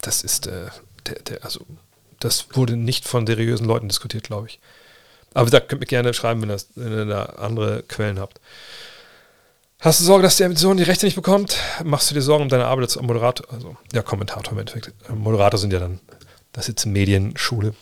das 0.00 0.22
ist, 0.22 0.46
äh, 0.46 0.68
der, 1.06 1.22
der, 1.22 1.44
also 1.44 1.60
das 2.18 2.48
wurde 2.52 2.76
nicht 2.76 3.06
von 3.06 3.26
seriösen 3.26 3.66
Leuten 3.66 3.88
diskutiert, 3.88 4.24
glaube 4.24 4.48
ich. 4.48 4.60
Aber 5.34 5.44
gesagt, 5.44 5.68
könnt 5.68 5.80
mir 5.80 5.86
gerne 5.86 6.12
schreiben, 6.12 6.42
wenn, 6.42 6.48
das, 6.48 6.68
wenn 6.74 6.92
ihr 6.92 7.06
da 7.06 7.24
andere 7.24 7.82
Quellen 7.84 8.18
habt. 8.18 8.40
Hast 9.78 10.00
du 10.00 10.04
Sorge, 10.04 10.24
dass 10.24 10.36
der 10.36 10.54
Sohn 10.56 10.76
die 10.76 10.82
Rechte 10.82 11.06
nicht 11.06 11.14
bekommt? 11.14 11.56
Machst 11.84 12.10
du 12.10 12.14
dir 12.14 12.20
Sorgen 12.20 12.42
um 12.42 12.48
deine 12.50 12.66
Arbeit 12.66 12.84
als 12.84 13.00
Moderator? 13.00 13.46
Also, 13.50 13.76
ja, 13.92 14.02
Kommentator 14.02 14.52
im 14.52 14.58
Endeffekt. 14.58 14.92
Moderator 15.08 15.58
sind 15.58 15.72
ja 15.72 15.78
dann 15.78 16.00
das 16.52 16.64
ist 16.64 16.68
jetzt 16.68 16.86
Medienschule. 16.86 17.74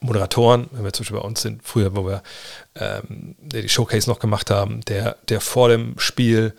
Moderatoren, 0.00 0.68
wenn 0.72 0.84
wir 0.84 0.92
zum 0.92 1.04
Beispiel 1.04 1.20
bei 1.20 1.24
uns 1.24 1.42
sind, 1.42 1.62
früher, 1.62 1.94
wo 1.94 2.04
wir 2.04 2.22
ähm, 2.74 3.36
die 3.38 3.68
Showcase 3.68 4.10
noch 4.10 4.18
gemacht 4.18 4.50
haben, 4.50 4.80
der, 4.82 5.16
der 5.28 5.40
vor 5.40 5.68
dem 5.68 5.96
Spiel 5.98 6.54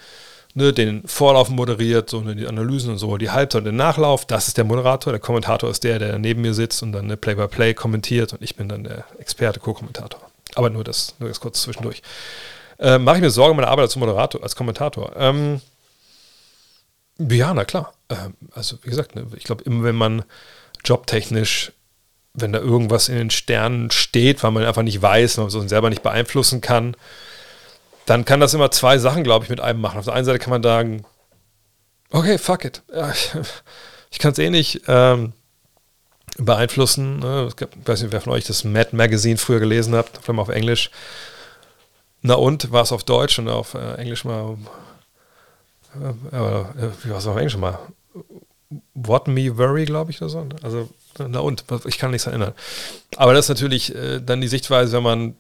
ne, 0.53 0.73
den 0.73 1.07
Vorlauf 1.07 1.49
moderiert, 1.49 2.10
so 2.10 2.22
ne, 2.22 2.35
die 2.35 2.48
Analysen 2.48 2.91
und 2.91 2.98
so, 2.98 3.18
die 3.18 3.31
Halbzeit 3.31 3.60
und 3.60 3.65
den 3.65 3.76
Nachlauf, 3.76 4.26
das 4.26 4.48
ist 4.48 4.57
der 4.57 4.64
Moderator. 4.64 5.11
Der 5.11 5.19
Kommentator 5.19 5.69
ist 5.69 5.84
der, 5.84 5.99
der 5.99 6.19
neben 6.19 6.41
mir 6.41 6.53
sitzt 6.53 6.84
und 6.84 6.91
dann 6.94 7.07
ne, 7.07 7.18
Play-by-Play 7.18 7.72
-play 7.72 7.73
kommentiert 7.73 8.34
und 8.34 8.41
ich 8.41 8.56
bin 8.56 8.69
dann 8.69 8.84
der 8.84 9.06
Experte, 9.19 9.60
Co-Kommentator. 9.60 10.22
Aber 10.56 10.69
nur 10.69 10.84
das, 10.84 11.15
nur 11.19 11.30
das 11.30 11.40
kurz 11.40 11.61
zwischendurch. 11.61 12.02
Äh, 12.80 12.98
Mache 12.98 13.18
ich 13.18 13.22
mir 13.22 13.30
Sorge 13.30 13.52
um 13.52 13.57
meine 13.57 13.69
Arbeit 13.69 13.84
als 13.84 13.95
Moderator, 13.95 14.44
als 14.44 14.56
Kommentator. 14.56 15.14
Ähm, 15.18 15.61
ja, 17.18 17.53
na 17.53 17.65
klar. 17.65 17.94
Ähm, 18.10 18.34
also, 18.53 18.77
wie 18.84 18.90
gesagt, 18.90 19.15
ne, 19.15 19.26
ich 19.35 19.44
glaube, 19.44 19.64
immer 19.64 19.84
wenn 19.84 19.95
man 19.95 20.23
jobtechnisch, 20.84 21.72
wenn 22.34 22.51
da 22.51 22.60
irgendwas 22.60 23.10
in 23.10 23.15
den 23.15 23.30
Sternen 23.30 23.91
steht, 23.91 24.43
weil 24.43 24.51
man 24.51 24.65
einfach 24.65 24.81
nicht 24.81 25.01
weiß, 25.01 25.38
man 25.38 25.49
so 25.49 25.65
selber 25.68 25.89
nicht 25.89 26.03
beeinflussen 26.03 26.61
kann, 26.61 26.95
dann 28.05 28.26
kann 28.26 28.39
das 28.39 28.53
immer 28.53 28.72
zwei 28.72 28.97
Sachen, 28.97 29.23
glaube 29.23 29.45
ich, 29.45 29.49
mit 29.49 29.60
einem 29.60 29.80
machen. 29.80 29.99
Auf 29.99 30.05
der 30.05 30.14
einen 30.14 30.26
Seite 30.26 30.39
kann 30.39 30.49
man 30.49 30.64
sagen, 30.64 31.05
okay, 32.11 32.38
fuck 32.38 32.65
it. 32.65 32.81
Ich 34.14 34.19
kann 34.19 34.34
es 34.34 34.38
eh 34.38 34.51
nicht 34.51 34.84
ähm, 34.88 35.34
beeinflussen. 36.38 37.18
Ne? 37.18 37.49
Ich 37.49 37.68
weiß 37.88 38.03
nicht, 38.03 38.11
wer 38.11 38.22
von 38.22 38.34
euch 38.34 38.45
das 38.45 38.64
Mad 38.64 38.95
Magazine 38.95 39.38
früher 39.38 39.60
gelesen 39.60 39.95
hat, 39.95 40.19
vor 40.22 40.30
allem 40.30 40.39
auf 40.39 40.49
Englisch. 40.49 40.91
Na 42.22 42.35
und, 42.35 42.72
war 42.72 42.84
es 42.84 42.91
auf 42.91 43.03
Deutsch 43.03 43.39
und 43.39 43.49
auf 43.49 43.73
äh, 43.73 43.95
Englisch 43.95 44.23
mal, 44.23 44.57
äh, 45.99 46.38
äh, 46.38 46.91
wie 47.03 47.10
war 47.10 47.18
es 47.18 47.26
auf 47.26 47.35
Englisch 47.35 47.57
mal? 47.57 47.80
What 48.93 49.27
Me 49.27 49.57
Worry, 49.57 49.85
glaube 49.85 50.11
ich, 50.11 50.21
oder 50.21 50.29
so. 50.29 50.47
Also, 50.61 50.89
na 51.17 51.39
und, 51.39 51.65
ich 51.85 51.97
kann 51.97 52.11
nichts 52.11 52.27
erinnern. 52.27 52.53
Aber 53.17 53.33
das 53.33 53.45
ist 53.45 53.49
natürlich 53.49 53.93
äh, 53.95 54.19
dann 54.19 54.41
die 54.41 54.47
Sichtweise, 54.47 54.97
wenn 54.97 55.03
man, 55.03 55.35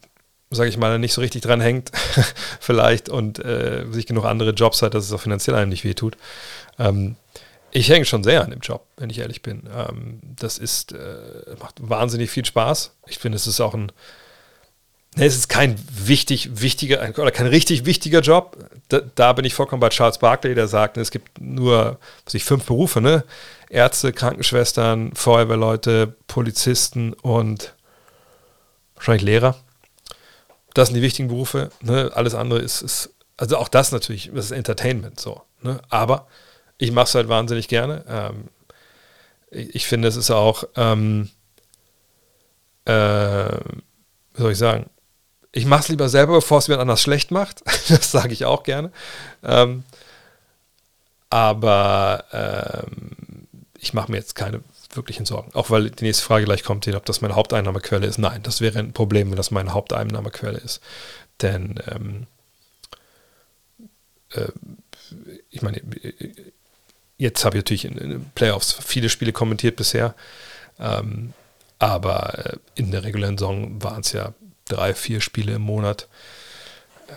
sage 0.51 0.69
ich 0.69 0.77
mal, 0.77 0.99
nicht 0.99 1.13
so 1.13 1.21
richtig 1.21 1.41
dran 1.41 1.61
hängt, 1.61 1.91
vielleicht, 2.59 3.09
und 3.09 3.39
äh, 3.43 3.85
sich 3.91 4.05
genug 4.05 4.25
andere 4.25 4.51
Jobs 4.51 4.81
hat, 4.81 4.93
dass 4.93 5.05
es 5.05 5.13
auch 5.13 5.21
finanziell 5.21 5.55
einem 5.55 5.69
nicht 5.69 5.83
wehtut. 5.83 6.17
Ähm, 6.79 7.15
ich 7.71 7.89
hänge 7.89 8.05
schon 8.05 8.23
sehr 8.23 8.43
an 8.43 8.51
dem 8.51 8.59
Job, 8.59 8.85
wenn 8.97 9.09
ich 9.09 9.19
ehrlich 9.19 9.41
bin. 9.41 9.63
Ähm, 9.75 10.19
das 10.21 10.59
ist, 10.59 10.91
äh, 10.93 11.55
macht 11.59 11.75
wahnsinnig 11.81 12.29
viel 12.29 12.45
Spaß. 12.45 12.91
Ich 13.07 13.17
finde, 13.17 13.35
es 13.35 13.47
ist 13.47 13.59
auch 13.61 13.73
ein, 13.73 13.91
ne, 15.15 15.25
es 15.25 15.35
ist 15.35 15.49
kein 15.49 15.75
wichtig, 15.89 16.61
wichtiger 16.61 17.13
oder 17.17 17.31
kein 17.31 17.47
richtig 17.47 17.85
wichtiger 17.85 18.21
Job. 18.21 18.57
Da, 18.89 19.01
da, 19.15 19.33
bin 19.33 19.45
ich 19.45 19.53
vollkommen 19.53 19.79
bei 19.79 19.89
Charles 19.89 20.17
Barkley, 20.17 20.55
der 20.55 20.67
sagt, 20.67 20.97
es 20.97 21.11
gibt 21.11 21.41
nur, 21.41 21.99
was 22.25 22.41
fünf 22.43 22.65
Berufe, 22.65 23.01
ne? 23.01 23.23
Ärzte, 23.69 24.13
Krankenschwestern, 24.13 25.15
Feuerwehrleute, 25.15 26.15
Polizisten 26.27 27.13
und 27.13 27.73
wahrscheinlich 28.95 29.23
Lehrer. 29.23 29.55
Das 30.73 30.89
sind 30.89 30.95
die 30.95 31.01
wichtigen 31.01 31.27
Berufe. 31.27 31.71
Ne? 31.81 32.11
Alles 32.13 32.35
andere 32.35 32.59
ist, 32.59 32.81
ist, 32.81 33.09
also 33.35 33.57
auch 33.57 33.67
das 33.67 33.91
natürlich, 33.91 34.31
das 34.33 34.45
ist 34.45 34.51
Entertainment 34.51 35.19
so. 35.19 35.41
Ne? 35.61 35.81
Aber 35.89 36.27
ich 36.77 36.91
mache 36.91 37.05
es 37.05 37.15
halt 37.15 37.29
wahnsinnig 37.29 37.67
gerne. 37.67 38.05
Ähm, 38.07 38.49
ich, 39.49 39.75
ich, 39.75 39.87
finde, 39.87 40.07
es 40.07 40.15
ist 40.15 40.31
auch, 40.31 40.65
ähm, 40.75 41.29
äh, 42.85 42.91
wie 42.93 44.41
soll 44.41 44.51
ich 44.51 44.57
sagen, 44.57 44.89
ich 45.53 45.65
mache 45.65 45.81
es 45.81 45.89
lieber 45.89 46.09
selber, 46.09 46.33
bevor 46.33 46.57
es 46.57 46.67
jemand 46.67 46.81
anders 46.81 47.01
schlecht 47.01 47.31
macht. 47.31 47.63
das 47.89 48.11
sage 48.11 48.33
ich 48.33 48.45
auch 48.45 48.63
gerne. 48.63 48.91
Ähm, 49.43 49.83
aber 51.29 52.25
ähm, 52.31 53.47
ich 53.79 53.93
mache 53.93 54.11
mir 54.11 54.17
jetzt 54.17 54.35
keine 54.35 54.61
wirklichen 54.93 55.25
Sorgen. 55.25 55.51
Auch 55.53 55.69
weil 55.69 55.89
die 55.89 56.03
nächste 56.03 56.23
Frage 56.23 56.45
gleich 56.45 56.63
kommt, 56.63 56.87
ob 56.87 57.05
das 57.05 57.21
meine 57.21 57.35
Haupteinnahmequelle 57.35 58.05
ist. 58.05 58.17
Nein, 58.17 58.43
das 58.43 58.61
wäre 58.61 58.79
ein 58.79 58.93
Problem, 58.93 59.29
wenn 59.29 59.37
das 59.37 59.51
meine 59.51 59.73
Haupteinnahmequelle 59.73 60.57
ist. 60.57 60.81
Denn 61.41 61.79
ähm, 61.87 62.27
äh, 64.31 64.51
ich 65.49 65.61
meine, 65.61 65.81
Jetzt 67.17 67.45
habe 67.45 67.57
ich 67.57 67.61
natürlich 67.61 67.85
in, 67.85 67.95
den 67.95 68.25
Playoffs 68.35 68.73
viele 68.73 69.09
Spiele 69.09 69.31
kommentiert 69.31 69.75
bisher. 69.75 70.15
Ähm, 70.77 71.33
aber 71.79 72.37
äh, 72.37 72.57
in 72.75 72.91
der 72.91 73.03
regulären 73.03 73.37
Saison 73.37 73.81
waren 73.83 74.01
es 74.01 74.11
ja 74.11 74.33
drei, 74.65 74.93
vier 74.93 75.21
Spiele 75.21 75.53
im 75.53 75.61
Monat. 75.61 76.07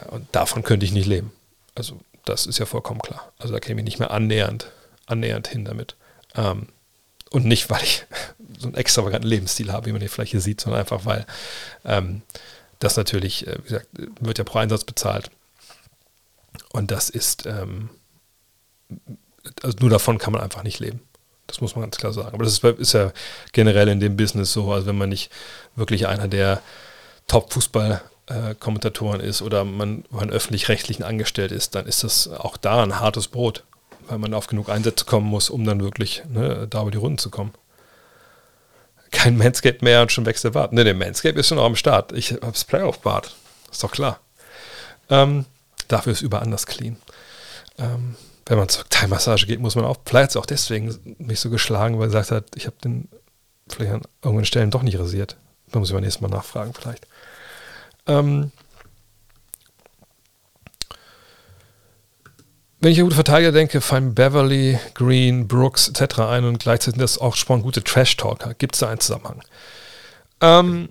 Und 0.08 0.26
davon 0.32 0.62
könnte 0.62 0.84
ich 0.84 0.92
nicht 0.92 1.06
leben. 1.06 1.32
Also 1.74 2.00
das 2.24 2.46
ist 2.46 2.58
ja 2.58 2.66
vollkommen 2.66 3.00
klar. 3.00 3.32
Also 3.38 3.52
da 3.54 3.60
käme 3.60 3.80
ich 3.80 3.84
nicht 3.84 3.98
mehr 3.98 4.10
annähernd, 4.10 4.70
annähernd 5.06 5.48
hin 5.48 5.64
damit. 5.64 5.96
Ähm, 6.34 6.68
und 7.30 7.44
nicht, 7.44 7.70
weil 7.70 7.82
ich 7.82 8.04
so 8.58 8.66
einen 8.66 8.76
extravaganten 8.76 9.28
Lebensstil 9.28 9.72
habe, 9.72 9.86
wie 9.86 9.92
man 9.92 10.00
hier 10.00 10.10
vielleicht 10.10 10.32
hier 10.32 10.40
sieht, 10.40 10.60
sondern 10.60 10.80
einfach, 10.80 11.04
weil 11.04 11.26
ähm, 11.84 12.22
das 12.78 12.96
natürlich, 12.96 13.46
äh, 13.46 13.58
wie 13.58 13.68
gesagt, 13.68 13.88
wird 14.20 14.38
ja 14.38 14.44
pro 14.44 14.58
Einsatz 14.58 14.84
bezahlt. 14.84 15.30
Und 16.72 16.90
das 16.90 17.10
ist 17.10 17.46
ähm, 17.46 17.90
also 19.62 19.76
nur 19.80 19.90
davon 19.90 20.18
kann 20.18 20.32
man 20.32 20.42
einfach 20.42 20.62
nicht 20.62 20.80
leben. 20.80 21.00
Das 21.46 21.60
muss 21.60 21.76
man 21.76 21.82
ganz 21.82 21.96
klar 21.96 22.12
sagen. 22.12 22.34
Aber 22.34 22.44
das 22.44 22.54
ist, 22.54 22.64
ist 22.64 22.92
ja 22.92 23.12
generell 23.52 23.88
in 23.88 24.00
dem 24.00 24.16
Business 24.16 24.52
so. 24.52 24.72
Also 24.72 24.86
wenn 24.86 24.98
man 24.98 25.08
nicht 25.08 25.30
wirklich 25.76 26.08
einer 26.08 26.28
der 26.28 26.60
Top-Fußball-Kommentatoren 27.28 29.20
ist 29.20 29.42
oder 29.42 29.64
man, 29.64 30.04
man 30.10 30.30
öffentlich-rechtlichen 30.30 31.04
angestellt 31.04 31.52
ist, 31.52 31.74
dann 31.74 31.86
ist 31.86 32.04
das 32.04 32.28
auch 32.28 32.56
da 32.56 32.82
ein 32.82 33.00
hartes 33.00 33.28
Brot, 33.28 33.64
weil 34.08 34.18
man 34.18 34.34
auf 34.34 34.46
genug 34.46 34.68
Einsätze 34.68 35.04
kommen 35.04 35.26
muss, 35.26 35.50
um 35.50 35.64
dann 35.64 35.82
wirklich 35.82 36.22
ne, 36.28 36.66
da 36.68 36.82
über 36.82 36.90
die 36.90 36.98
Runden 36.98 37.18
zu 37.18 37.30
kommen. 37.30 37.52
Kein 39.10 39.36
Manscape 39.36 39.78
mehr 39.82 40.02
und 40.02 40.12
schon 40.12 40.26
wächst 40.26 40.44
der 40.44 40.50
Bart. 40.50 40.72
Ne, 40.72 40.84
der 40.84 40.94
Manscape 40.94 41.38
ist 41.38 41.48
schon 41.48 41.58
auch 41.58 41.66
am 41.66 41.76
Start. 41.76 42.12
Ich 42.12 42.32
hab's 42.32 42.64
Playoff-Bart. 42.64 43.34
Ist 43.70 43.82
doch 43.82 43.92
klar. 43.92 44.20
Ähm, 45.08 45.44
dafür 45.88 46.12
ist 46.12 46.22
über 46.22 46.42
anders 46.42 46.66
clean. 46.66 46.96
Ähm, 47.78 48.16
wenn 48.46 48.58
man 48.58 48.68
zur 48.68 48.88
Thai-Massage 48.88 49.46
geht, 49.46 49.60
muss 49.60 49.74
man 49.74 49.84
auch, 49.84 49.96
vielleicht 50.04 50.36
auch 50.36 50.46
deswegen 50.46 51.16
mich 51.18 51.40
so 51.40 51.50
geschlagen, 51.50 51.98
weil 51.98 52.04
er 52.04 52.08
gesagt 52.08 52.30
hat, 52.30 52.44
ich 52.54 52.66
habe 52.66 52.76
den 52.82 53.08
vielleicht 53.68 53.92
an 53.92 54.02
irgendwelchen 54.22 54.46
Stellen 54.46 54.70
doch 54.70 54.82
nicht 54.82 54.98
rasiert. 54.98 55.36
Da 55.72 55.78
muss 55.78 55.88
ich 55.88 55.94
beim 55.94 56.04
nächsten 56.04 56.22
Mal 56.22 56.30
nachfragen, 56.30 56.72
vielleicht. 56.72 57.06
Ähm, 58.06 58.52
wenn 62.80 62.92
ich 62.92 62.98
an 62.98 63.04
gute 63.04 63.16
Verteidiger 63.16 63.52
denke, 63.52 63.80
fallen 63.80 64.14
Beverly, 64.14 64.78
Green, 64.94 65.48
Brooks 65.48 65.88
etc. 65.88 66.20
ein 66.20 66.44
und 66.44 66.58
gleichzeitig 66.58 66.94
sind 66.94 67.02
das 67.02 67.18
auch 67.18 67.36
schon 67.36 67.62
gute 67.62 67.82
Trash-Talker. 67.82 68.54
Gibt 68.54 68.74
es 68.74 68.80
da 68.80 68.88
einen 68.88 69.00
Zusammenhang? 69.00 69.42
Ähm, 70.40 70.88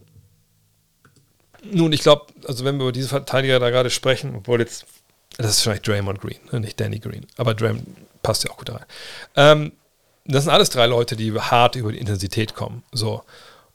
nun, 1.64 1.94
ich 1.94 2.02
glaube, 2.02 2.28
also 2.48 2.66
wenn 2.66 2.78
wir 2.78 2.84
über 2.84 2.92
diese 2.92 3.08
Verteidiger 3.08 3.60
da 3.60 3.70
gerade 3.70 3.90
sprechen, 3.90 4.36
obwohl 4.36 4.60
jetzt 4.60 4.86
das 5.38 5.52
ist 5.52 5.62
vielleicht 5.62 5.88
Draymond 5.88 6.22
Green, 6.22 6.40
ne, 6.52 6.60
nicht 6.60 6.80
Danny 6.80 7.00
Green. 7.00 7.26
Aber 7.38 7.54
Draymond 7.54 7.86
passt 8.22 8.44
ja 8.44 8.52
auch 8.52 8.58
gut 8.58 8.70
rein. 8.70 8.86
Ähm, 9.36 9.72
das 10.26 10.44
sind 10.44 10.54
alles 10.54 10.70
drei 10.70 10.86
Leute, 10.88 11.16
die 11.16 11.34
hart 11.34 11.76
über 11.76 11.92
die 11.92 12.00
Intensität 12.00 12.56
kommen. 12.56 12.84
So. 12.92 13.24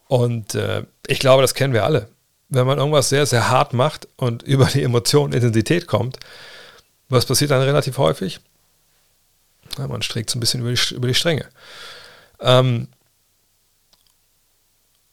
Und 0.09 0.55
äh, 0.55 0.85
ich 1.07 1.19
glaube, 1.21 1.43
das 1.43 1.55
kennen 1.55 1.73
wir 1.73 1.85
alle. 1.85 2.09
Wenn 2.51 2.67
man 2.67 2.79
irgendwas 2.79 3.09
sehr, 3.09 3.27
sehr 3.27 3.49
hart 3.49 3.73
macht 3.73 4.09
und 4.17 4.43
über 4.45 4.67
die 4.67 4.83
Emotion 4.83 5.33
Intensität 5.33 5.87
kommt, 5.87 6.19
was 7.09 7.27
passiert 7.27 7.51
dann 7.51 7.63
relativ 7.63 7.99
häufig? 7.99 8.41
Ja, 9.79 9.87
man 9.87 10.03
streckt 10.03 10.31
so 10.31 10.39
ein 10.39 10.41
bisschen 10.41 10.61
über 10.61 10.73
die, 10.73 10.95
über 10.95 11.09
die 11.09 11.15
Stränge. 11.15 11.47
Ähm, 12.41 12.89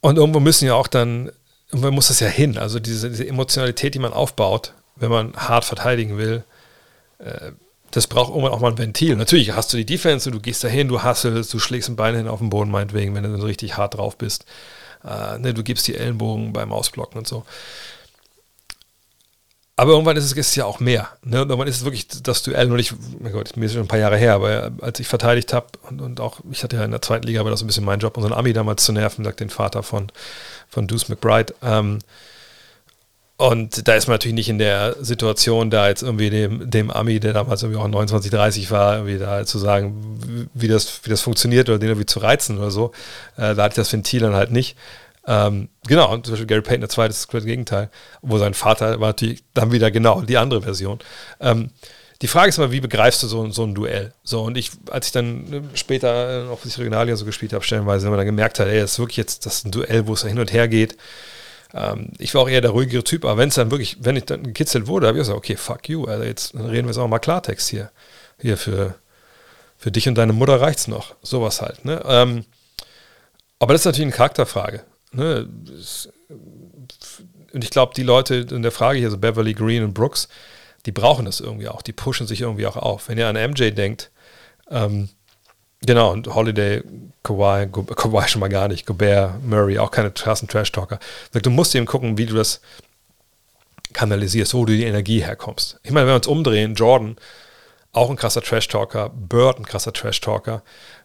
und 0.02 0.18
irgendwo 0.18 0.40
müssen 0.40 0.66
ja 0.66 0.74
auch 0.74 0.88
dann, 0.88 1.32
irgendwo 1.70 1.92
muss 1.92 2.08
das 2.08 2.20
ja 2.20 2.28
hin. 2.28 2.58
Also 2.58 2.80
diese, 2.80 3.10
diese 3.10 3.28
Emotionalität, 3.28 3.94
die 3.94 4.00
man 4.00 4.14
aufbaut, 4.14 4.74
wenn 4.96 5.10
man 5.10 5.34
hart 5.36 5.66
verteidigen 5.66 6.18
will, 6.18 6.44
äh, 7.20 7.52
das 7.92 8.08
braucht 8.08 8.30
irgendwann 8.30 8.52
auch 8.52 8.60
mal 8.60 8.72
ein 8.72 8.78
Ventil. 8.78 9.16
Natürlich 9.16 9.54
hast 9.54 9.72
du 9.74 9.78
die 9.78 9.86
Defense, 9.86 10.30
du 10.30 10.40
gehst 10.40 10.64
dahin, 10.64 10.88
du 10.88 11.04
hasselst, 11.04 11.54
du 11.54 11.60
schlägst 11.60 11.90
ein 11.90 11.96
Bein 11.96 12.16
hin 12.16 12.28
auf 12.28 12.40
den 12.40 12.50
Boden, 12.50 12.70
meinetwegen, 12.70 13.16
wenn 13.16 13.24
du 13.24 13.38
so 13.38 13.46
richtig 13.46 13.78
hart 13.78 13.96
drauf 13.96 14.18
bist. 14.18 14.46
Äh, 15.08 15.40
ne, 15.40 15.54
du 15.54 15.64
gibst 15.64 15.88
die 15.88 15.96
Ellenbogen 15.96 16.54
beim 16.54 16.72
Ausblocken 16.72 17.18
und 17.18 17.28
so. 17.28 17.46
Aber 19.80 19.92
irgendwann 19.92 20.18
ist 20.18 20.26
es 20.26 20.34
ist 20.34 20.56
ja 20.56 20.66
auch 20.66 20.80
mehr. 20.80 21.08
Ne? 21.24 21.38
irgendwann 21.38 21.68
ist 21.68 21.78
es 21.78 21.84
wirklich 21.84 22.08
das 22.08 22.42
Duell. 22.42 22.72
Und 22.72 22.80
ich, 22.80 22.94
mein 23.20 23.32
Gott, 23.32 23.56
mir 23.56 23.66
ist 23.66 23.74
schon 23.74 23.84
ein 23.84 23.88
paar 23.88 24.00
Jahre 24.00 24.18
her, 24.18 24.34
aber 24.34 24.72
als 24.82 25.00
ich 25.00 25.08
verteidigt 25.08 25.54
habe 25.54 25.68
und, 25.88 26.02
und, 26.02 26.20
auch, 26.20 26.40
ich 26.52 26.64
hatte 26.64 26.78
ja 26.78 26.84
in 26.84 26.90
der 26.90 27.04
zweiten 27.04 27.28
Liga, 27.28 27.44
war 27.44 27.52
das 27.52 27.62
ein 27.62 27.68
bisschen 27.68 27.86
mein 27.86 28.00
Job, 28.00 28.18
unseren 28.18 28.34
Ami 28.34 28.54
damals 28.54 28.84
zu 28.84 28.92
nerven, 28.92 29.24
sagt 29.24 29.40
den 29.40 29.52
Vater 29.52 29.84
von, 29.84 30.12
von 30.68 30.88
Deuce 30.88 31.10
McBride. 31.10 31.54
Ähm, 31.62 32.00
und 33.38 33.88
da 33.88 33.94
ist 33.94 34.08
man 34.08 34.16
natürlich 34.16 34.34
nicht 34.36 34.50
in 34.50 34.58
der 34.58 34.96
Situation, 35.00 35.70
da 35.70 35.88
jetzt 35.88 36.02
irgendwie 36.02 36.32
dem, 36.32 36.70
dem 36.70 36.90
Ami, 36.90 37.20
der 37.20 37.34
damals 37.34 37.62
irgendwie 37.62 37.80
auch 37.80 37.88
29, 37.88 38.32
30 38.32 38.72
war, 38.72 38.96
irgendwie 38.96 39.20
da 39.20 39.46
zu 39.46 39.60
sagen, 39.60 40.50
wie 40.56 40.68
das, 40.68 41.02
wie 41.04 41.12
das 41.12 41.22
funktioniert 41.22 41.70
oder 41.70 41.78
den 41.78 41.90
irgendwie 41.90 42.08
zu 42.08 42.20
reizen 42.20 42.58
oder 42.58 42.72
so. 42.72 42.92
Äh, 43.36 43.54
da 43.54 43.64
hatte 43.64 43.74
ich 43.74 43.76
das 43.76 43.94
Ventil 43.94 44.22
dann 44.22 44.34
halt 44.34 44.52
nicht. 44.52 44.76
Ähm, 45.28 45.70
genau, 45.88 46.12
und 46.12 46.26
zum 46.26 46.34
Beispiel 46.34 46.48
Gary 46.48 46.62
Payton, 46.62 46.82
der 46.82 46.90
zweite, 46.90 47.12
ist 47.12 47.32
das 47.32 47.46
Gegenteil, 47.46 47.90
wo 48.24 48.40
sein 48.40 48.56
Vater 48.56 49.00
war 49.00 49.10
natürlich 49.10 49.44
dann 49.54 49.72
wieder 49.72 49.92
genau 49.92 50.22
die 50.22 50.38
andere 50.38 50.64
Version. 50.64 50.98
Ähm, 51.40 51.70
die 52.24 52.28
Frage 52.28 52.50
ist 52.50 52.58
immer, 52.58 52.72
wie 52.72 52.80
begreifst 52.80 53.22
du 53.22 53.28
so, 53.28 53.48
so 53.52 53.64
ein 53.64 53.76
Duell? 53.76 54.14
So, 54.24 54.42
und 54.42 54.58
ich, 54.58 54.72
als 54.90 55.08
ich 55.08 55.12
dann 55.12 55.44
ne, 55.50 55.64
später 55.76 56.46
noch 56.46 56.62
die 56.62 56.70
Regionalliga 56.70 57.16
so 57.16 57.26
gespielt 57.26 57.54
habe, 57.54 57.64
stellenweise, 57.64 58.06
wenn 58.06 58.12
man 58.12 58.18
dann 58.18 58.26
gemerkt 58.26 58.60
hat, 58.60 58.68
ey, 58.68 58.80
das 58.80 58.94
ist 58.94 59.00
wirklich 59.00 59.18
jetzt 59.18 59.46
das 59.46 59.58
ist 59.58 59.66
ein 59.66 59.72
Duell, 59.72 60.08
wo 60.08 60.14
es 60.14 60.22
da 60.22 60.28
hin 60.28 60.40
und 60.40 60.52
her 60.52 60.68
geht, 60.68 60.98
ähm, 61.74 62.12
ich 62.18 62.34
war 62.34 62.42
auch 62.42 62.50
eher 62.50 62.62
der 62.62 62.72
ruhigere 62.72 63.04
Typ, 63.04 63.26
aber 63.26 63.38
wenn 63.38 63.50
es 63.50 63.56
dann 63.56 63.72
wirklich, 63.72 63.98
wenn 64.02 64.16
ich 64.16 64.26
dann 64.26 64.44
gekitzelt 64.44 64.88
wurde, 64.88 65.08
habe 65.08 65.18
ich 65.18 65.22
gesagt, 65.22 65.38
okay, 65.38 65.56
fuck 65.56 65.90
you, 65.90 66.06
also 66.06 66.24
jetzt 66.24 66.54
reden 66.56 66.88
wir 66.88 66.88
jetzt 66.88 66.98
auch 66.98 67.08
mal 67.08 67.20
Klartext 67.20 67.70
hier. 67.70 67.92
Hier 68.40 68.58
für, 68.58 68.96
für 69.78 69.92
dich 69.92 70.08
und 70.08 70.16
deine 70.16 70.34
Mutter 70.34 70.62
reicht 70.62 70.80
es 70.80 70.88
noch. 70.88 71.16
Sowas 71.22 71.62
halt. 71.62 71.86
Ne? 71.86 72.02
Ähm, 72.06 72.46
aber 73.60 73.74
das 73.74 73.82
ist 73.82 73.86
natürlich 73.86 74.08
eine 74.08 74.16
Charakterfrage. 74.16 74.84
Ne? 75.12 75.48
Und 77.54 77.64
ich 77.64 77.70
glaube, 77.70 77.94
die 77.96 78.04
Leute 78.04 78.36
in 78.52 78.62
der 78.62 78.72
Frage 78.72 79.00
hier, 79.00 79.10
so 79.10 79.18
Beverly 79.18 79.54
Green 79.54 79.84
und 79.84 79.94
Brooks, 79.94 80.28
die 80.86 80.92
brauchen 80.92 81.26
das 81.26 81.40
irgendwie 81.40 81.68
auch. 81.68 81.82
Die 81.82 81.94
pushen 81.94 82.28
sich 82.28 82.42
irgendwie 82.42 82.68
auch 82.68 82.78
auf. 82.78 83.10
Wenn 83.10 83.18
ihr 83.18 83.28
an 83.28 83.36
MJ 83.36 83.72
denkt, 83.72 84.12
ähm, 84.70 85.10
Genau, 85.82 86.12
und 86.12 86.34
Holiday, 86.34 86.84
Kawhi, 87.24 87.68
Kawhi 87.96 88.28
schon 88.28 88.40
mal 88.40 88.50
gar 88.50 88.68
nicht, 88.68 88.86
Gobert, 88.86 89.44
Murray, 89.44 89.80
auch 89.80 89.92
keine 89.92 90.12
krassen 90.12 90.48
Trash-Talker. 90.48 91.00
Du 91.34 91.50
musst 91.50 91.76
eben 91.76 91.86
gucken, 91.86 92.18
wie 92.18 92.26
du 92.26 92.36
das 92.36 92.62
kanalisierst, 93.94 94.54
wo 94.54 94.66
du 94.66 94.74
die 94.74 94.86
Energie 94.86 95.24
herkommst. 95.24 95.80
Ich 95.84 95.92
meine, 95.92 96.08
wenn 96.08 96.14
wir 96.14 96.18
uns 96.18 96.28
umdrehen, 96.28 96.76
Jordan, 96.76 97.18
auch 97.98 98.10
ein 98.10 98.16
krasser 98.16 98.42
Trash-Talker. 98.42 99.10
Bird 99.10 99.58
ein 99.58 99.66
krasser 99.66 99.92
Trash-Talker. 99.92 100.62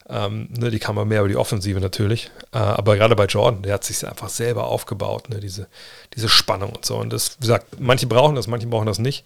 Ähm, 0.09 0.49
ne, 0.51 0.71
die 0.71 0.79
kam 0.79 0.97
mehr 1.09 1.21
über 1.21 1.29
die 1.29 1.37
Offensive 1.37 1.81
natürlich. 1.81 2.31
Äh, 2.53 2.59
aber 2.59 2.97
gerade 2.97 3.17
bei 3.17 3.25
Jordan, 3.25 3.63
der 3.63 3.75
hat 3.75 3.85
sich 3.85 4.07
einfach 4.07 4.29
selber 4.29 4.67
aufgebaut, 4.67 5.31
ne, 5.31 5.41
diese, 5.41 5.69
diese 6.15 6.29
Spannung 6.29 6.71
und 6.71 6.85
so. 6.85 6.97
Und 6.97 7.13
das, 7.13 7.37
wie 7.39 7.47
gesagt, 7.47 7.81
manche 7.81 8.07
brauchen 8.07 8.35
das, 8.35 8.47
manche 8.47 8.67
brauchen 8.67 8.87
das 8.87 8.99
nicht. 8.99 9.25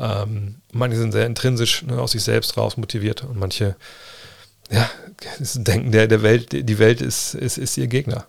Ähm, 0.00 0.56
manche 0.72 0.96
sind 0.96 1.12
sehr 1.12 1.26
intrinsisch 1.26 1.82
ne, 1.82 2.00
aus 2.00 2.12
sich 2.12 2.22
selbst 2.22 2.56
raus 2.56 2.76
motiviert 2.76 3.24
und 3.24 3.38
manche 3.38 3.76
ja, 4.70 4.90
denken, 5.54 5.92
der, 5.92 6.06
der 6.06 6.22
Welt, 6.22 6.52
die 6.52 6.78
Welt 6.78 7.00
ist, 7.00 7.34
ist, 7.34 7.58
ist 7.58 7.76
ihr 7.76 7.86
Gegner. 7.86 8.26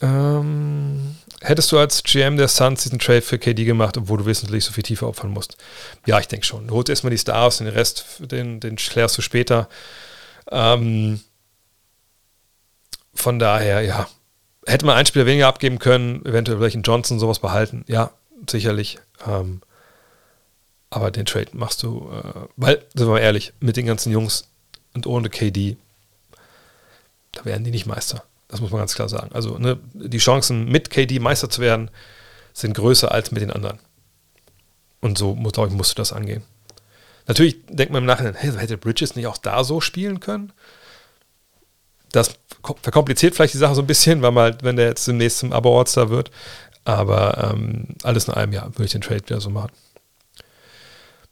Ähm, 0.00 1.16
hättest 1.40 1.70
du 1.70 1.78
als 1.78 2.02
GM 2.02 2.36
der 2.36 2.48
Suns 2.48 2.82
diesen 2.82 2.98
Trade 2.98 3.22
für 3.22 3.38
KD 3.38 3.64
gemacht, 3.64 3.96
obwohl 3.96 4.18
du 4.18 4.26
wissentlich 4.26 4.64
so 4.64 4.72
viel 4.72 4.82
tiefer 4.82 5.08
opfern 5.08 5.30
musst? 5.30 5.56
Ja, 6.06 6.18
ich 6.18 6.28
denke 6.28 6.44
schon. 6.44 6.66
Du 6.66 6.74
holst 6.74 6.90
erstmal 6.90 7.12
die 7.12 7.18
Stars 7.18 7.60
und 7.60 7.66
den 7.66 7.74
Rest, 7.74 8.04
den, 8.18 8.58
den 8.60 8.76
klärst 8.76 9.16
du 9.16 9.22
später. 9.22 9.68
Ähm, 10.50 11.20
von 13.14 13.38
daher, 13.38 13.82
ja. 13.82 14.08
Hätte 14.66 14.86
man 14.86 14.96
einen 14.96 15.06
Spieler 15.06 15.26
weniger 15.26 15.48
abgeben 15.48 15.78
können, 15.78 16.24
eventuell 16.24 16.58
vielleicht 16.58 16.76
einen 16.76 16.84
Johnson 16.84 17.18
sowas 17.18 17.40
behalten. 17.40 17.84
Ja, 17.88 18.12
sicherlich. 18.48 18.98
Ähm, 19.26 19.60
aber 20.92 21.10
den 21.10 21.24
Trade 21.24 21.48
machst 21.54 21.82
du, 21.82 22.10
äh, 22.12 22.48
weil, 22.56 22.84
sind 22.94 23.06
wir 23.06 23.14
mal 23.14 23.18
ehrlich, 23.18 23.54
mit 23.60 23.78
den 23.78 23.86
ganzen 23.86 24.12
Jungs 24.12 24.48
und 24.92 25.06
ohne 25.06 25.30
KD, 25.30 25.78
da 27.32 27.46
werden 27.46 27.64
die 27.64 27.70
nicht 27.70 27.86
Meister. 27.86 28.22
Das 28.48 28.60
muss 28.60 28.70
man 28.70 28.80
ganz 28.80 28.94
klar 28.94 29.08
sagen. 29.08 29.32
Also 29.32 29.56
ne, 29.56 29.78
die 29.94 30.18
Chancen, 30.18 30.66
mit 30.66 30.90
KD 30.90 31.18
Meister 31.18 31.48
zu 31.48 31.62
werden, 31.62 31.90
sind 32.52 32.74
größer 32.74 33.10
als 33.10 33.30
mit 33.30 33.40
den 33.40 33.50
anderen. 33.50 33.78
Und 35.00 35.16
so, 35.16 35.34
glaube 35.34 35.68
ich, 35.68 35.74
musst 35.74 35.92
du 35.92 35.94
das 35.96 36.12
angehen. 36.12 36.42
Natürlich 37.26 37.64
denkt 37.70 37.90
man 37.90 38.02
im 38.02 38.06
Nachhinein, 38.06 38.34
hey, 38.34 38.52
hätte 38.52 38.76
Bridges 38.76 39.16
nicht 39.16 39.26
auch 39.26 39.38
da 39.38 39.64
so 39.64 39.80
spielen 39.80 40.20
können? 40.20 40.52
Das 42.10 42.34
verkompliziert 42.82 43.34
vielleicht 43.34 43.54
die 43.54 43.58
Sache 43.58 43.76
so 43.76 43.80
ein 43.80 43.86
bisschen, 43.86 44.20
weil 44.20 44.32
man, 44.32 44.58
wenn 44.60 44.76
der 44.76 44.88
jetzt 44.88 45.08
demnächst 45.08 45.38
zum 45.38 45.54
Abo-Ortstar 45.54 46.10
wird. 46.10 46.30
Aber 46.84 47.50
ähm, 47.50 47.86
alles 48.02 48.28
in 48.28 48.34
allem, 48.34 48.52
ja, 48.52 48.66
würde 48.66 48.84
ich 48.84 48.92
den 48.92 49.00
Trade 49.00 49.22
wieder 49.24 49.40
so 49.40 49.48
machen. 49.48 49.70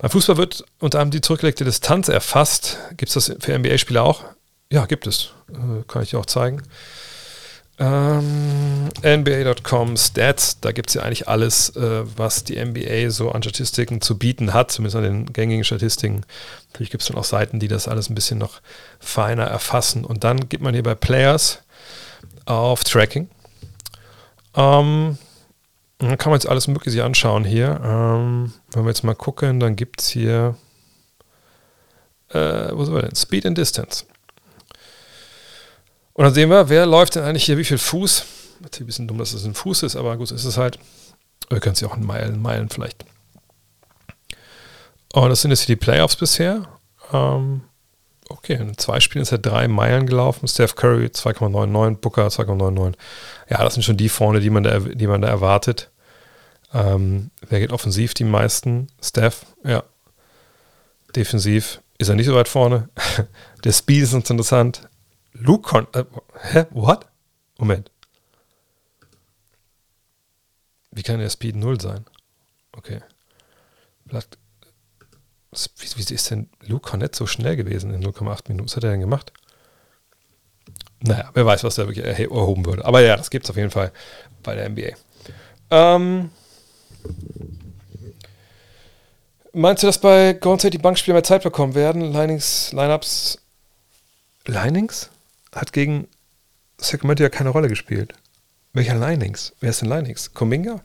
Beim 0.01 0.11
Fußball 0.11 0.39
wird 0.39 0.65
unter 0.79 0.99
anderem 0.99 1.11
die 1.11 1.21
zurückgelegte 1.21 1.65
Distanz 1.65 2.09
erfasst. 2.09 2.79
Gibt 2.97 3.15
es 3.15 3.27
das 3.27 3.37
für 3.39 3.59
NBA-Spieler 3.59 4.03
auch? 4.03 4.25
Ja, 4.73 4.87
gibt 4.87 5.07
es. 5.07 5.33
Äh, 5.51 5.85
kann 5.87 6.03
ich 6.03 6.11
dir 6.11 6.19
auch 6.19 6.27
zeigen. 6.27 6.63
Ähm, 7.79 8.89
NBA.com 9.03 9.97
Stats, 9.99 10.61
da 10.61 10.73
gibt 10.73 10.89
es 10.89 10.95
ja 10.95 11.03
eigentlich 11.03 11.29
alles, 11.29 11.77
äh, 11.77 12.03
was 12.17 12.45
die 12.45 12.57
NBA 12.63 13.11
so 13.11 13.31
an 13.31 13.43
Statistiken 13.43 14.01
zu 14.01 14.17
bieten 14.19 14.55
hat, 14.55 14.71
zumindest 14.71 14.97
an 14.97 15.03
den 15.03 15.33
gängigen 15.33 15.65
Statistiken. 15.65 16.23
Natürlich 16.73 16.91
gibt 16.91 17.03
es 17.03 17.09
dann 17.09 17.19
auch 17.19 17.25
Seiten, 17.25 17.61
die 17.61 17.69
das 17.69 17.87
alles 17.87 18.09
ein 18.09 18.15
bisschen 18.15 18.39
noch 18.39 18.61
feiner 19.01 19.45
erfassen. 19.45 20.05
Und 20.07 20.25
dann 20.25 20.49
gibt 20.49 20.63
man 20.63 20.73
hier 20.73 20.83
bei 20.83 20.95
Players 20.95 21.59
auf 22.47 22.85
Tracking. 22.85 23.29
Ähm, 24.55 25.19
dann 26.09 26.19
kann 26.19 26.31
man 26.31 26.39
jetzt 26.41 26.49
alles 26.49 26.67
Mögliche 26.67 27.05
anschauen 27.05 27.45
hier. 27.45 27.81
Ähm, 27.85 28.53
wenn 28.73 28.85
wir 28.85 28.91
jetzt 28.91 29.05
mal 29.05 29.15
gucken, 29.15 29.61
dann 29.61 29.77
gibt 29.77 30.01
es 30.01 30.09
hier, 30.09 30.57
äh, 32.31 32.71
wo 32.73 32.85
sind 32.85 32.95
wir 32.95 33.03
denn? 33.03 33.15
Speed 33.15 33.47
and 33.47 33.59
Distance. 33.59 34.05
Und 36.15 36.25
dann 36.25 36.35
sehen 36.35 36.51
wir, 36.51 36.69
wer 36.69 36.87
läuft 36.87 37.15
denn 37.15 37.25
eigentlich 37.25 37.45
hier 37.45 37.59
wie 37.59 37.65
viel 37.65 37.79
Fuß? 37.79 38.25
Natürlich 38.61 38.83
ein 38.83 38.87
bisschen 38.87 39.09
dumm, 39.09 39.19
dass 39.19 39.33
es 39.33 39.45
ein 39.45 39.55
Fuß 39.55 39.83
ist, 39.85 39.97
aber 39.97 40.17
gut, 40.17 40.31
ist 40.31 40.45
es 40.45 40.57
halt. 40.57 40.79
Wir 41.49 41.61
können 41.61 41.75
es 41.75 41.81
ja 41.81 41.89
auch 41.89 41.97
in 41.97 42.05
Meilen, 42.05 42.41
Meilen 42.41 42.69
vielleicht. 42.69 43.05
Und 45.13 45.29
das 45.29 45.43
sind 45.43 45.51
jetzt 45.51 45.63
hier 45.63 45.77
die 45.77 45.81
Playoffs 45.81 46.17
bisher. 46.17 46.69
Ähm, 47.13 47.63
okay, 48.29 48.55
in 48.55 48.79
zwei 48.79 49.01
Spielen 49.01 49.23
ist 49.23 49.33
er 49.33 49.39
drei 49.39 49.67
Meilen 49.67 50.07
gelaufen. 50.07 50.47
Steph 50.47 50.77
Curry 50.77 51.07
2,99, 51.07 51.97
Booker 51.97 52.29
2,99. 52.29 52.95
Ja, 53.49 53.65
das 53.65 53.75
sind 53.75 53.83
schon 53.83 53.97
die 53.97 54.09
vorne, 54.09 54.41
die 54.41 54.51
man 54.51 54.63
da, 54.63 54.79
die 54.79 55.07
man 55.07 55.23
da 55.23 55.29
erwartet. 55.29 55.90
Ähm, 56.73 57.31
wer 57.49 57.61
geht 57.61 57.73
offensiv 57.73 58.15
die 58.15 58.25
meisten? 58.25 58.89
Steph, 59.03 59.47
ja. 59.65 59.83
Defensiv 61.15 61.83
ist 61.99 62.09
er 62.09 62.15
nicht 62.15 62.27
so 62.27 62.35
weit 62.35 62.49
vorne. 62.49 62.89
Der 63.65 63.73
Speed 63.73 64.05
ist 64.05 64.15
uns 64.15 64.31
interessant. 64.31 64.89
Luke 65.33 65.69
Con. 65.69 65.87
Äh, 65.93 66.05
hä? 66.53 66.67
What? 66.71 67.07
Moment. 67.59 67.91
Wie 70.93 71.03
kann 71.03 71.21
der 71.21 71.31
Speed 71.31 71.57
0 71.57 71.81
sein? 71.81 72.05
Okay. 72.73 73.01
Vielleicht, 74.09 74.39
wie, 75.53 76.15
ist 76.15 76.31
denn 76.31 76.49
Luke 76.63 76.89
Cornett 76.89 77.15
so 77.15 77.27
schnell 77.27 77.57
gewesen 77.57 77.95
in 77.95 78.03
0,8 78.03 78.49
Minuten? 78.49 78.67
Was 78.67 78.77
hat 78.77 78.85
er 78.85 78.91
denn 78.91 79.01
gemacht? 79.01 79.33
Naja, 81.01 81.31
wer 81.33 81.47
weiß, 81.47 81.65
was 81.65 81.77
da 81.77 81.87
wirklich 81.87 82.05
erhoben 82.05 82.67
würde. 82.67 82.85
Aber 82.85 83.01
ja, 83.01 83.17
das 83.17 83.31
gibt 83.31 83.47
es 83.47 83.51
auf 83.51 83.57
jeden 83.57 83.71
Fall 83.71 83.93
bei 84.43 84.55
der 84.55 84.69
NBA. 84.69 84.97
Ähm, 85.71 86.31
meinst 89.53 89.83
du, 89.83 89.87
dass 89.87 89.99
bei 89.99 90.33
Golden 90.35 90.61
State 90.61 90.77
die 90.77 90.83
Bankspieler 90.83 91.15
mehr 91.15 91.25
Zeit 91.25 91.43
bekommen 91.43 91.75
werden? 91.75 92.13
Linings, 92.13 92.73
Lineups. 92.73 93.39
Linings? 94.47 95.11
hat 95.55 95.73
gegen 95.73 96.07
Sacramento 96.79 97.23
ja 97.23 97.29
keine 97.29 97.51
Rolle 97.51 97.69
gespielt. 97.69 98.15
Welcher 98.73 98.95
Linings? 98.95 99.53
Wer 99.61 99.71
ist 99.71 99.83
denn 99.83 99.89
Linings? 99.89 100.33
Kuminga? 100.33 100.81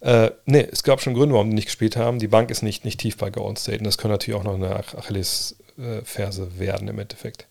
Äh, 0.00 0.30
nee, 0.46 0.66
es 0.70 0.84
gab 0.84 1.00
schon 1.00 1.14
Gründe, 1.14 1.34
warum 1.34 1.50
die 1.50 1.56
nicht 1.56 1.66
gespielt 1.66 1.96
haben. 1.96 2.20
Die 2.20 2.28
Bank 2.28 2.50
ist 2.50 2.62
nicht, 2.62 2.84
nicht 2.84 3.00
tief 3.00 3.16
bei 3.16 3.30
Golden 3.30 3.56
State 3.56 3.78
und 3.78 3.84
das 3.84 3.98
könnte 3.98 4.12
natürlich 4.12 4.38
auch 4.38 4.44
noch 4.44 4.54
eine 4.54 4.76
Achilles-Ferse 4.76 6.58
werden 6.58 6.86
im 6.86 6.98
Endeffekt. 6.98 7.46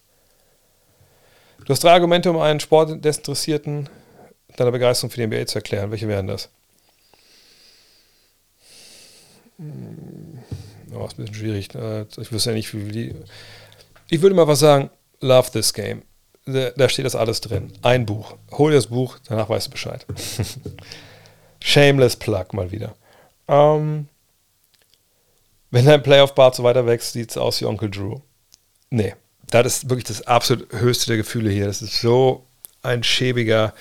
Du 1.65 1.73
hast 1.73 1.83
drei 1.83 1.91
Argumente, 1.91 2.29
um 2.29 2.39
einen 2.39 2.61
Sportdesinteressierten 2.61 3.89
deiner 4.55 4.71
Begeisterung 4.71 5.11
für 5.11 5.17
die 5.17 5.27
NBA 5.27 5.47
zu 5.47 5.57
erklären. 5.57 5.91
Welche 5.91 6.07
wären 6.07 6.27
das? 6.27 6.49
Hm, 9.43 9.46
oh, 9.59 11.05
ist 11.05 11.13
ein 11.19 11.25
bisschen 11.25 11.35
schwierig. 11.35 11.73
Äh, 11.75 12.05
ich 12.17 12.31
wüsste 12.31 12.51
ja 12.51 12.55
nicht, 12.55 12.73
wie 12.73 12.91
die. 12.91 13.15
Ich 14.09 14.21
würde 14.21 14.35
mal 14.35 14.47
was 14.47 14.59
sagen: 14.59 14.89
Love 15.19 15.51
this 15.51 15.73
game 15.73 16.03
da 16.47 16.89
steht 16.89 17.05
das 17.05 17.15
alles 17.15 17.41
drin. 17.41 17.73
Ein 17.81 18.05
Buch. 18.05 18.35
Hol 18.51 18.71
dir 18.71 18.77
das 18.77 18.87
Buch, 18.87 19.17
danach 19.27 19.49
weißt 19.49 19.67
du 19.67 19.71
Bescheid. 19.71 20.05
Shameless 21.61 22.15
Plug 22.15 22.45
mal 22.53 22.71
wieder. 22.71 22.95
Ähm, 23.47 24.07
wenn 25.71 25.85
dein 25.85 26.03
Playoff-Bart 26.03 26.55
so 26.55 26.63
weiter 26.63 26.85
wächst, 26.85 27.13
sieht 27.13 27.31
es 27.31 27.37
aus 27.37 27.59
wie 27.61 27.65
Onkel 27.65 27.89
Drew. 27.89 28.19
Nee, 28.89 29.15
das 29.49 29.65
ist 29.65 29.89
wirklich 29.89 30.05
das 30.05 30.25
absolut 30.25 30.71
höchste 30.71 31.07
der 31.07 31.17
Gefühle 31.17 31.49
hier. 31.49 31.65
Das 31.65 31.81
ist 31.81 31.99
so 31.99 32.45
ein 32.81 33.03
schäbiger. 33.03 33.73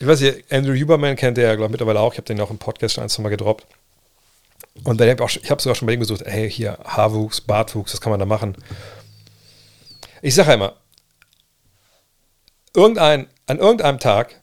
Ich 0.00 0.06
weiß 0.06 0.20
nicht, 0.20 0.52
Andrew 0.52 0.74
Huberman 0.74 1.16
kennt 1.16 1.36
der 1.36 1.48
ja, 1.48 1.54
glaube 1.54 1.66
ich, 1.66 1.72
mittlerweile 1.72 2.00
auch. 2.00 2.12
Ich 2.12 2.18
habe 2.18 2.26
den 2.26 2.40
auch 2.40 2.50
im 2.50 2.58
Podcast 2.58 2.94
schon 2.94 3.04
ein, 3.04 3.10
zwei 3.10 3.22
Mal 3.22 3.28
gedroppt. 3.28 3.66
Und 4.84 5.00
dann 5.00 5.08
hab 5.08 5.18
ich, 5.18 5.22
auch, 5.22 5.42
ich 5.42 5.50
habe 5.50 5.60
sogar 5.60 5.74
schon 5.74 5.86
bei 5.86 5.92
ihm 5.92 6.00
gesucht, 6.00 6.22
hey, 6.24 6.50
hier 6.50 6.78
Haarwuchs, 6.84 7.40
Bartwuchs, 7.40 7.92
was 7.92 8.00
kann 8.00 8.10
man 8.10 8.20
da 8.20 8.26
machen? 8.26 8.56
Ich 10.22 10.34
sage 10.34 10.48
ja 10.48 10.54
immer, 10.54 10.76
irgendein, 12.74 13.26
an 13.46 13.58
irgendeinem 13.58 13.98
Tag 13.98 14.40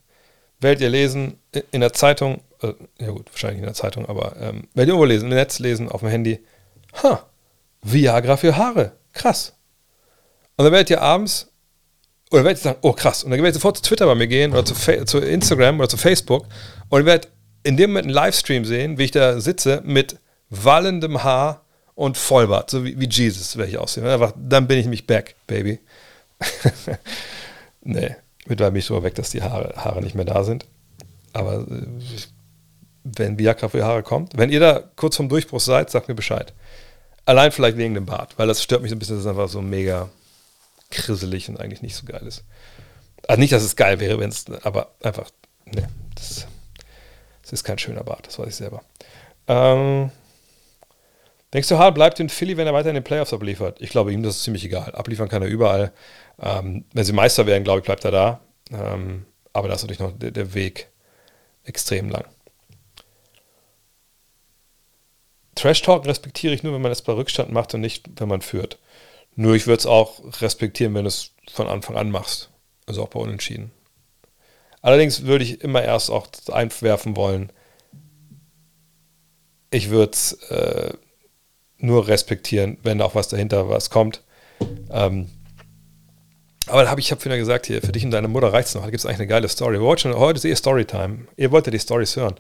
werdet 0.60 0.82
ihr 0.82 0.90
lesen 0.90 1.40
in 1.72 1.82
der 1.82 1.94
Zeitung, 1.94 2.42
äh, 2.62 2.74
ja 3.00 3.12
gut, 3.12 3.32
wahrscheinlich 3.32 3.60
in 3.60 3.66
der 3.66 3.74
Zeitung, 3.74 4.08
aber 4.08 4.36
ähm, 4.38 4.68
werdet 4.74 4.90
ihr 4.90 4.94
irgendwo 4.94 5.06
lesen, 5.06 5.30
im 5.30 5.36
Netz 5.36 5.60
lesen, 5.60 5.90
auf 5.90 6.02
dem 6.02 6.10
Handy, 6.10 6.44
ha, 7.04 7.26
Viagra 7.82 8.38
für 8.38 8.56
Haare, 8.58 8.94
krass. 9.14 9.54
Und 10.58 10.66
dann 10.66 10.72
werdet 10.72 10.90
ihr 10.90 11.02
abends, 11.02 11.52
oder 12.32 12.44
werdet 12.44 12.60
ihr 12.60 12.64
sagen, 12.64 12.80
oh 12.82 12.94
krass, 12.94 13.24
und 13.24 13.32
dann 13.32 13.40
werdet 13.40 13.56
ihr 13.56 13.60
sofort 13.60 13.78
zu 13.78 13.84
Twitter 13.84 14.06
bei 14.06 14.16
mir 14.16 14.28
gehen 14.28 14.52
oder 14.52 14.66
zu, 14.66 14.76
zu 15.06 15.20
Instagram 15.20 15.80
oder 15.80 15.90
zu 15.90 15.98
Facebook 15.98 16.46
und 16.90 17.06
werdet 17.06 17.32
in 17.64 17.78
dem 17.78 17.92
Moment 17.92 18.06
einen 18.06 18.14
Livestream 18.14 18.66
sehen, 18.66 18.98
wie 18.98 19.06
ich 19.06 19.12
da 19.12 19.40
sitze 19.40 19.82
mit 19.86 20.18
wallendem 20.50 21.24
Haar 21.24 21.62
und 21.96 22.18
Vollbart, 22.18 22.70
so 22.70 22.84
wie, 22.84 23.00
wie 23.00 23.10
Jesus 23.10 23.58
werde 23.58 23.72
ich 23.72 23.78
aussehen. 23.78 24.06
Einfach, 24.06 24.34
dann 24.38 24.68
bin 24.68 24.80
ich 24.80 24.88
mich 24.88 25.08
back, 25.08 25.36
Baby. 25.48 25.80
nee, 27.82 28.16
mittlerweile 28.46 28.74
bin 28.74 28.80
ich 28.80 28.86
so 28.86 29.02
weg, 29.04 29.16
dass 29.16 29.30
die 29.30 29.42
Haare, 29.42 29.74
Haare 29.78 30.02
nicht 30.02 30.16
mehr 30.16 30.26
da 30.26 30.44
sind. 30.44 30.66
Aber 31.34 31.66
äh, 31.70 31.88
wenn 33.04 33.38
Viagra 33.38 33.70
für 33.70 33.84
Haare 33.84 34.04
kommt, 34.04 34.38
wenn 34.38 34.50
ihr 34.50 34.60
da 34.60 34.84
kurz 34.96 35.16
vom 35.16 35.30
Durchbruch 35.30 35.60
seid, 35.60 35.90
sagt 35.90 36.08
mir 36.08 36.16
Bescheid. 36.16 36.54
Allein 37.26 37.52
vielleicht 37.52 37.78
wegen 37.78 37.94
dem 37.94 38.06
Bart, 38.06 38.38
weil 38.38 38.48
das 38.48 38.62
stört 38.62 38.82
mich 38.82 38.90
so 38.90 38.96
ein 38.96 39.00
bisschen, 39.00 39.16
dass 39.16 39.26
es 39.26 39.30
einfach 39.30 39.50
so 39.50 39.62
mega 39.62 40.10
krisselig 40.92 41.50
und 41.50 41.60
eigentlich 41.60 41.82
nicht 41.82 41.96
so 41.96 42.06
geil 42.06 42.22
ist. 42.26 42.44
Also 43.28 43.40
nicht, 43.40 43.54
dass 43.54 43.64
es 43.64 43.76
geil 43.76 44.00
wäre, 44.00 44.20
wenn 44.20 44.30
es, 44.30 44.46
aber 44.64 44.92
einfach, 45.02 45.30
ne, 45.66 45.88
das, 46.16 46.48
das, 47.42 47.54
ist 47.54 47.64
kein 47.64 47.80
schöner 47.80 48.04
Bart, 48.04 48.28
das 48.28 48.38
weiß 48.38 48.48
ich 48.48 48.56
selber. 48.56 48.84
Ähm, 49.48 50.12
denkst 51.56 51.70
du, 51.70 51.78
Hart 51.78 51.96
bleibt 51.96 52.20
in 52.20 52.30
Philly, 52.30 52.58
wenn 52.58 52.68
er 52.68 52.74
weiter 52.74 52.90
in 52.90 52.96
den 52.96 53.04
Playoffs 53.04 53.34
abliefert? 53.34 53.82
Ich 53.82 53.90
glaube, 53.90 54.12
ihm 54.12 54.24
das 54.24 54.38
ist 54.38 54.44
ziemlich 54.44 54.66
egal. 54.66 54.94
Abliefern 54.94 55.30
kann 55.30 55.42
er 55.42 55.48
überall. 55.48 55.92
Ähm, 56.40 56.86
wenn 56.94 57.04
sie 57.04 57.14
Meister 57.14 57.46
werden, 57.46 57.64
glaube 57.64 57.80
ich, 57.80 57.86
bleibt 57.86 58.06
er 58.06 58.12
da. 58.12 58.42
Ähm, 58.72 59.26
aber 59.54 59.68
da 59.68 59.76
ist 59.76 59.84
natürlich 59.84 60.00
noch 60.00 60.18
der, 60.18 60.32
der, 60.32 60.54
Weg 60.54 60.90
extrem 61.64 62.10
lang. 62.10 62.26
Trash 65.56 65.82
Talk 65.82 66.06
respektiere 66.06 66.54
ich 66.54 66.64
nur, 66.64 66.74
wenn 66.74 66.82
man 66.82 66.92
es 66.92 67.02
bei 67.02 67.14
Rückstand 67.14 67.52
macht 67.52 67.74
und 67.74 67.82
nicht, 67.82 68.10
wenn 68.20 68.28
man 68.28 68.42
führt. 68.42 68.78
Nur 69.36 69.56
ich 69.56 69.68
würde 69.68 69.80
es 69.80 69.86
auch 69.86 70.22
respektieren, 70.42 70.94
wenn 70.94 71.04
du 71.04 71.10
es 71.10 71.32
von 71.52 71.68
Anfang 71.68 71.96
an 71.96 72.12
machst. 72.12 72.50
Also 72.86 73.04
auch 73.04 73.10
bei 73.10 73.20
Unentschieden. 73.20 73.72
Allerdings 74.82 75.24
würde 75.24 75.44
ich 75.44 75.62
immer 75.62 75.84
erst 75.84 76.12
auch 76.12 76.28
einwerfen 76.52 77.16
wollen, 77.16 77.52
ich 79.72 79.90
würde 79.90 80.12
es 80.12 80.34
äh, 80.50 80.94
nur 81.78 82.08
respektieren, 82.08 82.78
wenn 82.84 83.02
auch 83.02 83.16
was 83.16 83.28
dahinter 83.28 83.70
was 83.70 83.90
kommt. 83.90 84.22
Ähm, 84.92 85.30
aber 86.68 86.84
da 86.84 86.90
habe 86.90 87.00
ich, 87.00 87.12
habe 87.12 87.22
vorhin 87.22 87.40
gesagt, 87.40 87.68
hier, 87.68 87.82
für 87.82 87.92
dich 87.92 88.04
und 88.04 88.12
deine 88.12 88.28
Mutter 88.28 88.52
reicht 88.52 88.70
es 88.70 88.76
noch. 88.76 88.84
Da 88.84 88.90
gibt 88.90 89.00
es 89.00 89.06
eigentlich 89.06 89.20
eine 89.20 89.28
geile 89.28 89.48
Story. 89.48 89.80
Wir 89.80 89.98
schon, 89.98 90.16
heute 90.16 90.38
ist 90.38 90.46
eh 90.46 90.56
Storytime. 90.56 91.28
Ihr 91.38 91.52
wollt 91.52 91.68
ja 91.68 91.72
die 91.72 91.80
Stories 91.80 92.16
hören. 92.16 92.36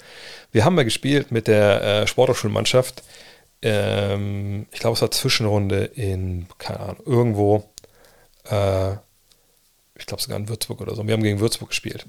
Wir 0.52 0.66
haben 0.66 0.76
mal 0.76 0.86
gespielt 0.86 1.32
mit 1.32 1.48
der 1.48 1.84
äh, 1.84 2.07
Sporthochschulmannschaft. 2.07 3.03
Ähm, 3.62 4.66
ich 4.72 4.80
glaube, 4.80 4.95
es 4.95 5.02
war 5.02 5.12
Zwischenrunde 5.12 5.86
in, 5.86 6.48
keine 6.57 6.80
Ahnung, 6.80 6.98
irgendwo. 7.06 7.70
Äh, 8.49 8.94
ich 9.98 10.07
glaube 10.07 10.24
sogar 10.24 10.38
in 10.40 10.49
Würzburg 10.49 10.82
oder 10.82 10.95
so. 10.95 11.06
Wir 11.06 11.14
haben 11.14 11.24
gegen 11.24 11.40
Würzburg 11.40 11.70
gespielt. 11.70 12.07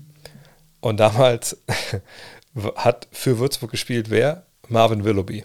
Und 0.81 0.99
damals 0.99 1.59
hat 2.77 3.09
für 3.13 3.39
Würzburg 3.39 3.71
gespielt 3.71 4.09
wer? 4.09 4.47
Marvin 4.69 5.05
Willoughby. 5.05 5.45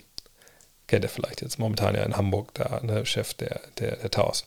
Kennt 0.92 1.06
ihr 1.06 1.10
vielleicht 1.10 1.42
jetzt 1.42 1.58
momentan 1.58 1.96
ja 1.96 2.04
in 2.04 2.18
Hamburg, 2.18 2.54
da 2.54 2.82
ne, 2.84 3.06
Chef 3.06 3.34
der, 3.36 3.62
der, 3.80 3.96
der 3.96 4.12
Taos. 4.12 4.46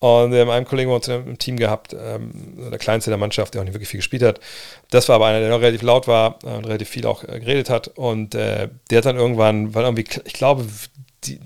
Und 0.00 0.30
wir 0.30 0.42
haben 0.42 0.50
einen 0.50 0.66
Kollegen 0.66 0.90
bei 0.90 0.96
uns 0.96 1.08
im 1.08 1.38
Team 1.38 1.56
gehabt, 1.56 1.96
ähm, 1.98 2.68
der 2.70 2.78
kleinste 2.78 3.10
der 3.10 3.16
Mannschaft, 3.16 3.54
der 3.54 3.62
auch 3.62 3.64
nicht 3.64 3.72
wirklich 3.72 3.88
viel 3.88 4.00
gespielt 4.00 4.22
hat. 4.22 4.38
Das 4.90 5.08
war 5.08 5.16
aber 5.16 5.24
einer, 5.24 5.40
der 5.40 5.48
noch 5.48 5.62
relativ 5.62 5.80
laut 5.80 6.08
war 6.08 6.38
äh, 6.44 6.48
und 6.48 6.66
relativ 6.66 6.90
viel 6.90 7.06
auch 7.06 7.24
äh, 7.24 7.40
geredet 7.40 7.70
hat. 7.70 7.88
Und 7.88 8.34
äh, 8.34 8.68
der 8.90 8.98
hat 8.98 9.06
dann 9.06 9.16
irgendwann, 9.16 9.74
weil 9.74 9.84
irgendwie, 9.84 10.04
ich 10.26 10.34
glaube, 10.34 10.66
die, 11.24 11.40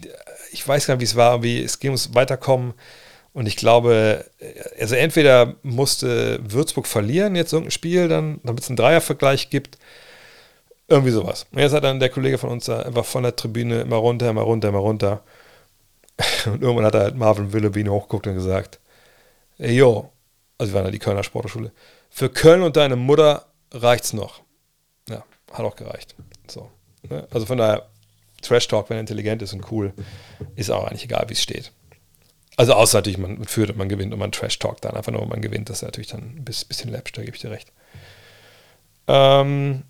ich 0.51 0.66
weiß 0.66 0.89
gar 0.89 0.95
nicht, 0.95 1.03
wie 1.03 1.05
es 1.05 1.15
war, 1.15 1.45
wie 1.45 1.62
es 1.62 1.78
ging 1.78 1.91
ums 1.91 2.12
Weiterkommen. 2.12 2.74
Und 3.32 3.47
ich 3.47 3.55
glaube, 3.55 4.24
äh, 4.41 4.81
also 4.81 4.97
entweder 4.97 5.55
musste 5.62 6.41
Würzburg 6.43 6.89
verlieren, 6.89 7.37
jetzt 7.37 7.53
irgendein 7.53 7.70
Spiel, 7.70 8.09
dann, 8.09 8.41
damit 8.43 8.65
es 8.65 8.70
einen 8.70 8.77
Dreiervergleich 8.77 9.51
gibt. 9.51 9.78
Irgendwie 10.91 11.12
sowas. 11.12 11.47
Und 11.53 11.61
jetzt 11.61 11.73
hat 11.73 11.85
dann 11.85 12.01
der 12.01 12.09
Kollege 12.09 12.37
von 12.37 12.51
uns 12.51 12.65
da 12.65 12.81
einfach 12.81 13.05
von 13.05 13.23
der 13.23 13.37
Tribüne 13.37 13.83
immer 13.83 13.97
runter, 13.97 14.29
immer 14.29 14.43
runter, 14.43 14.71
immer 14.71 14.81
runter. 14.81 15.23
Und 16.47 16.62
irgendwann 16.62 16.85
hat 16.85 16.95
er 16.97 17.03
halt 17.03 17.17
Marvin 17.17 17.53
Willoughby 17.53 17.85
hochgeguckt 17.85 18.27
und 18.27 18.35
gesagt, 18.35 18.81
ey 19.59 19.73
yo, 19.73 20.11
also 20.59 20.73
wir 20.73 20.75
waren 20.75 20.87
ja 20.87 20.91
die 20.91 20.99
Kölner 20.99 21.23
Sportschule, 21.23 21.73
für 22.11 22.29
Köln 22.29 22.62
und 22.62 22.77
deine 22.77 22.97
Mutter 22.97 23.47
reicht's 23.73 24.12
noch. 24.12 24.43
Ja, 25.09 25.25
hat 25.53 25.65
auch 25.65 25.77
gereicht. 25.77 26.15
So. 26.49 26.69
Ne? 27.09 27.27
Also 27.31 27.47
von 27.47 27.57
daher, 27.57 27.89
Trash 28.43 28.69
Talk, 28.69 28.91
wenn 28.91 28.97
er 28.97 29.01
intelligent 29.01 29.41
ist 29.43 29.53
und 29.55 29.71
cool, 29.71 29.95
ist 30.57 30.71
auch 30.71 30.85
eigentlich 30.85 31.05
egal, 31.05 31.25
wie 31.29 31.35
es 31.35 31.43
steht. 31.43 31.73
Also 32.57 32.75
außer 32.75 32.99
natürlich, 32.99 33.19
man 33.19 33.45
führt 33.45 33.71
und 33.71 33.79
man 33.79 33.89
gewinnt 33.89 34.12
und 34.12 34.19
man 34.19 34.33
Trash 34.33 34.59
Talk 34.59 34.81
dann 34.83 34.97
einfach 34.97 35.12
nur, 35.12 35.23
wenn 35.23 35.29
man 35.29 35.41
gewinnt, 35.41 35.71
das 35.71 35.79
ist 35.79 35.83
natürlich 35.83 36.09
dann 36.09 36.37
ein 36.37 36.45
bisschen 36.45 36.91
läppisch, 36.91 37.12
da 37.12 37.23
gebe 37.23 37.37
ich 37.37 37.41
dir 37.41 37.51
recht. 37.51 37.73
Ähm, 39.07 39.71
äh, 39.73 39.77
äh, 39.77 39.79
äh, 39.79 39.90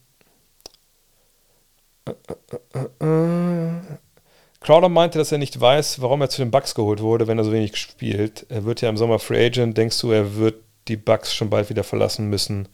Crowder 4.60 4.90
meinte, 4.90 5.18
dass 5.18 5.32
er 5.32 5.38
nicht 5.38 5.58
weiß, 5.58 6.00
warum 6.02 6.20
er 6.20 6.28
zu 6.28 6.42
den 6.42 6.50
Bucks 6.50 6.74
geholt 6.74 7.00
wurde, 7.00 7.26
wenn 7.26 7.38
er 7.38 7.44
so 7.44 7.52
wenig 7.52 7.76
spielt. 7.76 8.46
Er 8.50 8.64
wird 8.64 8.82
ja 8.82 8.90
im 8.90 8.98
Sommer 8.98 9.18
Free 9.18 9.46
Agent. 9.46 9.76
Denkst 9.76 9.98
du, 10.00 10.10
er 10.10 10.36
wird 10.36 10.62
die 10.88 10.96
Bucks 10.96 11.34
schon 11.34 11.50
bald 11.50 11.70
wieder 11.70 11.82
verlassen 11.82 12.28
müssen? 12.28 12.68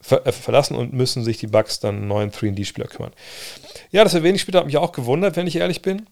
Ver 0.00 0.26
äh, 0.26 0.32
verlassen 0.32 0.76
und 0.76 0.92
müssen 0.92 1.24
sich 1.24 1.38
die 1.38 1.46
Bucks 1.46 1.80
dann 1.80 2.08
neuen 2.08 2.30
3D-Spieler 2.30 2.88
kümmern. 2.88 3.12
Ja, 3.90 4.04
dass 4.04 4.14
er 4.14 4.22
wenig 4.22 4.42
spielt, 4.42 4.56
hat 4.56 4.66
mich 4.66 4.76
auch 4.76 4.92
gewundert, 4.92 5.36
wenn 5.36 5.46
ich 5.46 5.56
ehrlich 5.56 5.80
bin. 5.80 6.06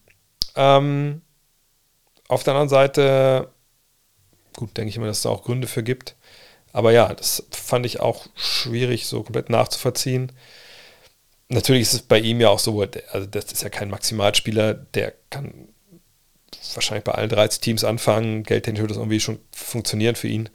Ähm, 0.57 1.20
auf 2.28 2.43
der 2.44 2.55
anderen 2.55 2.69
Seite, 2.69 3.48
gut, 4.57 4.77
denke 4.77 4.89
ich 4.89 4.97
immer, 4.97 5.07
dass 5.07 5.19
es 5.19 5.23
da 5.24 5.28
auch 5.28 5.43
Gründe 5.43 5.66
für 5.66 5.82
gibt. 5.82 6.16
Aber 6.73 6.93
ja, 6.93 7.12
das 7.12 7.47
fand 7.51 7.85
ich 7.85 8.01
auch 8.01 8.27
schwierig, 8.35 9.07
so 9.07 9.23
komplett 9.24 9.51
nachzuvollziehen 9.51 10.32
natürlich 11.51 11.82
ist 11.82 11.94
es 11.94 12.02
bei 12.02 12.18
ihm 12.18 12.40
ja 12.40 12.48
auch 12.48 12.59
so, 12.59 12.81
also 12.81 13.27
das 13.27 13.52
ist 13.52 13.62
ja 13.62 13.68
kein 13.68 13.90
Maximalspieler, 13.90 14.74
der 14.74 15.12
kann 15.28 15.68
wahrscheinlich 16.74 17.05
bei 17.05 17.12
allen 17.12 17.28
13 17.28 17.60
Teams 17.60 17.85
anfangen. 17.85 18.44
Geldtechnisch 18.44 18.81
wird 18.81 18.90
das 18.90 18.98
irgendwie 18.98 19.20
schon 19.20 19.40
funktionieren 19.52 20.14
für 20.14 20.28
ihn. 20.28 20.48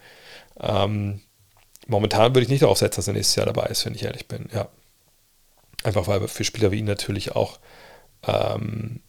Ähm, 0.59 1.21
momentan 1.87 2.33
würde 2.33 2.43
ich 2.43 2.49
nicht 2.49 2.63
darauf 2.63 2.77
setzen, 2.77 2.97
dass 2.97 3.07
er 3.07 3.13
nächstes 3.13 3.35
Jahr 3.35 3.45
dabei 3.45 3.67
ist, 3.67 3.85
wenn 3.85 3.95
ich 3.95 4.03
ehrlich 4.03 4.27
bin. 4.27 4.49
Ja. 4.53 4.69
Einfach 5.83 6.07
weil 6.07 6.27
für 6.27 6.43
Spieler 6.43 6.71
wie 6.71 6.79
ihn 6.79 6.85
natürlich 6.85 7.35
auch, 7.35 7.59
ähm, 8.25 9.01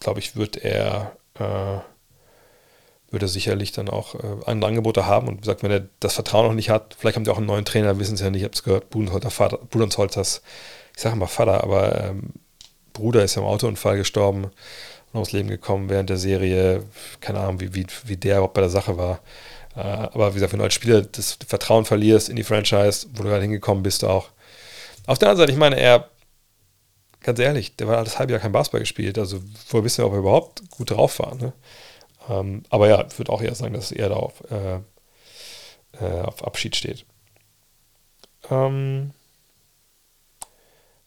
glaube 0.00 0.18
ich, 0.18 0.36
wird 0.36 0.56
er 0.56 1.16
äh, 1.38 1.78
würde 3.14 3.26
er 3.26 3.30
sicherlich 3.30 3.72
dann 3.72 3.88
auch 3.88 4.14
äh, 4.14 4.18
andere 4.44 4.68
Angebote 4.68 5.06
haben. 5.06 5.28
Und 5.28 5.44
sagt, 5.44 5.62
wenn 5.62 5.70
er 5.70 5.88
das 6.00 6.14
Vertrauen 6.14 6.46
noch 6.46 6.54
nicht 6.54 6.68
hat, 6.68 6.94
vielleicht 6.98 7.16
haben 7.16 7.24
die 7.24 7.30
auch 7.30 7.38
einen 7.38 7.46
neuen 7.46 7.64
Trainer, 7.64 7.98
wissen 7.98 8.16
sie 8.16 8.24
ja 8.24 8.30
nicht, 8.30 8.42
ich 8.42 8.44
habe 8.44 8.54
es 8.54 8.62
gehört, 8.62 8.90
Budenholzers, 8.90 10.42
ich 10.94 11.02
sage 11.02 11.16
mal 11.16 11.26
Vater, 11.26 11.64
aber 11.64 12.04
ähm, 12.04 12.34
Bruder 12.92 13.24
ist 13.24 13.34
ja 13.34 13.42
im 13.42 13.48
Autounfall 13.48 13.96
gestorben 13.96 14.44
und 14.44 14.52
ums 15.14 15.32
Leben 15.32 15.48
gekommen 15.48 15.88
während 15.88 16.10
der 16.10 16.16
Serie. 16.16 16.84
Keine 17.20 17.40
Ahnung, 17.40 17.60
wie, 17.60 17.74
wie, 17.74 17.86
wie 18.04 18.16
der 18.16 18.36
überhaupt 18.36 18.54
bei 18.54 18.60
der 18.60 18.70
Sache 18.70 18.96
war. 18.96 19.20
Äh, 19.76 19.80
aber 19.80 20.30
wie 20.30 20.34
gesagt, 20.34 20.52
wenn 20.52 20.58
du 20.58 20.64
als 20.64 20.74
Spieler 20.74 21.02
das 21.02 21.38
Vertrauen 21.46 21.84
verlierst 21.84 22.28
in 22.28 22.36
die 22.36 22.44
Franchise, 22.44 23.06
wo 23.14 23.22
du 23.22 23.28
gerade 23.28 23.42
hingekommen 23.42 23.82
bist, 23.82 24.04
auch. 24.04 24.28
Auf 25.06 25.18
der 25.18 25.28
anderen 25.28 25.42
Seite, 25.46 25.52
ich 25.52 25.58
meine, 25.58 25.78
er, 25.78 26.08
ganz 27.20 27.38
ehrlich, 27.38 27.76
der 27.76 27.88
war 27.88 28.02
das 28.04 28.18
halbe 28.18 28.32
Jahr 28.32 28.40
kein 28.40 28.52
Basketball 28.52 28.80
gespielt. 28.80 29.18
Also, 29.18 29.40
woher 29.68 29.84
wissen 29.84 30.02
wir, 30.02 30.06
ob 30.06 30.12
er 30.12 30.20
überhaupt 30.20 30.70
gut 30.70 30.90
drauf 30.90 31.18
war? 31.18 31.34
Ne? 31.34 31.52
Ähm, 32.28 32.62
aber 32.70 32.88
ja, 32.88 33.06
ich 33.06 33.18
würde 33.18 33.32
auch 33.32 33.42
eher 33.42 33.54
sagen, 33.54 33.74
dass 33.74 33.86
es 33.86 33.92
eher 33.92 34.08
da 34.08 34.16
auf, 34.16 34.42
äh, 34.50 34.80
äh, 36.00 36.20
auf 36.22 36.44
Abschied 36.44 36.76
steht. 36.76 37.04
Ähm, 38.50 39.12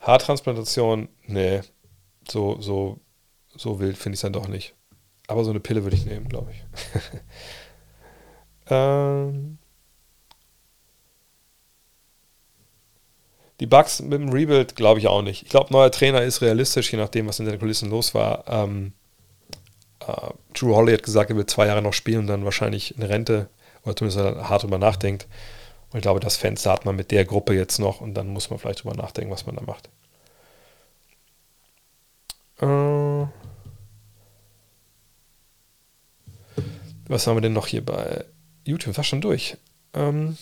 Haartransplantation, 0.01 1.09
nee, 1.25 1.61
so, 2.27 2.59
so, 2.61 2.99
so 3.55 3.79
wild 3.79 3.97
finde 3.97 4.15
ich 4.15 4.19
es 4.19 4.21
dann 4.21 4.33
doch 4.33 4.47
nicht. 4.47 4.73
Aber 5.27 5.43
so 5.43 5.49
eine 5.49 5.59
Pille 5.59 5.83
würde 5.83 5.97
ich 5.97 6.05
nehmen, 6.05 6.29
glaube 6.29 6.51
ich. 6.51 6.63
ähm, 8.69 9.57
die 13.59 13.65
Bugs 13.65 14.01
mit 14.01 14.13
dem 14.13 14.29
Rebuild 14.29 14.75
glaube 14.75 14.99
ich 14.99 15.07
auch 15.07 15.21
nicht. 15.21 15.43
Ich 15.43 15.49
glaube, 15.49 15.73
neuer 15.73 15.91
Trainer 15.91 16.21
ist 16.21 16.41
realistisch, 16.41 16.91
je 16.91 16.97
nachdem, 16.97 17.27
was 17.27 17.39
in 17.39 17.45
den 17.45 17.59
Kulissen 17.59 17.89
los 17.89 18.13
war. 18.13 18.45
Ähm, 18.47 18.93
Uh, 20.07 20.33
Drew 20.53 20.73
Holly 20.73 20.93
hat 20.93 21.03
gesagt, 21.03 21.29
er 21.29 21.35
will 21.35 21.45
zwei 21.45 21.67
Jahre 21.67 21.81
noch 21.81 21.93
spielen 21.93 22.19
und 22.19 22.27
dann 22.27 22.45
wahrscheinlich 22.45 22.95
eine 22.95 23.09
Rente 23.09 23.49
oder 23.83 23.95
zumindest 23.95 24.19
hart 24.47 24.63
drüber 24.63 24.77
nachdenkt. 24.77 25.27
Und 25.91 25.97
ich 25.97 26.01
glaube, 26.01 26.19
das 26.19 26.37
Fenster 26.37 26.71
hat 26.71 26.85
man 26.85 26.95
mit 26.95 27.11
der 27.11 27.25
Gruppe 27.25 27.53
jetzt 27.53 27.79
noch 27.79 28.01
und 28.01 28.13
dann 28.13 28.27
muss 28.27 28.49
man 28.49 28.59
vielleicht 28.59 28.83
drüber 28.83 28.95
nachdenken, 28.95 29.31
was 29.31 29.45
man 29.45 29.55
da 29.55 29.63
macht. 29.63 29.89
Uh, 32.61 33.27
was 37.07 37.27
haben 37.27 37.37
wir 37.37 37.41
denn 37.41 37.53
noch 37.53 37.67
hier 37.67 37.85
bei 37.85 38.25
YouTube? 38.65 38.97
War 38.97 39.03
schon 39.03 39.21
durch. 39.21 39.57
Um, 39.93 40.37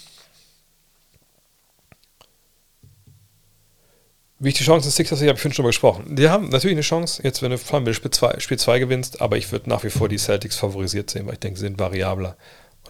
Wie 4.46 4.50
ich 4.50 4.58
die 4.60 4.64
Chancen 4.64 4.90
des 4.90 4.96
Sixers 4.96 5.18
sehe, 5.18 5.28
habe 5.28 5.38
ich 5.38 5.42
schon 5.42 5.54
drüber 5.54 5.70
gesprochen. 5.70 6.16
Die 6.16 6.30
haben 6.30 6.50
natürlich 6.50 6.76
eine 6.76 6.84
Chance, 6.84 7.24
jetzt 7.24 7.42
wenn 7.42 7.50
du 7.50 7.58
vor 7.58 7.80
allem 7.80 7.92
Spiel 7.96 8.12
2 8.12 8.40
Spiel 8.40 8.60
zwei 8.60 8.78
gewinnst, 8.78 9.20
aber 9.20 9.38
ich 9.38 9.52
würde 9.52 9.68
nach 9.68 9.84
wie 9.84 9.90
vor 9.90 10.08
die 10.08 10.20
Celtics 10.20 10.56
favorisiert 10.56 11.10
sehen, 11.10 11.26
weil 11.26 11.34
ich 11.34 11.40
denke, 11.40 11.58
sie 11.60 11.66
sind 11.66 11.80
variabler 11.80 12.38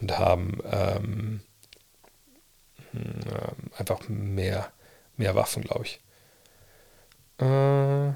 und 0.02 0.20
haben 0.20 0.60
ähm, 0.70 1.40
ähm, 2.94 3.72
einfach 3.78 4.02
mehr, 4.10 4.68
mehr 5.16 5.34
Waffen, 5.36 5.64
glaube 5.64 5.86
ich. 5.86 6.02
Äh, 7.38 8.12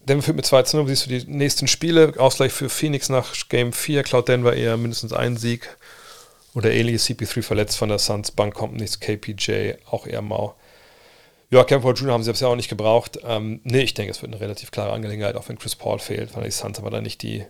Denver 0.00 0.22
führt 0.24 0.36
mit 0.36 0.46
2 0.46 0.62
zu 0.64 0.76
0. 0.78 0.88
Siehst 0.88 1.06
du 1.06 1.10
die 1.10 1.24
nächsten 1.30 1.68
Spiele? 1.68 2.14
Ausgleich 2.18 2.52
für 2.52 2.68
Phoenix 2.68 3.10
nach 3.10 3.32
Game 3.48 3.72
4. 3.72 4.02
Cloud 4.02 4.26
Denver 4.26 4.56
eher 4.56 4.76
mindestens 4.76 5.12
einen 5.12 5.36
Sieg 5.36 5.68
oder 6.54 6.72
ähnliches. 6.72 7.08
CP3 7.08 7.42
verletzt 7.42 7.76
von 7.76 7.88
der 7.88 7.98
Suns, 7.98 8.30
Bank 8.30 8.54
kommt 8.54 8.74
nichts, 8.74 9.00
KPJ 9.00 9.74
auch 9.90 10.06
eher 10.06 10.22
mau. 10.22 10.54
Ja, 11.50 11.62
Kemper 11.62 11.92
Jr. 11.92 12.12
haben 12.12 12.22
sie 12.22 12.32
ja 12.32 12.48
auch 12.48 12.56
nicht 12.56 12.68
gebraucht. 12.68 13.18
Ähm, 13.22 13.60
nee, 13.64 13.82
ich 13.82 13.94
denke, 13.94 14.10
es 14.10 14.22
wird 14.22 14.32
eine 14.32 14.40
relativ 14.40 14.70
klare 14.70 14.92
Angelegenheit, 14.92 15.36
auch 15.36 15.48
wenn 15.48 15.58
Chris 15.58 15.76
Paul 15.76 15.98
fehlt, 15.98 16.34
weil 16.34 16.44
die 16.44 16.50
Suns 16.50 16.78
aber 16.78 16.90
da 16.90 17.00
nicht 17.00 17.22
die, 17.22 17.44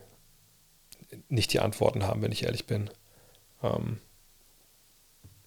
nicht 1.29 1.53
die 1.53 1.61
Antworten 1.61 2.07
haben, 2.07 2.21
wenn 2.21 2.33
ich 2.33 2.45
ehrlich 2.45 2.67
bin. 2.67 2.91
Ähm, 3.63 3.99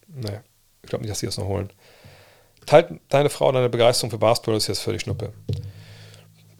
nee, 0.08 0.40
ich 0.82 0.88
glaube 0.88 1.02
nicht, 1.02 1.10
dass 1.10 1.20
sie 1.20 1.26
das 1.26 1.38
noch 1.38 1.46
holen. 1.46 1.70
Teilt 2.66 3.00
deine 3.08 3.30
Frau 3.30 3.52
deine 3.52 3.68
Begeisterung 3.68 4.10
für 4.10 4.18
Basketball, 4.18 4.54
das 4.54 4.64
ist 4.64 4.68
jetzt 4.68 4.80
völlig 4.80 5.02
schnuppe 5.02 5.32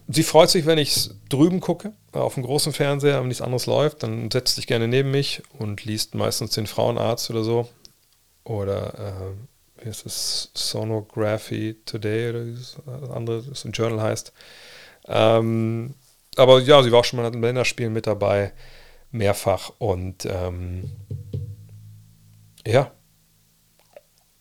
sie 0.09 0.23
freut 0.23 0.49
sich, 0.49 0.65
wenn 0.65 0.77
ich 0.77 1.09
drüben 1.29 1.59
gucke, 1.59 1.93
auf 2.11 2.33
dem 2.33 2.43
großen 2.43 2.73
Fernseher, 2.73 3.21
wenn 3.21 3.27
nichts 3.27 3.41
anderes 3.41 3.67
läuft, 3.67 4.03
dann 4.03 4.29
setzt 4.31 4.55
sich 4.55 4.67
gerne 4.67 4.87
neben 4.87 5.11
mich 5.11 5.43
und 5.57 5.85
liest 5.85 6.15
meistens 6.15 6.51
den 6.51 6.67
Frauenarzt 6.67 7.29
oder 7.29 7.43
so. 7.43 7.69
Oder 8.43 8.93
äh, 8.97 9.81
wie 9.83 9.89
heißt 9.89 10.05
es, 10.05 10.51
Sonography 10.55 11.77
Today 11.85 12.29
oder 12.29 12.45
das 12.45 12.77
andere, 13.11 13.43
das 13.43 13.63
ein 13.63 13.71
Journal 13.71 14.01
heißt. 14.01 14.33
Ähm, 15.07 15.93
aber 16.35 16.59
ja, 16.59 16.81
sie 16.81 16.91
war 16.91 16.99
auch 16.99 17.05
schon 17.05 17.21
mal 17.21 17.33
in 17.33 17.41
Länderspielen 17.41 17.93
mit 17.93 18.07
dabei, 18.07 18.53
mehrfach 19.11 19.71
und 19.77 20.25
ähm, 20.25 20.91
ja, 22.65 22.91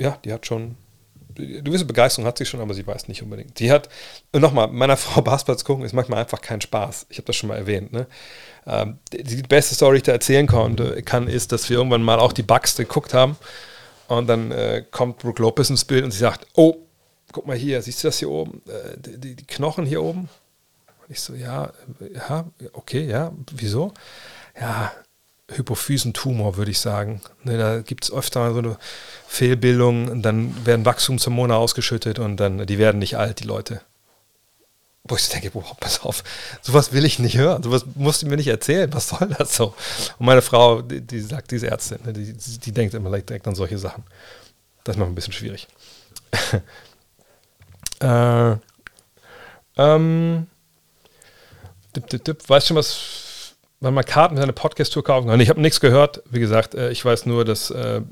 ja, 0.01 0.19
die 0.25 0.33
hat 0.33 0.47
schon 0.47 0.77
gewisse 1.39 1.85
Begeisterung 1.85 2.27
hat 2.27 2.39
sie 2.39 2.45
schon, 2.45 2.61
aber 2.61 2.75
sie 2.75 2.87
weiß 2.87 3.09
nicht 3.09 3.23
unbedingt. 3.23 3.59
Die 3.59 3.71
hat, 3.71 3.89
nochmal, 4.33 4.69
meiner 4.69 4.97
Frau 4.99 5.23
Basketball 5.23 5.57
gucken 5.65 5.85
ist 5.85 5.93
manchmal 5.93 6.21
einfach 6.21 6.41
kein 6.41 6.61
Spaß. 6.61 7.07
Ich 7.09 7.19
habe 7.19 7.27
das 7.27 7.37
schon 7.37 7.49
mal 7.49 7.57
erwähnt. 7.57 7.93
Ne? 7.93 8.07
Ähm, 8.67 8.99
die, 9.13 9.23
die, 9.23 9.43
beste 9.43 9.75
Story, 9.75 9.95
die 9.95 9.99
ich 9.99 10.03
da 10.05 10.13
erzählen 10.13 10.47
konnte, 10.47 11.03
kann, 11.03 11.29
ist, 11.29 11.53
dass 11.53 11.71
wir 11.71 11.79
irgendwann 11.79 12.03
mal 12.03 12.19
auch 12.19 12.33
die 12.33 12.43
Bugs 12.43 12.77
geguckt 12.77 13.15
haben 13.15 13.37
und 14.09 14.27
dann 14.27 14.51
äh, 14.51 14.85
kommt 14.91 15.19
Brooke 15.19 15.41
Lopez 15.41 15.71
ins 15.71 15.85
Bild 15.85 16.05
und 16.05 16.11
sie 16.11 16.19
sagt, 16.19 16.47
oh, 16.55 16.77
guck 17.33 17.47
mal 17.47 17.57
hier, 17.57 17.81
siehst 17.83 18.03
du 18.03 18.09
das 18.09 18.19
hier 18.19 18.31
oben? 18.31 18.63
Äh, 18.67 18.97
die, 18.99 19.37
die, 19.37 19.47
Knochen 19.47 19.87
hier 19.87 20.03
oben? 20.03 20.29
Und 21.01 21.11
ich 21.11 21.21
so, 21.21 21.35
ja, 21.35 21.73
ja, 22.15 22.47
okay, 22.73 23.07
ja, 23.07 23.33
wieso? 23.53 23.93
Ja, 24.59 24.93
Hypophysentumor, 25.51 26.57
würde 26.57 26.71
ich 26.71 26.79
sagen. 26.79 27.21
Ne, 27.43 27.57
da 27.57 27.81
gibt 27.81 28.05
es 28.05 28.13
öfter 28.13 28.53
so 28.53 28.59
eine 28.59 28.77
Fehlbildung 29.27 30.23
dann 30.23 30.67
werden 30.67 30.85
Wachstumshormone 30.85 31.55
ausgeschüttet 31.55 32.19
und 32.19 32.37
dann, 32.37 32.67
die 32.67 32.79
werden 32.79 32.99
nicht 32.99 33.17
alt, 33.17 33.41
die 33.41 33.45
Leute. 33.45 33.81
Wo 35.05 35.17
ich 35.17 35.29
denke, 35.29 35.51
boah, 35.51 35.75
pass 35.81 36.03
auf, 36.03 36.23
sowas 36.61 36.93
will 36.93 37.05
ich 37.05 37.19
nicht 37.19 37.39
hören, 37.39 37.63
sowas 37.63 37.87
musst 37.95 38.23
du 38.23 38.27
mir 38.27 38.37
nicht 38.37 38.49
erzählen, 38.49 38.93
was 38.93 39.09
soll 39.09 39.35
das 39.39 39.57
so? 39.57 39.75
Und 40.19 40.27
meine 40.27 40.43
Frau, 40.43 40.83
die, 40.83 41.01
die 41.01 41.21
sagt, 41.21 41.51
diese 41.51 41.69
Ärztin, 41.69 41.99
ne, 42.05 42.13
die, 42.13 42.35
die, 42.35 42.73
denkt 42.73 42.93
immer 42.93 43.11
direkt 43.19 43.49
an 43.49 43.55
solche 43.55 43.79
Sachen. 43.79 44.05
Das 44.85 44.97
noch 44.97 45.07
ein 45.07 45.15
bisschen 45.15 45.33
schwierig. 45.33 45.67
äh, 48.01 48.57
ähm, 49.79 50.47
dip, 51.97 52.07
dip, 52.09 52.25
dip, 52.25 52.49
weißt 52.49 52.67
schon, 52.67 52.77
was 52.77 53.28
man 53.81 54.05
Karten 54.05 54.37
für 54.37 54.43
eine 54.43 54.53
Podcast-Tour 54.53 55.05
kaufen 55.05 55.29
kann. 55.29 55.41
Ich 55.41 55.49
habe 55.49 55.61
nichts 55.61 55.81
gehört. 55.81 56.23
Wie 56.31 56.41
gesagt, 56.41 56.75
äh, 56.75 56.91
ich 56.91 57.05
weiß 57.05 57.27
nur, 57.27 57.45
dass 57.45 57.71
äh, 57.71 58.03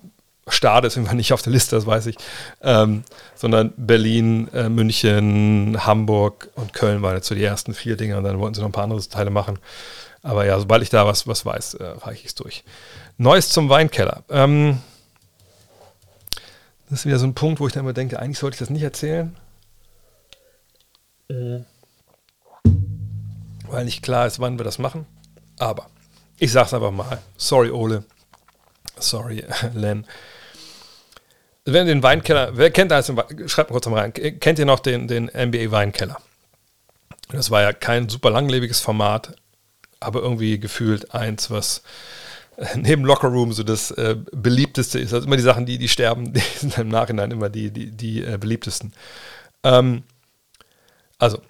Stade 0.48 0.86
ist 0.86 0.96
irgendwann 0.96 1.16
nicht 1.16 1.32
auf 1.32 1.42
der 1.42 1.52
Liste, 1.52 1.74
das 1.74 1.86
weiß 1.86 2.06
ich. 2.06 2.16
Ähm, 2.62 3.02
sondern 3.34 3.72
Berlin, 3.76 4.48
äh, 4.54 4.68
München, 4.68 5.84
Hamburg 5.84 6.50
und 6.54 6.72
Köln 6.72 7.02
waren 7.02 7.16
jetzt 7.16 7.26
so 7.26 7.34
die 7.34 7.42
ersten 7.42 7.74
vier 7.74 7.96
Dinge 7.96 8.16
und 8.16 8.24
dann 8.24 8.38
wollten 8.38 8.54
sie 8.54 8.60
noch 8.60 8.68
ein 8.68 8.72
paar 8.72 8.84
andere 8.84 9.00
Teile 9.00 9.30
machen. 9.30 9.58
Aber 10.22 10.46
ja, 10.46 10.58
sobald 10.58 10.82
ich 10.82 10.90
da 10.90 11.06
was, 11.06 11.26
was 11.26 11.44
weiß, 11.44 11.74
äh, 11.74 11.84
reiche 11.84 12.20
ich 12.20 12.26
es 12.26 12.34
durch. 12.36 12.64
Neues 13.18 13.48
zum 13.48 13.68
Weinkeller. 13.68 14.22
Ähm, 14.28 14.80
das 16.88 17.00
ist 17.00 17.06
wieder 17.06 17.18
so 17.18 17.26
ein 17.26 17.34
Punkt, 17.34 17.58
wo 17.58 17.66
ich 17.66 17.72
dann 17.72 17.82
immer 17.82 17.92
denke, 17.92 18.20
eigentlich 18.20 18.38
sollte 18.38 18.54
ich 18.54 18.60
das 18.60 18.70
nicht 18.70 18.82
erzählen. 18.82 19.36
Mhm. 21.28 21.64
Weil 23.68 23.84
nicht 23.84 24.02
klar 24.02 24.26
ist, 24.28 24.38
wann 24.38 24.58
wir 24.58 24.64
das 24.64 24.78
machen. 24.78 25.06
Aber 25.58 25.88
ich 26.38 26.52
sag's 26.52 26.74
einfach 26.74 26.90
mal. 26.90 27.22
Sorry, 27.36 27.70
Ole. 27.70 28.04
Sorry, 28.98 29.44
Len. 29.74 30.06
Wenn 31.64 31.86
den 31.86 32.02
Weinkeller, 32.02 32.56
wer 32.56 32.70
kennt 32.70 32.92
das? 32.92 33.06
Schreibt 33.06 33.70
mal 33.70 33.74
kurz 33.74 33.86
mal 33.86 34.00
rein. 34.00 34.12
Kennt 34.12 34.58
ihr 34.58 34.66
noch 34.66 34.78
den, 34.78 35.08
den 35.08 35.24
NBA 35.26 35.72
Weinkeller? 35.72 36.18
Das 37.30 37.50
war 37.50 37.62
ja 37.62 37.72
kein 37.72 38.08
super 38.08 38.30
langlebiges 38.30 38.80
Format, 38.80 39.34
aber 39.98 40.20
irgendwie 40.22 40.60
gefühlt 40.60 41.12
eins, 41.12 41.50
was 41.50 41.82
neben 42.76 43.04
Locker 43.04 43.28
Room 43.28 43.52
so 43.52 43.62
das 43.62 43.90
äh, 43.90 44.16
beliebteste 44.32 44.98
ist. 44.98 45.12
Also 45.12 45.26
immer 45.26 45.36
die 45.36 45.42
Sachen, 45.42 45.66
die, 45.66 45.78
die 45.78 45.88
sterben, 45.88 46.32
die 46.32 46.40
sind 46.40 46.78
im 46.78 46.88
Nachhinein 46.88 47.30
immer 47.30 47.48
die, 47.48 47.70
die, 47.70 47.90
die 47.90 48.24
äh, 48.24 48.38
beliebtesten. 48.38 48.92
Ähm, 49.62 50.04
also, 51.18 51.40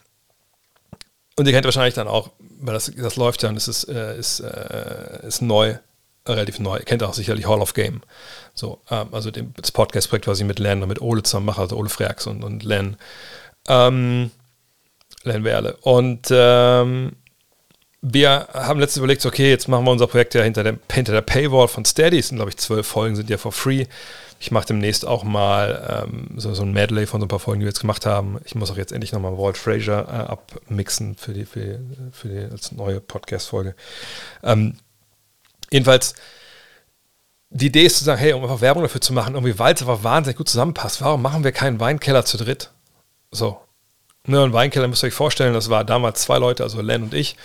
und 1.37 1.47
ihr 1.47 1.53
kennt 1.53 1.65
wahrscheinlich 1.65 1.95
dann 1.95 2.09
auch, 2.09 2.31
weil 2.61 2.75
das, 2.75 2.91
das 2.97 3.17
läuft 3.17 3.43
ja 3.43 3.49
und 3.51 3.57
es 3.57 3.69
ist, 3.69 3.85
äh, 3.85 4.19
ist, 4.19 4.41
äh, 4.41 5.27
ist 5.27 5.43
neu, 5.43 5.77
relativ 6.27 6.59
neu. 6.59 6.79
Ihr 6.79 6.85
kennt 6.85 7.03
auch 7.03 7.15
sicherlich 7.15 7.47
Hall 7.47 7.61
of 7.61 7.75
Game. 7.75 8.03
So, 8.55 8.81
ähm, 8.91 9.09
also 9.13 9.31
dem, 9.31 9.53
das 9.57 9.71
Podcast-Projekt, 9.71 10.27
was 10.27 10.41
ich 10.41 10.47
mit 10.47 10.59
Len 10.59 10.83
und 10.83 10.89
mit 10.89 11.01
Ole 11.01 11.23
zusammen 11.23 11.47
mache, 11.47 11.61
also 11.61 11.77
Ole 11.77 11.91
Freaks 11.91 12.27
und, 12.27 12.43
und 12.43 12.63
Len. 12.63 12.97
Ähm, 13.69 14.31
Len 15.25 15.45
Werle. 15.45 15.77
Und 15.83 16.29
ähm, 16.31 17.13
wir 18.01 18.49
haben 18.53 18.81
letztens 18.81 18.99
überlegt, 18.99 19.27
okay, 19.27 19.51
jetzt 19.51 19.69
machen 19.69 19.85
wir 19.85 19.91
unser 19.91 20.07
Projekt 20.07 20.35
ja 20.35 20.43
hinter 20.43 20.63
der, 20.63 20.79
hinter 20.91 21.13
der 21.13 21.23
Paywall 21.23 21.69
von 21.69 21.85
Steady. 21.85 22.19
Es 22.19 22.29
sind, 22.29 22.37
glaube 22.37 22.51
ich, 22.51 22.57
zwölf 22.57 22.87
Folgen, 22.87 23.17
sind 23.17 23.29
ja 23.29 23.37
for 23.37 23.53
free. 23.53 23.85
Ich 24.39 24.51
mache 24.51 24.67
demnächst 24.67 25.07
auch 25.07 25.25
mal 25.25 26.05
ähm, 26.07 26.29
so, 26.37 26.53
so 26.55 26.63
ein 26.63 26.73
Medley 26.73 27.07
von 27.07 27.21
so 27.21 27.25
ein 27.25 27.29
paar 27.29 27.39
Folgen, 27.39 27.61
die 27.61 27.65
wir 27.65 27.71
jetzt 27.71 27.81
gemacht 27.81 28.05
haben. 28.05 28.39
Ich 28.45 28.55
muss 28.55 28.71
auch 28.71 28.77
jetzt 28.77 28.93
endlich 28.93 29.13
nochmal 29.13 29.39
Walt 29.39 29.57
Frazier 29.57 30.07
äh, 30.09 30.33
abmixen 30.33 31.17
für 31.17 31.33
die, 31.33 31.47
für, 31.47 31.61
die, 31.61 31.79
für 32.13 32.29
die 32.29 32.39
als 32.39 32.73
neue 32.73 33.01
Podcast-Folge. 33.01 33.75
Ähm, 34.43 34.77
jedenfalls, 35.71 36.15
die 37.51 37.67
Idee 37.67 37.87
ist 37.87 37.99
zu 37.99 38.05
sagen, 38.05 38.21
hey, 38.21 38.35
um 38.35 38.43
einfach 38.43 38.61
Werbung 38.61 38.83
dafür 38.83 39.01
zu 39.01 39.15
machen, 39.15 39.35
irgendwie, 39.35 39.59
weil 39.59 39.75
es 39.75 39.81
einfach 39.81 40.05
wahnsinnig 40.05 40.37
gut 40.37 40.49
zusammenpasst, 40.49 41.01
warum 41.01 41.23
machen 41.23 41.43
wir 41.43 41.53
keinen 41.53 41.81
Weinkeller 41.81 42.25
zu 42.25 42.37
dritt? 42.37 42.71
So. 43.31 43.61
Ne, 44.27 44.43
ein 44.43 44.53
Weinkeller 44.53 44.89
müsst 44.89 45.05
ihr 45.05 45.07
euch 45.07 45.15
vorstellen, 45.15 45.55
das 45.55 45.71
war 45.71 45.85
damals 45.85 46.23
zwei 46.23 46.39
Leute, 46.39 46.65
also 46.65 46.81
Len 46.83 47.05
und 47.05 47.15
ich. 47.15 47.37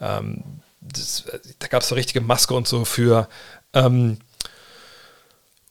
Ähm, 0.00 0.44
das, 0.80 1.24
da 1.58 1.66
gab 1.66 1.82
es 1.82 1.88
so 1.88 1.96
richtige 1.96 2.20
Maske 2.20 2.54
und 2.54 2.66
so 2.66 2.84
für. 2.84 3.28
Ähm, 3.74 4.18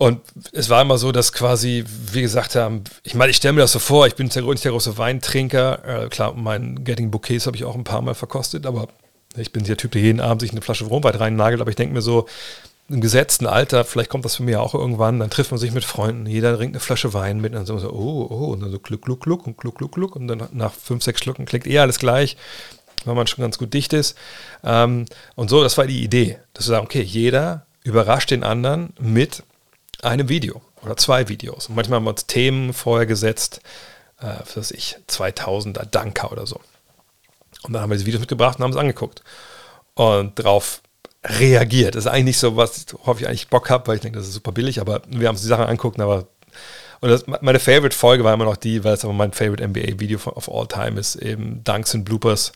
und 0.01 0.21
es 0.53 0.69
war 0.69 0.81
immer 0.81 0.97
so, 0.97 1.11
dass 1.11 1.33
quasi, 1.33 1.83
wie 2.13 2.21
gesagt 2.21 2.55
haben, 2.55 2.85
ich 3.03 3.15
meine, 3.15 3.31
ich 3.31 3.35
stelle 3.35 3.51
mir 3.51 3.59
das 3.59 3.73
so 3.73 3.79
vor, 3.79 4.07
ich 4.07 4.15
bin 4.15 4.27
nicht 4.27 4.35
der, 4.37 4.71
große 4.71 4.97
Weintrinker. 4.97 6.05
Äh, 6.05 6.07
klar, 6.07 6.33
mein 6.35 6.85
Getting 6.85 7.11
Bouquets 7.11 7.47
habe 7.47 7.57
ich 7.57 7.65
auch 7.65 7.75
ein 7.75 7.83
paar 7.83 8.01
Mal 8.01 8.15
verkostet, 8.15 8.65
aber 8.65 8.87
ich 9.35 9.51
bin 9.51 9.65
der 9.65 9.75
Typ, 9.75 9.91
der 9.91 10.01
jeden 10.01 10.21
Abend 10.21 10.39
sich 10.39 10.51
eine 10.51 10.61
Flasche 10.61 10.85
Rotwein 10.85 11.15
reinnagelt, 11.15 11.59
aber 11.59 11.69
ich 11.69 11.75
denke 11.75 11.93
mir 11.93 12.01
so, 12.01 12.27
im 12.87 13.01
gesetzten 13.01 13.45
Alter, 13.45 13.83
vielleicht 13.83 14.09
kommt 14.09 14.23
das 14.23 14.37
für 14.37 14.43
mich 14.43 14.55
auch 14.55 14.73
irgendwann, 14.73 15.19
dann 15.19 15.29
trifft 15.29 15.51
man 15.51 15.59
sich 15.59 15.73
mit 15.73 15.83
Freunden, 15.83 16.25
jeder 16.25 16.55
trinkt 16.55 16.75
eine 16.75 16.79
Flasche 16.79 17.13
Wein 17.13 17.41
mit 17.41 17.53
und 17.53 17.67
dann 17.67 17.79
so, 17.79 17.91
oh, 17.91 18.27
oh, 18.29 18.53
und 18.53 18.61
dann 18.61 18.71
so 18.71 18.79
kluck, 18.79 19.01
kluck, 19.01 19.21
kluck 19.21 19.45
und 19.47 19.57
kluck, 19.57 19.77
kluck, 19.77 19.91
kluck 19.91 20.15
und 20.15 20.29
dann 20.29 20.47
nach 20.53 20.73
fünf, 20.73 21.03
sechs 21.03 21.19
Schlucken 21.19 21.45
klickt 21.45 21.67
eh 21.67 21.77
alles 21.79 21.99
gleich, 21.99 22.37
weil 23.03 23.15
man 23.15 23.27
schon 23.27 23.41
ganz 23.41 23.57
gut 23.57 23.73
dicht 23.73 23.91
ist. 23.91 24.17
Ähm, 24.63 25.07
und 25.35 25.49
so, 25.49 25.61
das 25.61 25.77
war 25.77 25.87
die 25.87 26.05
Idee, 26.05 26.39
dass 26.53 26.67
wir 26.67 26.75
sagen, 26.75 26.85
okay, 26.85 27.01
jeder 27.01 27.65
überrascht 27.83 28.31
den 28.31 28.45
anderen 28.45 28.93
mit 28.97 29.43
einem 30.03 30.29
Video 30.29 30.61
oder 30.83 30.97
zwei 30.97 31.27
Videos. 31.27 31.67
Und 31.67 31.75
manchmal 31.75 31.97
haben 31.97 32.05
wir 32.05 32.11
uns 32.11 32.25
Themen 32.25 32.73
vorher 32.73 33.05
gesetzt, 33.05 33.61
äh, 34.19 34.43
für 34.45 34.59
das 34.59 34.71
ich, 34.71 34.97
2000er 35.09 35.85
Danker 35.85 36.31
oder 36.31 36.45
so. 36.45 36.59
Und 37.63 37.73
dann 37.73 37.81
haben 37.81 37.89
wir 37.89 37.95
diese 37.95 38.05
Videos 38.05 38.21
mitgebracht 38.21 38.57
und 38.57 38.63
haben 38.63 38.71
es 38.71 38.77
angeguckt. 38.77 39.23
Und 39.95 40.35
drauf 40.35 40.81
reagiert. 41.23 41.95
Das 41.95 42.05
ist 42.05 42.11
eigentlich 42.11 42.37
so, 42.37 42.55
was 42.55 42.85
hoffe 43.05 43.21
ich 43.21 43.27
eigentlich 43.27 43.49
Bock 43.49 43.69
habe, 43.69 43.87
weil 43.87 43.95
ich 43.95 44.01
denke, 44.01 44.17
das 44.17 44.27
ist 44.27 44.33
super 44.33 44.53
billig, 44.53 44.79
aber 44.79 45.01
wir 45.07 45.27
haben 45.27 45.35
uns 45.35 45.41
die 45.41 45.47
Sachen 45.49 45.65
anguckt, 45.65 45.99
aber 45.99 46.27
und 47.01 47.09
das, 47.09 47.25
meine 47.27 47.59
Favorite-Folge 47.59 48.23
war 48.23 48.33
immer 48.33 48.45
noch 48.45 48.57
die, 48.57 48.83
weil 48.83 48.93
es 48.93 49.05
aber 49.05 49.13
mein 49.13 49.31
Favorite 49.31 49.65
NBA-Video 49.65 50.19
of 50.25 50.49
all 50.51 50.67
time 50.67 50.99
ist, 50.99 51.15
eben 51.15 51.63
Dunks 51.63 51.93
und 51.93 52.03
Bloopers. 52.03 52.51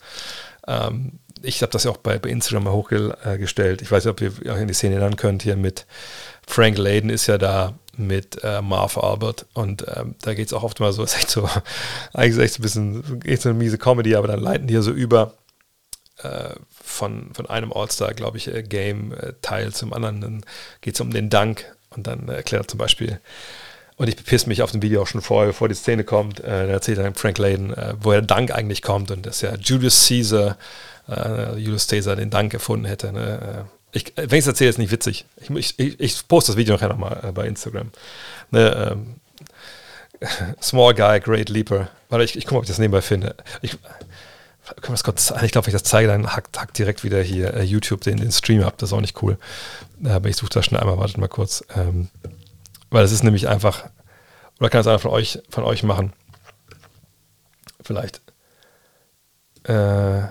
Ähm, 0.68 1.20
ich 1.42 1.62
habe 1.62 1.72
das 1.72 1.86
ja 1.86 1.92
auch 1.92 1.98
bei, 1.98 2.20
bei 2.20 2.30
Instagram 2.30 2.66
mal 2.66 2.74
hochgestellt. 2.74 3.82
Ich 3.82 3.92
weiß 3.92 4.06
nicht, 4.06 4.12
ob 4.12 4.22
ihr 4.22 4.52
euch 4.52 4.62
in 4.62 4.68
die 4.68 4.74
Szene 4.74 4.96
erinnern 4.96 5.16
könnt, 5.16 5.44
hier 5.44 5.56
mit 5.56 5.86
Frank 6.48 6.78
Layden 6.78 7.10
ist 7.10 7.28
ja 7.28 7.38
da 7.38 7.74
mit 7.96 8.44
äh, 8.44 8.62
Marv 8.62 8.98
Albert 8.98 9.46
und 9.54 9.86
ähm, 9.96 10.16
da 10.22 10.34
geht 10.34 10.48
es 10.48 10.54
auch 10.54 10.64
oft 10.64 10.80
mal 10.80 10.94
so, 10.94 11.04
ist 11.04 11.16
echt 11.16 11.30
so, 11.30 11.48
eigentlich 12.14 12.38
ist 12.38 12.40
echt 12.40 12.54
so 12.56 12.60
ein 12.60 12.64
bisschen, 12.64 13.20
geht 13.20 13.42
so 13.42 13.50
eine 13.50 13.58
miese 13.58 13.78
Comedy, 13.78 14.16
aber 14.16 14.28
dann 14.28 14.40
leiten 14.40 14.68
die 14.68 14.74
ja 14.74 14.82
so 14.82 14.92
über 14.92 15.34
äh, 16.22 16.56
von, 16.70 17.34
von 17.34 17.48
einem 17.48 17.72
All-Star, 17.74 18.14
glaube 18.14 18.38
ich, 18.38 18.48
äh, 18.48 18.64
Game-Teil 18.64 19.68
äh, 19.68 19.72
zum 19.72 19.94
anderen. 19.94 20.22
Dann 20.22 20.46
geht 20.82 20.96
es 20.96 21.02
um 21.02 21.12
den 21.12 21.30
Dank 21.30 21.66
und 21.92 22.08
dann 22.08 22.28
erklärt 22.30 22.66
er 22.66 22.68
zum 22.68 22.78
Beispiel, 22.78 23.20
und 23.96 24.08
ich 24.08 24.16
bepiss 24.16 24.48
mich 24.48 24.62
auf 24.62 24.72
dem 24.72 24.82
Video 24.82 25.04
auch 25.04 25.08
schon 25.08 25.22
vorher, 25.22 25.48
bevor 25.48 25.70
die 25.70 25.76
Szene 25.76 26.04
kommt, 26.04 26.40
äh, 26.40 26.68
erzählt 26.68 26.98
dann 26.98 27.14
Frank 27.14 27.38
Layden, 27.38 27.74
äh, 27.74 27.94
woher 28.00 28.22
der 28.22 28.28
Dank 28.28 28.52
eigentlich 28.52 28.82
kommt 28.82 29.12
und 29.12 29.26
dass 29.26 29.42
ja 29.42 29.56
Julius 29.56 30.08
Caesar, 30.08 30.58
äh, 31.08 31.58
Julius 31.58 31.88
Caesar 31.88 32.16
den 32.16 32.30
Dank 32.30 32.54
erfunden 32.54 32.86
hätte. 32.86 33.12
Ne? 33.12 33.66
Ich, 33.94 34.12
wenn 34.16 34.26
ich 34.26 34.40
es 34.40 34.48
erzähle, 34.48 34.72
ist 34.72 34.80
nicht 34.80 34.92
witzig. 34.92 35.26
Ich, 35.40 35.80
ich, 35.80 36.00
ich, 36.00 36.28
poste 36.28 36.52
das 36.52 36.58
Video 36.58 36.74
nachher 36.74 36.90
nochmal 36.90 37.32
bei 37.34 37.48
Instagram. 37.48 37.92
Ne, 38.50 38.92
ähm, 38.92 39.16
Small 40.62 40.96
Guy, 40.96 41.20
Great 41.20 41.50
Leaper. 41.50 41.90
Warte, 42.10 42.26
ich, 42.26 42.36
ich 42.36 42.46
gucke, 42.46 42.58
ob 42.58 42.64
ich 42.64 42.70
das 42.70 42.80
nebenbei 42.80 43.02
finde. 43.02 43.36
Ich, 43.62 43.74
Ich 43.74 44.82
glaube, 44.82 45.28
wenn 45.36 45.46
ich 45.46 45.52
das 45.52 45.84
zeige, 45.84 46.08
dann 46.08 46.36
hackt, 46.36 46.60
hackt 46.60 46.78
direkt 46.78 47.04
wieder 47.04 47.22
hier 47.22 47.54
äh, 47.54 47.64
YouTube 47.64 48.02
den, 48.02 48.18
den 48.18 48.32
Stream 48.32 48.64
ab. 48.64 48.78
Das 48.78 48.90
ist 48.90 48.94
auch 48.94 49.02
nicht 49.02 49.22
cool. 49.22 49.38
Aber 50.04 50.28
ich 50.28 50.38
suche 50.38 50.50
das 50.50 50.66
schnell 50.66 50.82
einmal. 50.82 50.98
Wartet 50.98 51.18
mal 51.18 51.28
kurz. 51.28 51.64
Ähm, 51.76 52.10
weil 52.90 53.04
es 53.04 53.12
ist 53.12 53.24
nämlich 53.24 53.48
einfach, 53.48 53.90
oder 54.60 54.70
kann 54.70 54.82
es 54.82 54.88
einer 54.88 55.00
von 55.00 55.12
euch, 55.12 55.40
von 55.50 55.64
euch 55.66 55.84
machen? 55.84 56.14
Vielleicht. 57.82 58.22
Äh, 59.66 60.24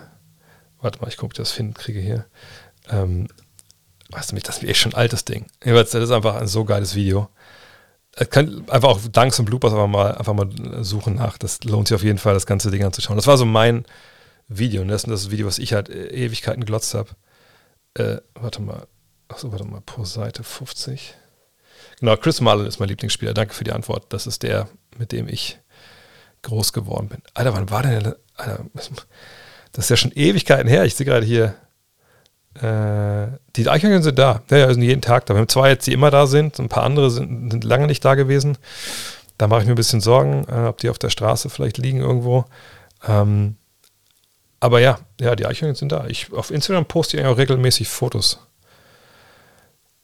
warte 0.81 1.01
mal, 1.01 1.09
ich 1.09 1.17
gucke, 1.17 1.35
das 1.35 1.53
finden 1.53 1.75
kriege 1.75 2.01
hier. 2.01 2.25
Ähm, 2.91 3.29
weißt 4.13 4.33
du, 4.33 4.37
das 4.37 4.59
ist 4.59 4.69
echt 4.69 4.81
schon 4.81 4.93
ein 4.93 4.99
altes 4.99 5.25
Ding. 5.25 5.47
Das 5.61 5.95
ist 5.95 6.11
einfach 6.11 6.37
ein 6.37 6.47
so 6.47 6.65
geiles 6.65 6.95
Video. 6.95 7.29
kann 8.31 8.65
einfach 8.69 8.91
auch 8.91 9.01
Danks 9.11 9.39
und 9.39 9.47
Bloopers 9.47 9.73
einfach 9.73 9.89
mal, 9.89 10.15
einfach 10.15 10.35
mal 10.35 10.49
suchen 10.85 11.17
nach. 11.17 11.39
Das 11.39 11.65
lohnt 11.65 11.89
sich 11.89 11.95
auf 11.95 12.03
jeden 12.03 12.19
Fall, 12.19 12.35
das 12.35 12.47
ganze 12.47 12.71
Ding 12.71 12.85
anzuschauen. 12.85 13.17
Das 13.17 13.27
war 13.27 13.39
so 13.39 13.47
mein 13.47 13.85
Video. 14.49 14.83
Und 14.83 14.89
das 14.89 15.05
ist 15.05 15.11
das 15.11 15.31
Video, 15.31 15.47
was 15.47 15.59
ich 15.59 15.73
halt 15.73 15.89
Ewigkeiten 15.89 16.65
glotzt 16.65 16.95
habe. 16.95 17.11
Äh, 17.95 18.19
warte 18.35 18.61
mal. 18.63 18.87
Achso, 19.29 19.51
warte 19.51 19.65
mal. 19.65 19.81
Pro 19.81 20.05
Seite 20.05 20.45
50. 20.45 21.15
Genau, 22.01 22.17
Chris 22.17 22.41
Mullen 22.41 22.67
ist 22.67 22.81
mein 22.81 22.89
Lieblingsspieler. 22.89 23.35
Danke 23.35 23.55
für 23.55 23.65
die 23.65 23.73
Antwort. 23.73 24.13
Das 24.13 24.27
ist 24.27 24.43
der, 24.43 24.69
mit 24.99 25.13
dem 25.13 25.29
ich 25.29 25.59
groß 26.43 26.73
geworden 26.73 27.09
bin. 27.09 27.23
Alter, 27.35 27.55
wann 27.55 27.71
war 27.71 27.83
denn 27.83 28.03
der? 28.03 28.17
Alter, 28.35 28.67
das 29.73 29.87
ist 29.87 29.91
ja 29.91 29.97
schon 29.97 30.13
Ewigkeiten 30.13 30.69
her. 30.69 30.85
Ich 30.85 30.95
sehe 30.95 31.07
gerade 31.07 31.25
hier. 31.25 31.55
Äh, 32.55 33.39
die 33.57 33.69
Eichhörnchen 33.69 34.03
sind 34.03 34.19
da. 34.19 34.43
Ja, 34.51 34.59
ja, 34.59 34.73
sind 34.73 34.83
jeden 34.83 35.01
Tag 35.01 35.27
da. 35.27 35.35
Wir 35.35 35.41
haben 35.41 35.49
zwei 35.49 35.71
jetzt, 35.71 35.87
die 35.87 35.93
immer 35.93 36.11
da 36.11 36.27
sind. 36.27 36.59
Ein 36.59 36.69
paar 36.69 36.85
andere 36.85 37.11
sind, 37.11 37.51
sind 37.51 37.65
lange 37.65 37.87
nicht 37.87 38.05
da 38.05 38.15
gewesen. 38.15 38.59
Da 39.39 39.49
mache 39.49 39.61
ich 39.61 39.67
mir 39.67 39.73
ein 39.73 39.77
bisschen 39.77 40.01
Sorgen, 40.01 40.47
äh, 40.49 40.67
ob 40.67 40.79
die 40.79 40.91
auf 40.91 40.99
der 40.99 41.11
Straße 41.11 41.51
vielleicht 41.51 41.79
liegen 41.79 41.99
irgendwo. 41.99 42.45
Ähm, 43.07 43.57
aber 44.61 44.81
ja, 44.81 44.99
ja, 45.21 45.35
die 45.35 45.47
Eichhörnchen 45.47 45.77
sind 45.77 45.93
da. 45.93 46.07
Ich, 46.07 46.33
auf 46.33 46.51
Instagram 46.51 46.87
poste 46.87 47.17
ich 47.17 47.25
auch 47.25 47.39
regelmäßig 47.39 47.89
Fotos. 47.89 48.39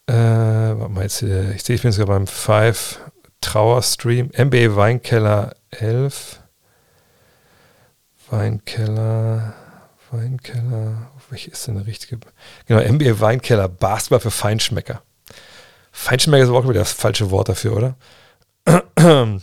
Äh, 0.06 0.14
warte 0.14 0.88
mal, 0.92 1.02
jetzt, 1.02 1.22
ich 1.22 1.62
sehe, 1.62 1.76
ich 1.76 1.82
bin 1.82 1.92
sogar 1.92 2.16
beim 2.16 2.26
Five 2.26 2.98
Trauer 3.40 3.82
Stream. 3.82 4.30
MBA 4.36 4.74
Weinkeller 4.74 5.54
11. 5.70 6.40
Weinkeller, 8.30 9.54
Weinkeller, 10.10 11.10
welche 11.30 11.50
ist 11.50 11.66
denn 11.66 11.74
der 11.74 11.86
richtige? 11.86 12.18
Genau, 12.66 12.80
MBA 12.92 13.20
Weinkeller, 13.20 13.68
Basketball 13.68 14.20
für 14.20 14.30
Feinschmecker. 14.30 15.02
Feinschmecker 15.92 16.44
ist 16.44 16.48
aber 16.48 16.58
auch 16.58 16.68
wieder 16.68 16.80
das 16.80 16.92
falsche 16.92 17.30
Wort 17.30 17.48
dafür, 17.48 17.76
oder? 17.76 17.96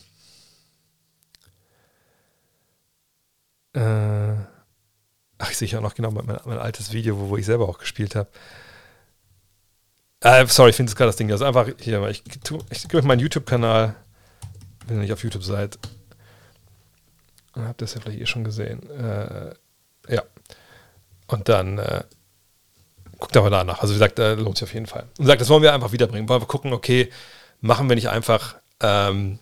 äh, 3.73 4.35
ach, 5.37 5.51
ich 5.51 5.57
sehe 5.57 5.77
auch 5.77 5.81
noch 5.81 5.95
genau 5.95 6.11
mein, 6.11 6.25
mein, 6.25 6.59
altes 6.59 6.93
Video, 6.93 7.19
wo, 7.19 7.29
wo 7.29 7.37
ich 7.37 7.45
selber 7.45 7.67
auch 7.67 7.79
gespielt 7.79 8.15
habe. 8.15 8.29
Äh, 10.21 10.45
sorry, 10.47 10.69
ich 10.71 10.75
finde 10.75 10.89
es 10.89 10.95
gerade 10.95 11.09
das 11.09 11.17
Ding. 11.17 11.31
Also 11.31 11.45
einfach 11.45 11.67
hier, 11.79 12.01
ich, 12.07 12.23
ich 12.69 12.87
gebe 12.87 13.01
meinen 13.03 13.19
YouTube-Kanal, 13.19 13.95
wenn 14.87 14.97
ihr 14.97 15.01
nicht 15.01 15.13
auf 15.13 15.23
YouTube 15.23 15.43
seid. 15.43 15.77
Habt 17.53 17.81
ihr 17.81 17.85
das 17.85 17.93
ja 17.93 18.01
vielleicht 18.01 18.21
eh 18.21 18.25
schon 18.25 18.43
gesehen. 18.43 18.89
Äh, 18.89 19.53
ja. 20.09 20.23
Und 21.27 21.49
dann 21.49 21.77
äh, 21.77 22.03
guckt 23.17 23.35
aber 23.37 23.49
danach. 23.49 23.81
Also 23.81 23.93
wie 23.93 23.97
gesagt, 23.97 24.19
äh, 24.19 24.35
lohnt 24.35 24.57
sich 24.57 24.67
auf 24.67 24.73
jeden 24.73 24.85
Fall. 24.85 25.05
Und 25.17 25.25
sagt, 25.25 25.41
das 25.41 25.49
wollen 25.49 25.63
wir 25.63 25.73
einfach 25.73 25.91
wiederbringen. 25.91 26.29
Wollen 26.29 26.41
wir 26.41 26.47
gucken, 26.47 26.73
okay, 26.73 27.09
machen 27.61 27.89
wir 27.89 27.95
nicht 27.95 28.09
einfach 28.09 28.55
ähm, 28.81 29.39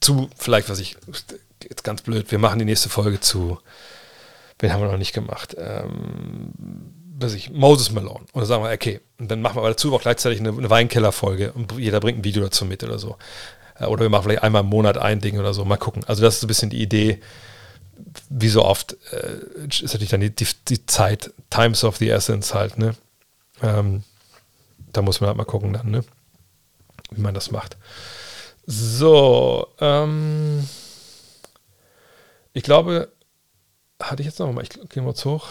zu, 0.00 0.30
vielleicht, 0.36 0.68
was 0.68 0.78
ich, 0.78 0.96
jetzt 1.62 1.84
ganz 1.84 2.02
blöd, 2.02 2.30
wir 2.30 2.38
machen 2.38 2.58
die 2.58 2.64
nächste 2.64 2.88
Folge 2.88 3.20
zu, 3.20 3.58
wen 4.58 4.72
haben 4.72 4.80
wir 4.80 4.90
noch 4.90 4.98
nicht 4.98 5.12
gemacht? 5.12 5.56
Ähm, 5.58 6.52
weiß 7.20 7.34
ich, 7.34 7.50
Moses 7.50 7.90
Malone. 7.90 8.20
Und 8.32 8.40
dann 8.40 8.46
sagen 8.46 8.62
wir, 8.62 8.72
okay, 8.72 9.00
und 9.18 9.30
dann 9.30 9.42
machen 9.42 9.56
wir 9.56 9.60
aber 9.60 9.70
dazu 9.70 9.94
auch 9.94 10.02
gleichzeitig 10.02 10.40
eine, 10.40 10.50
eine 10.50 10.70
Weinkeller-Folge 10.70 11.52
und 11.52 11.72
jeder 11.72 12.00
bringt 12.00 12.20
ein 12.20 12.24
Video 12.24 12.42
dazu 12.42 12.64
mit 12.64 12.84
oder 12.84 12.98
so. 12.98 13.16
Äh, 13.78 13.86
oder 13.86 14.02
wir 14.02 14.10
machen 14.10 14.24
vielleicht 14.24 14.42
einmal 14.42 14.62
im 14.62 14.68
Monat 14.68 14.98
ein 14.98 15.20
Ding 15.20 15.38
oder 15.38 15.54
so. 15.54 15.64
Mal 15.64 15.76
gucken. 15.76 16.04
Also 16.06 16.22
das 16.22 16.34
ist 16.34 16.40
so 16.40 16.46
ein 16.46 16.48
bisschen 16.48 16.70
die 16.70 16.82
Idee. 16.82 17.20
Wie 18.30 18.48
so 18.48 18.64
oft 18.64 18.96
äh, 19.12 19.66
ist 19.66 19.82
natürlich 19.82 20.10
dann 20.10 20.20
die, 20.20 20.30
die, 20.30 20.46
die, 20.68 20.86
Zeit, 20.86 21.32
Times 21.50 21.84
of 21.84 21.96
the 21.96 22.10
Essence 22.10 22.54
halt, 22.54 22.78
ne? 22.78 22.94
Ähm, 23.62 24.04
da 24.92 25.02
muss 25.02 25.20
man 25.20 25.28
halt 25.28 25.36
mal 25.36 25.44
gucken 25.44 25.72
dann, 25.72 25.90
ne? 25.90 26.04
Wie 27.10 27.20
man 27.20 27.34
das 27.34 27.50
macht. 27.50 27.76
So, 28.66 29.66
ähm, 29.80 30.68
ich 32.52 32.62
glaube, 32.62 33.10
hatte 34.02 34.22
ich 34.22 34.26
jetzt 34.26 34.38
noch 34.38 34.52
mal, 34.52 34.62
ich 34.62 34.70
gehe 34.90 35.02
mal 35.02 35.14
hoch. 35.14 35.48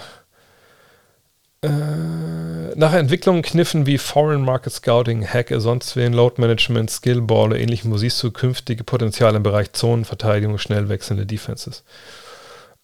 Äh, 1.63 2.75
nach 2.75 2.93
Entwicklungen 2.93 3.41
Kniffen 3.41 3.87
wie 3.87 3.97
Foreign 3.97 4.43
Market 4.43 4.73
Scouting, 4.73 5.25
Hack, 5.27 5.51
sonst 5.57 5.95
wen, 5.95 6.13
Load 6.13 6.39
Management, 6.39 6.91
Skillball 6.91 7.47
oder 7.47 7.59
ähnlichem, 7.59 7.97
siehst 7.97 8.21
du 8.21 8.31
künftige 8.31 8.83
Potenziale 8.83 9.37
im 9.37 9.43
Bereich 9.43 9.73
Zonenverteidigung, 9.73 10.59
schnell 10.59 10.87
wechselnde 10.87 11.25
Defenses? 11.25 11.83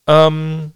Ähm, 0.07 0.71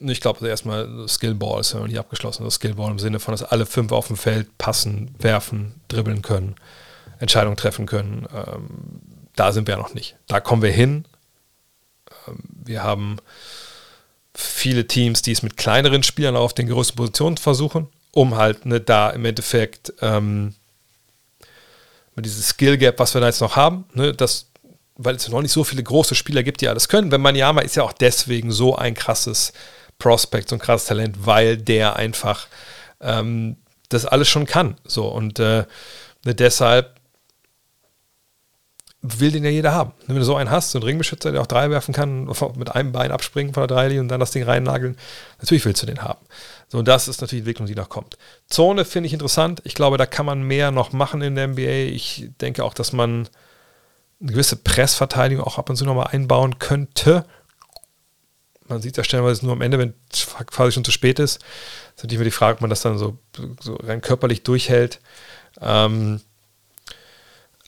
ich 0.00 0.20
glaube, 0.20 0.38
also 0.38 0.46
erstmal 0.46 1.08
Skillball 1.08 1.60
ist 1.60 1.72
ja 1.72 1.80
noch 1.80 1.86
nicht 1.86 1.98
abgeschlossen. 1.98 2.42
Also 2.42 2.58
Skillball 2.58 2.90
im 2.90 2.98
Sinne 2.98 3.20
von, 3.20 3.32
dass 3.32 3.42
alle 3.42 3.66
fünf 3.66 3.92
auf 3.92 4.08
dem 4.08 4.16
Feld 4.16 4.58
passen, 4.58 5.14
werfen, 5.18 5.74
dribbeln 5.88 6.22
können, 6.22 6.56
Entscheidungen 7.20 7.56
treffen 7.56 7.86
können. 7.86 8.26
Ähm, 8.34 8.68
da 9.36 9.52
sind 9.52 9.68
wir 9.68 9.74
ja 9.76 9.80
noch 9.80 9.94
nicht. 9.94 10.16
Da 10.26 10.40
kommen 10.40 10.62
wir 10.62 10.72
hin. 10.72 11.04
Ähm, 12.26 12.38
wir 12.64 12.82
haben 12.82 13.18
viele 14.34 14.86
Teams, 14.86 15.22
die 15.22 15.32
es 15.32 15.42
mit 15.42 15.56
kleineren 15.56 16.02
Spielern 16.02 16.36
auf 16.36 16.54
den 16.54 16.68
größten 16.68 16.96
Positionen 16.96 17.36
versuchen, 17.36 17.88
um 18.12 18.36
halt 18.36 18.66
ne, 18.66 18.80
da 18.80 19.10
im 19.10 19.24
Endeffekt 19.24 19.92
ähm, 20.02 20.54
dieses 22.16 22.48
Skill 22.48 22.78
Gap, 22.78 22.98
was 22.98 23.14
wir 23.14 23.20
da 23.20 23.28
jetzt 23.28 23.40
noch 23.40 23.56
haben, 23.56 23.84
ne, 23.92 24.12
das, 24.12 24.50
weil 24.96 25.14
es 25.14 25.28
noch 25.28 25.42
nicht 25.42 25.52
so 25.52 25.62
viele 25.64 25.82
große 25.82 26.14
Spieler 26.14 26.42
gibt, 26.42 26.60
die 26.60 26.68
alles 26.68 26.88
können. 26.88 27.12
Wenn 27.12 27.20
Maniyama 27.20 27.60
ist 27.60 27.76
ja 27.76 27.84
auch 27.84 27.92
deswegen 27.92 28.50
so 28.50 28.76
ein 28.76 28.94
krasses 28.94 29.52
Prospect, 29.98 30.48
so 30.48 30.56
ein 30.56 30.60
krasses 30.60 30.88
Talent, 30.88 31.26
weil 31.26 31.56
der 31.56 31.96
einfach 31.96 32.48
ähm, 33.00 33.56
das 33.88 34.06
alles 34.06 34.28
schon 34.28 34.46
kann. 34.46 34.76
So 34.84 35.08
und 35.08 35.38
äh, 35.38 35.64
ne, 36.24 36.34
deshalb 36.34 36.94
will 39.04 39.30
den 39.30 39.44
ja 39.44 39.50
jeder 39.50 39.72
haben. 39.72 39.92
Wenn 40.06 40.16
du 40.16 40.24
so 40.24 40.34
einen 40.34 40.50
hast, 40.50 40.70
so 40.70 40.78
einen 40.78 40.86
Ringbeschützer, 40.86 41.30
der 41.30 41.42
auch 41.42 41.46
drei 41.46 41.68
werfen 41.70 41.92
kann, 41.92 42.24
mit 42.56 42.74
einem 42.74 42.92
Bein 42.92 43.12
abspringen 43.12 43.52
von 43.52 43.60
der 43.60 43.76
Dreilinie 43.76 44.00
und 44.00 44.08
dann 44.08 44.18
das 44.18 44.30
Ding 44.30 44.42
reinnageln, 44.44 44.96
natürlich 45.38 45.64
willst 45.66 45.82
du 45.82 45.86
den 45.86 46.02
haben. 46.02 46.24
So, 46.68 46.78
und 46.78 46.88
das 46.88 47.06
ist 47.06 47.20
natürlich 47.20 47.44
die 47.44 47.50
Entwicklung, 47.50 47.66
die 47.66 47.74
noch 47.74 47.90
kommt. 47.90 48.16
Zone 48.48 48.86
finde 48.86 49.08
ich 49.08 49.12
interessant. 49.12 49.60
Ich 49.64 49.74
glaube, 49.74 49.98
da 49.98 50.06
kann 50.06 50.24
man 50.24 50.42
mehr 50.42 50.70
noch 50.70 50.92
machen 50.92 51.20
in 51.20 51.34
der 51.34 51.48
NBA. 51.48 51.92
Ich 51.92 52.30
denke 52.40 52.64
auch, 52.64 52.72
dass 52.72 52.94
man 52.94 53.28
eine 54.20 54.32
gewisse 54.32 54.56
Pressverteidigung 54.56 55.44
auch 55.44 55.58
ab 55.58 55.68
und 55.68 55.76
zu 55.76 55.84
nochmal 55.84 56.08
einbauen 56.12 56.58
könnte. 56.58 57.26
Man 58.68 58.80
sieht 58.80 58.96
ja 58.96 59.04
stellenweise 59.04 59.44
nur 59.44 59.54
am 59.54 59.60
Ende, 59.60 59.78
wenn 59.78 59.94
es 60.12 60.26
quasi 60.46 60.72
schon 60.72 60.84
zu 60.84 60.90
spät 60.90 61.18
ist. 61.18 61.38
Das 61.38 61.46
ist 61.46 62.04
natürlich 62.04 62.14
immer 62.16 62.24
die 62.24 62.30
Frage, 62.30 62.54
ob 62.56 62.60
man 62.62 62.70
das 62.70 62.82
dann 62.82 62.98
so, 62.98 63.18
so 63.60 63.74
rein 63.74 64.00
körperlich 64.00 64.42
durchhält. 64.42 65.00
Ähm, 65.60 66.20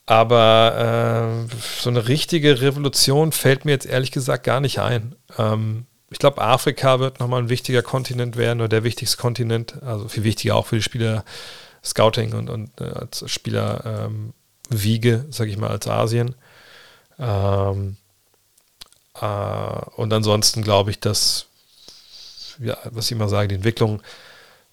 aber 0.06 1.48
äh, 1.50 1.56
so 1.80 1.90
eine 1.90 2.08
richtige 2.08 2.60
Revolution 2.60 3.32
fällt 3.32 3.64
mir 3.64 3.72
jetzt 3.72 3.86
ehrlich 3.86 4.12
gesagt 4.12 4.44
gar 4.44 4.60
nicht 4.60 4.78
ein. 4.78 5.16
Ähm, 5.36 5.86
ich 6.10 6.18
glaube, 6.18 6.40
Afrika 6.40 7.00
wird 7.00 7.18
nochmal 7.18 7.42
ein 7.42 7.48
wichtiger 7.48 7.82
Kontinent 7.82 8.36
werden 8.36 8.60
oder 8.60 8.68
der 8.68 8.84
wichtigste 8.84 9.16
Kontinent. 9.16 9.82
Also 9.82 10.08
viel 10.08 10.22
wichtiger 10.22 10.54
auch 10.54 10.66
für 10.66 10.76
die 10.76 10.82
Spieler 10.82 11.24
Scouting 11.84 12.34
und, 12.34 12.48
und 12.48 12.80
äh, 12.80 12.84
als 12.84 13.28
Spieler 13.30 14.06
ähm, 14.06 14.32
Wiege, 14.70 15.26
sage 15.30 15.50
ich 15.50 15.58
mal, 15.58 15.70
als 15.70 15.88
Asien. 15.88 16.34
Ähm, 17.18 17.96
äh, 17.98 18.05
und 19.20 20.12
ansonsten 20.12 20.62
glaube 20.62 20.90
ich, 20.90 21.00
dass, 21.00 21.46
ja, 22.58 22.76
was 22.90 23.06
ich 23.06 23.12
immer 23.12 23.28
sage, 23.28 23.48
die 23.48 23.54
Entwicklung 23.56 24.02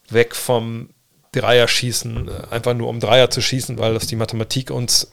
weg 0.09 0.35
vom 0.35 0.89
Dreier 1.31 1.67
schießen, 1.67 2.27
äh, 2.27 2.31
einfach 2.51 2.73
nur 2.73 2.87
um 2.89 2.99
Dreier 2.99 3.29
zu 3.29 3.41
schießen, 3.41 3.77
weil 3.77 3.93
das 3.93 4.07
die 4.07 4.15
Mathematik 4.15 4.71
uns 4.71 5.11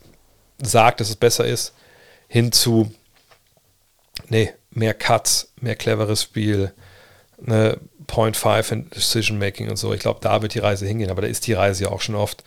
sagt, 0.63 1.01
dass 1.01 1.09
es 1.09 1.17
besser 1.17 1.47
ist, 1.47 1.75
hin 2.29 2.53
zu, 2.53 2.93
nee, 4.29 4.53
mehr 4.71 4.95
Cuts, 4.95 5.53
mehr 5.61 5.77
cleveres 5.77 6.23
Spiel, 6.23 6.73
ne, 7.41 7.79
Point 8.07 8.37
5 8.37 8.73
in 8.73 8.91
Decision 8.91 9.39
Making 9.39 9.71
und 9.71 9.77
so. 9.77 9.93
Ich 9.95 10.01
glaube, 10.01 10.21
da 10.21 10.43
wird 10.43 10.55
die 10.55 10.59
Reise 10.59 10.87
hingehen, 10.87 11.11
aber 11.11 11.23
da 11.23 11.29
ist 11.29 11.47
die 11.47 11.53
Reise 11.53 11.85
ja 11.85 11.91
auch 11.91 12.01
schon 12.01 12.17
oft. 12.17 12.45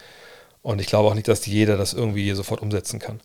Und 0.62 0.80
ich 0.80 0.88
glaube 0.88 1.10
auch 1.10 1.14
nicht, 1.14 1.28
dass 1.28 1.46
jeder 1.46 1.78
das 1.78 1.94
irgendwie 1.94 2.32
sofort 2.34 2.62
umsetzen 2.62 3.00
kann. 3.00 3.22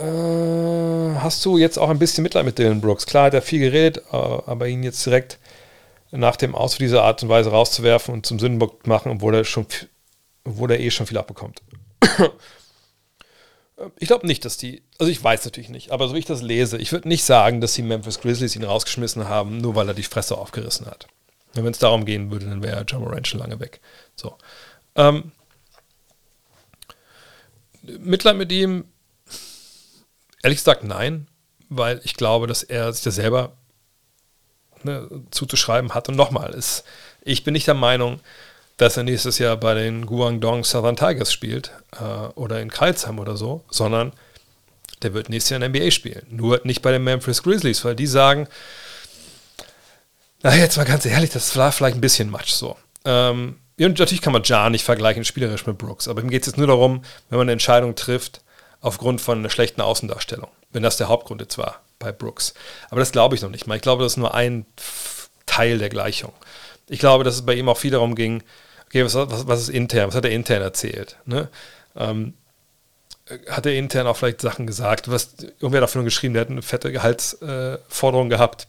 Äh, 0.00 1.20
hast 1.20 1.44
du 1.44 1.58
jetzt 1.58 1.78
auch 1.78 1.90
ein 1.90 1.98
bisschen 1.98 2.22
Mitleid 2.22 2.44
mit 2.44 2.58
Dylan 2.58 2.80
Brooks? 2.80 3.06
Klar 3.06 3.26
hat 3.26 3.34
er 3.34 3.42
viel 3.42 3.60
geredet, 3.60 3.98
äh, 4.10 4.16
aber 4.16 4.66
ihn 4.66 4.82
jetzt 4.82 5.04
direkt 5.04 5.38
nach 6.10 6.36
dem 6.36 6.54
Aus 6.54 6.74
für 6.74 6.82
diese 6.82 7.02
Art 7.02 7.22
und 7.22 7.28
Weise 7.28 7.50
rauszuwerfen 7.50 8.14
und 8.14 8.26
zum 8.26 8.38
Sündenbock 8.38 8.86
machen, 8.86 9.12
obwohl 9.12 9.34
er 9.34 9.44
schon, 9.44 9.66
obwohl 10.44 10.70
er 10.70 10.80
eh 10.80 10.90
schon 10.90 11.06
viel 11.06 11.18
abbekommt. 11.18 11.62
Ich 13.98 14.08
glaube 14.08 14.26
nicht, 14.26 14.44
dass 14.44 14.58
die, 14.58 14.82
also 14.98 15.10
ich 15.10 15.24
weiß 15.24 15.42
natürlich 15.46 15.70
nicht, 15.70 15.90
aber 15.90 16.06
so 16.06 16.14
wie 16.14 16.18
ich 16.18 16.26
das 16.26 16.42
lese, 16.42 16.76
ich 16.76 16.92
würde 16.92 17.08
nicht 17.08 17.24
sagen, 17.24 17.62
dass 17.62 17.72
die 17.72 17.80
Memphis 17.80 18.20
Grizzlies 18.20 18.54
ihn 18.54 18.64
rausgeschmissen 18.64 19.26
haben, 19.26 19.56
nur 19.56 19.74
weil 19.74 19.88
er 19.88 19.94
die 19.94 20.02
Fresse 20.02 20.36
aufgerissen 20.36 20.84
hat. 20.84 21.06
Wenn 21.54 21.64
es 21.64 21.78
darum 21.78 22.04
gehen 22.04 22.30
würde, 22.30 22.44
dann 22.44 22.62
wäre 22.62 22.84
John 22.86 23.00
Moran 23.00 23.24
schon 23.24 23.40
lange 23.40 23.58
weg. 23.58 23.80
So. 24.16 24.36
Ähm, 24.96 25.32
Mitleid 27.82 28.36
mit 28.36 28.52
ihm, 28.52 28.84
ehrlich 30.42 30.58
gesagt, 30.58 30.84
nein, 30.84 31.26
weil 31.68 32.00
ich 32.04 32.14
glaube, 32.14 32.46
dass 32.46 32.62
er 32.62 32.92
sich 32.92 33.04
das 33.04 33.14
selber 33.14 33.52
ne, 34.82 35.08
zuzuschreiben 35.30 35.94
hat. 35.94 36.08
Und 36.08 36.16
nochmal, 36.16 36.58
ich 37.22 37.44
bin 37.44 37.52
nicht 37.52 37.66
der 37.66 37.74
Meinung, 37.74 38.20
dass 38.76 38.96
er 38.96 39.02
nächstes 39.02 39.38
Jahr 39.38 39.56
bei 39.56 39.74
den 39.74 40.06
Guangdong 40.06 40.64
Southern 40.64 40.96
Tigers 40.96 41.32
spielt 41.32 41.70
äh, 42.00 42.04
oder 42.34 42.60
in 42.60 42.70
Kreuzheim 42.70 43.18
oder 43.18 43.36
so, 43.36 43.62
sondern 43.70 44.12
der 45.02 45.14
wird 45.14 45.28
nächstes 45.28 45.50
Jahr 45.50 45.62
in 45.62 45.72
der 45.72 45.82
NBA 45.82 45.90
spielen. 45.90 46.26
Nur 46.30 46.60
nicht 46.64 46.82
bei 46.82 46.92
den 46.92 47.04
Memphis 47.04 47.42
Grizzlies, 47.42 47.84
weil 47.84 47.94
die 47.94 48.06
sagen, 48.06 48.48
na 50.42 50.54
jetzt 50.54 50.78
mal 50.78 50.84
ganz 50.84 51.04
ehrlich, 51.04 51.30
das 51.30 51.56
war 51.56 51.72
vielleicht 51.72 51.96
ein 51.96 52.00
bisschen 52.00 52.30
Matsch 52.30 52.52
so. 52.52 52.76
Ähm, 53.04 53.56
natürlich 53.76 54.22
kann 54.22 54.32
man 54.32 54.42
Jar 54.42 54.70
nicht 54.70 54.84
vergleichen 54.84 55.24
spielerisch 55.24 55.66
mit 55.66 55.78
Brooks, 55.78 56.08
aber 56.08 56.22
ihm 56.22 56.30
geht 56.30 56.42
es 56.42 56.46
jetzt 56.48 56.56
nur 56.56 56.66
darum, 56.66 57.02
wenn 57.28 57.38
man 57.38 57.46
eine 57.46 57.52
Entscheidung 57.52 57.94
trifft, 57.94 58.40
aufgrund 58.80 59.20
von 59.20 59.38
einer 59.38 59.50
schlechten 59.50 59.80
Außendarstellung. 59.80 60.48
Wenn 60.72 60.82
das 60.82 60.96
der 60.96 61.08
Hauptgrund 61.08 61.40
jetzt 61.40 61.58
war 61.58 61.80
bei 61.98 62.12
Brooks. 62.12 62.54
Aber 62.88 63.00
das 63.00 63.12
glaube 63.12 63.34
ich 63.34 63.42
noch 63.42 63.50
nicht 63.50 63.66
mal. 63.66 63.76
Ich 63.76 63.82
glaube, 63.82 64.02
das 64.02 64.12
ist 64.12 64.16
nur 64.16 64.34
ein 64.34 64.66
Teil 65.46 65.78
der 65.78 65.90
Gleichung. 65.90 66.32
Ich 66.88 66.98
glaube, 66.98 67.24
dass 67.24 67.34
es 67.34 67.46
bei 67.46 67.54
ihm 67.54 67.68
auch 67.68 67.76
viel 67.76 67.90
darum 67.90 68.14
ging, 68.14 68.42
okay, 68.86 69.04
was, 69.04 69.14
was, 69.14 69.46
was 69.46 69.60
ist 69.60 69.68
intern, 69.68 70.08
was 70.08 70.14
hat 70.14 70.24
er 70.24 70.32
intern 70.32 70.62
erzählt? 70.62 71.16
Ne? 71.24 71.48
Ähm, 71.94 72.34
hat 73.48 73.66
er 73.66 73.74
intern 73.74 74.06
auch 74.06 74.16
vielleicht 74.16 74.40
Sachen 74.40 74.66
gesagt, 74.66 75.10
was 75.10 75.34
irgendwer 75.60 75.82
dafür 75.82 76.02
geschrieben, 76.02 76.34
der 76.34 76.42
hat 76.42 76.50
eine 76.50 76.62
fette 76.62 76.90
Gehaltsforderung 76.90 78.26
äh, 78.26 78.30
gehabt 78.30 78.66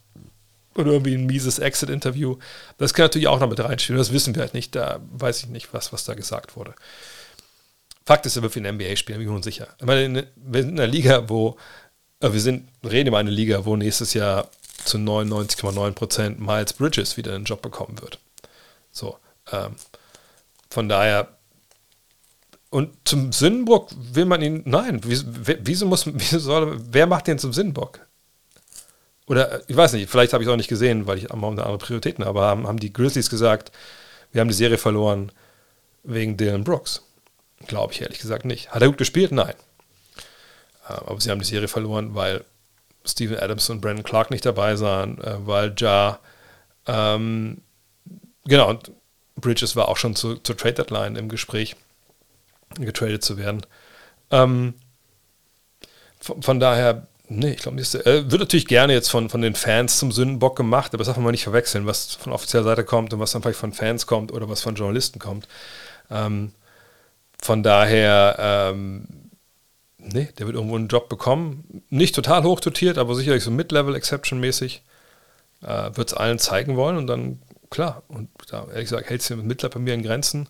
oder 0.76 0.92
irgendwie 0.92 1.16
ein 1.16 1.26
mieses 1.26 1.60
Exit-Interview. 1.60 2.38
Das 2.78 2.94
kann 2.94 3.06
natürlich 3.06 3.28
auch 3.28 3.40
noch 3.40 3.50
mit 3.50 3.60
reinspielen, 3.60 3.98
das 3.98 4.14
wissen 4.14 4.36
wir 4.36 4.44
halt 4.44 4.54
nicht, 4.54 4.76
da 4.76 5.00
weiß 5.14 5.40
ich 5.40 5.48
nicht, 5.48 5.74
was, 5.74 5.92
was 5.92 6.04
da 6.04 6.14
gesagt 6.14 6.56
wurde. 6.56 6.76
Fakt 8.06 8.26
ist, 8.26 8.36
er 8.36 8.42
wird 8.42 8.54
für 8.54 8.62
den 8.62 8.76
NBA 8.76 8.96
spielen, 8.96 9.20
bin 9.20 9.28
ich 9.28 9.30
mir 9.30 9.36
unsicher. 9.36 9.68
Ich 9.80 9.86
meine, 9.86 10.28
wir 10.36 10.62
sind 10.62 10.72
in 10.72 10.80
einer 10.80 10.92
Liga, 10.92 11.30
wo, 11.30 11.58
äh, 12.20 12.32
wir 12.32 12.40
sind, 12.40 12.68
reden 12.84 13.10
über 13.10 13.20
eine 13.20 13.30
Liga, 13.30 13.66
wo 13.66 13.76
nächstes 13.76 14.14
Jahr 14.14 14.50
zu 14.84 14.98
99,9% 14.98 16.40
Miles 16.40 16.74
Bridges 16.74 17.18
wieder 17.18 17.36
einen 17.36 17.46
Job 17.46 17.62
bekommen 17.62 18.02
wird. 18.02 18.20
So, 18.92 19.18
ähm, 19.52 19.76
von 20.70 20.90
daher, 20.90 21.38
und 22.70 22.94
zum 23.04 23.32
Sinnbock 23.32 23.90
will 24.14 24.26
man 24.26 24.42
ihn, 24.42 24.64
nein, 24.66 25.02
wieso 25.04 25.86
muss, 25.86 26.06
wieso 26.08 26.40
soll, 26.40 26.80
wer 26.90 27.06
macht 27.06 27.28
den 27.28 27.38
zum 27.38 27.54
Sinnbock? 27.54 28.00
Oder, 29.28 29.62
ich 29.70 29.76
weiß 29.76 29.94
nicht, 29.94 30.10
vielleicht 30.10 30.34
habe 30.34 30.44
ich 30.44 30.48
es 30.48 30.54
auch 30.54 30.58
nicht 30.58 30.70
gesehen, 30.70 31.08
weil 31.08 31.18
ich 31.18 31.32
andere 31.32 31.78
Prioritäten 31.78 32.26
habe, 32.26 32.40
aber 32.40 32.48
haben, 32.48 32.68
haben 32.68 32.80
die 32.80 32.92
Grizzlies 32.92 33.30
gesagt, 33.30 33.72
wir 34.32 34.42
haben 34.42 34.48
die 34.48 34.54
Serie 34.54 34.78
verloren 34.78 35.32
wegen 36.04 36.38
Dylan 36.38 36.64
Brooks. 36.64 37.04
Glaube 37.68 37.94
ich 37.94 38.02
ehrlich 38.02 38.20
gesagt 38.20 38.46
nicht. 38.46 38.72
Hat 38.72 38.82
er 38.82 38.88
gut 38.88 38.98
gespielt? 38.98 39.32
Nein. 39.32 39.54
Äh, 40.88 40.94
aber 40.94 41.20
sie 41.20 41.30
haben 41.30 41.40
die 41.40 41.46
Serie 41.46 41.68
verloren, 41.68 42.16
weil 42.16 42.44
Steven 43.06 43.40
Adams 43.40 43.70
und 43.70 43.82
Brandon 43.82 44.04
Clark 44.04 44.32
nicht 44.32 44.46
dabei 44.46 44.80
waren, 44.80 45.20
äh, 45.22 45.36
weil 45.46 45.74
Ja, 45.78 46.20
ähm, 46.88 47.62
genau, 48.46 48.70
und 48.70 48.92
Bridges 49.36 49.76
war 49.76 49.88
auch 49.88 49.98
schon 49.98 50.16
zu, 50.16 50.36
zur 50.38 50.58
Trade 50.58 50.76
Deadline 50.76 51.16
im 51.16 51.30
Gespräch, 51.30 51.76
getradet 52.80 53.24
zu 53.24 53.38
werden. 53.38 53.66
Ähm, 54.30 54.76
von, 56.20 56.42
von, 56.42 56.60
daher, 56.60 57.08
nee, 57.28 57.52
ich 57.52 57.62
glaube 57.62 57.78
nicht. 57.78 57.94
Äh, 57.96 58.30
wird 58.30 58.40
natürlich 58.40 58.68
gerne 58.68 58.94
jetzt 58.94 59.10
von, 59.10 59.30
von 59.30 59.42
den 59.42 59.56
Fans 59.56 59.98
zum 59.98 60.12
Sündenbock 60.12 60.56
gemacht, 60.56 60.94
aber 60.94 61.00
das 61.00 61.08
darf 61.08 61.18
man 61.18 61.26
mal 61.26 61.32
nicht 61.32 61.44
verwechseln, 61.44 61.86
was 61.86 62.16
von 62.16 62.32
offizieller 62.32 62.64
Seite 62.64 62.84
kommt 62.84 63.14
und 63.14 63.20
was 63.20 63.32
dann 63.32 63.42
vielleicht 63.42 63.60
von 63.60 63.74
Fans 63.74 64.06
kommt 64.06 64.32
oder 64.32 64.50
was 64.50 64.62
von 64.62 64.76
Journalisten 64.76 65.20
kommt. 65.20 65.48
Ähm, 66.10 66.54
von 67.42 67.64
daher, 67.64 68.36
ähm, 68.40 69.08
nee, 69.98 70.30
der 70.38 70.46
wird 70.46 70.56
irgendwo 70.56 70.76
einen 70.76 70.88
Job 70.88 71.10
bekommen. 71.10 71.84
Nicht 71.90 72.14
total 72.16 72.44
hoch 72.44 72.60
dotiert, 72.60 72.98
aber 72.98 73.16
sicherlich 73.16 73.44
so 73.44 73.52
Mid-Level-Exception-mäßig. 73.52 74.84
Äh, 75.64 75.96
wird 75.96 76.10
es 76.10 76.14
allen 76.14 76.40
zeigen 76.40 76.76
wollen 76.76 76.98
und 76.98 77.08
dann, 77.08 77.40
klar, 77.70 78.04
und 78.08 78.30
da 78.50 78.66
ehrlich 78.70 78.90
gesagt, 78.90 79.10
hält 79.10 79.22
es 79.22 79.30
mit 79.30 79.46
Mittler 79.46 79.70
bei 79.70 79.80
mir 79.80 79.94
in 79.94 80.04
Grenzen. 80.04 80.50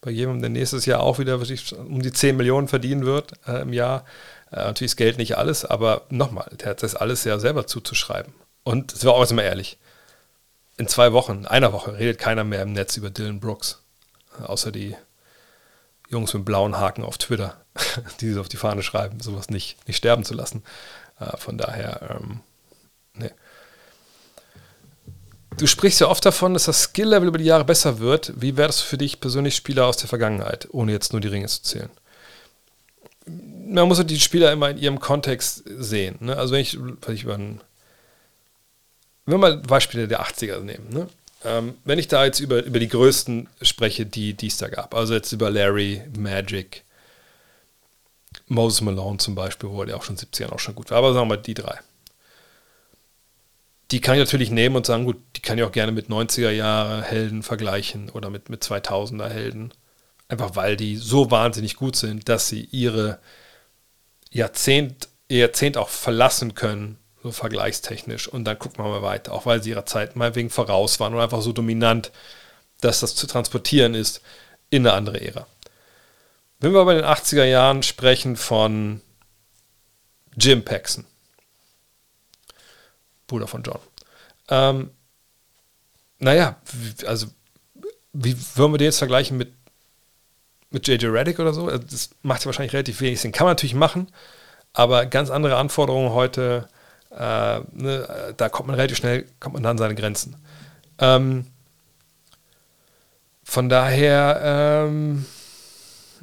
Bei 0.00 0.10
jemandem, 0.10 0.42
der 0.42 0.50
nächstes 0.50 0.86
Jahr 0.86 1.00
auch 1.00 1.18
wieder 1.18 1.40
um 1.78 2.02
die 2.02 2.12
10 2.12 2.36
Millionen 2.36 2.68
verdienen 2.68 3.04
wird 3.04 3.32
äh, 3.46 3.62
im 3.62 3.72
Jahr. 3.72 4.04
Äh, 4.50 4.56
natürlich 4.56 4.92
ist 4.92 4.96
Geld 4.96 5.18
nicht 5.18 5.36
alles, 5.38 5.64
aber 5.64 6.06
nochmal, 6.08 6.50
der 6.60 6.70
hat 6.70 6.82
das 6.82 6.94
alles 6.94 7.24
ja 7.24 7.38
selber 7.38 7.66
zuzuschreiben. 7.66 8.32
Und 8.62 8.92
es 8.92 9.04
war 9.04 9.14
auch 9.14 9.30
mal 9.32 9.42
ehrlich. 9.42 9.78
In 10.76 10.86
zwei 10.86 11.12
Wochen, 11.12 11.38
in 11.38 11.46
einer 11.46 11.72
Woche, 11.72 11.98
redet 11.98 12.18
keiner 12.18 12.44
mehr 12.44 12.62
im 12.62 12.72
Netz 12.72 12.96
über 12.96 13.10
Dylan 13.10 13.40
Brooks. 13.40 13.82
Außer 14.44 14.70
die 14.70 14.94
Jungs 16.08 16.32
mit 16.34 16.44
blauen 16.44 16.78
Haken 16.78 17.04
auf 17.04 17.18
Twitter, 17.18 17.56
die 18.20 18.30
sich 18.30 18.38
auf 18.38 18.48
die 18.48 18.56
Fahne 18.56 18.82
schreiben, 18.82 19.20
sowas 19.20 19.50
nicht, 19.50 19.86
nicht 19.86 19.96
sterben 19.96 20.24
zu 20.24 20.34
lassen. 20.34 20.62
Äh, 21.20 21.36
von 21.36 21.58
daher, 21.58 22.18
ähm, 22.20 22.40
nee. 23.14 23.30
Du 25.56 25.66
sprichst 25.66 26.00
ja 26.00 26.08
oft 26.08 26.24
davon, 26.24 26.54
dass 26.54 26.64
das 26.64 26.84
Skill-Level 26.84 27.28
über 27.28 27.38
die 27.38 27.44
Jahre 27.44 27.64
besser 27.64 27.98
wird. 27.98 28.32
Wie 28.36 28.56
wäre 28.56 28.68
das 28.68 28.80
für 28.80 28.96
dich 28.96 29.20
persönlich 29.20 29.56
Spieler 29.56 29.86
aus 29.86 29.96
der 29.96 30.08
Vergangenheit, 30.08 30.68
ohne 30.70 30.92
jetzt 30.92 31.12
nur 31.12 31.20
die 31.20 31.28
Ringe 31.28 31.48
zu 31.48 31.62
zählen? 31.62 31.90
Man 33.26 33.88
muss 33.88 34.04
die 34.06 34.20
Spieler 34.20 34.52
immer 34.52 34.70
in 34.70 34.78
ihrem 34.78 35.00
Kontext 35.00 35.64
sehen. 35.66 36.16
Ne? 36.20 36.36
Also 36.36 36.54
wenn 36.54 36.60
ich, 36.60 36.78
wenn 36.78 37.14
ich 37.14 37.24
über 37.24 37.34
einen, 37.34 37.60
wenn 39.26 39.34
wir 39.34 39.38
mal 39.38 39.56
Beispiele 39.58 40.06
der 40.08 40.22
80er 40.22 40.60
nehmen, 40.60 40.88
ne? 40.90 41.08
Ähm, 41.44 41.76
wenn 41.84 41.98
ich 41.98 42.08
da 42.08 42.24
jetzt 42.24 42.40
über, 42.40 42.64
über 42.64 42.80
die 42.80 42.88
größten 42.88 43.48
spreche, 43.62 44.06
die, 44.06 44.34
es 44.44 44.56
da 44.56 44.68
gab, 44.68 44.94
also 44.94 45.14
jetzt 45.14 45.32
über 45.32 45.50
Larry, 45.50 46.02
Magic, 46.16 46.84
Moses 48.48 48.80
Malone 48.80 49.18
zum 49.18 49.34
Beispiel, 49.34 49.70
wo 49.70 49.82
er 49.82 49.96
auch 49.96 50.02
schon 50.02 50.16
70 50.16 50.50
auch 50.50 50.58
schon 50.58 50.74
gut 50.74 50.90
war, 50.90 50.98
aber 50.98 51.12
sagen 51.12 51.28
wir 51.28 51.36
mal 51.36 51.42
die 51.42 51.54
drei. 51.54 51.78
Die 53.90 54.00
kann 54.00 54.16
ich 54.16 54.20
natürlich 54.20 54.50
nehmen 54.50 54.76
und 54.76 54.84
sagen, 54.84 55.04
gut, 55.04 55.16
die 55.36 55.40
kann 55.40 55.56
ich 55.56 55.64
auch 55.64 55.72
gerne 55.72 55.92
mit 55.92 56.08
90er 56.08 56.50
Jahre 56.50 57.02
Helden 57.02 57.42
vergleichen 57.42 58.10
oder 58.10 58.28
mit, 58.28 58.50
mit 58.50 58.62
2000er 58.62 59.28
Helden. 59.28 59.72
Einfach 60.28 60.56
weil 60.56 60.76
die 60.76 60.96
so 60.96 61.30
wahnsinnig 61.30 61.76
gut 61.76 61.96
sind, 61.96 62.28
dass 62.28 62.48
sie 62.48 62.68
ihre 62.70 63.18
Jahrzehnt, 64.30 65.08
ihr 65.28 65.38
Jahrzehnt 65.38 65.78
auch 65.78 65.88
verlassen 65.88 66.54
können 66.54 66.98
so 67.22 67.32
vergleichstechnisch. 67.32 68.28
Und 68.28 68.44
dann 68.44 68.58
gucken 68.58 68.84
wir 68.84 68.88
mal 68.88 69.02
weiter, 69.02 69.32
auch 69.32 69.46
weil 69.46 69.62
sie 69.62 69.70
ihrer 69.70 69.86
Zeit 69.86 70.16
mal 70.16 70.34
wegen 70.34 70.50
voraus 70.50 71.00
waren 71.00 71.14
und 71.14 71.20
einfach 71.20 71.42
so 71.42 71.52
dominant, 71.52 72.12
dass 72.80 73.00
das 73.00 73.14
zu 73.14 73.26
transportieren 73.26 73.94
ist 73.94 74.20
in 74.70 74.86
eine 74.86 74.94
andere 74.94 75.20
Ära. 75.20 75.46
Wenn 76.60 76.72
wir 76.72 76.84
bei 76.84 76.94
den 76.94 77.04
80er 77.04 77.44
Jahren 77.44 77.82
sprechen 77.82 78.36
von 78.36 79.00
Jim 80.36 80.64
Paxson, 80.64 81.04
Bruder 83.26 83.46
von 83.46 83.62
John. 83.62 83.80
Ähm, 84.48 84.90
naja, 86.18 86.56
also 87.06 87.26
wie 88.12 88.36
würden 88.56 88.72
wir 88.72 88.78
den 88.78 88.86
jetzt 88.86 88.98
vergleichen 88.98 89.36
mit, 89.36 89.52
mit 90.70 90.86
JJ 90.88 91.06
Reddick 91.06 91.38
oder 91.38 91.52
so? 91.52 91.70
Das 91.70 92.10
macht 92.22 92.40
ja 92.40 92.46
wahrscheinlich 92.46 92.72
relativ 92.72 93.00
wenig 93.00 93.20
Sinn. 93.20 93.32
Kann 93.32 93.44
man 93.44 93.52
natürlich 93.52 93.74
machen, 93.74 94.10
aber 94.72 95.06
ganz 95.06 95.30
andere 95.30 95.56
Anforderungen 95.56 96.12
heute 96.12 96.68
äh, 97.18 97.60
ne, 97.72 98.34
da 98.36 98.48
kommt 98.48 98.68
man 98.68 98.76
relativ 98.76 98.96
schnell, 98.96 99.26
kommt 99.40 99.54
man 99.54 99.66
an 99.66 99.78
seine 99.78 99.94
Grenzen. 99.94 100.36
Ähm, 100.98 101.46
von 103.42 103.68
daher, 103.68 104.40
ähm, 104.80 105.26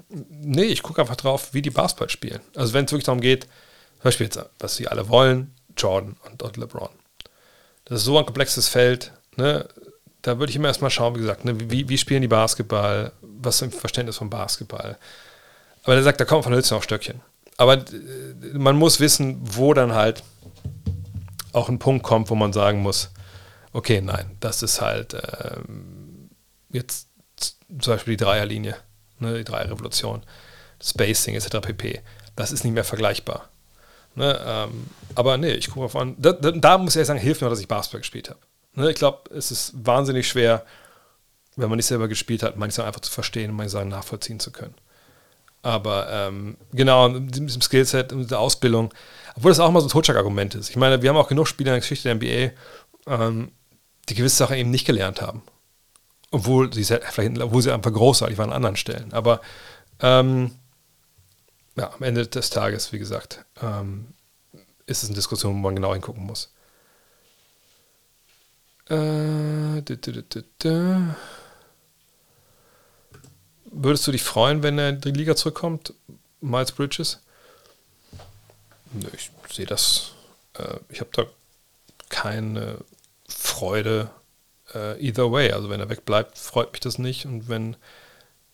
nee, 0.09 0.63
ich 0.63 0.83
gucke 0.83 1.01
einfach 1.01 1.15
drauf, 1.15 1.53
wie 1.53 1.61
die 1.61 1.69
Basketball 1.69 2.09
spielen. 2.09 2.39
Also 2.55 2.73
wenn 2.73 2.85
es 2.85 2.91
wirklich 2.91 3.05
darum 3.05 3.21
geht, 3.21 3.43
zum 3.43 4.03
Beispiel 4.03 4.27
jetzt, 4.27 4.39
was 4.59 4.75
sie 4.75 4.87
alle 4.87 5.09
wollen, 5.09 5.53
Jordan 5.75 6.15
und, 6.25 6.41
und 6.43 6.57
LeBron. 6.57 6.89
Das 7.85 7.99
ist 7.99 8.05
so 8.05 8.17
ein 8.17 8.25
komplexes 8.25 8.67
Feld, 8.67 9.11
ne? 9.35 9.67
da 10.21 10.39
würde 10.39 10.49
ich 10.49 10.55
immer 10.55 10.69
erstmal 10.69 10.89
schauen, 10.89 11.15
wie 11.15 11.19
gesagt, 11.19 11.45
ne, 11.45 11.69
wie, 11.69 11.87
wie 11.87 11.97
spielen 11.97 12.21
die 12.21 12.27
Basketball, 12.27 13.11
was 13.21 13.55
ist 13.55 13.61
im 13.61 13.71
Verständnis 13.71 14.17
von 14.17 14.29
Basketball. 14.29 14.97
Aber 15.83 15.93
der 15.93 16.03
sagt, 16.03 16.19
da 16.19 16.25
kommt 16.25 16.43
von 16.43 16.53
Hölzchen 16.53 16.77
auf 16.77 16.83
Stöckchen. 16.83 17.21
Aber 17.57 17.75
äh, 17.75 17.83
man 18.53 18.75
muss 18.75 18.99
wissen, 18.99 19.39
wo 19.41 19.73
dann 19.73 19.93
halt 19.93 20.23
auch 21.53 21.69
ein 21.69 21.79
Punkt 21.79 22.03
kommt, 22.03 22.29
wo 22.29 22.35
man 22.35 22.53
sagen 22.53 22.81
muss, 22.81 23.11
okay, 23.73 24.01
nein, 24.01 24.37
das 24.39 24.63
ist 24.63 24.81
halt 24.81 25.15
ähm, 25.15 26.29
jetzt 26.69 27.07
zum 27.79 27.93
Beispiel 27.93 28.17
die 28.17 28.23
Dreierlinie, 28.23 28.75
ne, 29.19 29.37
die 29.37 29.43
Dreierrevolution, 29.43 30.23
Spacing 30.81 31.35
etc. 31.35 31.59
pp. 31.61 32.01
Das 32.35 32.51
ist 32.51 32.63
nicht 32.63 32.73
mehr 32.73 32.83
vergleichbar. 32.83 33.49
Ne, 34.15 34.39
ähm, 34.45 34.87
aber 35.13 35.37
nee, 35.37 35.51
ich 35.51 35.69
gucke 35.69 35.85
auf 35.85 35.95
an. 35.95 36.15
Da, 36.17 36.31
da, 36.31 36.51
da, 36.51 36.77
muss 36.77 36.93
ich 36.93 36.97
ehrlich 36.97 37.07
sagen, 37.07 37.19
hilft 37.19 37.41
mir, 37.41 37.49
dass 37.49 37.59
ich 37.59 37.67
Basketball 37.67 38.01
gespielt 38.01 38.29
habe. 38.29 38.39
Ne, 38.73 38.89
ich 38.89 38.95
glaube, 38.95 39.29
es 39.35 39.51
ist 39.51 39.73
wahnsinnig 39.75 40.27
schwer, 40.27 40.65
wenn 41.55 41.69
man 41.69 41.77
nicht 41.77 41.85
selber 41.85 42.07
gespielt 42.07 42.43
hat, 42.43 42.57
manche 42.57 42.75
Sachen 42.75 42.87
einfach 42.87 43.01
zu 43.01 43.11
verstehen 43.11 43.51
und 43.51 43.57
manche 43.57 43.71
Sachen 43.71 43.89
nachvollziehen 43.89 44.39
zu 44.39 44.51
können. 44.51 44.75
Aber 45.61 46.07
ähm, 46.11 46.57
genau, 46.73 47.09
mit 47.09 47.35
diesem 47.35 47.61
Skillset, 47.61 48.13
mit 48.13 48.29
der 48.29 48.39
Ausbildung, 48.39 48.93
obwohl 49.35 49.51
das 49.51 49.59
auch 49.59 49.71
mal 49.71 49.81
so 49.81 49.87
ein 49.87 49.91
Totschlagargument 49.91 50.55
ist. 50.55 50.69
Ich 50.69 50.75
meine, 50.75 51.01
wir 51.01 51.09
haben 51.09 51.17
auch 51.17 51.27
genug 51.27 51.47
Spieler 51.47 51.71
in 51.71 51.75
der 51.75 51.81
Geschichte 51.81 52.07
der 52.07 52.15
NBA, 52.15 52.53
ähm, 53.07 53.51
die 54.09 54.15
gewisse 54.15 54.37
Sachen 54.37 54.57
eben 54.57 54.71
nicht 54.71 54.85
gelernt 54.85 55.21
haben. 55.21 55.43
Obwohl 56.31 56.73
sie, 56.73 56.83
vielleicht, 56.83 57.41
obwohl 57.41 57.61
sie 57.61 57.71
einfach 57.71 57.93
großartig 57.93 58.37
waren 58.37 58.49
an 58.49 58.55
anderen 58.55 58.75
Stellen. 58.77 59.13
Aber 59.13 59.41
ähm, 59.99 60.51
ja, 61.75 61.93
am 61.93 62.03
Ende 62.03 62.25
des 62.27 62.49
Tages, 62.49 62.93
wie 62.93 62.99
gesagt, 62.99 63.45
ähm, 63.61 64.07
ist 64.85 65.03
es 65.03 65.09
eine 65.09 65.15
Diskussion, 65.15 65.53
wo 65.53 65.57
man 65.57 65.75
genau 65.75 65.93
hingucken 65.93 66.25
muss. 66.25 66.53
Äh, 68.87 69.81
würdest 73.71 74.07
du 74.07 74.11
dich 74.11 74.23
freuen, 74.23 74.63
wenn 74.63 74.77
er 74.77 74.89
in 74.89 75.01
die 75.01 75.11
Liga 75.11 75.35
zurückkommt, 75.35 75.93
Miles 76.39 76.71
Bridges? 76.71 77.24
Nö, 78.95 79.07
ich 79.13 79.31
sehe 79.53 79.65
das. 79.65 80.11
Äh, 80.57 80.77
ich 80.89 80.99
habe 81.01 81.09
da 81.13 81.25
keine 82.09 82.77
Freude 83.27 84.09
äh, 84.73 84.99
either 85.05 85.31
way. 85.31 85.51
Also 85.51 85.69
wenn 85.69 85.79
er 85.79 85.89
wegbleibt, 85.89 86.37
freut 86.37 86.71
mich 86.71 86.81
das 86.81 86.97
nicht. 86.97 87.25
Und 87.25 87.49
wenn 87.49 87.75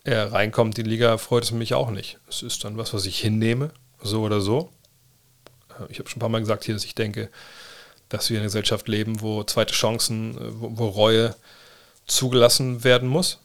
er 0.03 0.31
reinkommt 0.31 0.77
in 0.77 0.85
die 0.85 0.89
Liga, 0.89 1.17
freut 1.17 1.43
es 1.43 1.51
mich 1.51 1.73
auch 1.73 1.91
nicht. 1.91 2.19
Es 2.27 2.41
ist 2.41 2.63
dann 2.63 2.77
was, 2.77 2.93
was 2.93 3.05
ich 3.05 3.19
hinnehme, 3.19 3.71
so 4.01 4.21
oder 4.21 4.41
so. 4.41 4.71
Äh, 5.69 5.91
ich 5.91 5.99
habe 5.99 6.09
schon 6.09 6.17
ein 6.17 6.21
paar 6.21 6.29
Mal 6.29 6.39
gesagt 6.39 6.65
hier, 6.65 6.73
dass 6.73 6.85
ich 6.85 6.95
denke, 6.95 7.29
dass 8.09 8.29
wir 8.29 8.37
in 8.37 8.41
einer 8.41 8.47
Gesellschaft 8.47 8.87
leben, 8.87 9.21
wo 9.21 9.43
zweite 9.43 9.73
Chancen, 9.73 10.37
äh, 10.37 10.59
wo, 10.59 10.77
wo 10.77 10.87
Reue 10.87 11.35
zugelassen 12.07 12.83
werden 12.83 13.07
muss. 13.07 13.39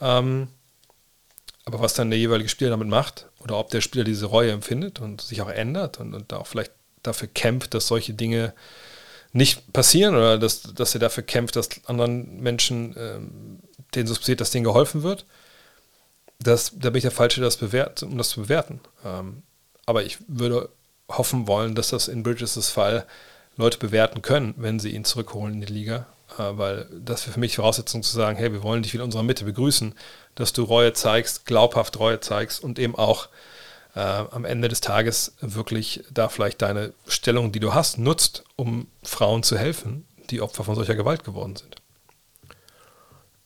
Ähm, 0.00 0.48
aber 1.64 1.80
was 1.80 1.94
dann 1.94 2.10
der 2.10 2.18
jeweilige 2.18 2.48
Spieler 2.48 2.70
damit 2.70 2.88
macht, 2.88 3.26
oder 3.40 3.56
ob 3.58 3.70
der 3.70 3.80
Spieler 3.80 4.04
diese 4.04 4.26
Reue 4.26 4.52
empfindet 4.52 5.00
und 5.00 5.20
sich 5.20 5.42
auch 5.42 5.48
ändert 5.48 5.98
und, 5.98 6.14
und 6.14 6.32
auch 6.32 6.46
vielleicht 6.46 6.72
dafür 7.02 7.28
kämpft, 7.28 7.74
dass 7.74 7.86
solche 7.86 8.14
Dinge 8.14 8.54
nicht 9.32 9.72
passieren 9.72 10.14
oder 10.14 10.38
dass, 10.38 10.62
dass 10.62 10.94
er 10.94 11.00
dafür 11.00 11.22
kämpft, 11.22 11.56
dass 11.56 11.68
anderen 11.86 12.40
Menschen, 12.40 12.94
ähm, 12.98 13.58
denen 13.94 14.06
so 14.06 14.14
passiert, 14.14 14.40
dass 14.40 14.50
denen 14.50 14.64
geholfen 14.64 15.02
wird, 15.02 15.24
das, 16.38 16.72
da 16.76 16.90
bin 16.90 16.98
ich 16.98 17.02
der 17.02 17.10
Falsche, 17.10 17.40
das 17.40 17.56
bewert, 17.56 18.02
um 18.02 18.18
das 18.18 18.30
zu 18.30 18.42
bewerten. 18.42 18.80
Ähm, 19.04 19.42
aber 19.86 20.04
ich 20.04 20.18
würde 20.28 20.68
hoffen 21.08 21.46
wollen, 21.46 21.74
dass 21.74 21.88
das 21.88 22.08
in 22.08 22.22
Bridges' 22.22 22.70
Fall 22.70 23.06
Leute 23.56 23.78
bewerten 23.78 24.22
können, 24.22 24.54
wenn 24.56 24.78
sie 24.78 24.90
ihn 24.90 25.04
zurückholen 25.04 25.54
in 25.54 25.60
die 25.60 25.72
Liga. 25.72 26.06
Äh, 26.38 26.56
weil 26.56 26.86
das 26.90 27.24
wäre 27.24 27.34
für 27.34 27.40
mich 27.40 27.56
Voraussetzung 27.56 28.02
zu 28.02 28.14
sagen, 28.14 28.36
hey, 28.36 28.52
wir 28.52 28.62
wollen 28.62 28.82
dich 28.82 28.92
wieder 28.92 29.02
in 29.02 29.08
unserer 29.08 29.22
Mitte 29.22 29.44
begrüßen, 29.44 29.94
dass 30.34 30.52
du 30.52 30.62
Reue 30.64 30.92
zeigst, 30.92 31.46
glaubhaft 31.46 31.98
Reue 31.98 32.20
zeigst 32.20 32.62
und 32.62 32.78
eben 32.78 32.96
auch 32.96 33.28
äh, 33.94 34.00
am 34.00 34.44
Ende 34.44 34.68
des 34.68 34.80
Tages 34.80 35.34
wirklich 35.40 36.04
da 36.10 36.28
vielleicht 36.28 36.62
deine 36.62 36.92
Stellung, 37.06 37.52
die 37.52 37.60
du 37.60 37.74
hast, 37.74 37.98
nutzt, 37.98 38.44
um 38.56 38.86
Frauen 39.02 39.42
zu 39.42 39.58
helfen, 39.58 40.06
die 40.30 40.40
Opfer 40.40 40.64
von 40.64 40.74
solcher 40.74 40.94
Gewalt 40.94 41.24
geworden 41.24 41.56
sind. 41.56 41.76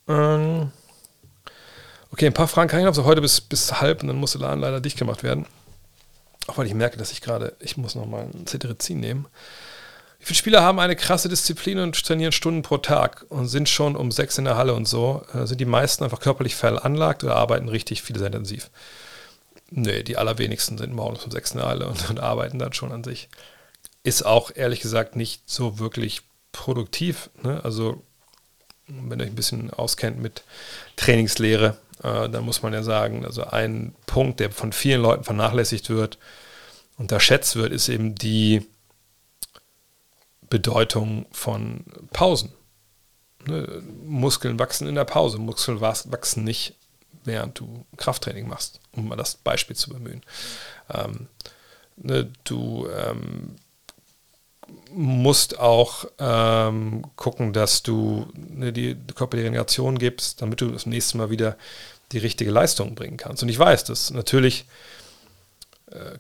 Ähm 0.09 0.71
okay, 2.13 2.27
ein 2.27 2.35
paar 2.35 2.49
Fragen 2.49 2.69
kann 2.69 2.81
ich 2.81 2.87
noch, 2.87 2.95
so 2.95 3.05
heute 3.05 3.21
bis, 3.21 3.41
bis 3.41 3.81
halb 3.81 4.03
und 4.03 4.09
dann 4.09 4.17
muss 4.17 4.33
der 4.33 4.43
Laden 4.43 4.61
leider 4.61 4.81
dicht 4.81 4.99
gemacht 4.99 5.23
werden. 5.23 5.47
Auch 6.47 6.59
weil 6.59 6.67
ich 6.67 6.75
merke, 6.75 6.97
dass 6.97 7.11
ich 7.11 7.21
gerade, 7.21 7.57
ich 7.59 7.77
muss 7.77 7.97
noch 7.97 8.07
mal 8.07 8.29
ein 8.33 8.47
Cetirizin 8.47 9.01
nehmen. 9.01 9.27
Viele 10.27 10.39
Spieler 10.39 10.63
haben 10.63 10.81
eine 10.81 10.97
krasse 10.97 11.29
Disziplin 11.29 11.79
und 11.79 12.05
trainieren 12.05 12.33
Stunden 12.33 12.63
pro 12.63 12.79
Tag 12.79 13.25
und 13.29 13.47
sind 13.47 13.69
schon 13.69 13.95
um 13.95 14.11
sechs 14.11 14.39
in 14.39 14.45
der 14.45 14.57
Halle 14.57 14.75
und 14.75 14.89
so? 14.89 15.25
Äh, 15.33 15.47
sind 15.47 15.61
die 15.61 15.65
meisten 15.65 16.03
einfach 16.03 16.19
körperlich 16.19 16.57
veranlagt 16.57 17.23
oder 17.23 17.37
arbeiten 17.37 17.69
richtig 17.69 18.03
viele 18.03 18.19
sehr 18.19 18.27
intensiv? 18.27 18.69
Nee, 19.71 20.03
die 20.03 20.17
allerwenigsten 20.17 20.79
sind 20.79 20.93
morgens 20.93 21.23
um 21.23 21.31
sechs 21.31 21.53
in 21.53 21.59
der 21.59 21.69
Halle 21.69 21.87
und, 21.87 22.11
und 22.11 22.19
arbeiten 22.19 22.59
dann 22.59 22.73
schon 22.73 22.91
an 22.91 23.05
sich. 23.05 23.29
Ist 24.03 24.27
auch 24.27 24.51
ehrlich 24.53 24.81
gesagt 24.81 25.15
nicht 25.15 25.43
so 25.47 25.79
wirklich 25.79 26.23
produktiv. 26.51 27.31
Ne? 27.45 27.61
Also, 27.63 28.03
wenn 28.89 29.21
ihr 29.21 29.27
euch 29.27 29.31
ein 29.31 29.37
bisschen 29.37 29.71
auskennt 29.71 30.21
mit 30.21 30.43
Trainingslehre, 30.97 31.77
äh, 32.03 32.29
dann 32.29 32.45
muss 32.45 32.63
man 32.63 32.73
ja 32.73 32.83
sagen, 32.83 33.25
also 33.25 33.45
ein 33.45 33.95
Punkt, 34.07 34.41
der 34.41 34.51
von 34.51 34.73
vielen 34.73 35.03
Leuten 35.03 35.23
vernachlässigt 35.23 35.89
wird, 35.89 36.19
unterschätzt 36.99 37.55
wird, 37.55 37.73
ist 37.73 37.89
eben 37.89 38.17
die 38.17 38.67
Bedeutung 40.49 41.27
von 41.33 41.85
Pausen. 42.13 42.53
Ne? 43.47 43.83
Muskeln 44.05 44.59
wachsen 44.59 44.87
in 44.89 44.95
der 44.95 45.05
Pause, 45.05 45.39
Muskeln 45.39 45.81
wachsen 45.81 46.45
nicht, 46.45 46.75
während 47.25 47.59
du 47.59 47.85
Krafttraining 47.97 48.49
machst, 48.49 48.81
um 48.93 49.09
mal 49.09 49.17
das 49.17 49.37
Beispiel 49.37 49.77
zu 49.77 49.91
bemühen. 49.91 50.23
Ähm, 50.93 51.29
ne, 51.97 52.31
du 52.45 52.89
ähm, 52.89 53.57
musst 54.93 55.59
auch 55.59 56.07
ähm, 56.19 57.05
gucken, 57.17 57.53
dass 57.53 57.83
du 57.83 58.29
ne, 58.35 58.73
die 58.73 58.97
körperliche 59.15 59.47
Regeneration 59.47 59.99
gibst, 59.99 60.43
damit 60.43 60.61
du 60.61 60.71
das 60.71 60.87
nächste 60.87 61.19
Mal 61.19 61.31
wieder 61.31 61.57
die 62.13 62.19
richtige 62.19 62.51
Leistung 62.51 62.95
bringen 62.95 63.17
kannst. 63.17 63.43
Und 63.43 63.49
ich 63.49 63.59
weiß, 63.59 63.85
dass 63.85 64.11
natürlich 64.11 64.67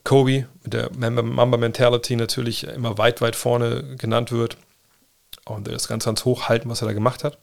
Kobe 0.05 0.47
mit 0.63 0.73
der 0.73 0.91
Mamba 0.93 1.57
Mentality 1.57 2.17
natürlich 2.17 2.65
immer 2.65 2.99
weit, 2.99 3.21
weit 3.21 3.37
vorne 3.37 3.97
genannt 3.97 4.31
wird 4.31 4.57
und 5.45 5.67
das 5.67 5.89
ganz, 5.89 6.05
ganz 6.05 6.25
hoch 6.25 6.49
halten, 6.49 6.69
was 6.69 6.83
er 6.83 6.89
da 6.89 6.95
gemacht 6.95 7.25
hat. 7.25 7.39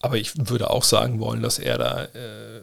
Aber 0.00 0.16
ich 0.16 0.48
würde 0.50 0.70
auch 0.70 0.84
sagen 0.84 1.20
wollen, 1.20 1.42
dass 1.42 1.58
er 1.58 1.78
da 1.78 2.04
äh, 2.04 2.60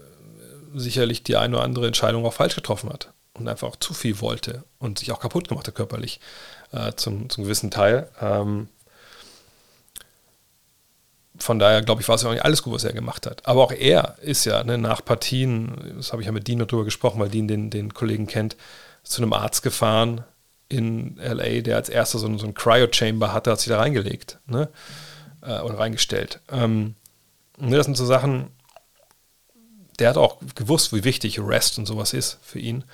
sicherlich 0.76 1.24
die 1.24 1.38
eine 1.38 1.56
oder 1.56 1.66
andere 1.66 1.88
Entscheidung 1.88 2.26
auch 2.26 2.34
falsch 2.34 2.56
getroffen 2.56 2.92
hat 2.92 3.14
und 3.34 3.48
einfach 3.48 3.68
auch 3.68 3.76
zu 3.76 3.94
viel 3.94 4.20
wollte 4.22 4.64
und 4.80 5.00
sich 5.00 5.12
auch 5.12 5.20
kaputt 5.20 5.48
gemacht 5.48 5.68
hat 5.68 5.76
körperlich 5.76 6.20
äh, 6.72 6.94
zum, 6.96 7.30
zum 7.30 7.44
gewissen 7.44 7.72
Teil. 7.72 8.10
Ähm, 8.22 8.68
von 11.42 11.60
daher, 11.60 11.82
glaube 11.82 12.02
ich, 12.02 12.08
war 12.08 12.16
es 12.16 12.22
ja 12.22 12.30
auch 12.30 12.34
nicht 12.34 12.46
alles 12.46 12.64
gut, 12.64 12.74
was 12.74 12.84
er 12.84 12.94
gemacht 12.94 13.26
hat. 13.26 13.46
Aber 13.46 13.64
auch 13.64 13.72
er 13.72 14.16
ist 14.22 14.46
ja 14.46 14.64
ne, 14.64 14.78
nach 14.78 15.04
Partien, 15.04 15.94
das 15.98 16.12
habe 16.12 16.22
ich 16.22 16.26
ja 16.26 16.32
mit 16.32 16.48
Dean 16.48 16.60
noch 16.60 16.68
drüber 16.68 16.86
gesprochen, 16.86 17.20
weil 17.20 17.30
Dean 17.30 17.48
den, 17.48 17.70
den 17.70 17.94
Kollegen 17.94 18.28
kennt, 18.28 18.56
zu 19.04 19.22
einem 19.22 19.34
Arzt 19.34 19.64
gefahren 19.64 20.24
in 20.70 21.18
LA, 21.18 21.62
der 21.62 21.76
als 21.76 21.90
erster 21.90 22.20
so, 22.20 22.38
so 22.38 22.46
ein 22.46 22.54
Cryo-Chamber 22.54 23.34
hatte, 23.34 23.52
hat 23.52 23.60
sich 23.60 23.70
da 23.70 23.80
reingelegt 23.80 24.40
ne? 24.46 24.70
Äh, 25.42 25.60
oder 25.60 25.80
reingestellt. 25.80 26.40
Ähm, 26.50 26.96
ne, 27.58 27.78
das 27.78 27.86
sind 27.86 27.98
so 27.98 28.06
Sachen, 28.06 28.52
der 30.00 30.10
hat 30.10 30.18
auch 30.18 30.38
gewusst, 30.56 30.94
wie 30.94 31.04
wichtig 31.04 31.40
Rest 31.40 31.78
und 31.78 31.86
sowas 31.86 32.14
ist 32.14 32.40
für 32.42 32.60
ihn. 32.60 32.86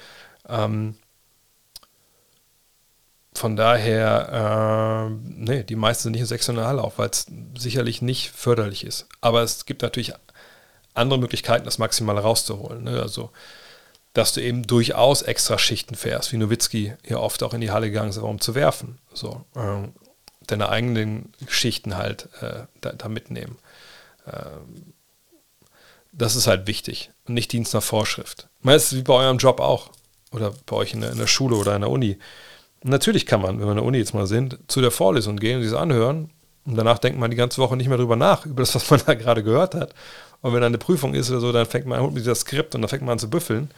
Ähm, 0.49 0.95
von 3.38 3.56
daher, 3.56 5.10
äh, 5.10 5.14
nee, 5.24 5.64
die 5.64 5.76
meisten 5.76 6.04
sind 6.04 6.14
nicht 6.14 6.22
in 6.22 6.28
sektionalen 6.28 6.80
auf, 6.80 6.98
weil 6.98 7.10
es 7.10 7.28
sicherlich 7.58 8.02
nicht 8.02 8.32
förderlich 8.32 8.84
ist. 8.84 9.08
Aber 9.22 9.44
es 9.44 9.66
gibt 9.66 9.82
natürlich 9.82 10.14
andere 10.94 11.20
Möglichkeiten, 11.20 11.66
das 11.66 11.78
Maximale 11.78 12.22
rauszuholen. 12.22 12.84
Ne? 12.84 13.02
Also, 13.02 13.32
dass 14.14 14.34
du 14.34 14.42
eben 14.42 14.66
durchaus 14.66 15.22
extra 15.22 15.60
Schichten 15.60 15.96
fährst, 15.96 16.32
wie 16.32 16.38
Nowitzki 16.38 16.94
ja 17.06 17.18
oft 17.18 17.44
auch 17.44 17.54
in 17.54 17.62
die 17.62 17.72
Halle 17.72 17.88
gegangen 17.88 18.10
ist, 18.10 18.18
um 18.18 18.42
zu 18.42 18.56
werfen. 18.56 18.98
So, 19.14 19.46
äh, 19.56 19.88
deine 20.48 20.70
eigenen 20.70 21.32
Schichten 21.48 21.96
halt 21.96 22.30
äh, 22.42 22.64
da, 22.82 22.94
da, 22.94 23.08
mitnehmen. 23.08 23.58
Ähm, 24.26 24.94
das 26.12 26.36
ist 26.36 26.48
halt 26.48 26.66
wichtig 26.66 27.12
und 27.28 27.36
nicht 27.36 27.52
Dienst 27.52 27.76
nach 27.76 27.84
Vorschrift. 27.84 28.48
Meistens 28.62 28.98
wie 28.98 29.04
bei 29.04 29.14
eurem 29.14 29.38
Job 29.38 29.60
auch 29.60 29.92
oder 30.32 30.54
bei 30.66 30.76
euch 30.76 30.94
in 30.94 31.02
der, 31.02 31.12
in 31.12 31.20
der 31.20 31.28
Schule 31.28 31.56
oder 31.56 31.76
in 31.76 31.82
der 31.82 31.92
Uni 31.92 32.18
Natürlich 32.84 33.26
kann 33.26 33.41
man, 33.41 33.60
wenn 33.60 33.66
wir 33.66 33.72
in 33.72 33.78
der 33.78 33.86
Uni 33.86 33.98
jetzt 33.98 34.14
mal 34.14 34.28
sind, 34.28 34.60
zu 34.68 34.82
der 34.82 34.91
Vorlesung 34.91 35.38
gehen 35.38 35.58
und 35.58 35.64
sich 35.64 35.78
anhören 35.78 36.30
und 36.66 36.76
danach 36.76 36.99
denkt 36.99 37.18
man 37.18 37.32
die 37.32 37.38
ganze 37.38 37.60
Woche 37.60 37.78
nicht 37.78 37.88
mehr 37.88 37.98
drüber 37.98 38.18
nach, 38.18 38.45
über 38.45 38.62
das, 38.62 38.76
was 38.76 38.90
man 38.90 39.02
da 39.06 39.14
gerade 39.14 39.41
gehört 39.41 39.74
hat. 39.74 39.94
Und 40.41 40.54
wenn 40.54 40.62
dann 40.62 40.72
eine 40.72 40.78
Prüfung 40.78 41.14
ist 41.14 41.32
oder 41.32 41.40
so, 41.40 41.52
dann 41.52 41.66
fängt 41.66 41.88
man 41.88 41.99
an 41.99 42.14
mit 42.14 42.28
das 42.28 42.41
Skript 42.41 42.76
und 42.76 42.82
dann 42.82 42.90
fängt 42.90 43.04
man 43.04 43.14
an 43.14 43.20
zu 43.20 43.30
büffeln. 43.30 43.72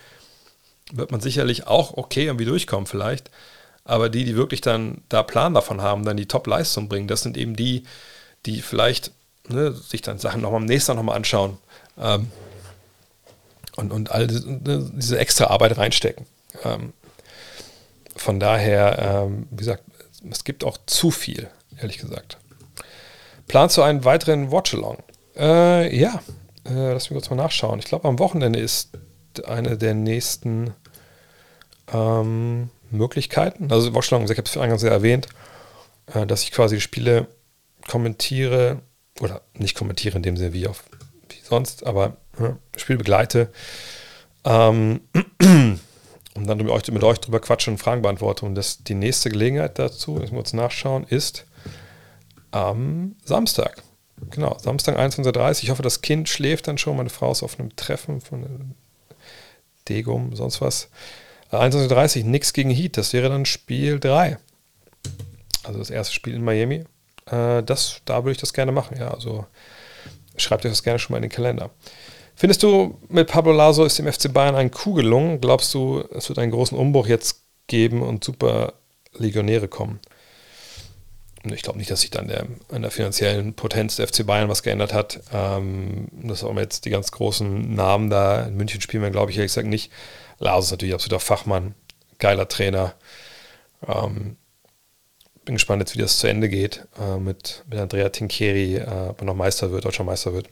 Wird 0.91 1.11
man 1.11 1.21
sicherlich 1.21 1.67
auch 1.67 1.95
okay 1.95 2.25
irgendwie 2.25 2.45
durchkommen 2.45 2.87
vielleicht. 2.87 3.29
Aber 3.85 4.09
die, 4.09 4.25
die 4.25 4.35
wirklich 4.35 4.61
dann 4.61 5.01
da 5.07 5.23
Plan 5.23 5.53
davon 5.53 5.81
haben, 5.81 6.03
dann 6.03 6.17
die 6.17 6.27
Top-Leistung 6.27 6.89
bringen, 6.89 7.07
das 7.07 7.21
sind 7.21 7.37
eben 7.37 7.55
die, 7.55 7.83
die 8.45 8.61
vielleicht 8.61 9.11
ne, 9.47 9.71
sich 9.71 10.01
dann 10.01 10.17
Sachen 10.17 10.41
nochmal 10.41 10.61
am 10.61 10.65
nächsten 10.65 10.95
nochmal 10.95 11.15
anschauen 11.15 11.57
ähm, 11.97 12.31
und, 13.75 13.91
und 13.91 14.11
all 14.11 14.27
diese, 14.27 14.51
ne, 14.51 14.91
diese 14.95 15.17
extra 15.17 15.45
Arbeit 15.45 15.77
reinstecken. 15.77 16.25
Ähm, 16.63 16.93
von 18.19 18.39
daher, 18.39 19.25
ähm, 19.27 19.47
wie 19.51 19.57
gesagt, 19.57 19.83
es 20.29 20.43
gibt 20.43 20.63
auch 20.63 20.77
zu 20.85 21.11
viel, 21.11 21.49
ehrlich 21.79 21.97
gesagt. 21.97 22.37
Planst 23.47 23.77
du 23.77 23.81
einen 23.81 24.05
weiteren 24.05 24.51
Watchalong? 24.51 24.97
Äh, 25.35 25.95
ja, 25.97 26.21
äh, 26.65 26.93
lass 26.93 27.09
mich 27.09 27.17
kurz 27.17 27.29
mal 27.29 27.35
nachschauen. 27.37 27.79
Ich 27.79 27.85
glaube, 27.85 28.07
am 28.07 28.19
Wochenende 28.19 28.59
ist 28.59 28.91
eine 29.45 29.77
der 29.77 29.93
nächsten 29.93 30.73
ähm, 31.91 32.69
Möglichkeiten. 32.91 33.71
Also 33.71 33.93
Watchalong, 33.95 34.25
ich 34.25 34.31
habe 34.31 34.43
es 34.43 34.57
eingangs 34.57 34.83
ja 34.83 34.89
erwähnt, 34.89 35.27
äh, 36.13 36.27
dass 36.27 36.43
ich 36.43 36.51
quasi 36.51 36.81
Spiele 36.81 37.27
kommentiere 37.87 38.81
oder 39.21 39.41
nicht 39.53 39.75
kommentiere 39.75 40.17
in 40.17 40.23
dem 40.23 40.37
Sinne 40.37 40.53
wie, 40.53 40.67
auf, 40.67 40.83
wie 41.29 41.39
sonst, 41.41 41.85
aber 41.85 42.17
ja, 42.39 42.57
Spiel 42.75 42.97
begleite. 42.97 43.51
Ähm, 44.43 45.01
und 46.35 46.47
dann 46.47 46.57
mit 46.57 46.69
euch, 46.69 46.87
mit 46.91 47.03
euch 47.03 47.19
drüber 47.19 47.39
quatschen 47.39 47.73
und 47.73 47.77
Fragen 47.77 48.01
beantworten. 48.01 48.45
Und 48.45 48.55
das, 48.55 48.83
die 48.83 48.95
nächste 48.95 49.29
Gelegenheit 49.29 49.79
dazu, 49.79 50.19
wir 50.19 50.31
uns 50.37 50.53
nachschauen, 50.53 51.05
ist 51.05 51.45
am 52.51 53.15
Samstag. 53.23 53.83
Genau, 54.31 54.57
Samstag 54.59 54.97
21.30 54.97 55.37
Uhr. 55.37 55.63
Ich 55.63 55.69
hoffe, 55.69 55.81
das 55.81 56.01
Kind 56.01 56.29
schläft 56.29 56.67
dann 56.67 56.77
schon. 56.77 56.97
Meine 56.97 57.09
Frau 57.09 57.31
ist 57.31 57.43
auf 57.43 57.59
einem 57.59 57.75
Treffen 57.75 58.21
von 58.21 58.75
Degum, 59.87 60.35
sonst 60.35 60.61
was. 60.61 60.89
21.30 61.51 62.19
Uhr, 62.19 62.25
nix 62.25 62.53
gegen 62.53 62.69
Heat. 62.69 62.97
Das 62.97 63.13
wäre 63.13 63.29
dann 63.29 63.45
Spiel 63.45 63.99
3. 63.99 64.37
Also 65.63 65.79
das 65.79 65.89
erste 65.89 66.13
Spiel 66.13 66.35
in 66.35 66.43
Miami. 66.43 66.83
Äh, 67.25 67.63
das, 67.63 68.01
da 68.05 68.23
würde 68.23 68.31
ich 68.31 68.37
das 68.37 68.53
gerne 68.53 68.71
machen, 68.71 68.97
ja. 68.99 69.11
Also 69.11 69.45
Schreibt 70.41 70.65
euch 70.65 70.71
das 70.71 70.83
gerne 70.83 70.99
schon 70.99 71.13
mal 71.13 71.17
in 71.17 71.23
den 71.23 71.31
Kalender. 71.31 71.69
Findest 72.39 72.63
du, 72.63 72.97
mit 73.09 73.27
Pablo 73.27 73.51
Laso 73.51 73.83
ist 73.83 73.99
dem 73.99 74.09
FC 74.09 74.31
Bayern 74.31 74.55
ein 74.55 74.71
Coup 74.71 74.95
gelungen? 74.95 75.41
Glaubst 75.41 75.73
du, 75.73 76.05
es 76.13 76.29
wird 76.29 76.39
einen 76.39 76.53
großen 76.53 76.77
Umbruch 76.77 77.05
jetzt 77.05 77.43
geben 77.67 78.01
und 78.01 78.23
super 78.23 78.75
Legionäre 79.13 79.67
kommen? 79.67 79.99
Ich 81.43 81.63
glaube 81.63 81.79
nicht, 81.79 81.91
dass 81.91 81.99
sich 81.99 82.11
dann 82.11 82.29
der, 82.29 82.47
an 82.71 82.81
der 82.81 82.91
finanziellen 82.91 83.55
Potenz 83.55 83.97
der 83.97 84.07
FC 84.07 84.25
Bayern 84.25 84.47
was 84.47 84.63
geändert 84.63 84.93
hat. 84.93 85.19
Ähm, 85.33 86.07
dass 86.13 86.45
auch 86.45 86.55
jetzt 86.55 86.85
die 86.85 86.91
ganz 86.91 87.11
großen 87.11 87.75
Namen 87.75 88.09
da 88.09 88.43
in 88.43 88.55
München 88.55 88.79
spielen 88.79 89.03
wir, 89.03 89.09
glaube 89.09 89.31
ich 89.31 89.37
ehrlich 89.37 89.51
gesagt 89.51 89.67
nicht. 89.67 89.91
Laso 90.37 90.67
ist 90.67 90.71
natürlich 90.71 90.93
absoluter 90.93 91.19
Fachmann, 91.19 91.75
geiler 92.19 92.47
Trainer. 92.47 92.93
Ähm, 93.85 94.37
bin 95.43 95.55
gespannt 95.55 95.81
jetzt, 95.81 95.93
wie 95.93 95.99
das 95.99 96.19
zu 96.19 96.27
Ende 96.27 96.47
geht 96.47 96.87
äh, 97.01 97.17
mit, 97.17 97.65
mit 97.69 97.79
Andrea 97.79 98.07
Tincheri, 98.07 98.77
äh, 98.77 99.09
ob 99.09 99.19
er 99.19 99.25
noch 99.25 99.35
Meister 99.35 99.71
wird, 99.71 99.83
deutscher 99.83 100.05
Meister 100.05 100.31
wird. 100.31 100.47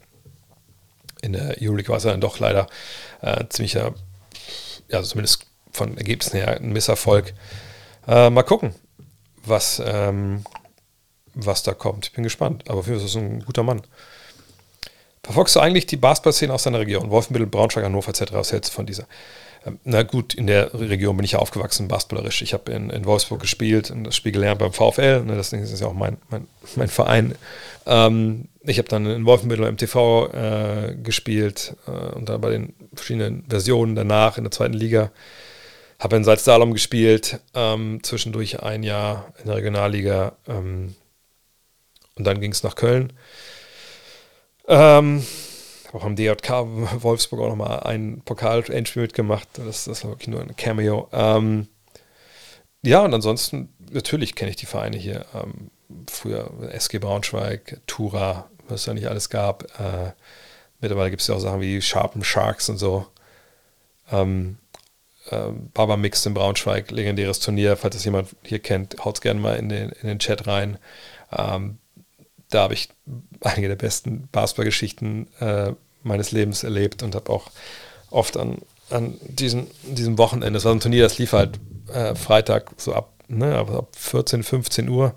In 1.22 1.34
der 1.34 1.56
Euroleague 1.62 1.90
war 1.90 1.98
es 1.98 2.04
dann 2.04 2.22
doch 2.22 2.40
leider 2.40 2.68
äh, 3.22 3.46
ziemlicher, 3.50 3.94
ja, 4.90 5.02
zumindest 5.04 5.46
von 5.72 5.98
Ergebnissen 5.98 6.38
her 6.38 6.58
ein 6.58 6.72
Misserfolg. 6.72 7.34
Äh, 8.08 8.30
mal 8.30 8.44
gucken, 8.44 8.74
was, 9.44 9.82
ähm, 9.86 10.44
was 11.34 11.64
da 11.64 11.74
kommt. 11.74 12.08
Ich 12.08 12.14
bin 12.14 12.24
gespannt, 12.24 12.70
aber 12.70 12.84
für 12.84 12.92
mich 12.92 13.04
ist 13.04 13.10
es 13.12 13.16
ein 13.16 13.44
guter 13.46 13.64
Mann. 13.64 13.82
Verfolgst 15.24 15.56
du 15.56 15.60
eigentlich 15.60 15.86
die 15.86 15.98
Basketball-Szene 15.98 16.54
aus 16.54 16.64
deiner 16.64 16.80
Region? 16.80 17.10
Wolfenbüttel, 17.10 17.48
Braunschweig, 17.48 17.84
Hannover 17.84 18.10
etc. 18.10 18.32
Was 18.32 18.52
hältst 18.52 18.72
du 18.72 18.76
von 18.76 18.86
dieser? 18.86 19.08
Ähm, 19.68 19.80
na 19.84 20.04
gut, 20.04 20.34
in 20.34 20.48
der 20.48 20.74
Region 20.74 21.18
bin 21.18 21.26
ich 21.26 21.34
ja 21.34 21.40
aufgewachsen, 21.40 21.88
basketballerisch. 21.88 22.42
Ich 22.42 22.54
habe 22.54 22.72
in, 22.72 22.90
in, 22.90 23.06
Wolfsburg 23.06 23.42
gespielt 23.42 23.92
und 23.92 24.04
das 24.04 24.16
Spiel 24.16 24.32
gelernt 24.32 24.60
beim 24.60 24.74
VfL. 24.74 25.24
Ne, 25.24 25.36
das 25.36 25.54
ist 25.54 25.80
ja 25.80 25.88
auch 25.88 25.94
mein, 25.94 26.18
mein, 26.30 26.48
mein 26.76 26.88
Verein. 26.88 27.36
Ähm, 27.86 28.48
ich 28.62 28.78
habe 28.78 28.90
dann 28.90 29.06
in 29.06 29.26
Wolfenbüttel 29.26 29.66
im 29.66 29.78
TV 29.78 30.28
äh, 30.34 30.96
gespielt 31.02 31.76
äh, 31.88 32.16
und 32.16 32.30
dann 32.30 32.42
bei 32.42 32.50
den 32.50 32.74
verschiedenen 32.94 33.46
Versionen 33.50 33.96
danach 33.96 34.38
in 34.38 34.44
der 34.44 34.52
zweiten 34.52 34.74
Liga. 34.74 35.12
Habe 36.00 36.16
in 36.18 36.24
Salzdalom 36.24 36.74
gespielt, 36.74 37.40
ähm, 37.56 38.04
zwischendurch 38.04 38.62
ein 38.62 38.84
Jahr 38.84 39.34
in 39.40 39.48
der 39.48 39.56
Regionalliga 39.56 40.34
ähm, 40.48 40.96
und 42.16 42.26
dann 42.26 42.40
ging 42.40 42.52
es 42.52 42.64
nach 42.64 42.76
Köln. 42.76 43.14
Ähm, 44.68 45.24
auch 45.94 46.04
am 46.04 46.16
DJK 46.16 46.50
Wolfsburg 47.02 47.42
auch 47.42 47.50
nochmal 47.50 47.82
ein 47.82 48.22
Pokal-Endspiel 48.24 49.04
mitgemacht. 49.04 49.48
Das, 49.54 49.86
das 49.86 50.04
war 50.04 50.12
wirklich 50.12 50.28
nur 50.28 50.42
ein 50.42 50.56
Cameo. 50.56 51.10
Ähm, 51.12 51.68
ja, 52.84 53.02
und 53.02 53.14
ansonsten, 53.14 53.74
natürlich 53.92 54.36
kenne 54.36 54.52
ich 54.52 54.56
die 54.56 54.66
Vereine 54.66 54.98
hier. 54.98 55.26
Ähm, 55.34 55.72
früher 56.10 56.52
SG 56.72 57.00
Braunschweig, 57.00 57.82
Tura, 57.88 58.50
was 58.68 58.82
es 58.82 58.86
ja 58.86 58.94
nicht 58.94 59.08
alles 59.08 59.30
gab. 59.30 59.64
Äh, 59.80 60.12
mittlerweile 60.80 61.10
gibt 61.10 61.22
es 61.22 61.28
ja 61.28 61.36
auch 61.36 61.40
Sachen 61.40 61.62
wie 61.62 61.82
Sharpen 61.82 62.24
Sharks 62.24 62.70
und 62.70 62.78
so. 62.78 63.08
Ähm, 64.12 64.58
äh, 65.30 65.50
Baba 65.74 65.98
Mix 65.98 66.26
in 66.26 66.34
Braunschweig, 66.34 66.92
legendäres 66.92 67.40
Turnier. 67.40 67.78
Falls 67.78 67.96
das 67.96 68.06
jemand 68.06 68.36
hier 68.44 68.60
kennt, 68.60 69.04
haut 69.04 69.16
es 69.16 69.22
gerne 69.22 69.40
mal 69.40 69.56
in 69.58 69.70
den, 69.70 69.90
in 69.90 70.08
den 70.08 70.20
Chat 70.20 70.48
rein. 70.48 70.78
Ähm, 71.32 71.78
da 72.50 72.64
habe 72.64 72.74
ich 72.74 72.90
einige 73.42 73.68
der 73.68 73.76
besten 73.76 74.28
Basketballgeschichten 74.32 75.28
äh, 75.40 75.74
meines 76.04 76.32
Lebens 76.32 76.64
erlebt 76.64 77.04
und 77.04 77.16
habe 77.16 77.32
auch 77.32 77.50
oft 78.10 78.38
an, 78.38 78.60
an 78.90 79.16
diesen, 79.22 79.68
diesem 79.84 80.18
Wochenende, 80.18 80.58
es 80.58 80.66
war 80.66 80.74
ein 80.74 80.80
Turnier, 80.80 81.04
das 81.04 81.18
lief 81.18 81.34
halt 81.34 81.60
äh, 81.94 82.16
Freitag 82.16 82.72
so 82.78 82.94
ab, 82.94 83.12
ne, 83.28 83.58
ab 83.58 83.90
14, 83.96 84.44
15 84.44 84.90
Uhr, 84.90 85.14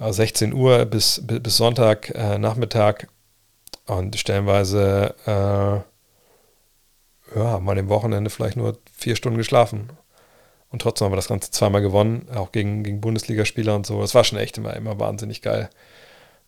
äh, 0.00 0.12
16 0.12 0.52
Uhr 0.52 0.84
bis, 0.84 1.22
bis 1.24 1.56
Sonntag 1.56 2.10
äh, 2.14 2.38
Nachmittag 2.38 3.08
und 3.86 4.16
stellenweise 4.16 5.14
äh, 5.26 7.38
ja, 7.38 7.58
mal 7.60 7.78
im 7.78 7.88
Wochenende 7.88 8.30
vielleicht 8.30 8.56
nur 8.56 8.78
vier 8.92 9.16
Stunden 9.16 9.38
geschlafen. 9.38 9.90
Und 10.70 10.82
trotzdem 10.82 11.06
haben 11.06 11.12
wir 11.12 11.16
das 11.16 11.28
Ganze 11.28 11.50
zweimal 11.50 11.80
gewonnen, 11.80 12.28
auch 12.34 12.52
gegen, 12.52 12.82
gegen 12.82 13.00
Bundesligaspieler 13.00 13.74
und 13.74 13.86
so. 13.86 14.00
Das 14.00 14.14
war 14.14 14.24
schon 14.24 14.38
echt 14.38 14.58
immer, 14.58 14.74
immer 14.74 15.00
wahnsinnig 15.00 15.40
geil. 15.40 15.70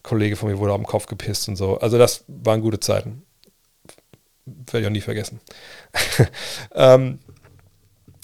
Kollege 0.02 0.36
von 0.36 0.50
mir 0.50 0.58
wurde 0.58 0.72
auf 0.72 0.80
den 0.80 0.86
Kopf 0.86 1.06
gepisst 1.06 1.48
und 1.48 1.56
so. 1.56 1.78
Also 1.78 1.98
das 1.98 2.24
waren 2.26 2.60
gute 2.60 2.80
Zeiten. 2.80 3.22
Werde 4.46 4.80
ich 4.80 4.86
auch 4.86 4.92
nie 4.92 5.00
vergessen. 5.00 5.40
ähm, 6.74 7.18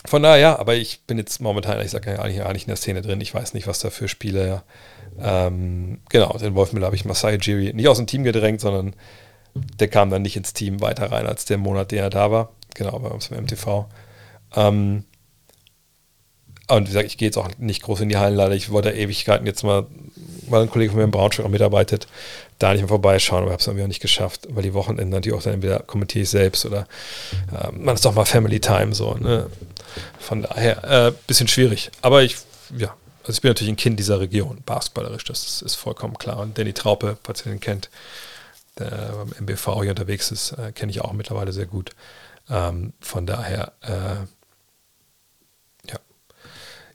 von 0.07 0.23
daher, 0.23 0.39
ja, 0.39 0.59
aber 0.59 0.75
ich 0.75 1.03
bin 1.07 1.19
jetzt 1.19 1.41
momentan, 1.41 1.81
ich 1.81 1.91
sage 1.91 2.13
ja 2.13 2.19
eigentlich, 2.21 2.43
eigentlich 2.43 2.65
in 2.65 2.69
der 2.69 2.77
Szene 2.77 3.03
drin. 3.03 3.21
Ich 3.21 3.35
weiß 3.35 3.55
nicht, 3.55 3.67
was 3.67 3.81
da 3.81 3.91
für 3.91 4.09
Spiele. 4.09 4.63
Ähm, 5.19 6.01
genau, 6.09 6.37
den 6.39 6.55
Wolfmüller 6.55 6.87
habe 6.87 6.97
ich 6.97 7.05
Masai 7.05 7.37
Jiri 7.37 7.73
nicht 7.75 7.89
aus 7.89 7.97
dem 7.97 8.07
Team 8.07 8.23
gedrängt, 8.23 8.61
sondern 8.61 8.95
der 9.55 9.89
kam 9.89 10.11
dann 10.11 10.23
nicht 10.23 10.37
ins 10.37 10.53
Team 10.53 10.81
weiter 10.81 11.11
rein 11.11 11.27
als 11.27 11.45
der 11.45 11.59
Monat, 11.59 11.91
den 11.91 11.99
er 11.99 12.11
da 12.11 12.31
war. 12.31 12.53
Genau, 12.75 12.99
bei 12.99 13.09
uns 13.09 13.29
beim 13.29 13.45
MTV. 13.45 13.87
Ähm, 14.55 15.05
und 16.69 16.85
wie 16.85 16.93
gesagt, 16.93 17.07
ich 17.07 17.17
gehe 17.17 17.29
jetzt 17.29 17.37
auch 17.37 17.49
nicht 17.59 17.83
groß 17.83 18.01
in 18.01 18.09
die 18.09 18.17
Hallen 18.17 18.35
leider. 18.35 18.55
Ich 18.55 18.71
wollte 18.71 18.91
Ewigkeiten 18.91 19.47
jetzt 19.47 19.63
mal 19.63 19.87
weil 20.49 20.63
ein 20.63 20.71
Kollege 20.71 20.91
von 20.91 20.99
mir 20.99 21.05
in 21.05 21.11
Braunschweig 21.11 21.47
auch 21.47 21.51
mitarbeitet, 21.51 22.07
da 22.59 22.73
nicht 22.73 22.83
mehr 22.83 22.89
vorbeischauen, 22.89 23.43
aber 23.43 23.53
habe 23.53 23.61
es 23.61 23.67
irgendwie 23.67 23.85
auch 23.85 23.89
nicht 23.89 24.01
geschafft, 24.01 24.47
weil 24.51 24.63
die 24.63 24.75
Wochenenden 24.75 25.11
natürlich 25.11 25.39
auch 25.39 25.43
dann 25.43 25.55
entweder 25.55 25.81
kommentiere 25.81 26.23
ich 26.23 26.31
selbst 26.31 26.65
oder 26.67 26.87
äh, 27.53 27.71
man 27.73 27.95
ist 27.95 28.05
doch 28.05 28.15
mal 28.15 28.25
Family 28.25 28.61
Time 28.61 28.95
so. 28.95 29.15
Ne? 29.15 29.49
Von 30.19 30.43
daher 30.43 30.85
äh, 30.85 31.13
bisschen 31.27 31.49
schwierig. 31.49 31.91
Aber 32.01 32.23
ich, 32.23 32.37
ja, 32.77 32.95
also 33.23 33.33
ich 33.33 33.41
bin 33.41 33.51
natürlich 33.51 33.73
ein 33.73 33.77
Kind 33.77 33.99
dieser 33.99 34.21
Region, 34.21 34.63
basketballerisch, 34.65 35.25
das 35.25 35.63
ist, 35.63 35.75
vollkommen 35.75 36.15
klar. 36.19 36.39
Und 36.39 36.57
Danny 36.59 36.73
Traupe, 36.73 37.19
falls 37.23 37.45
ihr 37.45 37.53
den 37.53 37.61
kennt, 37.61 37.91
der 38.79 38.91
beim 38.91 39.33
MBV 39.41 39.83
hier 39.83 39.91
unterwegs 39.91 40.31
ist, 40.31 40.53
äh, 40.53 40.73
kenne 40.73 40.91
ich 40.91 41.01
auch 41.01 41.13
mittlerweile 41.13 41.53
sehr 41.53 41.67
gut. 41.67 41.91
Ähm, 42.49 42.93
von 43.01 43.27
daher, 43.27 43.73
äh. 43.83 44.27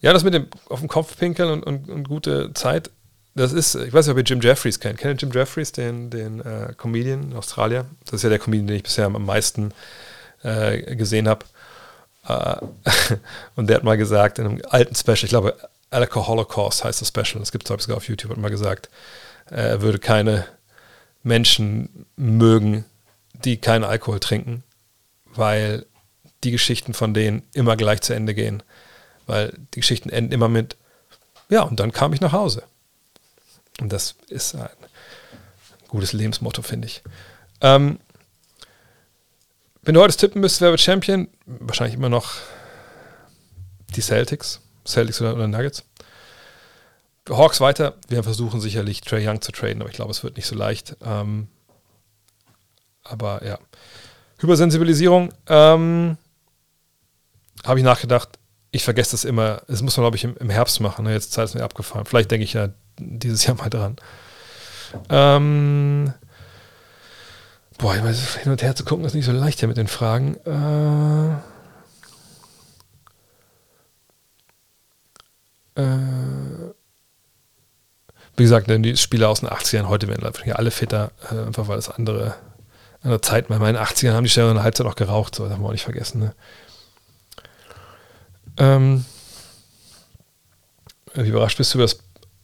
Ja, 0.01 0.13
das 0.13 0.23
mit 0.23 0.33
dem 0.33 0.47
auf 0.67 0.79
den 0.79 0.89
Kopf 0.89 1.17
pinkeln 1.17 1.49
und, 1.49 1.63
und, 1.63 1.89
und 1.89 2.09
gute 2.09 2.53
Zeit 2.53 2.89
das 3.33 3.53
ist, 3.53 3.75
ich 3.75 3.93
weiß 3.93 4.05
nicht, 4.05 4.11
ob 4.11 4.17
ihr 4.17 4.23
Jim 4.23 4.41
Jeffries 4.41 4.79
kennt. 4.79 4.99
Kennt 4.99 5.21
ihr 5.21 5.27
Jim 5.27 5.33
Jeffries, 5.33 5.71
den, 5.71 6.09
den 6.09 6.41
äh, 6.41 6.73
Comedian 6.75 7.31
in 7.31 7.33
Australien? 7.33 7.85
Das 8.05 8.15
ist 8.15 8.23
ja 8.23 8.29
der 8.29 8.39
Comedian, 8.39 8.67
den 8.67 8.75
ich 8.77 8.83
bisher 8.83 9.05
am 9.05 9.25
meisten 9.25 9.73
äh, 10.43 10.95
gesehen 10.95 11.29
habe. 11.29 11.45
Äh, 12.27 12.57
und 13.55 13.67
der 13.67 13.77
hat 13.77 13.83
mal 13.83 13.97
gesagt, 13.97 14.37
in 14.37 14.45
einem 14.45 14.61
alten 14.69 14.95
Special, 14.95 15.23
ich 15.23 15.29
glaube, 15.29 15.55
Alcohol 15.91 16.27
Holocaust 16.27 16.83
heißt 16.83 17.01
das 17.01 17.07
Special, 17.07 17.39
das 17.39 17.51
gibt 17.51 17.63
es, 17.63 17.67
glaube 17.67 17.79
ich, 17.79 17.85
sogar 17.85 17.97
auf 17.97 18.07
YouTube, 18.07 18.31
hat 18.31 18.37
mal 18.37 18.49
gesagt, 18.49 18.89
äh, 19.49 19.55
er 19.55 19.81
würde 19.81 19.99
keine 19.99 20.45
Menschen 21.23 22.05
mögen, 22.17 22.83
die 23.45 23.57
keinen 23.57 23.85
Alkohol 23.85 24.19
trinken, 24.19 24.63
weil 25.25 25.85
die 26.43 26.51
Geschichten 26.51 26.93
von 26.93 27.13
denen 27.13 27.43
immer 27.53 27.77
gleich 27.77 28.01
zu 28.01 28.13
Ende 28.13 28.33
gehen. 28.33 28.61
Weil 29.27 29.57
die 29.73 29.79
Geschichten 29.79 30.09
enden 30.09 30.33
immer 30.33 30.49
mit, 30.49 30.77
ja, 31.49 31.61
und 31.63 31.79
dann 31.79 31.91
kam 31.91 32.13
ich 32.13 32.21
nach 32.21 32.33
Hause. 32.33 32.63
Und 33.79 33.91
das 33.91 34.15
ist 34.27 34.55
ein 34.55 34.69
gutes 35.87 36.13
Lebensmotto, 36.13 36.61
finde 36.61 36.87
ich. 36.87 37.01
Ähm, 37.61 37.99
wenn 39.83 39.95
du 39.95 40.01
heute 40.01 40.15
tippen 40.15 40.41
müsstest, 40.41 40.61
wer 40.61 40.69
wird 40.69 40.81
Champion? 40.81 41.27
Wahrscheinlich 41.45 41.95
immer 41.95 42.09
noch 42.09 42.33
die 43.95 44.01
Celtics. 44.01 44.61
Celtics 44.85 45.21
oder, 45.21 45.33
oder 45.33 45.47
Nuggets. 45.47 45.83
Hawks 47.29 47.61
weiter. 47.61 47.95
Wir 48.07 48.23
versuchen 48.23 48.61
sicherlich 48.61 49.01
Trey 49.01 49.27
Young 49.27 49.41
zu 49.41 49.51
traden, 49.51 49.81
aber 49.81 49.89
ich 49.89 49.95
glaube, 49.95 50.11
es 50.11 50.23
wird 50.23 50.35
nicht 50.35 50.47
so 50.47 50.55
leicht. 50.55 50.95
Ähm, 51.03 51.47
aber 53.03 53.45
ja. 53.45 53.59
Hypersensibilisierung. 54.39 55.33
Ähm, 55.47 56.17
Habe 57.63 57.79
ich 57.79 57.85
nachgedacht. 57.85 58.29
Ich 58.71 58.83
vergesse 58.83 59.11
das 59.11 59.25
immer. 59.25 59.61
Das 59.67 59.81
muss 59.81 59.97
man, 59.97 60.05
glaube 60.05 60.17
ich, 60.17 60.23
im, 60.23 60.37
im 60.37 60.49
Herbst 60.49 60.79
machen. 60.79 61.05
Ne? 61.05 61.13
Jetzt 61.13 61.37
ist 61.37 61.55
mir 61.55 61.63
abgefahren. 61.63 62.05
Vielleicht 62.05 62.31
denke 62.31 62.45
ich 62.45 62.53
ja 62.53 62.69
dieses 62.97 63.45
Jahr 63.45 63.55
mal 63.57 63.69
dran. 63.69 63.97
Ähm, 65.09 66.13
boah, 67.77 67.95
ich 67.95 68.03
weiß, 68.03 68.37
hin 68.37 68.51
und 68.51 68.61
her 68.61 68.75
zu 68.75 68.85
gucken 68.85 69.05
ist 69.05 69.13
nicht 69.13 69.25
so 69.25 69.31
leicht 69.31 69.59
hier 69.59 69.67
mit 69.67 69.77
den 69.77 69.87
Fragen. 69.87 70.35
Äh, 70.45 71.35
äh, 75.81 76.73
wie 78.37 78.43
gesagt, 78.43 78.69
die 78.69 78.97
Spieler 78.97 79.29
aus 79.29 79.41
den 79.41 79.49
80ern, 79.49 79.87
heute 79.87 80.07
werden 80.07 80.23
alle 80.53 80.71
fitter, 80.71 81.11
äh, 81.31 81.45
einfach 81.45 81.67
weil 81.67 81.75
das 81.75 81.89
andere, 81.89 82.35
andere 83.03 83.21
Zeit, 83.21 83.49
bei 83.49 83.59
meinen 83.59 83.77
80ern 83.77 84.13
haben 84.13 84.23
die 84.23 84.29
Stellen 84.29 84.49
in 84.49 84.55
der 84.55 84.63
Halbzeit 84.63 84.87
auch 84.87 84.95
geraucht, 84.95 85.35
so, 85.35 85.43
das 85.43 85.53
haben 85.53 85.61
wir 85.61 85.67
auch 85.67 85.73
nicht 85.73 85.83
vergessen. 85.83 86.19
Ne? 86.19 86.33
Ähm, 88.57 89.05
wie 91.13 91.29
überrascht 91.29 91.57
bist 91.57 91.73
du 91.73 91.77
über 91.77 91.85
das 91.85 91.99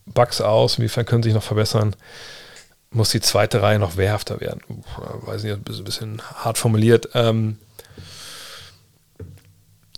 Bugs 0.06 0.42
aus? 0.42 0.78
Inwiefern 0.78 1.06
können 1.06 1.24
sie 1.24 1.30
sich 1.30 1.36
noch 1.36 1.44
verbessern? 1.44 1.96
Muss 2.90 3.10
die 3.10 3.22
zweite 3.22 3.62
Reihe 3.62 3.80
noch 3.80 3.98
wehrhafter 3.98 4.40
werden? 4.40 4.62
Puh, 4.68 5.28
weiß 5.28 5.44
nicht, 5.44 5.54
ein 5.54 5.64
bisschen, 5.64 6.22
hart 6.22 6.58
formuliert. 6.58 7.10
Ähm, 7.14 7.58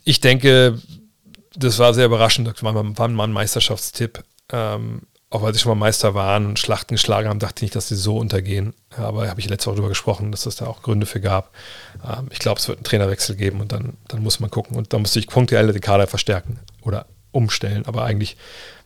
ich 0.03 0.19
denke, 0.19 0.79
das 1.55 1.77
war 1.79 1.93
sehr 1.93 2.05
überraschend. 2.05 2.47
Das 2.47 2.63
war, 2.63 2.73
war 2.75 3.07
ein 3.27 3.31
Meisterschaftstipp. 3.31 4.23
Ähm, 4.51 5.01
auch 5.31 5.43
weil 5.43 5.53
sie 5.53 5.59
schon 5.59 5.69
mal 5.69 5.85
Meister 5.85 6.15
waren 6.15 6.47
und 6.47 6.57
Schlachten 6.57 6.95
geschlagen 6.95 7.29
haben, 7.29 7.39
dachte 7.39 7.59
ich 7.59 7.61
nicht, 7.63 7.75
dass 7.75 7.87
sie 7.87 7.95
so 7.95 8.17
untergehen. 8.17 8.73
Aber 8.97 9.29
habe 9.29 9.39
ich 9.39 9.47
letzte 9.47 9.67
Woche 9.67 9.75
darüber 9.75 9.89
gesprochen, 9.89 10.31
dass 10.31 10.47
es 10.47 10.55
da 10.55 10.65
auch 10.65 10.81
Gründe 10.81 11.05
für 11.05 11.21
gab. 11.21 11.53
Ähm, 12.03 12.29
ich 12.31 12.39
glaube, 12.39 12.59
es 12.59 12.67
wird 12.67 12.79
einen 12.79 12.85
Trainerwechsel 12.85 13.35
geben 13.35 13.61
und 13.61 13.71
dann, 13.71 13.97
dann 14.07 14.23
muss 14.23 14.39
man 14.39 14.49
gucken. 14.49 14.75
Und 14.75 14.91
da 14.91 14.97
muss 14.97 15.15
ich 15.15 15.27
punktuell 15.27 15.71
den 15.71 15.81
Kader 15.81 16.07
verstärken 16.07 16.59
oder 16.81 17.05
umstellen. 17.31 17.85
Aber 17.85 18.05
eigentlich 18.05 18.37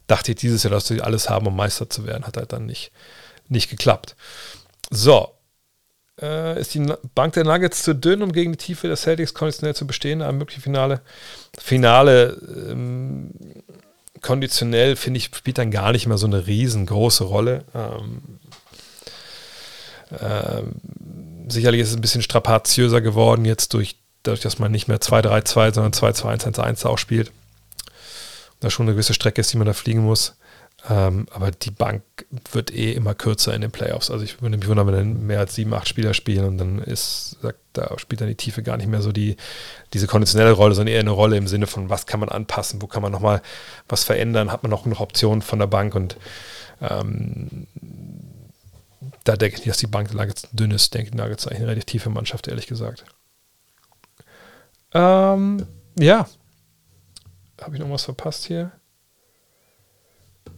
dachte 0.07 0.31
ich 0.31 0.37
dieses 0.37 0.63
Jahr, 0.63 0.71
dass 0.71 0.87
sie 0.87 1.01
alles 1.01 1.29
haben, 1.29 1.47
um 1.47 1.55
Meister 1.55 1.89
zu 1.89 2.05
werden. 2.05 2.27
Hat 2.27 2.35
halt 2.35 2.51
dann 2.51 2.65
nicht, 2.65 2.91
nicht 3.47 3.69
geklappt. 3.69 4.17
So. 4.89 5.29
Äh, 6.21 6.59
ist 6.59 6.73
die 6.73 6.85
Bank 7.15 7.33
der 7.33 7.45
Nuggets 7.45 7.83
zu 7.83 7.95
dünn, 7.95 8.21
um 8.21 8.33
gegen 8.33 8.51
die 8.51 8.57
Tiefe 8.57 8.87
der 8.87 8.97
Celtics 8.97 9.33
konditionell 9.33 9.75
zu 9.75 9.87
bestehen, 9.87 10.21
am 10.21 10.37
möglichen 10.37 10.61
Finale? 10.61 11.01
Finale 11.57 12.37
ähm, 12.69 13.31
konditionell, 14.23 14.95
finde 14.95 15.19
ich, 15.19 15.25
spielt 15.25 15.59
dann 15.59 15.69
gar 15.69 15.91
nicht 15.91 16.07
mehr 16.07 16.17
so 16.17 16.25
eine 16.25 16.47
riesengroße 16.47 17.25
Rolle. 17.25 17.63
Ähm, 17.75 18.39
ähm, 20.19 20.75
sicherlich 21.47 21.81
ist 21.81 21.89
es 21.89 21.95
ein 21.95 22.01
bisschen 22.01 22.23
strapaziöser 22.23 23.01
geworden 23.01 23.45
jetzt 23.45 23.73
durch, 23.73 23.97
dadurch, 24.23 24.41
dass 24.41 24.57
man 24.57 24.71
nicht 24.71 24.87
mehr 24.87 24.99
2-3-2, 24.99 25.73
sondern 25.73 25.93
2-2-1-1-1 25.93 26.85
auch 26.85 26.97
spielt. 26.97 27.31
Da 28.59 28.69
schon 28.69 28.87
eine 28.87 28.93
gewisse 28.93 29.13
Strecke 29.13 29.41
ist, 29.41 29.51
die 29.53 29.57
man 29.57 29.67
da 29.67 29.73
fliegen 29.73 30.03
muss. 30.03 30.35
Ähm, 30.89 31.27
aber 31.31 31.51
die 31.51 31.71
Bank 31.71 32.03
wird 32.51 32.73
eh 32.73 32.91
immer 32.91 33.15
kürzer 33.15 33.53
in 33.53 33.61
den 33.61 33.71
Playoffs. 33.71 34.11
Also 34.11 34.25
ich 34.25 34.41
würde 34.41 34.57
mich 34.57 34.67
wundern, 34.67 34.87
wenn 34.87 34.93
dann 34.93 35.25
mehr 35.25 35.39
als 35.39 35.55
sieben, 35.55 35.73
acht 35.73 35.87
Spieler 35.87 36.13
spielen 36.13 36.45
und 36.45 36.57
dann 36.57 36.79
ist, 36.79 37.37
sagt, 37.41 37.59
da 37.71 37.97
spielt 37.97 38.19
dann 38.19 38.27
die 38.27 38.35
Tiefe 38.35 38.63
gar 38.63 38.75
nicht 38.75 38.87
mehr 38.87 39.01
so 39.01 39.13
die, 39.13 39.37
diese 39.93 40.07
konditionelle 40.07 40.51
Rolle, 40.51 40.75
sondern 40.75 40.93
eher 40.93 40.99
eine 40.99 41.11
Rolle 41.11 41.37
im 41.37 41.47
Sinne 41.47 41.67
von, 41.67 41.89
was 41.89 42.05
kann 42.05 42.19
man 42.19 42.27
anpassen, 42.27 42.81
wo 42.81 42.87
kann 42.87 43.01
man 43.01 43.13
nochmal 43.13 43.41
was 43.87 44.03
verändern, 44.03 44.51
hat 44.51 44.63
man 44.63 44.69
noch 44.69 44.85
noch 44.85 44.99
Optionen 44.99 45.41
von 45.41 45.59
der 45.59 45.67
Bank 45.67 45.95
und 45.95 46.17
ähm, 46.81 47.67
da 49.23 49.37
denke 49.37 49.59
ich, 49.59 49.63
dass 49.63 49.77
die 49.77 49.87
Bank 49.87 50.13
Nuggets 50.13 50.49
dünn 50.51 50.71
ist, 50.71 50.93
denke 50.93 51.15
Nuggets 51.15 51.47
eigentlich 51.47 51.59
eine 51.59 51.67
relativ 51.67 51.85
tiefe 51.85 52.09
Mannschaft, 52.09 52.49
ehrlich 52.49 52.67
gesagt. 52.67 53.05
Ähm, 54.93 55.65
ja. 55.97 56.27
Habe 57.61 57.75
ich 57.75 57.81
noch 57.81 57.89
was 57.89 58.03
verpasst 58.03 58.45
hier? 58.45 58.73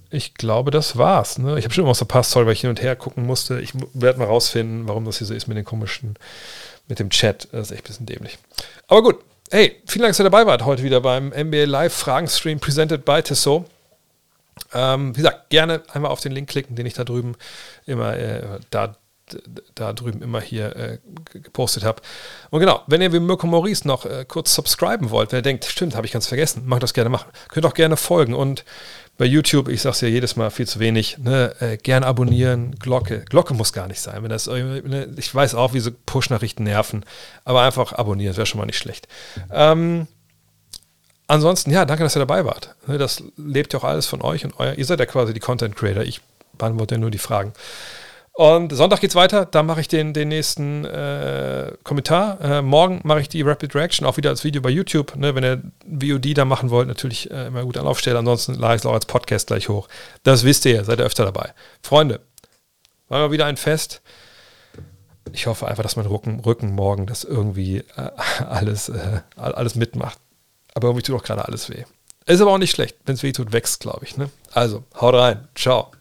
Ich 0.10 0.34
glaube, 0.34 0.72
das 0.72 0.98
war's. 0.98 1.38
Ne? 1.38 1.58
Ich 1.58 1.66
habe 1.66 1.74
schon 1.74 1.86
was 1.86 1.98
verpasst, 1.98 2.32
sorry, 2.32 2.46
weil 2.46 2.54
ich 2.54 2.62
hin 2.62 2.70
und 2.70 2.82
her 2.82 2.96
gucken 2.96 3.26
musste. 3.26 3.60
Ich 3.60 3.74
werde 3.94 4.20
mal 4.20 4.26
rausfinden, 4.26 4.88
warum 4.88 5.06
das 5.06 5.18
hier 5.18 5.28
so 5.28 5.34
ist 5.34 5.48
mit 5.48 5.58
den 5.58 5.66
komischen, 5.66 6.16
mit 6.88 7.00
dem 7.00 7.10
Chat. 7.10 7.48
Das 7.52 7.70
ist 7.70 7.72
echt 7.72 7.86
ein 7.86 7.88
bisschen 7.88 8.06
dämlich. 8.06 8.38
Aber 8.88 9.04
gut. 9.04 9.20
Hey, 9.52 9.80
vielen 9.86 10.02
Dank, 10.02 10.12
dass 10.12 10.20
ihr 10.20 10.24
dabei 10.24 10.48
wart 10.48 10.66
heute 10.66 10.82
wieder 10.82 11.02
beim 11.02 11.28
NBA 11.30 11.66
Live 11.66 11.94
Fragen-Stream 11.94 12.60
presented 12.60 13.06
by 13.06 13.22
Tissot. 13.22 13.66
Ähm, 14.74 15.16
wie 15.16 15.22
gesagt, 15.22 15.50
gerne 15.50 15.84
einmal 15.94 16.10
auf 16.10 16.20
den 16.20 16.32
Link 16.32 16.50
klicken, 16.50 16.76
den 16.76 16.88
ich 16.88 16.96
da 16.96 17.04
drüben 17.04 17.36
immer 17.86 18.18
äh, 18.18 18.60
da 18.72 18.96
da 19.74 19.94
drüben 19.94 20.22
immer 20.22 20.40
hier 20.40 20.76
äh, 20.76 20.98
gepostet 21.34 21.84
habe. 21.84 22.02
Und 22.52 22.60
genau, 22.60 22.84
wenn 22.88 23.02
ihr 23.02 23.12
wie 23.12 23.20
Mirko 23.20 23.48
Maurice 23.48 23.88
noch 23.88 24.06
äh, 24.06 24.26
kurz 24.28 24.54
subscriben 24.54 25.10
wollt, 25.10 25.32
wenn 25.32 25.40
ihr 25.40 25.44
denkt, 25.44 25.66
stimmt, 25.66 25.96
habe 25.96 26.06
ich 26.06 26.14
ganz 26.14 26.28
vergessen, 26.28 26.64
macht 26.66 26.84
das 26.84 26.94
gerne 26.94 27.10
machen. 27.10 27.30
Könnt 27.50 27.66
auch 27.66 27.74
gerne 27.74 27.98
folgen 27.98 28.34
und 28.34 28.64
bei 29.18 29.26
YouTube, 29.26 29.70
ich 29.70 29.82
sage 29.82 29.94
es 29.94 30.02
ja 30.02 30.08
jedes 30.08 30.36
Mal 30.36 30.52
viel 30.52 30.68
zu 30.68 30.80
wenig, 30.80 31.18
ne, 31.18 31.56
äh, 31.60 31.78
gern 31.78 32.04
abonnieren, 32.04 32.76
Glocke. 32.80 33.22
Glocke 33.22 33.54
muss 33.54 33.72
gar 33.72 33.88
nicht 33.88 34.02
sein. 34.02 34.22
Wenn 34.24 34.30
das, 34.30 34.48
ne, 34.48 35.10
ich 35.18 35.34
weiß 35.34 35.56
auch, 35.56 35.74
wie 35.74 35.80
so 35.80 35.92
Push-Nachrichten 36.06 36.64
nerven, 36.64 37.06
aber 37.46 37.62
einfach 37.62 37.94
abonnieren, 37.94 38.36
wäre 38.36 38.46
schon 38.46 38.60
mal 38.60 38.66
nicht 38.66 38.78
schlecht. 38.78 39.08
Ähm, 39.52 40.08
ansonsten, 41.28 41.72
ja, 41.72 41.86
danke, 41.86 42.04
dass 42.04 42.16
ihr 42.18 42.20
dabei 42.20 42.44
wart. 42.44 42.76
Ne, 42.88 42.98
das 42.98 43.24
lebt 43.38 43.72
ja 43.74 43.80
auch 43.80 43.86
alles 43.86 44.06
von 44.06 44.22
euch 44.22 44.44
und 44.44 44.60
euer, 44.60 44.74
ihr 44.74 44.86
seid 44.86 45.00
ja 45.00 45.06
quasi 45.06 45.34
die 45.34 45.40
Content 45.40 45.76
Creator. 45.76 46.04
Ich 46.04 46.22
beantworte 46.58 46.96
ja 46.96 47.00
nur 47.00 47.12
die 47.12 47.18
Fragen. 47.18 47.54
Und 48.38 48.76
Sonntag 48.76 49.00
geht's 49.00 49.16
weiter, 49.16 49.46
da 49.46 49.64
mache 49.64 49.80
ich 49.80 49.88
den, 49.88 50.14
den 50.14 50.28
nächsten 50.28 50.84
äh, 50.84 51.72
Kommentar. 51.84 52.42
Äh, 52.42 52.62
morgen 52.62 53.00
mache 53.06 53.22
ich 53.22 53.30
die 53.30 53.42
Rapid 53.42 53.74
Reaction 53.74 54.06
auch 54.06 54.18
wieder 54.18 54.30
als 54.30 54.44
Video 54.44 54.62
bei 54.62 54.70
YouTube. 54.70 55.16
Ne? 55.16 55.36
Wenn 55.36 55.46
ihr 55.46 55.64
VOD 55.86 56.38
da 56.38 56.44
machen 56.44 56.70
wollt, 56.70 56.90
natürlich 56.90 57.32
äh, 57.32 57.48
immer 57.48 57.64
gut 57.64 57.78
Anlaufstelle. 57.78 58.20
Ansonsten 58.20 58.56
lade 58.56 58.76
ich 58.76 58.82
es 58.82 58.86
auch 58.86 58.94
als 58.94 59.06
Podcast 59.06 59.48
gleich 59.48 59.70
hoch. 59.70 59.88
Das 60.24 60.44
wisst 60.44 60.66
ihr, 60.66 60.84
seid 60.84 61.00
ihr 61.00 61.06
öfter 61.06 61.24
dabei. 61.24 61.54
Freunde, 61.82 62.20
war 63.08 63.22
mal 63.22 63.32
wieder 63.32 63.46
ein 63.46 63.56
Fest. 63.56 64.02
Ich 65.32 65.48
hoffe 65.48 65.68
einfach, 65.70 65.84
dass 65.84 65.96
mein 65.96 66.06
Rücken, 66.06 66.42
Rücken 66.42 66.76
morgen 66.76 67.06
das 67.06 67.24
irgendwie 67.24 67.86
äh, 67.96 68.12
alles, 68.50 68.90
äh, 68.90 69.22
alles 69.38 69.76
mitmacht. 69.76 70.20
Aber 70.74 70.90
irgendwie 70.90 71.04
tut 71.04 71.16
auch 71.16 71.24
gerade 71.24 71.46
alles 71.46 71.70
weh. 71.70 71.86
Ist 72.26 72.42
aber 72.42 72.52
auch 72.52 72.58
nicht 72.58 72.72
schlecht. 72.72 72.98
Wenn 73.06 73.16
es 73.16 73.24
weh 73.24 73.32
tut, 73.32 73.54
wächst, 73.54 73.80
glaube 73.80 74.04
ich. 74.04 74.18
Ne? 74.18 74.30
Also, 74.52 74.84
haut 75.00 75.14
rein. 75.14 75.48
Ciao. 75.56 75.92